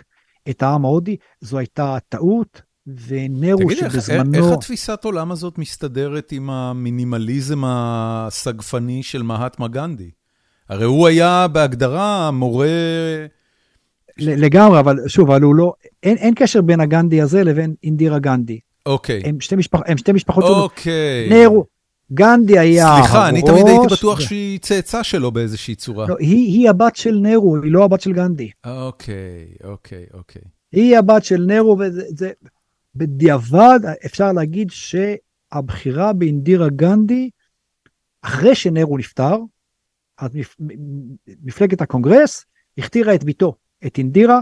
את 0.51 0.63
העם 0.63 0.85
ההודי, 0.85 1.17
זו 1.41 1.59
הייתה 1.59 1.97
טעות, 2.09 2.63
ונרו 3.09 3.59
תגיד, 3.59 3.79
שבזמנו... 3.79 4.23
תגיד, 4.25 4.35
איך 4.35 4.53
התפיסת 4.53 5.05
עולם 5.05 5.33
הזאת 5.33 5.59
מסתדרת 5.59 6.33
עם 6.33 6.51
המינימליזם 6.51 7.63
הסגפני 7.65 9.03
של 9.03 9.23
מהטמה 9.23 9.69
גנדי? 9.69 10.11
הרי 10.69 10.85
הוא 10.85 11.07
היה 11.07 11.49
בהגדרה 11.49 12.31
מורה... 12.31 12.69
לגמרי, 14.19 14.81
אבל 14.81 15.09
שוב, 15.09 15.31
אבל 15.31 15.43
הוא 15.43 15.55
לא... 15.55 15.73
אין, 16.03 16.17
אין 16.17 16.35
קשר 16.35 16.63
בין 16.63 16.81
הגנדי 16.81 17.21
הזה 17.21 17.45
לבין 17.45 17.75
אינדירה 17.83 18.19
גנדי. 18.19 18.61
אוקיי. 18.87 19.23
הם 19.25 19.41
שתי, 19.41 19.57
משפח, 19.57 19.81
הם 19.87 19.99
שתי 19.99 20.13
משפחות. 20.13 20.45
אוקיי. 20.45 21.29
נרו, 21.31 21.65
גנדי 22.12 22.59
היה 22.59 22.89
הראש. 22.89 23.01
סליחה, 23.01 23.28
אני 23.28 23.43
תמיד 23.43 23.66
הייתי 23.66 23.87
בטוח 23.95 24.20
שהיא 24.20 24.59
צאצא 24.59 25.03
שלו 25.03 25.33
באיזושהי 25.33 25.74
צורה. 25.74 26.07
לא, 26.09 26.16
היא, 26.19 26.59
היא 26.59 26.70
הבת 26.70 26.97
של 26.97 27.19
נרו, 27.23 27.57
היא 27.57 27.73
לא 27.73 27.85
הבת 27.85 28.01
של 28.01 28.12
גנדי. 28.12 28.51
אוקיי, 28.66 29.47
אוקיי, 29.65 30.07
אוקיי. 30.15 30.43
היא 30.73 30.99
הבת 30.99 31.24
של 31.24 31.45
נרו, 31.47 31.77
וזה... 31.78 32.03
זה, 32.09 32.33
בדיעבד 32.97 33.81
אפשר 34.07 34.33
להגיד 34.33 34.70
שהבחירה 34.70 36.12
באינדירה 36.12 36.69
גנדי, 36.69 37.31
אחרי 38.23 38.55
שנרו 38.55 38.99
נפטר, 38.99 39.37
אז 40.19 40.31
מפלגת 41.43 41.81
הקונגרס 41.81 42.45
הכתירה 42.78 43.15
את 43.15 43.24
ביתו, 43.24 43.55
את 43.87 43.99
אינדירה, 43.99 44.41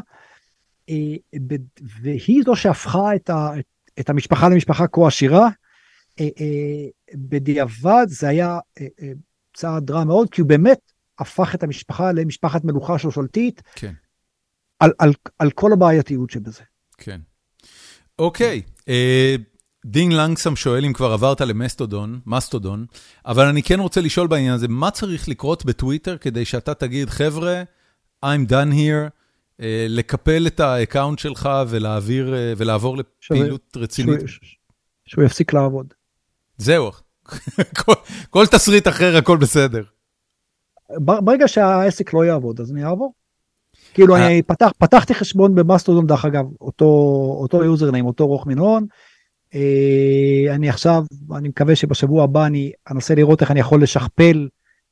אה, 0.91 1.15
והיא 2.03 2.43
זו 2.45 2.57
שהפכה 2.57 3.15
את, 3.15 3.31
ה, 3.31 3.51
את 4.01 4.11
המשפחה 4.11 4.49
למשפחה 4.49 4.87
כה 4.87 5.07
עשירה. 5.07 5.49
אה, 6.21 6.29
אה, 6.41 6.89
בדיעבד 7.15 8.07
זה 8.09 8.29
היה 8.29 8.59
צעד 9.55 9.91
רע 9.91 10.05
מאוד, 10.05 10.31
כי 10.31 10.41
הוא 10.41 10.49
באמת 10.49 10.93
הפך 11.19 11.55
את 11.55 11.63
המשפחה 11.63 12.13
למשפחת 12.13 12.65
מלוכה 12.65 12.99
שושלתית, 12.99 13.63
כן. 13.75 13.93
על, 14.79 14.93
על, 14.99 15.13
על 15.39 15.51
כל 15.51 15.73
הבעייתיות 15.73 16.31
שבזה. 16.31 16.63
כן. 16.99 17.21
אוקיי, 18.19 18.63
אה, 18.89 19.37
דין 19.87 20.13
לנגסם 20.13 20.57
שואל 20.57 20.85
אם 20.85 20.93
כבר 20.93 21.13
עברת 21.13 21.41
למסטודון, 21.41 22.21
מסטודון, 22.27 22.87
אבל 23.27 23.47
אני 23.47 23.63
כן 23.63 23.81
רוצה 23.81 24.01
לשאול 24.01 24.27
בעניין 24.27 24.53
הזה, 24.53 24.69
מה 24.69 24.91
צריך 24.91 25.29
לקרות 25.29 25.65
בטוויטר 25.65 26.19
כדי 26.19 26.45
שאתה 26.45 26.75
תגיד, 26.75 27.11
חבר'ה, 27.11 27.63
I'm 28.25 28.49
done 28.49 28.73
here, 28.73 29.11
אה, 29.61 29.87
לקפל 29.89 30.47
את 30.47 30.61
ה 30.61 30.68
account 30.68 31.19
שלך 31.19 31.49
ולהעביר, 31.69 32.35
אה, 32.35 32.53
ולעבור 32.57 32.97
לפעילות 32.97 33.77
רצינית? 33.77 34.21
שהוא 35.07 35.25
יפסיק 35.25 35.53
לעבוד. 35.53 35.95
זהו, 36.59 36.91
כל, 37.85 37.93
כל 38.31 38.47
תסריט 38.47 38.89
אחר, 38.89 39.17
הכל 39.17 39.37
בסדר. 39.37 39.83
ברגע 40.99 41.49
שהעסק 41.49 42.15
לא 42.15 42.25
יעבוד, 42.25 42.61
אז 42.61 42.71
אני 42.73 42.85
אעבור. 42.85 43.15
כאילו 43.95 44.17
אני 44.17 44.43
פתח, 44.43 44.71
פתחתי 44.79 45.15
חשבון 45.15 45.55
במסטודון 45.55 46.07
דרך 46.07 46.25
אגב, 46.25 46.45
אותו, 46.61 46.85
אותו 47.41 47.65
username, 47.65 48.07
אותו 48.07 48.27
רוך 48.27 48.47
מנהון. 48.47 48.87
אה, 49.55 50.55
אני 50.55 50.69
עכשיו, 50.69 51.05
אני 51.37 51.49
מקווה 51.49 51.77
שבשבוע 51.77 52.25
הבא 52.25 52.47
אני 52.47 52.73
אנסה 52.91 53.15
לראות 53.15 53.43
איך 53.43 53.51
אני 53.51 53.61
יכול 53.61 53.83
לשכפל 53.83 54.49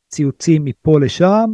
ציוצים 0.09 0.65
מפה 0.65 1.01
לשם, 1.01 1.51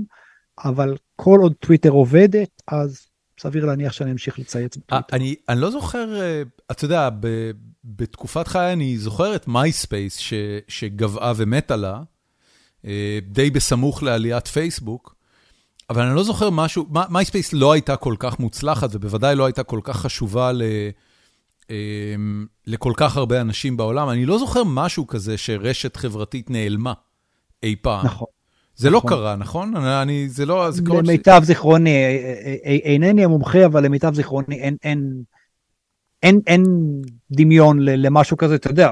אבל 0.65 0.97
כל 1.17 1.39
עוד 1.43 1.53
טוויטר 1.61 1.91
עובדת, 1.91 2.63
אז 2.69 3.07
סביר 3.41 3.65
להניח 3.67 3.93
שאני 3.93 4.13
אמשיך 4.13 4.39
לצייץ 4.39 4.77
בטוויטר. 4.77 5.17
אני, 5.17 5.35
אני 5.49 5.61
לא 5.61 5.71
זוכר, 5.71 6.21
אה, 6.21 6.43
אתה 6.71 6.85
יודע, 6.85 7.09
ב, 7.21 7.51
בתקופת 7.97 8.49
חיי 8.49 8.73
אני 8.73 8.99
זוכר 8.99 9.37
את 9.37 9.49
מייספייס 9.49 10.21
שגוועה 10.69 11.33
ומתה 11.37 11.77
לה, 11.77 12.03
אה, 12.85 13.19
די 13.23 13.51
בסמוך 13.51 14.03
לעליית 14.03 14.49
פייסבוק. 14.49 15.15
אבל 15.91 16.03
אני 16.03 16.17
לא 16.17 16.23
זוכר 16.23 16.51
משהו, 16.51 16.87
מייספייס 17.11 17.53
לא 17.53 17.73
הייתה 17.73 17.97
כל 17.97 18.15
כך 18.19 18.39
מוצלחת, 18.39 18.91
ובוודאי 18.93 19.35
לא 19.37 19.45
הייתה 19.45 19.63
כל 19.63 19.81
כך 19.83 19.97
חשובה 19.97 20.53
ל, 20.53 20.63
אמ, 21.71 22.47
לכל 22.67 22.93
כך 22.97 23.17
הרבה 23.17 23.41
אנשים 23.41 23.77
בעולם. 23.77 24.09
אני 24.09 24.27
לא 24.27 24.39
זוכר 24.39 24.63
משהו 24.65 25.07
כזה 25.07 25.37
שרשת 25.39 25.97
חברתית 25.97 26.51
נעלמה 26.51 26.93
אי 27.63 27.77
פעם. 27.83 28.07
נכון. 28.07 28.27
זה 28.77 28.91
לא 28.91 28.99
נכון. 28.99 29.11
לא 29.11 29.17
קרה, 29.17 29.37
נכון? 29.37 29.77
אני, 29.77 30.29
זה 30.29 30.47
לא... 30.47 30.71
זה 30.71 30.83
למיטב 30.99 31.41
זיכרוני, 31.45 31.91
אה, 31.91 32.35
אה, 32.45 32.57
אה, 32.65 32.77
אינני 32.85 33.25
המומחה, 33.25 33.67
אבל 33.67 33.85
למיטב 33.85 34.15
זיכרוני 34.15 34.55
אין, 34.61 34.77
אין, 34.83 35.23
אין, 36.23 36.41
אין 36.47 36.65
דמיון 37.31 37.79
למשהו 37.81 38.37
כזה, 38.37 38.55
אתה 38.55 38.71
יודע. 38.71 38.91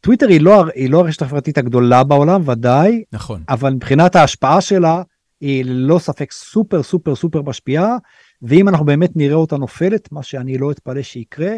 טוויטר 0.00 0.28
היא 0.28 0.40
לא, 0.40 0.64
היא 0.74 0.90
לא 0.90 1.00
הרשת 1.00 1.22
החברתית 1.22 1.58
הגדולה 1.58 2.04
בעולם, 2.04 2.48
ודאי. 2.48 3.04
נכון. 3.12 3.42
אבל 3.48 3.72
מבחינת 3.72 4.16
ההשפעה 4.16 4.60
שלה, 4.60 5.02
היא 5.40 5.64
ללא 5.64 5.98
ספק 5.98 6.32
סופר 6.32 6.82
סופר 6.82 7.14
סופר 7.14 7.42
משפיעה, 7.42 7.96
ואם 8.42 8.68
אנחנו 8.68 8.86
באמת 8.86 9.10
נראה 9.16 9.34
אותה 9.34 9.56
נופלת, 9.56 10.12
מה 10.12 10.22
שאני 10.22 10.58
לא 10.58 10.70
אתפלא 10.70 11.02
שיקרה, 11.02 11.52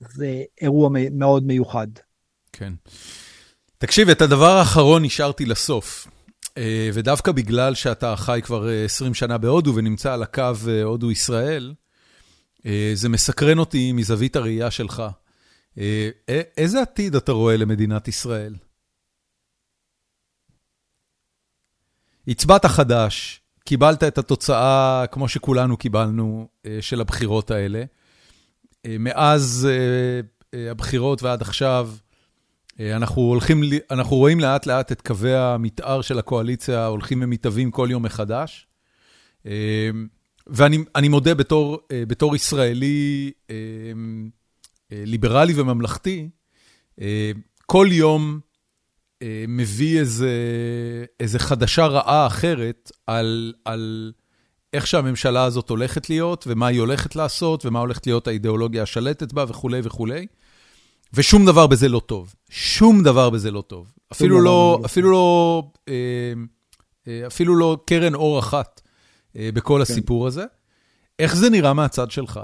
זה 0.00 0.42
אירוע 0.60 0.90
מאוד 1.12 1.46
מיוחד. 1.46 1.86
כן. 2.52 2.72
תקשיב, 3.78 4.08
את 4.08 4.22
הדבר 4.22 4.50
האחרון 4.50 5.04
נשארתי 5.04 5.44
לסוף. 5.44 6.08
אה, 6.58 6.90
ודווקא 6.94 7.32
בגלל 7.32 7.74
שאתה 7.74 8.16
חי 8.16 8.40
כבר 8.42 8.68
20 8.84 9.10
אה, 9.10 9.14
שנה 9.14 9.38
בהודו 9.38 9.74
ונמצא 9.74 10.12
על 10.12 10.22
הקו 10.22 10.52
אה, 10.68 10.82
הודו-ישראל, 10.82 11.72
זה 12.94 13.08
מסקרן 13.08 13.58
אותי 13.58 13.92
מזווית 13.92 14.36
הראייה 14.36 14.70
שלך. 14.70 15.02
איזה 16.56 16.82
עתיד 16.82 17.14
אתה 17.14 17.32
רואה 17.32 17.56
למדינת 17.56 18.08
ישראל? 18.08 18.54
הצבעת 22.28 22.66
חדש, 22.66 23.40
קיבלת 23.64 24.04
את 24.04 24.18
התוצאה, 24.18 25.04
כמו 25.10 25.28
שכולנו 25.28 25.76
קיבלנו, 25.76 26.48
אה, 26.66 26.78
של 26.80 27.00
הבחירות 27.00 27.50
האלה. 27.50 27.84
אה, 28.86 28.96
מאז 28.98 29.68
אה, 29.70 30.70
הבחירות 30.70 31.22
ועד 31.22 31.42
עכשיו, 31.42 31.90
אנחנו 32.80 33.22
הולכים, 33.22 33.62
אנחנו 33.90 34.16
רואים 34.16 34.40
לאט 34.40 34.66
לאט 34.66 34.92
את 34.92 35.00
קווי 35.00 35.34
המתאר 35.36 36.02
של 36.02 36.18
הקואליציה 36.18 36.86
הולכים 36.86 37.22
ומתהווים 37.22 37.70
כל 37.70 37.88
יום 37.90 38.02
מחדש. 38.02 38.66
ואני 40.46 41.08
מודה, 41.08 41.34
בתור, 41.34 41.78
בתור 42.08 42.36
ישראלי 42.36 43.30
ליברלי 44.90 45.52
וממלכתי, 45.56 46.28
כל 47.66 47.86
יום 47.90 48.40
אה, 49.22 49.44
מביא 49.48 50.00
איזה, 50.00 50.30
איזה 51.20 51.38
חדשה 51.38 51.86
רעה 51.86 52.26
אחרת 52.26 52.92
על, 53.06 53.52
על 53.64 54.12
איך 54.72 54.86
שהממשלה 54.86 55.44
הזאת 55.44 55.70
הולכת 55.70 56.10
להיות, 56.10 56.44
ומה 56.48 56.66
היא 56.66 56.80
הולכת 56.80 57.16
לעשות, 57.16 57.66
ומה 57.66 57.78
הולכת 57.78 58.06
להיות 58.06 58.28
האידיאולוגיה 58.28 58.82
השלטת 58.82 59.32
בה 59.32 59.44
וכולי 59.48 59.80
וכולי. 59.84 60.26
ושום 61.14 61.46
דבר 61.46 61.66
בזה 61.66 61.88
לא 61.88 62.00
טוב. 62.06 62.34
שום 62.50 63.02
דבר 63.02 63.30
בזה 63.30 63.50
לא 63.50 63.60
טוב. 63.66 63.92
אפילו 64.12 64.36
לא, 64.36 64.44
לא, 64.44 64.80
אפילו 64.84 65.10
לא, 65.10 65.62
אה, 65.88 65.94
אה, 67.08 67.26
אפילו 67.26 67.56
לא 67.56 67.78
קרן 67.86 68.14
אור 68.14 68.38
אחת 68.38 68.81
בכל 69.36 69.74
כן. 69.76 69.82
הסיפור 69.82 70.26
הזה. 70.26 70.44
איך 71.18 71.36
זה 71.36 71.50
נראה 71.50 71.72
מהצד 71.74 72.10
שלך? 72.10 72.40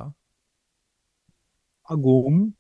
עגום. 1.89 2.51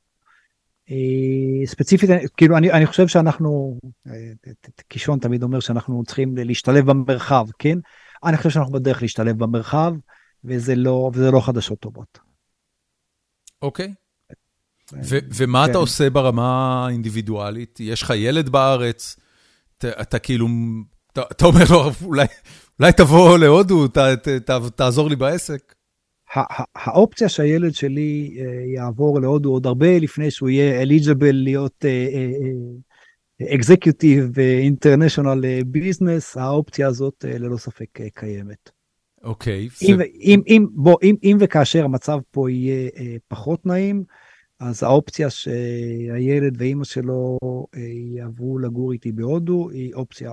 אה, 0.90 1.66
ספציפית, 1.66 2.10
כאילו, 2.36 2.56
אני, 2.56 2.72
אני 2.72 2.86
חושב 2.86 3.08
שאנחנו, 3.08 3.78
אה, 4.06 4.12
קישון 4.88 5.18
תמיד 5.18 5.42
אומר 5.42 5.60
שאנחנו 5.60 6.02
צריכים 6.06 6.36
להשתלב 6.36 6.90
במרחב, 6.90 7.46
כן? 7.58 7.78
אני 8.24 8.36
חושב 8.36 8.50
שאנחנו 8.50 8.72
בדרך 8.72 9.02
להשתלב 9.02 9.38
במרחב, 9.38 9.92
וזה 10.44 10.74
לא, 10.74 11.10
וזה 11.14 11.30
לא 11.30 11.40
חדשות 11.40 11.80
טובות. 11.80 12.18
אוקיי. 13.62 13.94
ו- 14.92 15.18
ומה 15.34 15.64
כן. 15.64 15.70
אתה 15.70 15.78
עושה 15.78 16.10
ברמה 16.10 16.84
האינדיבידואלית? 16.86 17.80
יש 17.80 18.02
לך 18.02 18.12
ילד 18.16 18.48
בארץ, 18.48 19.16
אתה, 19.78 19.88
אתה 20.02 20.18
כאילו, 20.18 20.46
אתה, 21.12 21.22
אתה 21.30 21.46
אומר 21.46 21.64
לו, 21.70 21.90
אולי, 22.02 22.26
אולי 22.80 22.92
תבוא 22.92 23.38
להודו, 23.38 23.88
ת, 23.88 23.98
ת, 23.98 24.28
ת, 24.28 24.50
תעזור 24.76 25.08
לי 25.08 25.16
בעסק. 25.16 25.74
האופציה 26.74 27.28
שהילד 27.28 27.74
שלי 27.74 28.36
אה, 28.40 28.44
יעבור 28.74 29.20
להודו 29.20 29.50
עוד 29.50 29.66
הרבה 29.66 29.98
לפני 29.98 30.30
שהוא 30.30 30.48
יהיה 30.48 30.82
אליג'בל 30.82 31.32
להיות 31.32 31.84
אקזקיוטיב 33.54 34.38
אינטרנשיונל 34.38 35.62
ביזנס, 35.66 36.36
האופציה 36.36 36.88
הזאת 36.88 37.24
אה, 37.28 37.38
ללא 37.38 37.56
ספק 37.56 38.00
אה, 38.00 38.06
קיימת. 38.14 38.70
אוקיי. 39.24 39.68
Okay, 39.68 39.84
אם, 39.84 39.96
ו... 39.98 40.02
אם, 40.02 40.40
אם, 40.46 40.66
בוא, 40.70 40.96
אם, 41.02 41.14
אם 41.22 41.36
וכאשר 41.40 41.84
המצב 41.84 42.18
פה 42.30 42.50
יהיה 42.50 42.90
פחות 43.28 43.66
נעים, 43.66 44.04
אז 44.60 44.82
האופציה 44.82 45.30
שהילד 45.30 46.54
ואימא 46.58 46.84
שלו 46.84 47.38
יעברו 48.16 48.58
לגור 48.58 48.92
איתי 48.92 49.12
בהודו 49.12 49.70
היא 49.70 49.94
אופציה 49.94 50.32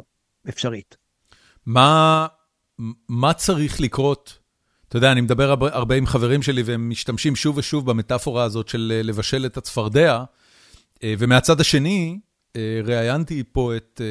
אפשרית. 0.50 1.05
מה, 1.66 2.28
מה 3.10 3.34
צריך 3.34 3.82
לקרות 3.82 4.40
אתה 4.88 4.98
יודע, 4.98 5.12
אני 5.12 5.22
מדבר 5.22 5.56
הרבה 5.62 5.96
עם 5.96 6.06
חברים 6.06 6.42
שלי, 6.42 6.64
והם 6.64 6.90
משתמשים 6.90 7.36
שוב 7.36 7.58
ושוב 7.58 7.86
במטאפורה 7.86 8.44
הזאת 8.44 8.68
של 8.68 8.94
אה, 8.96 9.04
לבשל 9.04 9.46
את 9.46 9.58
הצפרדע. 9.58 10.24
אה, 11.04 11.14
ומהצד 11.20 11.62
השני, 11.62 12.20
אה, 12.56 12.82
ראיינתי 12.84 13.44
פה 13.52 13.76
את, 13.76 14.02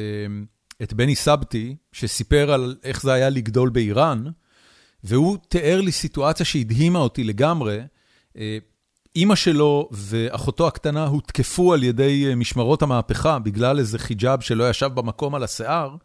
את 0.83 0.93
בני 0.93 1.15
סבתי, 1.15 1.75
שסיפר 1.91 2.51
על 2.51 2.75
איך 2.83 3.01
זה 3.01 3.13
היה 3.13 3.29
לגדול 3.29 3.69
באיראן, 3.69 4.23
והוא 5.03 5.37
תיאר 5.47 5.81
לי 5.81 5.91
סיטואציה 5.91 6.45
שהדהימה 6.45 6.99
אותי 6.99 7.23
לגמרי. 7.23 7.79
אימא 9.15 9.35
שלו 9.35 9.89
ואחותו 9.91 10.67
הקטנה 10.67 11.05
הותקפו 11.05 11.73
על 11.73 11.83
ידי 11.83 12.35
משמרות 12.35 12.81
המהפכה 12.81 13.39
בגלל 13.39 13.79
איזה 13.79 13.99
חיג'אב 13.99 14.41
שלא 14.41 14.69
ישב 14.69 14.89
במקום 14.93 15.35
על 15.35 15.43
השיער, 15.43 15.95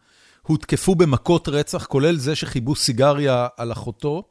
הותקפו 0.41 0.95
במכות 0.95 1.47
רצח, 1.47 1.85
כולל 1.85 2.17
זה 2.17 2.35
שחיבו 2.35 2.75
סיגריה 2.75 3.47
על 3.57 3.71
אחותו, 3.71 4.23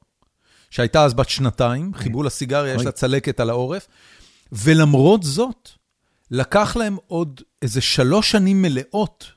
שהייתה 0.71 1.05
אז 1.05 1.15
בת 1.15 1.29
שנתיים, 1.29 1.95
חיבו 1.95 2.23
לה 2.23 2.31
סיגריה, 2.31 2.75
יש 2.75 2.83
לה 2.83 2.93
צלקת 2.93 3.41
על 3.41 3.51
העורף, 3.51 3.89
ולמרות 4.53 5.23
זאת, 5.23 5.69
לקח 6.31 6.77
להם 6.77 6.97
עוד 7.07 7.41
איזה 7.63 7.81
שלוש 7.81 8.31
שנים 8.31 8.63
מלאות 8.63 9.33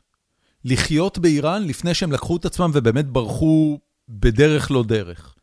לחיות 0.66 1.18
באיראן 1.18 1.64
לפני 1.68 1.94
שהם 1.94 2.12
לקחו 2.12 2.38
את 2.38 2.46
עצמם 2.46 2.72
ובאמת 2.74 3.06
ברחו 3.06 3.80
בדרך 4.10 4.72
לא 4.72 4.84
דרך. 4.84 5.36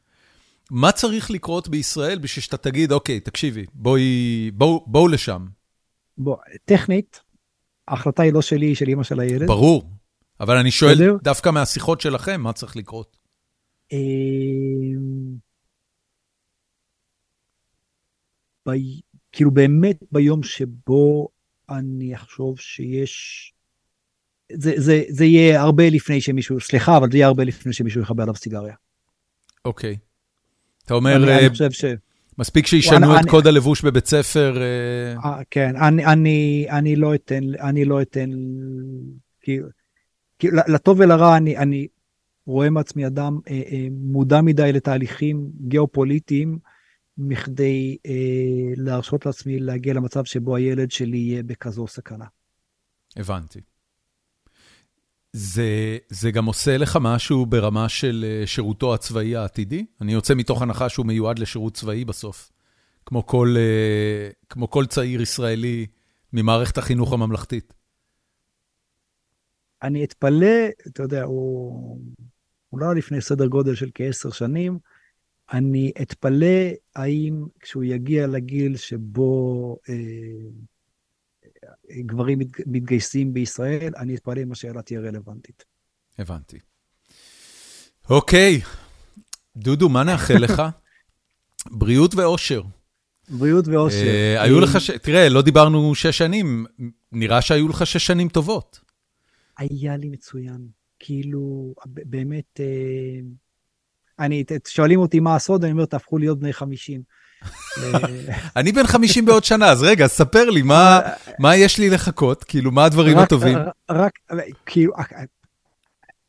מה 0.71 0.93
צריך 0.93 1.31
לקרות 1.31 1.69
בישראל 1.69 2.19
בשביל 2.19 2.43
שאתה 2.43 2.57
תגיד, 2.57 2.93
אוקיי, 2.93 3.21
תקשיבי, 3.21 3.67
בואי, 3.75 4.51
בואו, 4.55 4.85
בואו 4.87 5.09
לשם. 5.09 5.47
בוא, 6.19 6.37
טכנית, 6.65 7.21
ההחלטה 7.89 8.23
היא 8.23 8.33
לא 8.33 8.43
שלי, 8.43 8.67
היא 8.67 8.77
של 8.77 8.89
אימא 8.89 9.03
של 9.03 9.21
הילד. 9.21 9.47
ברור, 9.47 9.91
אבל 10.41 10.57
אני 10.57 10.71
שואל 10.71 10.95
בסדר? 10.95 11.17
דווקא 11.23 11.51
מהשיחות 11.51 12.01
שלכם, 12.01 12.41
מה 12.41 12.53
צריך 12.53 12.77
לקרות? 12.77 13.17
אמ, 13.93 15.37
ב... 18.69 18.71
כאילו 19.33 19.51
באמת 19.51 19.99
ביום 20.13 20.43
שבו 20.43 21.29
אני 21.71 22.15
אחשוב 22.15 22.61
שיש... 22.61 23.53
זה, 24.53 24.73
זה, 24.77 25.03
זה 25.09 25.25
יהיה 25.25 25.61
הרבה 25.61 25.91
לפני 25.91 26.21
שמישהו, 26.21 26.61
סליחה, 26.61 26.97
אבל 26.97 27.11
זה 27.11 27.17
יהיה 27.17 27.27
הרבה 27.27 27.45
לפני 27.45 27.73
שמישהו 27.73 28.03
יכבה 28.03 28.23
עליו 28.23 28.37
סיגריה. 28.37 28.75
אוקיי. 29.65 29.97
אתה 30.85 30.95
אומר, 30.95 31.17
אני, 31.17 31.25
אני 31.25 31.45
אה, 31.45 31.51
חושב 31.51 31.71
ש... 31.71 31.85
מספיק 32.39 32.67
שישנו 32.67 33.15
את 33.15 33.21
אני, 33.21 33.31
קוד 33.31 33.47
הלבוש 33.47 33.83
בבית 33.85 34.07
ספר. 34.07 34.57
Uh... 35.17 35.29
כן, 35.51 35.77
אני, 35.77 36.07
אני, 36.07 36.67
אני 36.71 36.97
לא 36.97 37.15
אתן, 37.15 37.41
אני 37.61 37.85
לא 37.85 38.03
אתן, 38.03 38.31
כי 39.41 39.59
לטוב 40.45 41.01
ולרע 41.01 41.37
אני, 41.37 41.57
אני 41.57 41.87
רואה 42.47 42.71
מעצמי 42.71 43.07
אדם 43.07 43.39
אה, 43.49 43.63
אה, 43.73 43.87
מודע 43.91 44.41
מדי 44.41 44.73
לתהליכים 44.73 45.51
גיאופוליטיים. 45.69 46.59
מכדי 47.21 47.97
אה, 48.07 48.13
להרשות 48.77 49.27
לעצמי 49.27 49.59
להגיע 49.59 49.95
למצב 49.95 50.25
שבו 50.25 50.57
הילד 50.57 50.91
שלי 50.91 51.19
יהיה 51.19 51.43
בכזו 51.43 51.87
סכנה. 51.87 52.25
הבנתי. 53.17 53.61
זה, 55.33 55.99
זה 56.09 56.31
גם 56.31 56.45
עושה 56.45 56.79
לך 56.79 56.99
משהו 57.01 57.47
ברמה 57.47 57.89
של 57.89 58.25
אה, 58.29 58.47
שירותו 58.47 58.95
הצבאי 58.95 59.37
העתידי? 59.37 59.87
אני 60.01 60.13
יוצא 60.13 60.35
מתוך 60.35 60.63
הנחה 60.63 60.89
שהוא 60.89 61.07
מיועד 61.07 61.39
לשירות 61.39 61.75
צבאי 61.75 62.05
בסוף, 62.05 62.53
כמו 63.07 63.27
כל, 63.27 63.55
אה, 63.59 64.31
כמו 64.49 64.71
כל 64.71 64.87
צעיר 64.87 65.23
ישראלי 65.23 65.87
ממערכת 66.33 66.79
החינוך 66.79 67.13
הממלכתית. 67.13 67.75
אני 69.83 70.05
אתפלא, 70.05 70.69
אתה 70.87 71.03
יודע, 71.03 71.23
הוא, 71.23 72.01
הוא 72.69 72.81
לא 72.81 72.95
לפני 72.95 73.21
סדר 73.21 73.47
גודל 73.47 73.75
של 73.75 73.91
כעשר 73.95 74.31
שנים, 74.31 74.79
אני 75.53 75.93
אתפלא 76.03 76.71
האם 76.97 77.45
כשהוא 77.61 77.85
יגיע 77.85 78.27
לגיל 78.27 78.77
שבו 78.77 79.77
אה, 79.89 79.95
גברים 81.91 82.39
מת, 82.39 82.47
מתגייסים 82.67 83.33
בישראל, 83.35 83.93
אני 83.97 84.15
אתפלא 84.15 84.43
אם 84.43 84.53
השאלה 84.53 84.83
תהיה 84.83 85.01
רלוונטית. 85.01 85.65
הבנתי. 86.19 86.59
אוקיי, 88.11 88.61
דודו, 89.57 89.89
מה 89.89 90.05
נאחל 90.05 90.35
לך? 90.35 90.63
בריאות 91.71 92.15
ואושר. 92.15 92.63
בריאות 93.29 93.69
ואושר. 93.69 94.07
אה, 94.07 94.43
היו 94.43 94.61
לך, 94.61 94.81
ש... 94.81 94.91
תראה, 94.91 95.29
לא 95.29 95.43
דיברנו 95.43 95.95
שש 95.95 96.19
שנים, 96.19 96.67
נראה 97.13 97.43
שהיו 97.43 97.69
לך 97.69 97.87
שש 97.87 98.07
שנים 98.07 98.29
טובות. 98.29 98.81
היה 99.61 99.97
לי 99.97 100.09
מצוין. 100.09 100.67
כאילו, 100.99 101.75
באמת... 101.87 102.61
אה... 102.61 103.21
אני, 104.19 104.45
שואלים 104.69 105.01
אותי 105.01 105.21
מה 105.21 105.37
הסוד, 105.37 105.65
אני 105.65 105.73
אומר, 105.73 105.85
תהפכו 105.85 106.19
להיות 106.19 106.41
בני 106.41 106.53
50. 106.53 107.03
אני 108.57 108.73
בן 108.73 108.87
50 108.87 109.25
בעוד 109.25 109.45
שנה, 109.45 109.71
אז 109.71 109.83
רגע, 109.83 110.07
ספר 110.07 110.51
לי, 110.51 110.63
מה 111.39 111.57
יש 111.57 111.79
לי 111.79 111.91
לחכות? 111.91 112.45
כאילו, 112.45 112.71
מה 112.71 112.85
הדברים 112.85 113.19
הטובים? 113.19 113.59
רק, 113.91 114.13
כאילו, 114.67 114.93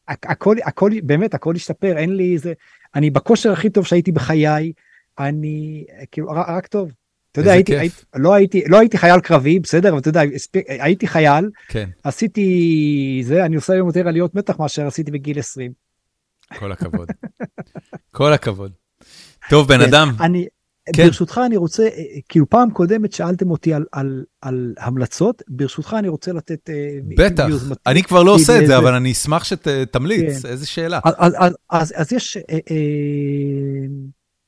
הכל, 0.08 0.56
הכל, 0.64 0.92
באמת, 1.04 1.34
הכל 1.34 1.56
השתפר, 1.56 1.98
אין 1.98 2.16
לי 2.16 2.34
איזה... 2.34 2.54
אני 2.96 3.10
בכושר 3.10 3.52
הכי 3.52 3.70
טוב 3.70 3.86
שהייתי 3.86 4.12
בחיי, 4.12 4.74
אני, 5.20 5.86
כאילו, 6.12 6.28
רק 6.48 6.68
טוב. 6.68 6.92
אתה 7.32 7.42
יודע, 7.42 7.52
הייתי, 7.52 7.78
הייתי, 7.78 7.96
לא, 8.16 8.34
הייתי, 8.34 8.64
לא 8.68 8.80
הייתי 8.80 8.98
חייל 8.98 9.20
קרבי, 9.20 9.60
בסדר, 9.60 9.90
אבל 9.90 9.98
אתה 9.98 10.10
יודע, 10.10 10.22
הייתי 10.68 11.08
חייל, 11.08 11.50
כן. 11.68 11.90
עשיתי 12.04 13.22
זה, 13.26 13.46
אני 13.46 13.56
עושה 13.56 13.74
היום 13.74 13.88
יותר 13.88 14.08
עליות 14.08 14.36
מתח 14.36 14.60
מאשר 14.60 14.88
עשיתי 14.88 15.12
בגיל 15.12 15.40
20. 15.40 15.72
כל 16.60 16.72
הכבוד. 16.72 17.08
כל 18.12 18.34
הכבוד. 18.34 18.72
טוב, 19.50 19.68
בן 19.68 19.78
כן, 19.78 19.84
אדם. 19.84 20.16
אני, 20.20 20.46
כן. 20.94 21.06
ברשותך 21.06 21.42
אני 21.46 21.58
רוצה, 21.58 21.84
אה, 21.84 21.88
אה, 21.88 22.20
כאילו 22.30 22.50
פעם 22.50 22.72
קודמת 22.72 23.14
שאלתם 23.14 23.52
אותי 23.52 23.74
על, 23.74 23.86
על, 23.92 24.24
על 24.42 24.74
המלצות, 24.80 25.42
ברשותך 25.48 25.96
אני 26.00 26.08
רוצה 26.08 26.34
לתת... 26.34 26.70
אה, 26.70 27.00
בטח, 27.18 27.46
יוזמתי, 27.50 27.82
אני 27.88 28.04
כבר 28.04 28.24
לא 28.24 28.36
עושה 28.36 28.62
את 28.62 28.68
זה, 28.68 28.78
אבל 28.78 28.94
אני 28.94 29.12
אשמח 29.12 29.44
שתמליץ, 29.44 30.42
כן. 30.42 30.50
איזה 30.50 30.68
שאלה. 30.68 31.00
אז, 31.04 31.34
אז, 31.38 31.54
אז, 31.70 31.94
אז 31.96 32.14
יש 32.14 32.38
אה, 32.38 32.44
אה, 32.50 32.58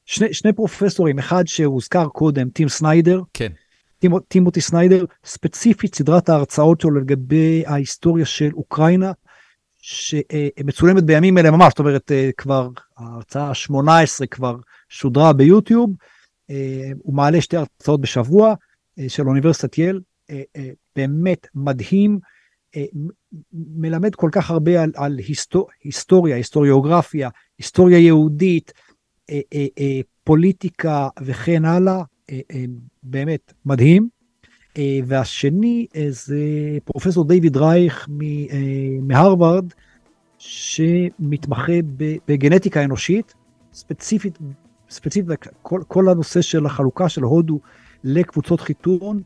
שני, 0.06 0.34
שני 0.34 0.54
פרופסורים, 0.54 1.20
אחד 1.20 1.48
שהוזכר 1.48 2.08
קודם, 2.08 2.50
טים 2.50 2.70
סניידר. 2.70 3.22
כן. 3.34 3.52
טימו, 4.00 4.20
טימותי 4.20 4.62
סניידר, 4.62 5.06
ספציפית 5.26 5.96
סדרת 5.96 6.30
ההרצאות 6.30 6.82
שלו 6.82 6.92
לגבי 6.92 7.64
ההיסטוריה 7.68 8.26
של 8.26 8.50
אוקראינה, 8.54 9.12
שמצולמת 9.82 11.04
בימים 11.04 11.38
אלה 11.38 11.52
ממש, 11.52 11.68
זאת 11.70 11.80
אומרת, 11.80 12.12
אה, 12.12 12.30
כבר 12.38 12.70
ההרצאה 12.98 13.48
ה-18 13.48 14.26
כבר 14.32 14.56
שודרה 14.90 15.34
ביוטיוב, 15.34 15.96
אה, 16.50 16.92
הוא 17.04 17.16
מעלה 17.16 17.42
שתי 17.42 17.58
הרצאות 17.58 18.02
בשבוע 18.02 18.54
אה, 19.00 19.10
של 19.10 19.28
אוניברסיטת 19.28 19.78
יל, 19.78 20.02
באמת 20.96 21.48
מדהים, 21.56 22.20
מלמד 23.54 24.16
כל 24.16 24.30
כך 24.32 24.52
הרבה 24.52 24.84
על, 24.84 24.92
על 24.96 25.18
היסטור, 25.18 25.68
היסטוריה, 25.84 26.36
היסטוריוגרפיה, 26.36 27.30
היסטוריה 27.58 28.00
יהודית, 28.00 28.74
פוליטיקה 30.24 31.10
וכן 31.22 31.66
הלאה, 31.66 32.04
באמת 33.04 33.54
מדהים. 33.66 34.10
אה, 34.78 35.00
והשני 35.06 35.88
אה, 35.96 36.06
זה 36.10 36.38
פרופסור 36.84 37.28
דיוויד 37.28 37.58
רייך 37.58 38.10
אה, 38.22 38.58
מהרווארד, 39.02 39.66
שמתמחה 40.38 41.74
בגנטיקה 42.28 42.84
אנושית, 42.84 43.34
ספציפית 43.74 44.38
ספציפית, 44.90 45.48
כל, 45.62 45.82
כל 45.88 46.10
הנושא 46.10 46.42
של 46.42 46.66
החלוקה 46.66 47.10
של 47.10 47.24
הודו 47.24 47.60
לקבוצות 48.04 48.62
חיתון, 48.62 49.22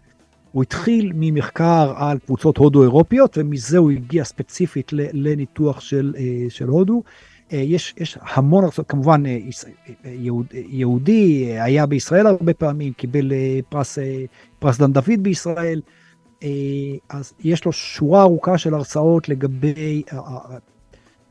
הוא 0.51 0.63
התחיל 0.63 1.11
ממחקר 1.15 1.93
על 1.95 2.19
קבוצות 2.19 2.57
הודו 2.57 2.83
אירופיות, 2.83 3.37
ומזה 3.37 3.77
הוא 3.77 3.91
הגיע 3.91 4.23
ספציפית 4.23 4.93
לניתוח 4.93 5.79
של, 5.79 6.15
של 6.49 6.67
הודו. 6.67 7.03
יש, 7.51 7.93
יש 7.97 8.17
המון 8.21 8.63
ארצות, 8.63 8.87
כמובן 8.87 9.23
יהוד, 10.05 10.45
יהודי 10.53 11.45
היה 11.59 11.85
בישראל 11.85 12.27
הרבה 12.27 12.53
פעמים, 12.53 12.93
קיבל 12.93 13.31
פרס, 13.69 13.97
פרס 14.59 14.77
דן 14.77 14.93
דוד 14.93 15.19
בישראל, 15.21 15.81
אז 17.09 17.33
יש 17.43 17.65
לו 17.65 17.71
שורה 17.71 18.21
ארוכה 18.21 18.57
של 18.57 18.73
הרצאות 18.73 19.29
לגבי 19.29 20.03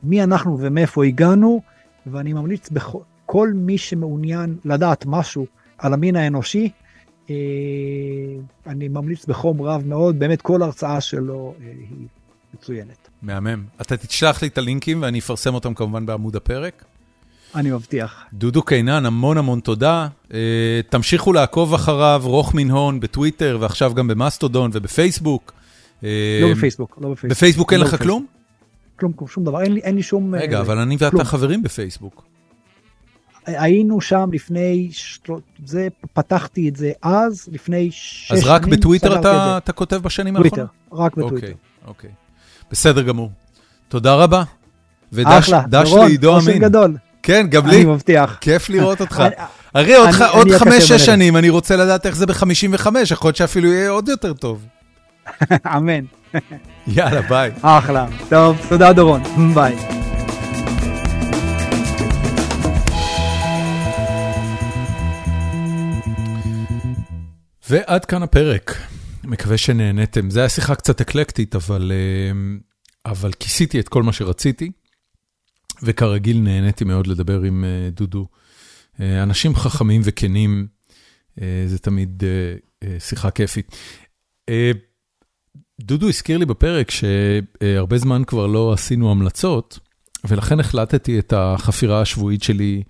מי 0.03 0.23
אנחנו 0.23 0.59
ומאיפה 0.59 1.05
הגענו, 1.05 1.61
ואני 2.05 2.33
ממליץ 2.33 2.69
בכל 2.69 3.51
מי 3.55 3.77
שמעוניין 3.77 4.57
לדעת 4.65 5.05
משהו 5.05 5.45
על 5.77 5.93
המין 5.93 6.15
האנושי, 6.15 6.69
אה, 7.29 7.35
אני 8.67 8.87
ממליץ 8.87 9.25
בחום 9.25 9.61
רב 9.61 9.83
מאוד, 9.85 10.19
באמת 10.19 10.41
כל 10.41 10.61
הרצאה 10.61 11.01
שלו 11.01 11.53
אה, 11.61 11.71
היא 11.89 12.07
מצוינת. 12.53 13.06
מהמם. 13.21 13.63
אתה 13.81 13.97
תשלח 13.97 14.41
לי 14.41 14.47
את 14.47 14.57
הלינקים 14.57 15.01
ואני 15.01 15.19
אפרסם 15.19 15.53
אותם 15.53 15.73
כמובן 15.73 16.05
בעמוד 16.05 16.35
הפרק. 16.35 16.85
אני 17.55 17.71
מבטיח. 17.71 18.25
דודו 18.33 18.61
קינן, 18.61 19.05
המון 19.05 19.37
המון 19.37 19.59
תודה. 19.59 20.07
אה, 20.33 20.79
תמשיכו 20.89 21.33
לעקוב 21.33 21.73
אחריו, 21.73 22.21
רוך 22.25 22.53
מן 22.53 22.71
הון 22.71 22.99
בטוויטר 22.99 23.57
ועכשיו 23.61 23.93
גם 23.93 24.07
במאסטודון 24.07 24.71
ובפייסבוק. 24.73 25.53
לא 26.03 26.09
בפייסבוק, 26.51 26.97
לא 27.01 27.09
בפייסבוק. 27.09 27.31
בפייסבוק 27.31 27.73
אין 27.73 27.81
לא 27.81 27.85
לך 27.85 28.03
כלום? 28.03 28.25
כלום, 28.99 29.13
שום 29.27 29.43
דבר, 29.43 29.61
אין 29.61 29.73
לי, 29.73 29.79
אין 29.79 29.95
לי 29.95 30.03
שום... 30.03 30.35
רגע, 30.35 30.59
אבל 30.59 30.77
אני 30.77 30.95
ואתה 30.99 31.23
חברים 31.23 31.63
בפייסבוק. 31.63 32.23
היינו 33.45 34.01
שם 34.01 34.29
לפני, 34.33 34.89
זה, 35.65 35.87
פתחתי 36.13 36.69
את 36.69 36.75
זה 36.75 36.91
אז, 37.01 37.49
לפני 37.51 37.91
שש 37.91 38.27
שנים. 38.27 38.41
אז 38.41 38.47
רק 38.47 38.65
בטוויטר 38.65 39.19
אתה, 39.19 39.57
אתה 39.57 39.71
כותב 39.71 39.95
בשנים 39.95 40.35
האחרונות? 40.35 40.53
טוויטר, 40.55 41.03
רק 41.03 41.17
בטוויטר. 41.17 41.35
אוקיי, 41.35 41.53
אוקיי. 41.87 42.26
בסדר 42.71 43.01
גמור. 43.01 43.31
תודה 43.87 44.13
רבה. 44.13 44.43
ודש 45.13 45.49
לעידו 45.95 46.39
אמין. 46.39 46.59
גדול. 46.59 46.97
כן, 47.23 47.47
גם 47.49 47.67
לי. 47.67 47.75
אני 47.75 47.85
מבטיח. 47.85 48.37
כיף 48.41 48.69
לראות 48.69 49.01
אותך. 49.01 49.23
הרי 49.73 49.95
עוד 50.31 50.47
חמש-שש 50.57 51.05
שנים 51.05 51.37
אני 51.37 51.49
רוצה 51.49 51.75
לדעת 51.75 52.05
איך 52.05 52.15
זה 52.15 52.25
ב-55, 52.25 52.87
יכול 53.11 53.27
להיות 53.27 53.35
שאפילו 53.35 53.71
יהיה 53.71 53.89
עוד 53.89 54.09
יותר 54.09 54.33
טוב. 54.33 54.65
אמן. 55.75 56.03
יאללה, 56.87 57.21
ביי. 57.21 57.51
אחלה. 57.61 58.05
טוב, 58.29 58.57
תודה 58.69 58.93
דורון. 58.93 59.23
ביי. 59.53 59.75
ועד 67.69 68.05
כאן 68.05 68.23
הפרק. 68.23 68.77
מקווה 69.23 69.57
שנהניתם. 69.57 70.29
זו 70.29 70.39
הייתה 70.39 70.55
שיחה 70.55 70.75
קצת 70.75 71.01
אקלקטית, 71.01 71.55
אבל, 71.55 71.91
אה, 71.91 72.31
אבל 73.11 73.31
כיסיתי 73.31 73.79
את 73.79 73.89
כל 73.89 74.03
מה 74.03 74.13
שרציתי, 74.13 74.71
וכרגיל 75.83 76.39
נהניתי 76.39 76.83
מאוד 76.83 77.07
לדבר 77.07 77.41
עם 77.41 77.65
אה, 77.65 77.89
דודו. 77.89 78.27
אה, 78.99 79.23
אנשים 79.23 79.55
חכמים 79.55 80.01
וכנים, 80.03 80.67
זה 81.67 81.79
תמיד 81.79 82.23
שיחה 82.99 83.31
כיפית. 83.31 83.75
דודו 85.81 86.09
הזכיר 86.09 86.37
לי 86.37 86.45
בפרק 86.45 86.91
שהרבה 86.91 87.97
זמן 87.97 88.23
כבר 88.23 88.47
לא 88.47 88.73
עשינו 88.73 89.11
המלצות, 89.11 89.79
ולכן 90.27 90.59
החלטתי 90.59 91.19
את 91.19 91.33
החפירה 91.33 92.01
השבועית 92.01 92.43
שלי 92.43 92.83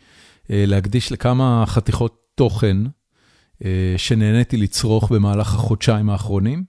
להקדיש 0.49 1.11
לכמה 1.11 1.63
חתיכות 1.67 2.17
תוכן 2.35 2.77
שנהניתי 3.97 4.57
לצרוך 4.57 5.11
במהלך 5.11 5.53
החודשיים 5.53 6.09
האחרונים. 6.09 6.63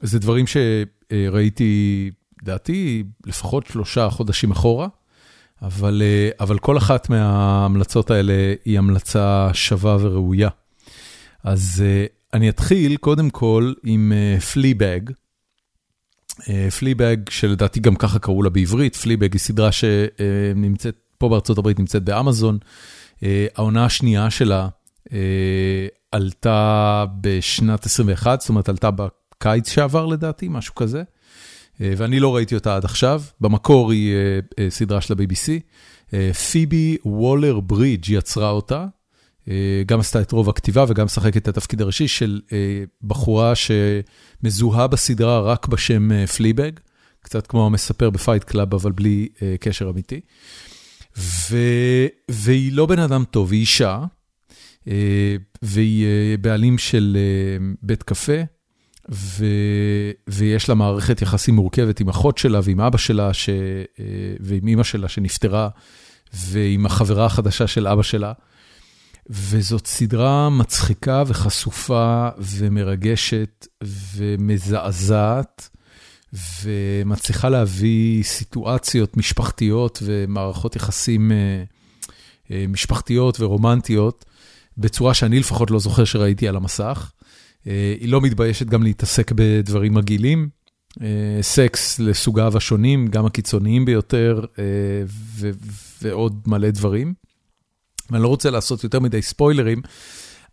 זה 0.00 0.18
דברים 0.18 0.44
שראיתי, 0.46 2.10
לדעתי, 2.42 3.04
לפחות 3.26 3.66
שלושה 3.66 4.10
חודשים 4.10 4.50
אחורה, 4.50 4.88
אבל, 5.62 6.02
אבל 6.40 6.58
כל 6.58 6.78
אחת 6.78 7.10
מההמלצות 7.10 8.10
האלה 8.10 8.54
היא 8.64 8.78
המלצה 8.78 9.50
שווה 9.52 9.96
וראויה. 10.00 10.48
אז 11.44 11.84
אני 12.34 12.48
אתחיל 12.48 12.96
קודם 12.96 13.30
כל 13.30 13.72
עם 13.84 14.12
פליבג. 14.52 15.00
פליבג, 16.78 17.16
שלדעתי 17.30 17.80
גם 17.80 17.96
ככה 17.96 18.18
קראו 18.18 18.42
לה 18.42 18.50
בעברית, 18.50 18.96
פליבג 18.96 19.32
היא 19.32 19.40
סדרה 19.40 19.72
שנמצאת 19.72 20.96
פה 21.18 21.28
בארצות 21.28 21.58
הברית, 21.58 21.78
נמצאת 21.78 22.04
באמזון. 22.04 22.58
העונה 23.54 23.84
השנייה 23.84 24.30
שלה 24.30 24.68
עלתה 26.12 27.04
בשנת 27.20 27.86
21, 27.86 28.40
זאת 28.40 28.48
אומרת 28.48 28.68
עלתה 28.68 28.90
בקיץ 28.90 29.70
שעבר 29.70 30.06
לדעתי, 30.06 30.48
משהו 30.50 30.74
כזה. 30.74 31.02
ואני 31.80 32.20
לא 32.20 32.36
ראיתי 32.36 32.54
אותה 32.54 32.76
עד 32.76 32.84
עכשיו, 32.84 33.22
במקור 33.40 33.92
היא 33.92 34.14
סדרה 34.68 35.00
של 35.00 35.14
ה-BBC. 35.14 35.60
פיבי 36.50 36.96
וולר 37.04 37.60
ברידג' 37.60 38.08
יצרה 38.10 38.50
אותה, 38.50 38.86
גם 39.86 40.00
עשתה 40.00 40.20
את 40.20 40.32
רוב 40.32 40.48
הכתיבה 40.48 40.84
וגם 40.88 41.04
משחקת 41.04 41.36
את 41.36 41.48
התפקיד 41.48 41.80
הראשי 41.80 42.08
של 42.08 42.40
בחורה 43.02 43.52
שמזוהה 43.54 44.86
בסדרה 44.86 45.40
רק 45.40 45.66
בשם 45.66 46.26
Fleabag, 46.26 46.72
קצת 47.20 47.46
כמו 47.46 47.66
המספר 47.66 48.10
ב 48.10 48.16
Fight 48.16 48.44
Club, 48.44 48.74
אבל 48.74 48.92
בלי 48.92 49.28
קשר 49.60 49.90
אמיתי. 49.90 50.20
ו... 51.18 51.56
והיא 52.30 52.72
לא 52.72 52.86
בן 52.86 52.98
אדם 52.98 53.24
טוב, 53.30 53.52
היא 53.52 53.60
אישה, 53.60 54.04
והיא 55.62 56.06
בעלים 56.40 56.78
של 56.78 57.16
בית 57.82 58.02
קפה, 58.02 58.42
ו... 59.10 59.44
ויש 60.28 60.68
לה 60.68 60.74
מערכת 60.74 61.22
יחסים 61.22 61.54
מורכבת 61.54 62.00
עם 62.00 62.08
אחות 62.08 62.38
שלה 62.38 62.60
ועם 62.62 62.80
אבא 62.80 62.98
שלה, 62.98 63.34
ש... 63.34 63.48
ועם 64.40 64.66
אימא 64.66 64.82
שלה 64.82 65.08
שנפטרה, 65.08 65.68
ועם 66.34 66.86
החברה 66.86 67.26
החדשה 67.26 67.66
של 67.66 67.86
אבא 67.86 68.02
שלה. 68.02 68.32
וזאת 69.30 69.86
סדרה 69.86 70.50
מצחיקה 70.50 71.22
וחשופה 71.26 72.28
ומרגשת 72.38 73.66
ומזעזעת, 74.16 75.68
ומצליחה 76.62 77.48
להביא 77.48 78.22
סיטואציות 78.22 79.16
משפחתיות 79.16 79.98
ומערכות 80.02 80.76
יחסים 80.76 81.32
משפחתיות 82.50 83.40
ורומנטיות, 83.40 84.24
בצורה 84.78 85.14
שאני 85.14 85.38
לפחות 85.40 85.70
לא 85.70 85.78
זוכר 85.78 86.04
שראיתי 86.04 86.48
על 86.48 86.56
המסך. 86.56 87.12
היא 87.64 88.08
לא 88.08 88.20
מתביישת 88.20 88.66
גם 88.66 88.82
להתעסק 88.82 89.32
בדברים 89.34 89.94
מגעילים, 89.94 90.48
סקס 91.40 91.98
לסוגיו 91.98 92.56
השונים, 92.56 93.08
גם 93.08 93.26
הקיצוניים 93.26 93.84
ביותר, 93.84 94.44
ועוד 96.02 96.42
מלא 96.46 96.70
דברים. 96.70 97.14
ואני 98.10 98.22
לא 98.22 98.28
רוצה 98.28 98.50
לעשות 98.50 98.84
יותר 98.84 99.00
מדי 99.00 99.22
ספוילרים, 99.22 99.82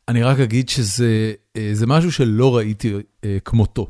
אני 0.07 0.23
רק 0.23 0.39
אגיד 0.39 0.69
שזה 0.69 1.85
משהו 1.87 2.11
שלא 2.11 2.57
ראיתי 2.57 2.93
כמותו. 3.45 3.87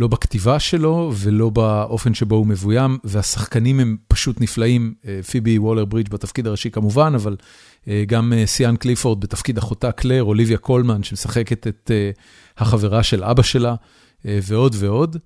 לא 0.00 0.08
בכתיבה 0.08 0.58
שלו 0.58 1.12
ולא 1.16 1.50
באופן 1.50 2.14
שבו 2.14 2.36
הוא 2.36 2.46
מבוים, 2.46 2.98
והשחקנים 3.04 3.80
הם 3.80 3.96
פשוט 4.08 4.40
נפלאים. 4.40 4.94
פיבי 5.30 5.58
וולר 5.58 5.84
ברידג' 5.84 6.10
בתפקיד 6.10 6.46
הראשי 6.46 6.70
כמובן, 6.70 7.12
אבל 7.14 7.36
גם 8.06 8.32
סיאן 8.44 8.76
קליפורד 8.76 9.20
בתפקיד 9.20 9.58
אחותה 9.58 9.92
קלר, 9.92 10.22
אוליביה 10.22 10.58
קולמן 10.58 11.02
שמשחקת 11.02 11.66
את 11.66 11.90
החברה 12.58 13.02
של 13.02 13.24
אבא 13.24 13.42
שלה, 13.42 13.74
ועוד 14.24 14.76
ועוד. 14.78 15.16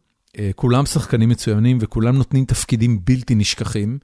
כולם 0.54 0.86
שחקנים 0.86 1.28
מצוינים 1.28 1.78
וכולם 1.80 2.16
נותנים 2.16 2.44
תפקידים 2.44 3.00
בלתי 3.04 3.34
נשכחים. 3.34 3.98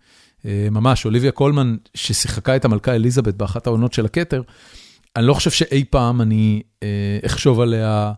ממש, 0.45 1.05
אוליביה 1.05 1.33
קולמן, 1.33 1.77
ששיחקה 1.95 2.57
את 2.57 2.65
המלכה 2.65 2.95
אליזבת 2.95 3.35
באחת 3.35 3.67
העונות 3.67 3.93
של 3.93 4.05
הכתר, 4.05 4.43
אני 5.17 5.27
לא 5.27 5.35
חושב 5.35 5.51
שאי 5.51 5.85
פעם 5.91 6.21
אני 6.21 6.63
אחשוב 7.27 7.61
עליה 7.61 8.13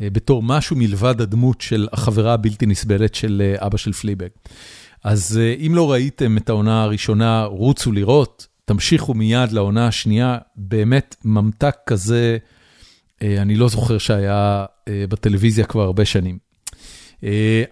בתור 0.00 0.42
משהו 0.42 0.76
מלבד 0.76 1.20
הדמות 1.20 1.60
של 1.60 1.88
החברה 1.92 2.32
הבלתי 2.34 2.66
נסבלת 2.66 3.14
של 3.14 3.54
אבא 3.56 3.76
של 3.76 3.92
פליבג. 3.92 4.28
אז 5.04 5.40
אם 5.66 5.72
לא 5.74 5.92
ראיתם 5.92 6.36
את 6.36 6.48
העונה 6.48 6.82
הראשונה, 6.82 7.44
רוצו 7.44 7.92
לראות, 7.92 8.46
תמשיכו 8.64 9.14
מיד 9.14 9.52
לעונה 9.52 9.86
השנייה, 9.86 10.38
באמת 10.56 11.16
ממתק 11.24 11.76
כזה, 11.86 12.38
אני 13.22 13.56
לא 13.56 13.68
זוכר 13.68 13.98
שהיה 13.98 14.64
בטלוויזיה 14.88 15.64
כבר 15.66 15.82
הרבה 15.82 16.04
שנים. 16.04 16.38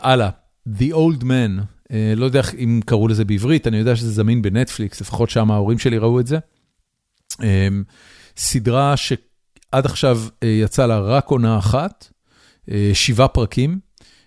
הלאה, 0.01 0.31
The 0.78 0.93
Old 0.93 1.23
Man. 1.23 1.62
לא 2.16 2.24
יודע 2.24 2.43
אם 2.59 2.81
קראו 2.86 3.09
לזה 3.09 3.24
בעברית, 3.24 3.66
אני 3.66 3.77
יודע 3.77 3.97
שזה 3.97 4.11
זמין 4.11 4.43
בנטפליקס, 4.43 5.01
לפחות 5.01 5.31
שם 5.31 5.51
ההורים 5.51 5.78
שלי 5.78 5.98
ראו 5.98 6.20
את 6.20 6.27
זה. 6.27 6.39
סדרה 8.36 8.97
שעד 8.97 9.85
עכשיו 9.85 10.20
יצא 10.44 10.86
לה 10.86 11.01
רק 11.01 11.28
עונה 11.28 11.59
אחת, 11.59 12.09
שבעה 12.93 13.28
פרקים, 13.28 13.78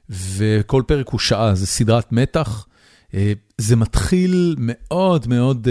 וכל 0.09 0.83
פרק 0.87 1.09
הוא 1.09 1.19
שעה, 1.19 1.55
זה 1.55 1.67
סדרת 1.67 2.11
מתח. 2.11 2.67
זה 3.57 3.75
מתחיל 3.75 4.55
מאוד 4.59 5.27
מאוד 5.27 5.67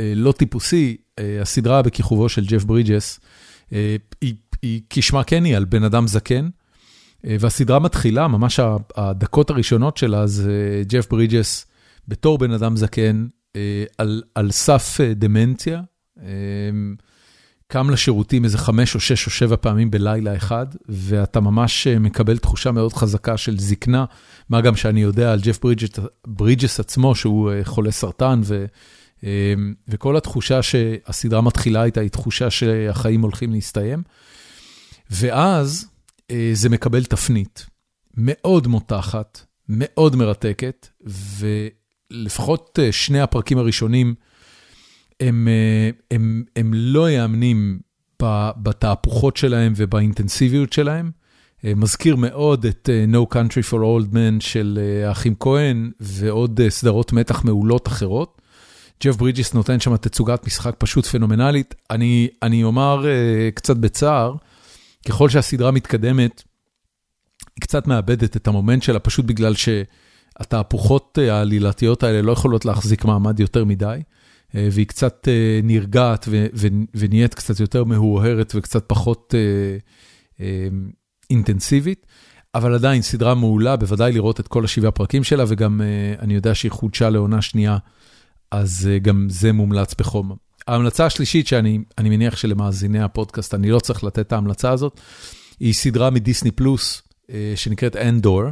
לא 0.00 0.32
טיפוסי, 0.32 0.96
הסדרה 1.40 1.82
בכיכובו 1.82 2.28
של 2.28 2.44
ג'ף 2.44 2.64
ברידג'ס, 2.64 3.20
היא 4.62 4.80
כשמה 4.90 5.24
כן 5.24 5.44
היא 5.44 5.56
על 5.56 5.64
בן 5.64 5.84
אדם 5.84 6.06
זקן, 6.06 6.48
והסדרה 7.24 7.78
מתחילה, 7.78 8.28
ממש 8.28 8.60
הדקות 8.96 9.50
הראשונות 9.50 9.96
שלה 9.96 10.26
זה 10.26 10.82
ג'ף 10.86 11.06
ברידג'ס 11.10 11.66
בתור 12.08 12.38
בן 12.38 12.50
אדם 12.50 12.76
זקן, 12.76 13.26
על, 13.98 14.22
על 14.34 14.50
סף 14.50 15.00
דמנציה. 15.16 15.80
קם 17.74 17.90
לשירותים 17.90 18.44
איזה 18.44 18.58
חמש 18.58 18.94
או 18.94 19.00
שש 19.00 19.26
או 19.26 19.30
שבע 19.30 19.56
פעמים 19.60 19.90
בלילה 19.90 20.36
אחד, 20.36 20.66
ואתה 20.88 21.40
ממש 21.40 21.86
אה, 21.86 21.98
מקבל 21.98 22.38
תחושה 22.38 22.72
מאוד 22.72 22.92
חזקה 22.92 23.36
של 23.36 23.58
זקנה, 23.58 24.04
מה 24.48 24.60
גם 24.60 24.76
שאני 24.76 25.02
יודע 25.02 25.32
על 25.32 25.40
ג'ף 25.40 25.58
ברידג'ס, 26.26 26.80
עצמו, 26.80 27.14
שהוא 27.14 27.52
אה, 27.52 27.60
חולה 27.64 27.90
סרטן, 27.90 28.40
ו, 28.44 28.64
אה, 29.24 29.54
וכל 29.88 30.16
התחושה 30.16 30.62
שהסדרה 30.62 31.40
מתחילה 31.40 31.84
איתה 31.84 32.00
היא 32.00 32.10
תחושה 32.10 32.50
שהחיים 32.50 33.20
הולכים 33.20 33.52
להסתיים. 33.52 34.02
ואז 35.10 35.86
זה 36.52 36.68
מקבל 36.68 37.04
תפנית 37.04 37.66
מאוד 38.16 38.66
מותחת, 38.66 39.40
מאוד 39.68 40.16
מרתקת, 40.16 40.88
ולפחות 42.10 42.78
שני 42.90 43.20
הפרקים 43.20 43.58
הראשונים, 43.58 44.14
הם, 45.20 45.48
אה, 45.48 45.90
הם, 46.10 46.44
הם 46.56 46.70
לא 46.74 47.10
יאמנים 47.10 47.80
בתהפוכות 48.56 49.36
שלהם 49.36 49.72
ובאינטנסיביות 49.76 50.72
שלהם. 50.72 51.10
אה, 51.64 51.72
מזכיר 51.76 52.16
מאוד 52.16 52.66
את 52.66 52.90
אה, 52.92 53.04
No 53.12 53.34
Country 53.34 53.70
for 53.70 53.74
Old 53.76 54.12
Men 54.12 54.40
של 54.40 54.78
האחים 55.06 55.34
כהן 55.40 55.90
ועוד 56.00 56.60
סדרות 56.68 57.12
מתח 57.12 57.44
מעולות 57.44 57.88
אחרות. 57.88 58.40
ג'ף 59.04 59.16
ברידג'יס 59.16 59.54
נותן 59.54 59.80
שם 59.80 59.96
תצוגת 59.96 60.46
משחק 60.46 60.74
פשוט 60.78 61.06
פנומנלית. 61.06 61.74
אני, 61.90 62.28
אני 62.42 62.64
אומר 62.64 63.06
קצת 63.54 63.76
בצער, 63.76 64.34
ככל 65.08 65.28
שהסדרה 65.28 65.70
מתקדמת, 65.70 66.42
היא 67.56 67.60
קצת 67.60 67.86
מאבדת 67.86 68.36
את 68.36 68.48
המומנט 68.48 68.82
שלה, 68.82 68.98
פשוט 68.98 69.24
בגלל 69.24 69.54
שהתהפוכות 69.54 71.18
העלילתיות 71.18 72.02
האלה 72.02 72.22
לא 72.22 72.32
יכולות 72.32 72.64
להחזיק 72.64 73.04
מעמד 73.04 73.40
יותר 73.40 73.64
מדי. 73.64 74.00
אה, 74.54 74.68
והיא 74.72 74.86
קצת 74.86 75.28
אה, 75.28 75.60
נרגעת 75.62 76.28
ונהיית 76.94 77.34
קצת 77.34 77.60
יותר 77.60 77.84
מהורהרת 77.84 78.52
וקצת 78.54 78.84
פחות 78.86 79.34
אה, 80.40 80.46
אינטנסיבית, 81.30 82.06
אבל 82.54 82.74
עדיין 82.74 83.02
סדרה 83.02 83.34
מעולה, 83.34 83.76
בוודאי 83.76 84.12
לראות 84.12 84.40
את 84.40 84.48
כל 84.48 84.64
השבעה 84.64 84.90
פרקים 84.90 85.24
שלה, 85.24 85.44
וגם 85.48 85.80
אני 86.18 86.34
יודע 86.34 86.54
שהיא 86.54 86.72
חודשה 86.72 87.10
לעונה 87.10 87.42
שנייה, 87.42 87.78
אז 88.50 88.88
גם 89.02 89.26
זה 89.30 89.52
מומלץ 89.52 89.94
בחום. 89.94 90.36
ההמלצה 90.68 91.06
השלישית, 91.06 91.46
שאני 91.46 91.78
מניח 92.00 92.36
שלמאזיני 92.36 93.02
הפודקאסט, 93.02 93.54
אני 93.54 93.70
לא 93.70 93.78
צריך 93.78 94.04
לתת 94.04 94.18
את 94.18 94.32
ההמלצה 94.32 94.70
הזאת, 94.70 95.00
היא 95.60 95.74
סדרה 95.74 96.10
מדיסני 96.10 96.50
פלוס, 96.50 97.02
שנקראת 97.56 97.96
אנדור. 97.96 98.42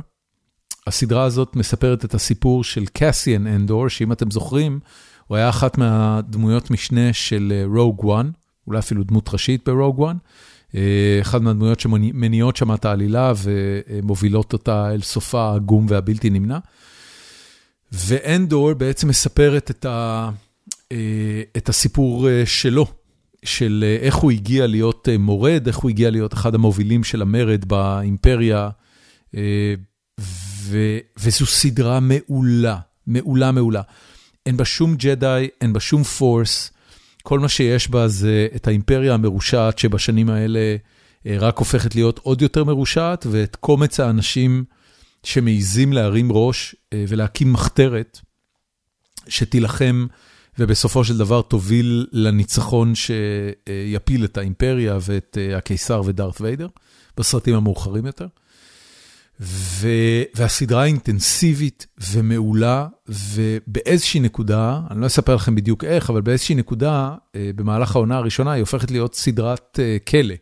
הסדרה 0.87 1.24
הזאת 1.24 1.57
מספרת 1.57 2.05
את 2.05 2.15
הסיפור 2.15 2.65
של 2.65 2.85
קסיאן 2.93 3.47
אנדור, 3.47 3.89
שאם 3.89 4.12
אתם 4.12 4.31
זוכרים, 4.31 4.81
הוא 5.33 5.37
היה 5.37 5.49
אחת 5.49 5.79
מהדמויות 5.79 6.71
משנה 6.71 7.13
של 7.13 7.65
רוג 7.75 8.11
אה, 8.11 8.21
1, 8.21 8.27
אולי 8.67 8.79
אפילו 8.79 9.05
דמות 9.05 9.29
ראשית 9.33 9.69
ברוג 9.69 10.03
1. 10.05 10.17
אה, 10.75 11.19
אחת 11.23 11.41
מהדמויות 11.41 11.81
שמניעות 11.81 12.57
שם 12.57 12.75
את 12.75 12.85
העלילה 12.85 13.33
ומובילות 13.43 14.53
אותה 14.53 14.91
אל 14.91 15.01
סופה 15.01 15.43
העגום 15.43 15.87
והבלתי 15.89 16.31
נמנע. 16.31 16.59
ואנדור 17.93 18.75
בעצם 18.75 19.09
מספרת 19.09 19.71
את, 19.71 19.85
ה, 19.85 20.31
אה, 20.93 21.43
את 21.57 21.69
הסיפור 21.69 22.29
שלו, 22.45 22.87
של 23.45 23.85
איך 24.01 24.15
הוא 24.15 24.31
הגיע 24.31 24.67
להיות 24.67 25.09
מורד, 25.19 25.67
איך 25.67 25.77
הוא 25.77 25.91
הגיע 25.91 26.11
להיות 26.11 26.35
אחד 26.35 26.55
המובילים 26.55 27.05
של 27.05 27.23
המרד 27.23 27.65
באימפריה, 27.65 28.71
ו, 30.21 30.99
וזו 31.19 31.47
סדרה 31.47 32.01
מעולה, 32.01 32.79
מעולה 33.07 33.53
מעולה. 33.53 33.83
אין 34.47 34.56
בה 34.56 34.64
שום 34.64 34.97
ג'די, 34.97 35.48
אין 35.60 35.73
בה 35.73 35.81
שום 35.81 36.02
פורס, 36.02 36.70
כל 37.23 37.40
מה 37.40 37.48
שיש 37.48 37.89
בה 37.89 38.09
זה 38.09 38.48
את 38.56 38.66
האימפריה 38.66 39.14
המרושעת 39.14 39.78
שבשנים 39.78 40.31
האלה 40.31 40.77
אה, 41.27 41.36
רק 41.39 41.59
הופכת 41.59 41.94
להיות 41.94 42.20
עוד 42.23 42.43
יותר 42.43 42.64
מרושעת, 42.64 43.27
ואת 43.31 43.56
קומץ 43.56 44.01
האנשים 44.01 44.64
שמעיזים 45.23 45.93
להרים 45.93 46.32
ראש 46.32 46.77
אה, 46.93 47.05
ולהקים 47.09 47.52
מחתרת 47.52 48.20
שתילחם 49.28 50.06
ובסופו 50.59 51.05
של 51.05 51.19
דבר 51.19 51.43
תוביל 51.43 52.06
לניצחון 52.12 52.93
שיפיל 52.94 54.24
את 54.24 54.39
האימפריה 54.39 54.98
ואת 55.01 55.39
אה, 55.40 55.56
הקיסר 55.56 56.02
ודארת 56.05 56.40
ויידר, 56.40 56.69
בסרטים 57.16 57.55
המאוחרים 57.55 58.06
יותר. 58.06 58.27
ו... 59.41 59.89
והסדרה 60.35 60.85
אינטנסיבית 60.85 61.87
ומעולה, 62.13 62.87
ובאיזושהי 63.09 64.21
נקודה, 64.21 64.81
אני 64.91 65.01
לא 65.01 65.07
אספר 65.07 65.35
לכם 65.35 65.55
בדיוק 65.55 65.85
איך, 65.85 66.11
אבל 66.11 66.21
באיזושהי 66.21 66.55
נקודה, 66.55 67.15
אה, 67.37 67.51
במהלך 67.57 67.97
העונה 67.97 68.17
הראשונה, 68.17 68.53
היא 68.53 68.61
הופכת 68.61 68.91
להיות 68.91 69.15
סדרת 69.15 69.81
אה, 69.83 69.97
כלא. 70.09 70.35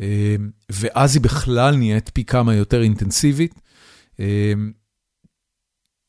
אה, 0.00 0.36
ואז 0.72 1.14
היא 1.14 1.22
בכלל 1.22 1.76
נהיית 1.76 2.10
פי 2.14 2.24
כמה 2.24 2.54
יותר 2.54 2.82
אינטנסיבית. 2.82 3.54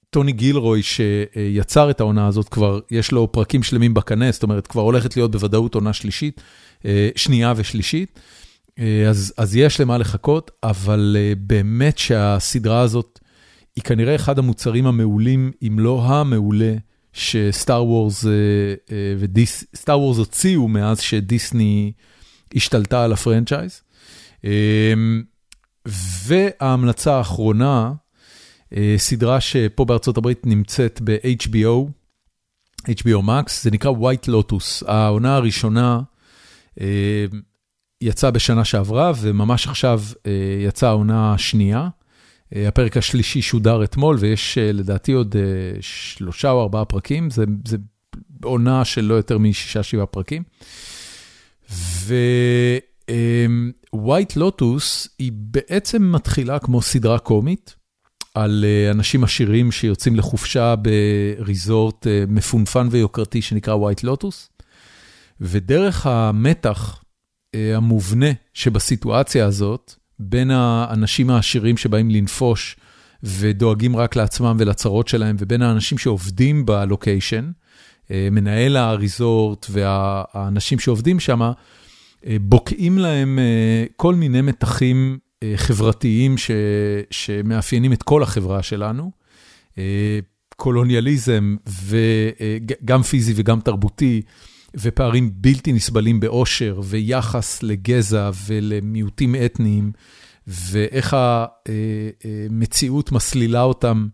טוני 0.09 0.31
גילרוי, 0.31 0.83
שיצר 0.83 1.91
את 1.91 1.99
העונה 1.99 2.27
הזאת, 2.27 2.49
כבר 2.49 2.79
יש 2.91 3.11
לו 3.11 3.31
פרקים 3.31 3.63
שלמים 3.63 3.93
בקנה, 3.93 4.31
זאת 4.31 4.43
אומרת, 4.43 4.67
כבר 4.67 4.81
הולכת 4.81 5.15
להיות 5.15 5.31
בוודאות 5.31 5.75
עונה 5.75 5.93
שלישית, 5.93 6.41
שנייה 7.15 7.53
ושלישית. 7.55 8.19
אה, 8.79 9.09
אז, 9.09 9.33
אז 9.37 9.55
יש 9.55 9.81
למה 9.81 9.97
לחכות, 9.97 10.51
אבל 10.63 11.15
אה, 11.19 11.33
באמת 11.37 11.97
שהסדרה 11.97 12.81
הזאת 12.81 13.19
היא 13.75 13.83
כנראה 13.83 14.15
אחד 14.15 14.39
המוצרים 14.39 14.85
המעולים, 14.85 15.51
אם 15.67 15.79
לא 15.79 16.03
המעולה, 16.05 16.73
שסטאר 17.13 17.85
וורס 17.85 18.25
אה, 18.25 18.31
ודיס... 19.19 19.63
סטאר 19.75 19.99
וורס 19.99 20.17
הוציאו 20.17 20.67
מאז 20.67 20.99
שדיסני 20.99 21.91
השתלטה 22.55 23.03
על 23.03 23.13
הפרנצ'ייז. 23.13 23.81
וההמלצה 26.25 27.13
האחרונה, 27.13 27.93
סדרה 28.97 29.41
שפה 29.41 29.85
בארצות 29.85 30.17
הברית 30.17 30.45
נמצאת 30.45 31.01
ב-HBO, 31.03 31.89
HBO 32.89 33.21
Max, 33.25 33.51
זה 33.61 33.71
נקרא 33.71 33.91
White 33.91 34.29
Lotus. 34.29 34.85
העונה 34.87 35.35
הראשונה 35.35 35.99
יצא 38.01 38.29
בשנה 38.29 38.65
שעברה, 38.65 39.11
וממש 39.21 39.67
עכשיו 39.67 40.01
אה, 40.25 40.31
יצאה 40.67 40.89
העונה 40.89 41.33
השנייה. 41.33 41.87
אה, 42.55 42.67
הפרק 42.67 42.97
השלישי 42.97 43.41
שודר 43.41 43.83
אתמול, 43.83 44.17
ויש 44.19 44.57
אה, 44.57 44.71
לדעתי 44.71 45.11
עוד 45.11 45.35
שלושה 45.81 46.51
או 46.51 46.61
ארבעה 46.61 46.85
פרקים, 46.85 47.29
זה, 47.29 47.45
זה 47.67 47.77
עונה 48.43 48.85
של 48.85 49.01
לא 49.01 49.13
יותר 49.13 49.37
משישה, 49.37 49.83
שבעה 49.83 50.05
פרקים. 50.05 50.43
ווייט 53.93 54.35
לוטוס 54.35 55.07
היא 55.19 55.31
בעצם 55.35 56.11
מתחילה 56.11 56.59
כמו 56.59 56.81
סדרה 56.81 57.19
קומית, 57.19 57.75
על 58.33 58.65
אנשים 58.91 59.23
עשירים 59.23 59.71
שיוצאים 59.71 60.15
לחופשה 60.15 60.75
בריזורט 60.75 62.07
מפונפן 62.27 62.87
ויוקרתי 62.91 63.41
שנקרא 63.41 63.73
ווייט 63.73 64.03
לוטוס, 64.03 64.49
ודרך 65.41 66.07
המתח 66.07 67.04
המובנה 67.75 68.31
שבסיטואציה 68.53 69.45
הזאת, 69.45 69.93
בין 70.19 70.51
האנשים 70.51 71.29
העשירים 71.29 71.77
שבאים 71.77 72.09
לנפוש 72.09 72.75
ודואגים 73.23 73.95
רק 73.95 74.15
לעצמם 74.15 74.55
ולצרות 74.59 75.07
שלהם, 75.07 75.35
ובין 75.39 75.61
האנשים 75.61 75.97
שעובדים 75.97 76.65
בלוקיישן, 76.65 77.51
אה, 78.11 78.27
מנהל 78.31 78.77
הריזורט 78.77 79.67
והאנשים 79.69 80.79
שעובדים 80.79 81.19
שם, 81.19 81.41
אה, 81.41 82.37
בוקעים 82.41 82.97
להם 82.97 83.39
כל 83.95 84.15
מיני 84.15 84.41
מתחים 84.41 85.17
חברתיים 85.55 86.37
ש, 86.37 86.51
שמאפיינים 87.11 87.93
את 87.93 88.03
כל 88.03 88.23
החברה 88.23 88.63
שלנו. 88.63 89.11
קולוניאליזם, 90.55 91.55
וגם 91.85 93.03
פיזי 93.03 93.33
וגם 93.35 93.59
תרבותי, 93.59 94.21
ופערים 94.81 95.31
בלתי 95.33 95.73
נסבלים 95.73 96.19
באושר 96.19 96.81
ויחס 96.83 97.63
לגזע 97.63 98.31
ולמיעוטים 98.47 99.35
אתניים, 99.45 99.91
ואיך 100.47 101.15
המציאות 102.49 103.11
מסלילה 103.11 103.61
אותם 103.61 104.07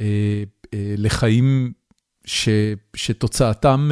אה, 0.00 0.42
אה, 0.74 0.94
לחיים 0.98 1.72
ש, 2.24 2.48
שתוצאתם 2.96 3.90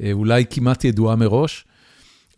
אה, 0.00 0.12
אולי 0.12 0.44
כמעט 0.50 0.84
ידועה 0.84 1.16
מראש. 1.16 1.64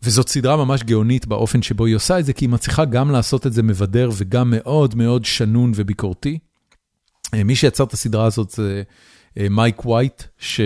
וזאת 0.03 0.29
סדרה 0.29 0.57
ממש 0.57 0.83
גאונית 0.83 1.25
באופן 1.25 1.61
שבו 1.61 1.85
היא 1.85 1.95
עושה 1.95 2.19
את 2.19 2.25
זה, 2.25 2.33
כי 2.33 2.45
היא 2.45 2.49
מצליחה 2.49 2.85
גם 2.85 3.11
לעשות 3.11 3.47
את 3.47 3.53
זה 3.53 3.63
מבדר 3.63 4.09
וגם 4.17 4.53
מאוד 4.55 4.95
מאוד 4.95 5.25
שנון 5.25 5.71
וביקורתי. 5.75 6.39
מי 7.35 7.55
שיצר 7.55 7.83
את 7.83 7.93
הסדרה 7.93 8.25
הזאת 8.25 8.49
זה 8.49 8.83
מייק 9.49 9.85
ווייט, 9.85 10.23
ש... 10.37 10.61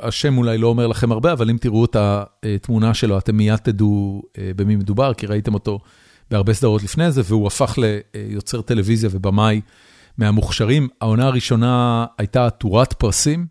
השם 0.00 0.38
אולי 0.38 0.58
לא 0.58 0.66
אומר 0.66 0.86
לכם 0.86 1.12
הרבה, 1.12 1.32
אבל 1.32 1.50
אם 1.50 1.56
תראו 1.56 1.84
את 1.84 1.96
התמונה 1.98 2.94
שלו, 2.94 3.18
אתם 3.18 3.36
מיד 3.36 3.56
תדעו 3.56 4.22
במי 4.56 4.76
מדובר, 4.76 5.14
כי 5.14 5.26
ראיתם 5.26 5.54
אותו 5.54 5.78
בהרבה 6.30 6.52
סדרות 6.52 6.82
לפני 6.82 7.12
זה, 7.12 7.22
והוא 7.24 7.46
הפך 7.46 7.78
ליוצר 8.14 8.60
טלוויזיה 8.60 9.10
ובמאי 9.12 9.60
מהמוכשרים. 10.18 10.88
העונה 11.00 11.26
הראשונה 11.26 12.06
הייתה 12.18 12.46
עטורת 12.46 12.92
פרסים, 12.92 13.46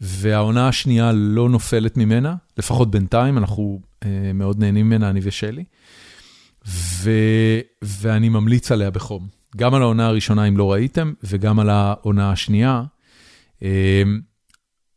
והעונה 0.00 0.68
השנייה 0.68 1.12
לא 1.12 1.48
נופלת 1.48 1.96
ממנה, 1.96 2.34
לפחות 2.58 2.90
בינתיים, 2.90 3.38
אנחנו 3.38 3.80
מאוד 4.34 4.58
נהנים 4.58 4.86
ממנה, 4.86 5.10
אני 5.10 5.20
ושלי. 5.22 5.64
ואני 7.82 8.28
ממליץ 8.28 8.72
עליה 8.72 8.90
בחום. 8.90 9.28
גם 9.56 9.74
על 9.74 9.82
העונה 9.82 10.06
הראשונה, 10.06 10.44
אם 10.48 10.56
לא 10.56 10.72
ראיתם, 10.72 11.12
וגם 11.24 11.60
על 11.60 11.70
העונה 11.70 12.32
השנייה. 12.32 12.82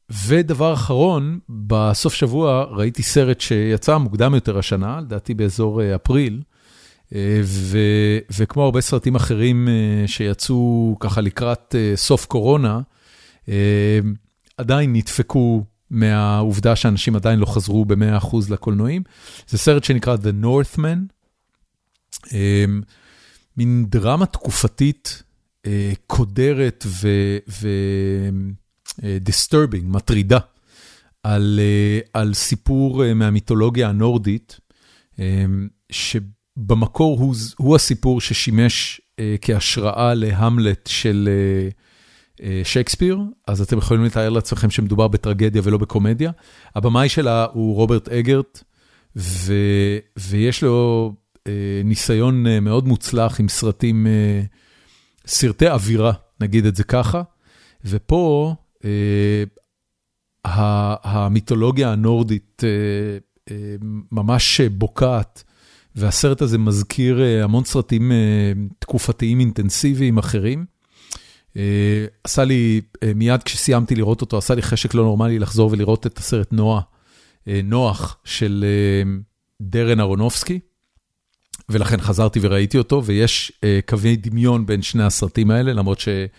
ודבר 0.10 0.74
אחרון, 0.74 1.40
בסוף 1.50 2.14
שבוע 2.14 2.64
ראיתי 2.64 3.04
סרט 3.04 3.42
שיצא 3.42 3.98
מוקדם 3.98 4.36
יותר 4.36 4.58
השנה, 4.58 5.02
לדעתי 5.02 5.34
באזור 5.34 5.96
אפריל, 5.96 6.42
ו, 7.44 7.78
וכמו 8.38 8.64
הרבה 8.64 8.82
סרטים 8.82 9.16
אחרים 9.16 9.68
שיצאו 10.08 10.96
ככה 11.00 11.22
לקראת 11.22 11.76
סוף 11.96 12.26
קורונה, 12.26 12.80
עדיין 14.58 14.94
נדפקו 14.94 15.64
מהעובדה 15.90 16.76
שאנשים 16.76 17.16
עדיין 17.16 17.40
לא 17.40 17.46
חזרו 17.46 17.86
ב-100% 17.86 18.36
לקולנועים. 18.50 19.04
זה 19.48 19.58
סרט 19.58 19.84
שנקרא 19.84 20.16
The 20.16 20.46
Northman, 20.46 20.98
מין 23.58 23.86
דרמה 23.90 24.26
תקופתית 24.26 25.24
קודרת 26.08 26.86
ו-disturbing, 29.04 29.84
מטרידה, 29.84 30.40
על, 31.24 31.60
על 32.14 32.34
סיפור 32.34 33.14
מהמיתולוגיה 33.14 33.90
הנורדית, 33.90 34.60
שבמקור 35.92 37.20
הוא, 37.20 37.36
הוא 37.58 37.76
הסיפור 37.76 38.22
ששימש 38.22 39.02
כהשראה 39.42 40.14
להמלט 40.14 40.88
של 40.88 41.30
שייקספיר, 42.64 43.20
אז 43.48 43.62
אתם 43.62 43.78
יכולים 43.78 44.06
לתאר 44.06 44.30
לעצמכם 44.30 44.70
שמדובר 44.70 45.08
בטרגדיה 45.08 45.62
ולא 45.66 45.78
בקומדיה. 45.78 46.32
הבמאי 46.76 47.10
שלה 47.10 47.46
הוא 47.54 47.76
רוברט 47.76 48.10
אגרט, 48.10 48.64
ו, 49.16 49.54
ויש 50.18 50.64
לו 50.64 51.14
ניסיון 51.84 52.46
מאוד 52.62 52.88
מוצלח 52.88 53.40
עם 53.40 53.48
סרטים, 53.48 54.08
סרטי 55.28 55.70
אווירה, 55.70 56.12
נגיד 56.40 56.66
את 56.66 56.76
זה 56.76 56.84
ככה, 56.84 57.22
ופה 57.86 58.56
המיתולוגיה 61.04 61.92
הנורדית 61.92 62.64
ממש 64.12 64.62
בוקעת, 64.62 65.44
והסרט 65.96 66.42
הזה 66.42 66.58
מזכיר 66.58 67.22
המון 67.44 67.64
סרטים 67.64 68.12
תקופתיים 68.80 69.40
אינטנסיביים 69.40 70.18
אחרים. 70.18 70.66
עשה 72.24 72.44
לי, 72.44 72.82
מיד 73.16 73.44
כשסיימתי 73.44 73.96
לראות 73.96 74.22
אותו, 74.22 74.38
עשה 74.38 74.56
לי 74.56 74.62
חשק 74.62 74.94
לא 74.94 75.04
נורמלי 75.04 75.40
לחזור 75.40 75.72
ולראות 75.72 76.08
את 76.08 76.18
הסרט 76.18 76.54
נוח, 76.54 76.84
נוח 77.64 78.18
של 78.24 78.66
דרן 79.62 80.00
אהרונובסקי. 80.00 80.60
ולכן 81.70 82.02
חזרתי 82.02 82.40
וראיתי 82.42 82.78
אותו, 82.78 83.04
ויש 83.06 83.52
קווי 83.86 84.16
דמיון 84.16 84.66
בין 84.66 84.82
שני 84.82 85.04
הסרטים 85.04 85.52
האלה, 85.52 85.74
למרות 85.74 86.00
שלדעתי 86.00 86.30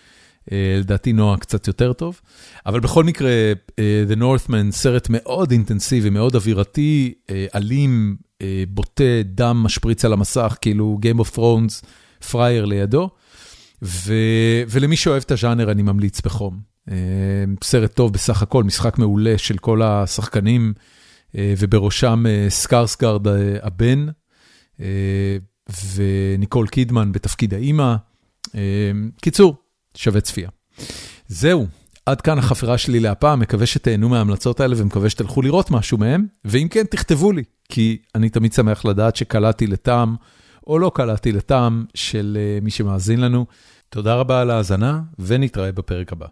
אה, 0.47 1.13
נועה 1.13 1.37
קצת 1.37 1.67
יותר 1.67 1.93
טוב. 1.93 2.21
אבל 2.65 2.79
בכל 2.79 3.03
מקרה, 3.03 3.29
אה, 3.53 4.11
The 4.11 4.19
Northman, 4.19 4.71
סרט 4.71 5.07
מאוד 5.09 5.51
אינטנסיבי, 5.51 6.09
מאוד 6.09 6.35
אווירתי, 6.35 7.13
אה, 7.27 7.31
אלים, 7.55 8.17
בוטה, 8.69 9.03
דם 9.25 9.57
משפריץ 9.63 10.05
על 10.05 10.13
המסך, 10.13 10.57
כאילו 10.61 10.99
Game 11.01 11.19
of 11.19 11.35
Thrones, 11.35 11.85
פראייר 12.31 12.65
לידו. 12.65 13.09
ו, 13.83 14.13
ולמי 14.69 14.95
שאוהב 14.95 15.23
את 15.25 15.31
הז'אנר 15.31 15.71
אני 15.71 15.81
ממליץ 15.81 16.21
בחום. 16.21 16.59
סרט 17.63 17.93
טוב 17.93 18.13
בסך 18.13 18.41
הכל, 18.41 18.63
משחק 18.63 18.97
מעולה 18.97 19.37
של 19.37 19.57
כל 19.57 19.81
השחקנים, 19.81 20.73
ובראשם 21.33 22.23
סקרסגרד 22.49 23.27
הבן. 23.61 24.07
וניקול 25.95 26.67
קידמן 26.67 27.11
בתפקיד 27.11 27.53
האימא. 27.53 27.95
קיצור, 29.21 29.55
שווה 29.97 30.21
צפייה. 30.21 30.49
זהו, 31.27 31.67
עד 32.05 32.21
כאן 32.21 32.37
החפירה 32.37 32.77
שלי 32.77 32.99
להפעם, 32.99 33.39
מקווה 33.39 33.65
שתהנו 33.65 34.09
מההמלצות 34.09 34.59
האלה 34.59 34.75
ומקווה 34.77 35.09
שתלכו 35.09 35.41
לראות 35.41 35.71
משהו 35.71 35.97
מהם, 35.97 36.25
ואם 36.45 36.67
כן, 36.71 36.83
תכתבו 36.83 37.31
לי, 37.31 37.43
כי 37.69 37.97
אני 38.15 38.29
תמיד 38.29 38.53
שמח 38.53 38.85
לדעת 38.85 39.15
שקלעתי 39.15 39.67
לטעם, 39.67 40.15
או 40.67 40.79
לא 40.79 40.91
קלעתי 40.95 41.31
לטעם 41.31 41.85
של 41.93 42.37
מי 42.61 42.71
שמאזין 42.71 43.21
לנו. 43.21 43.45
תודה 43.89 44.15
רבה 44.15 44.41
על 44.41 44.49
ההאזנה, 44.51 45.01
ונתראה 45.19 45.71
בפרק 45.71 46.11
הבא. 46.11 46.25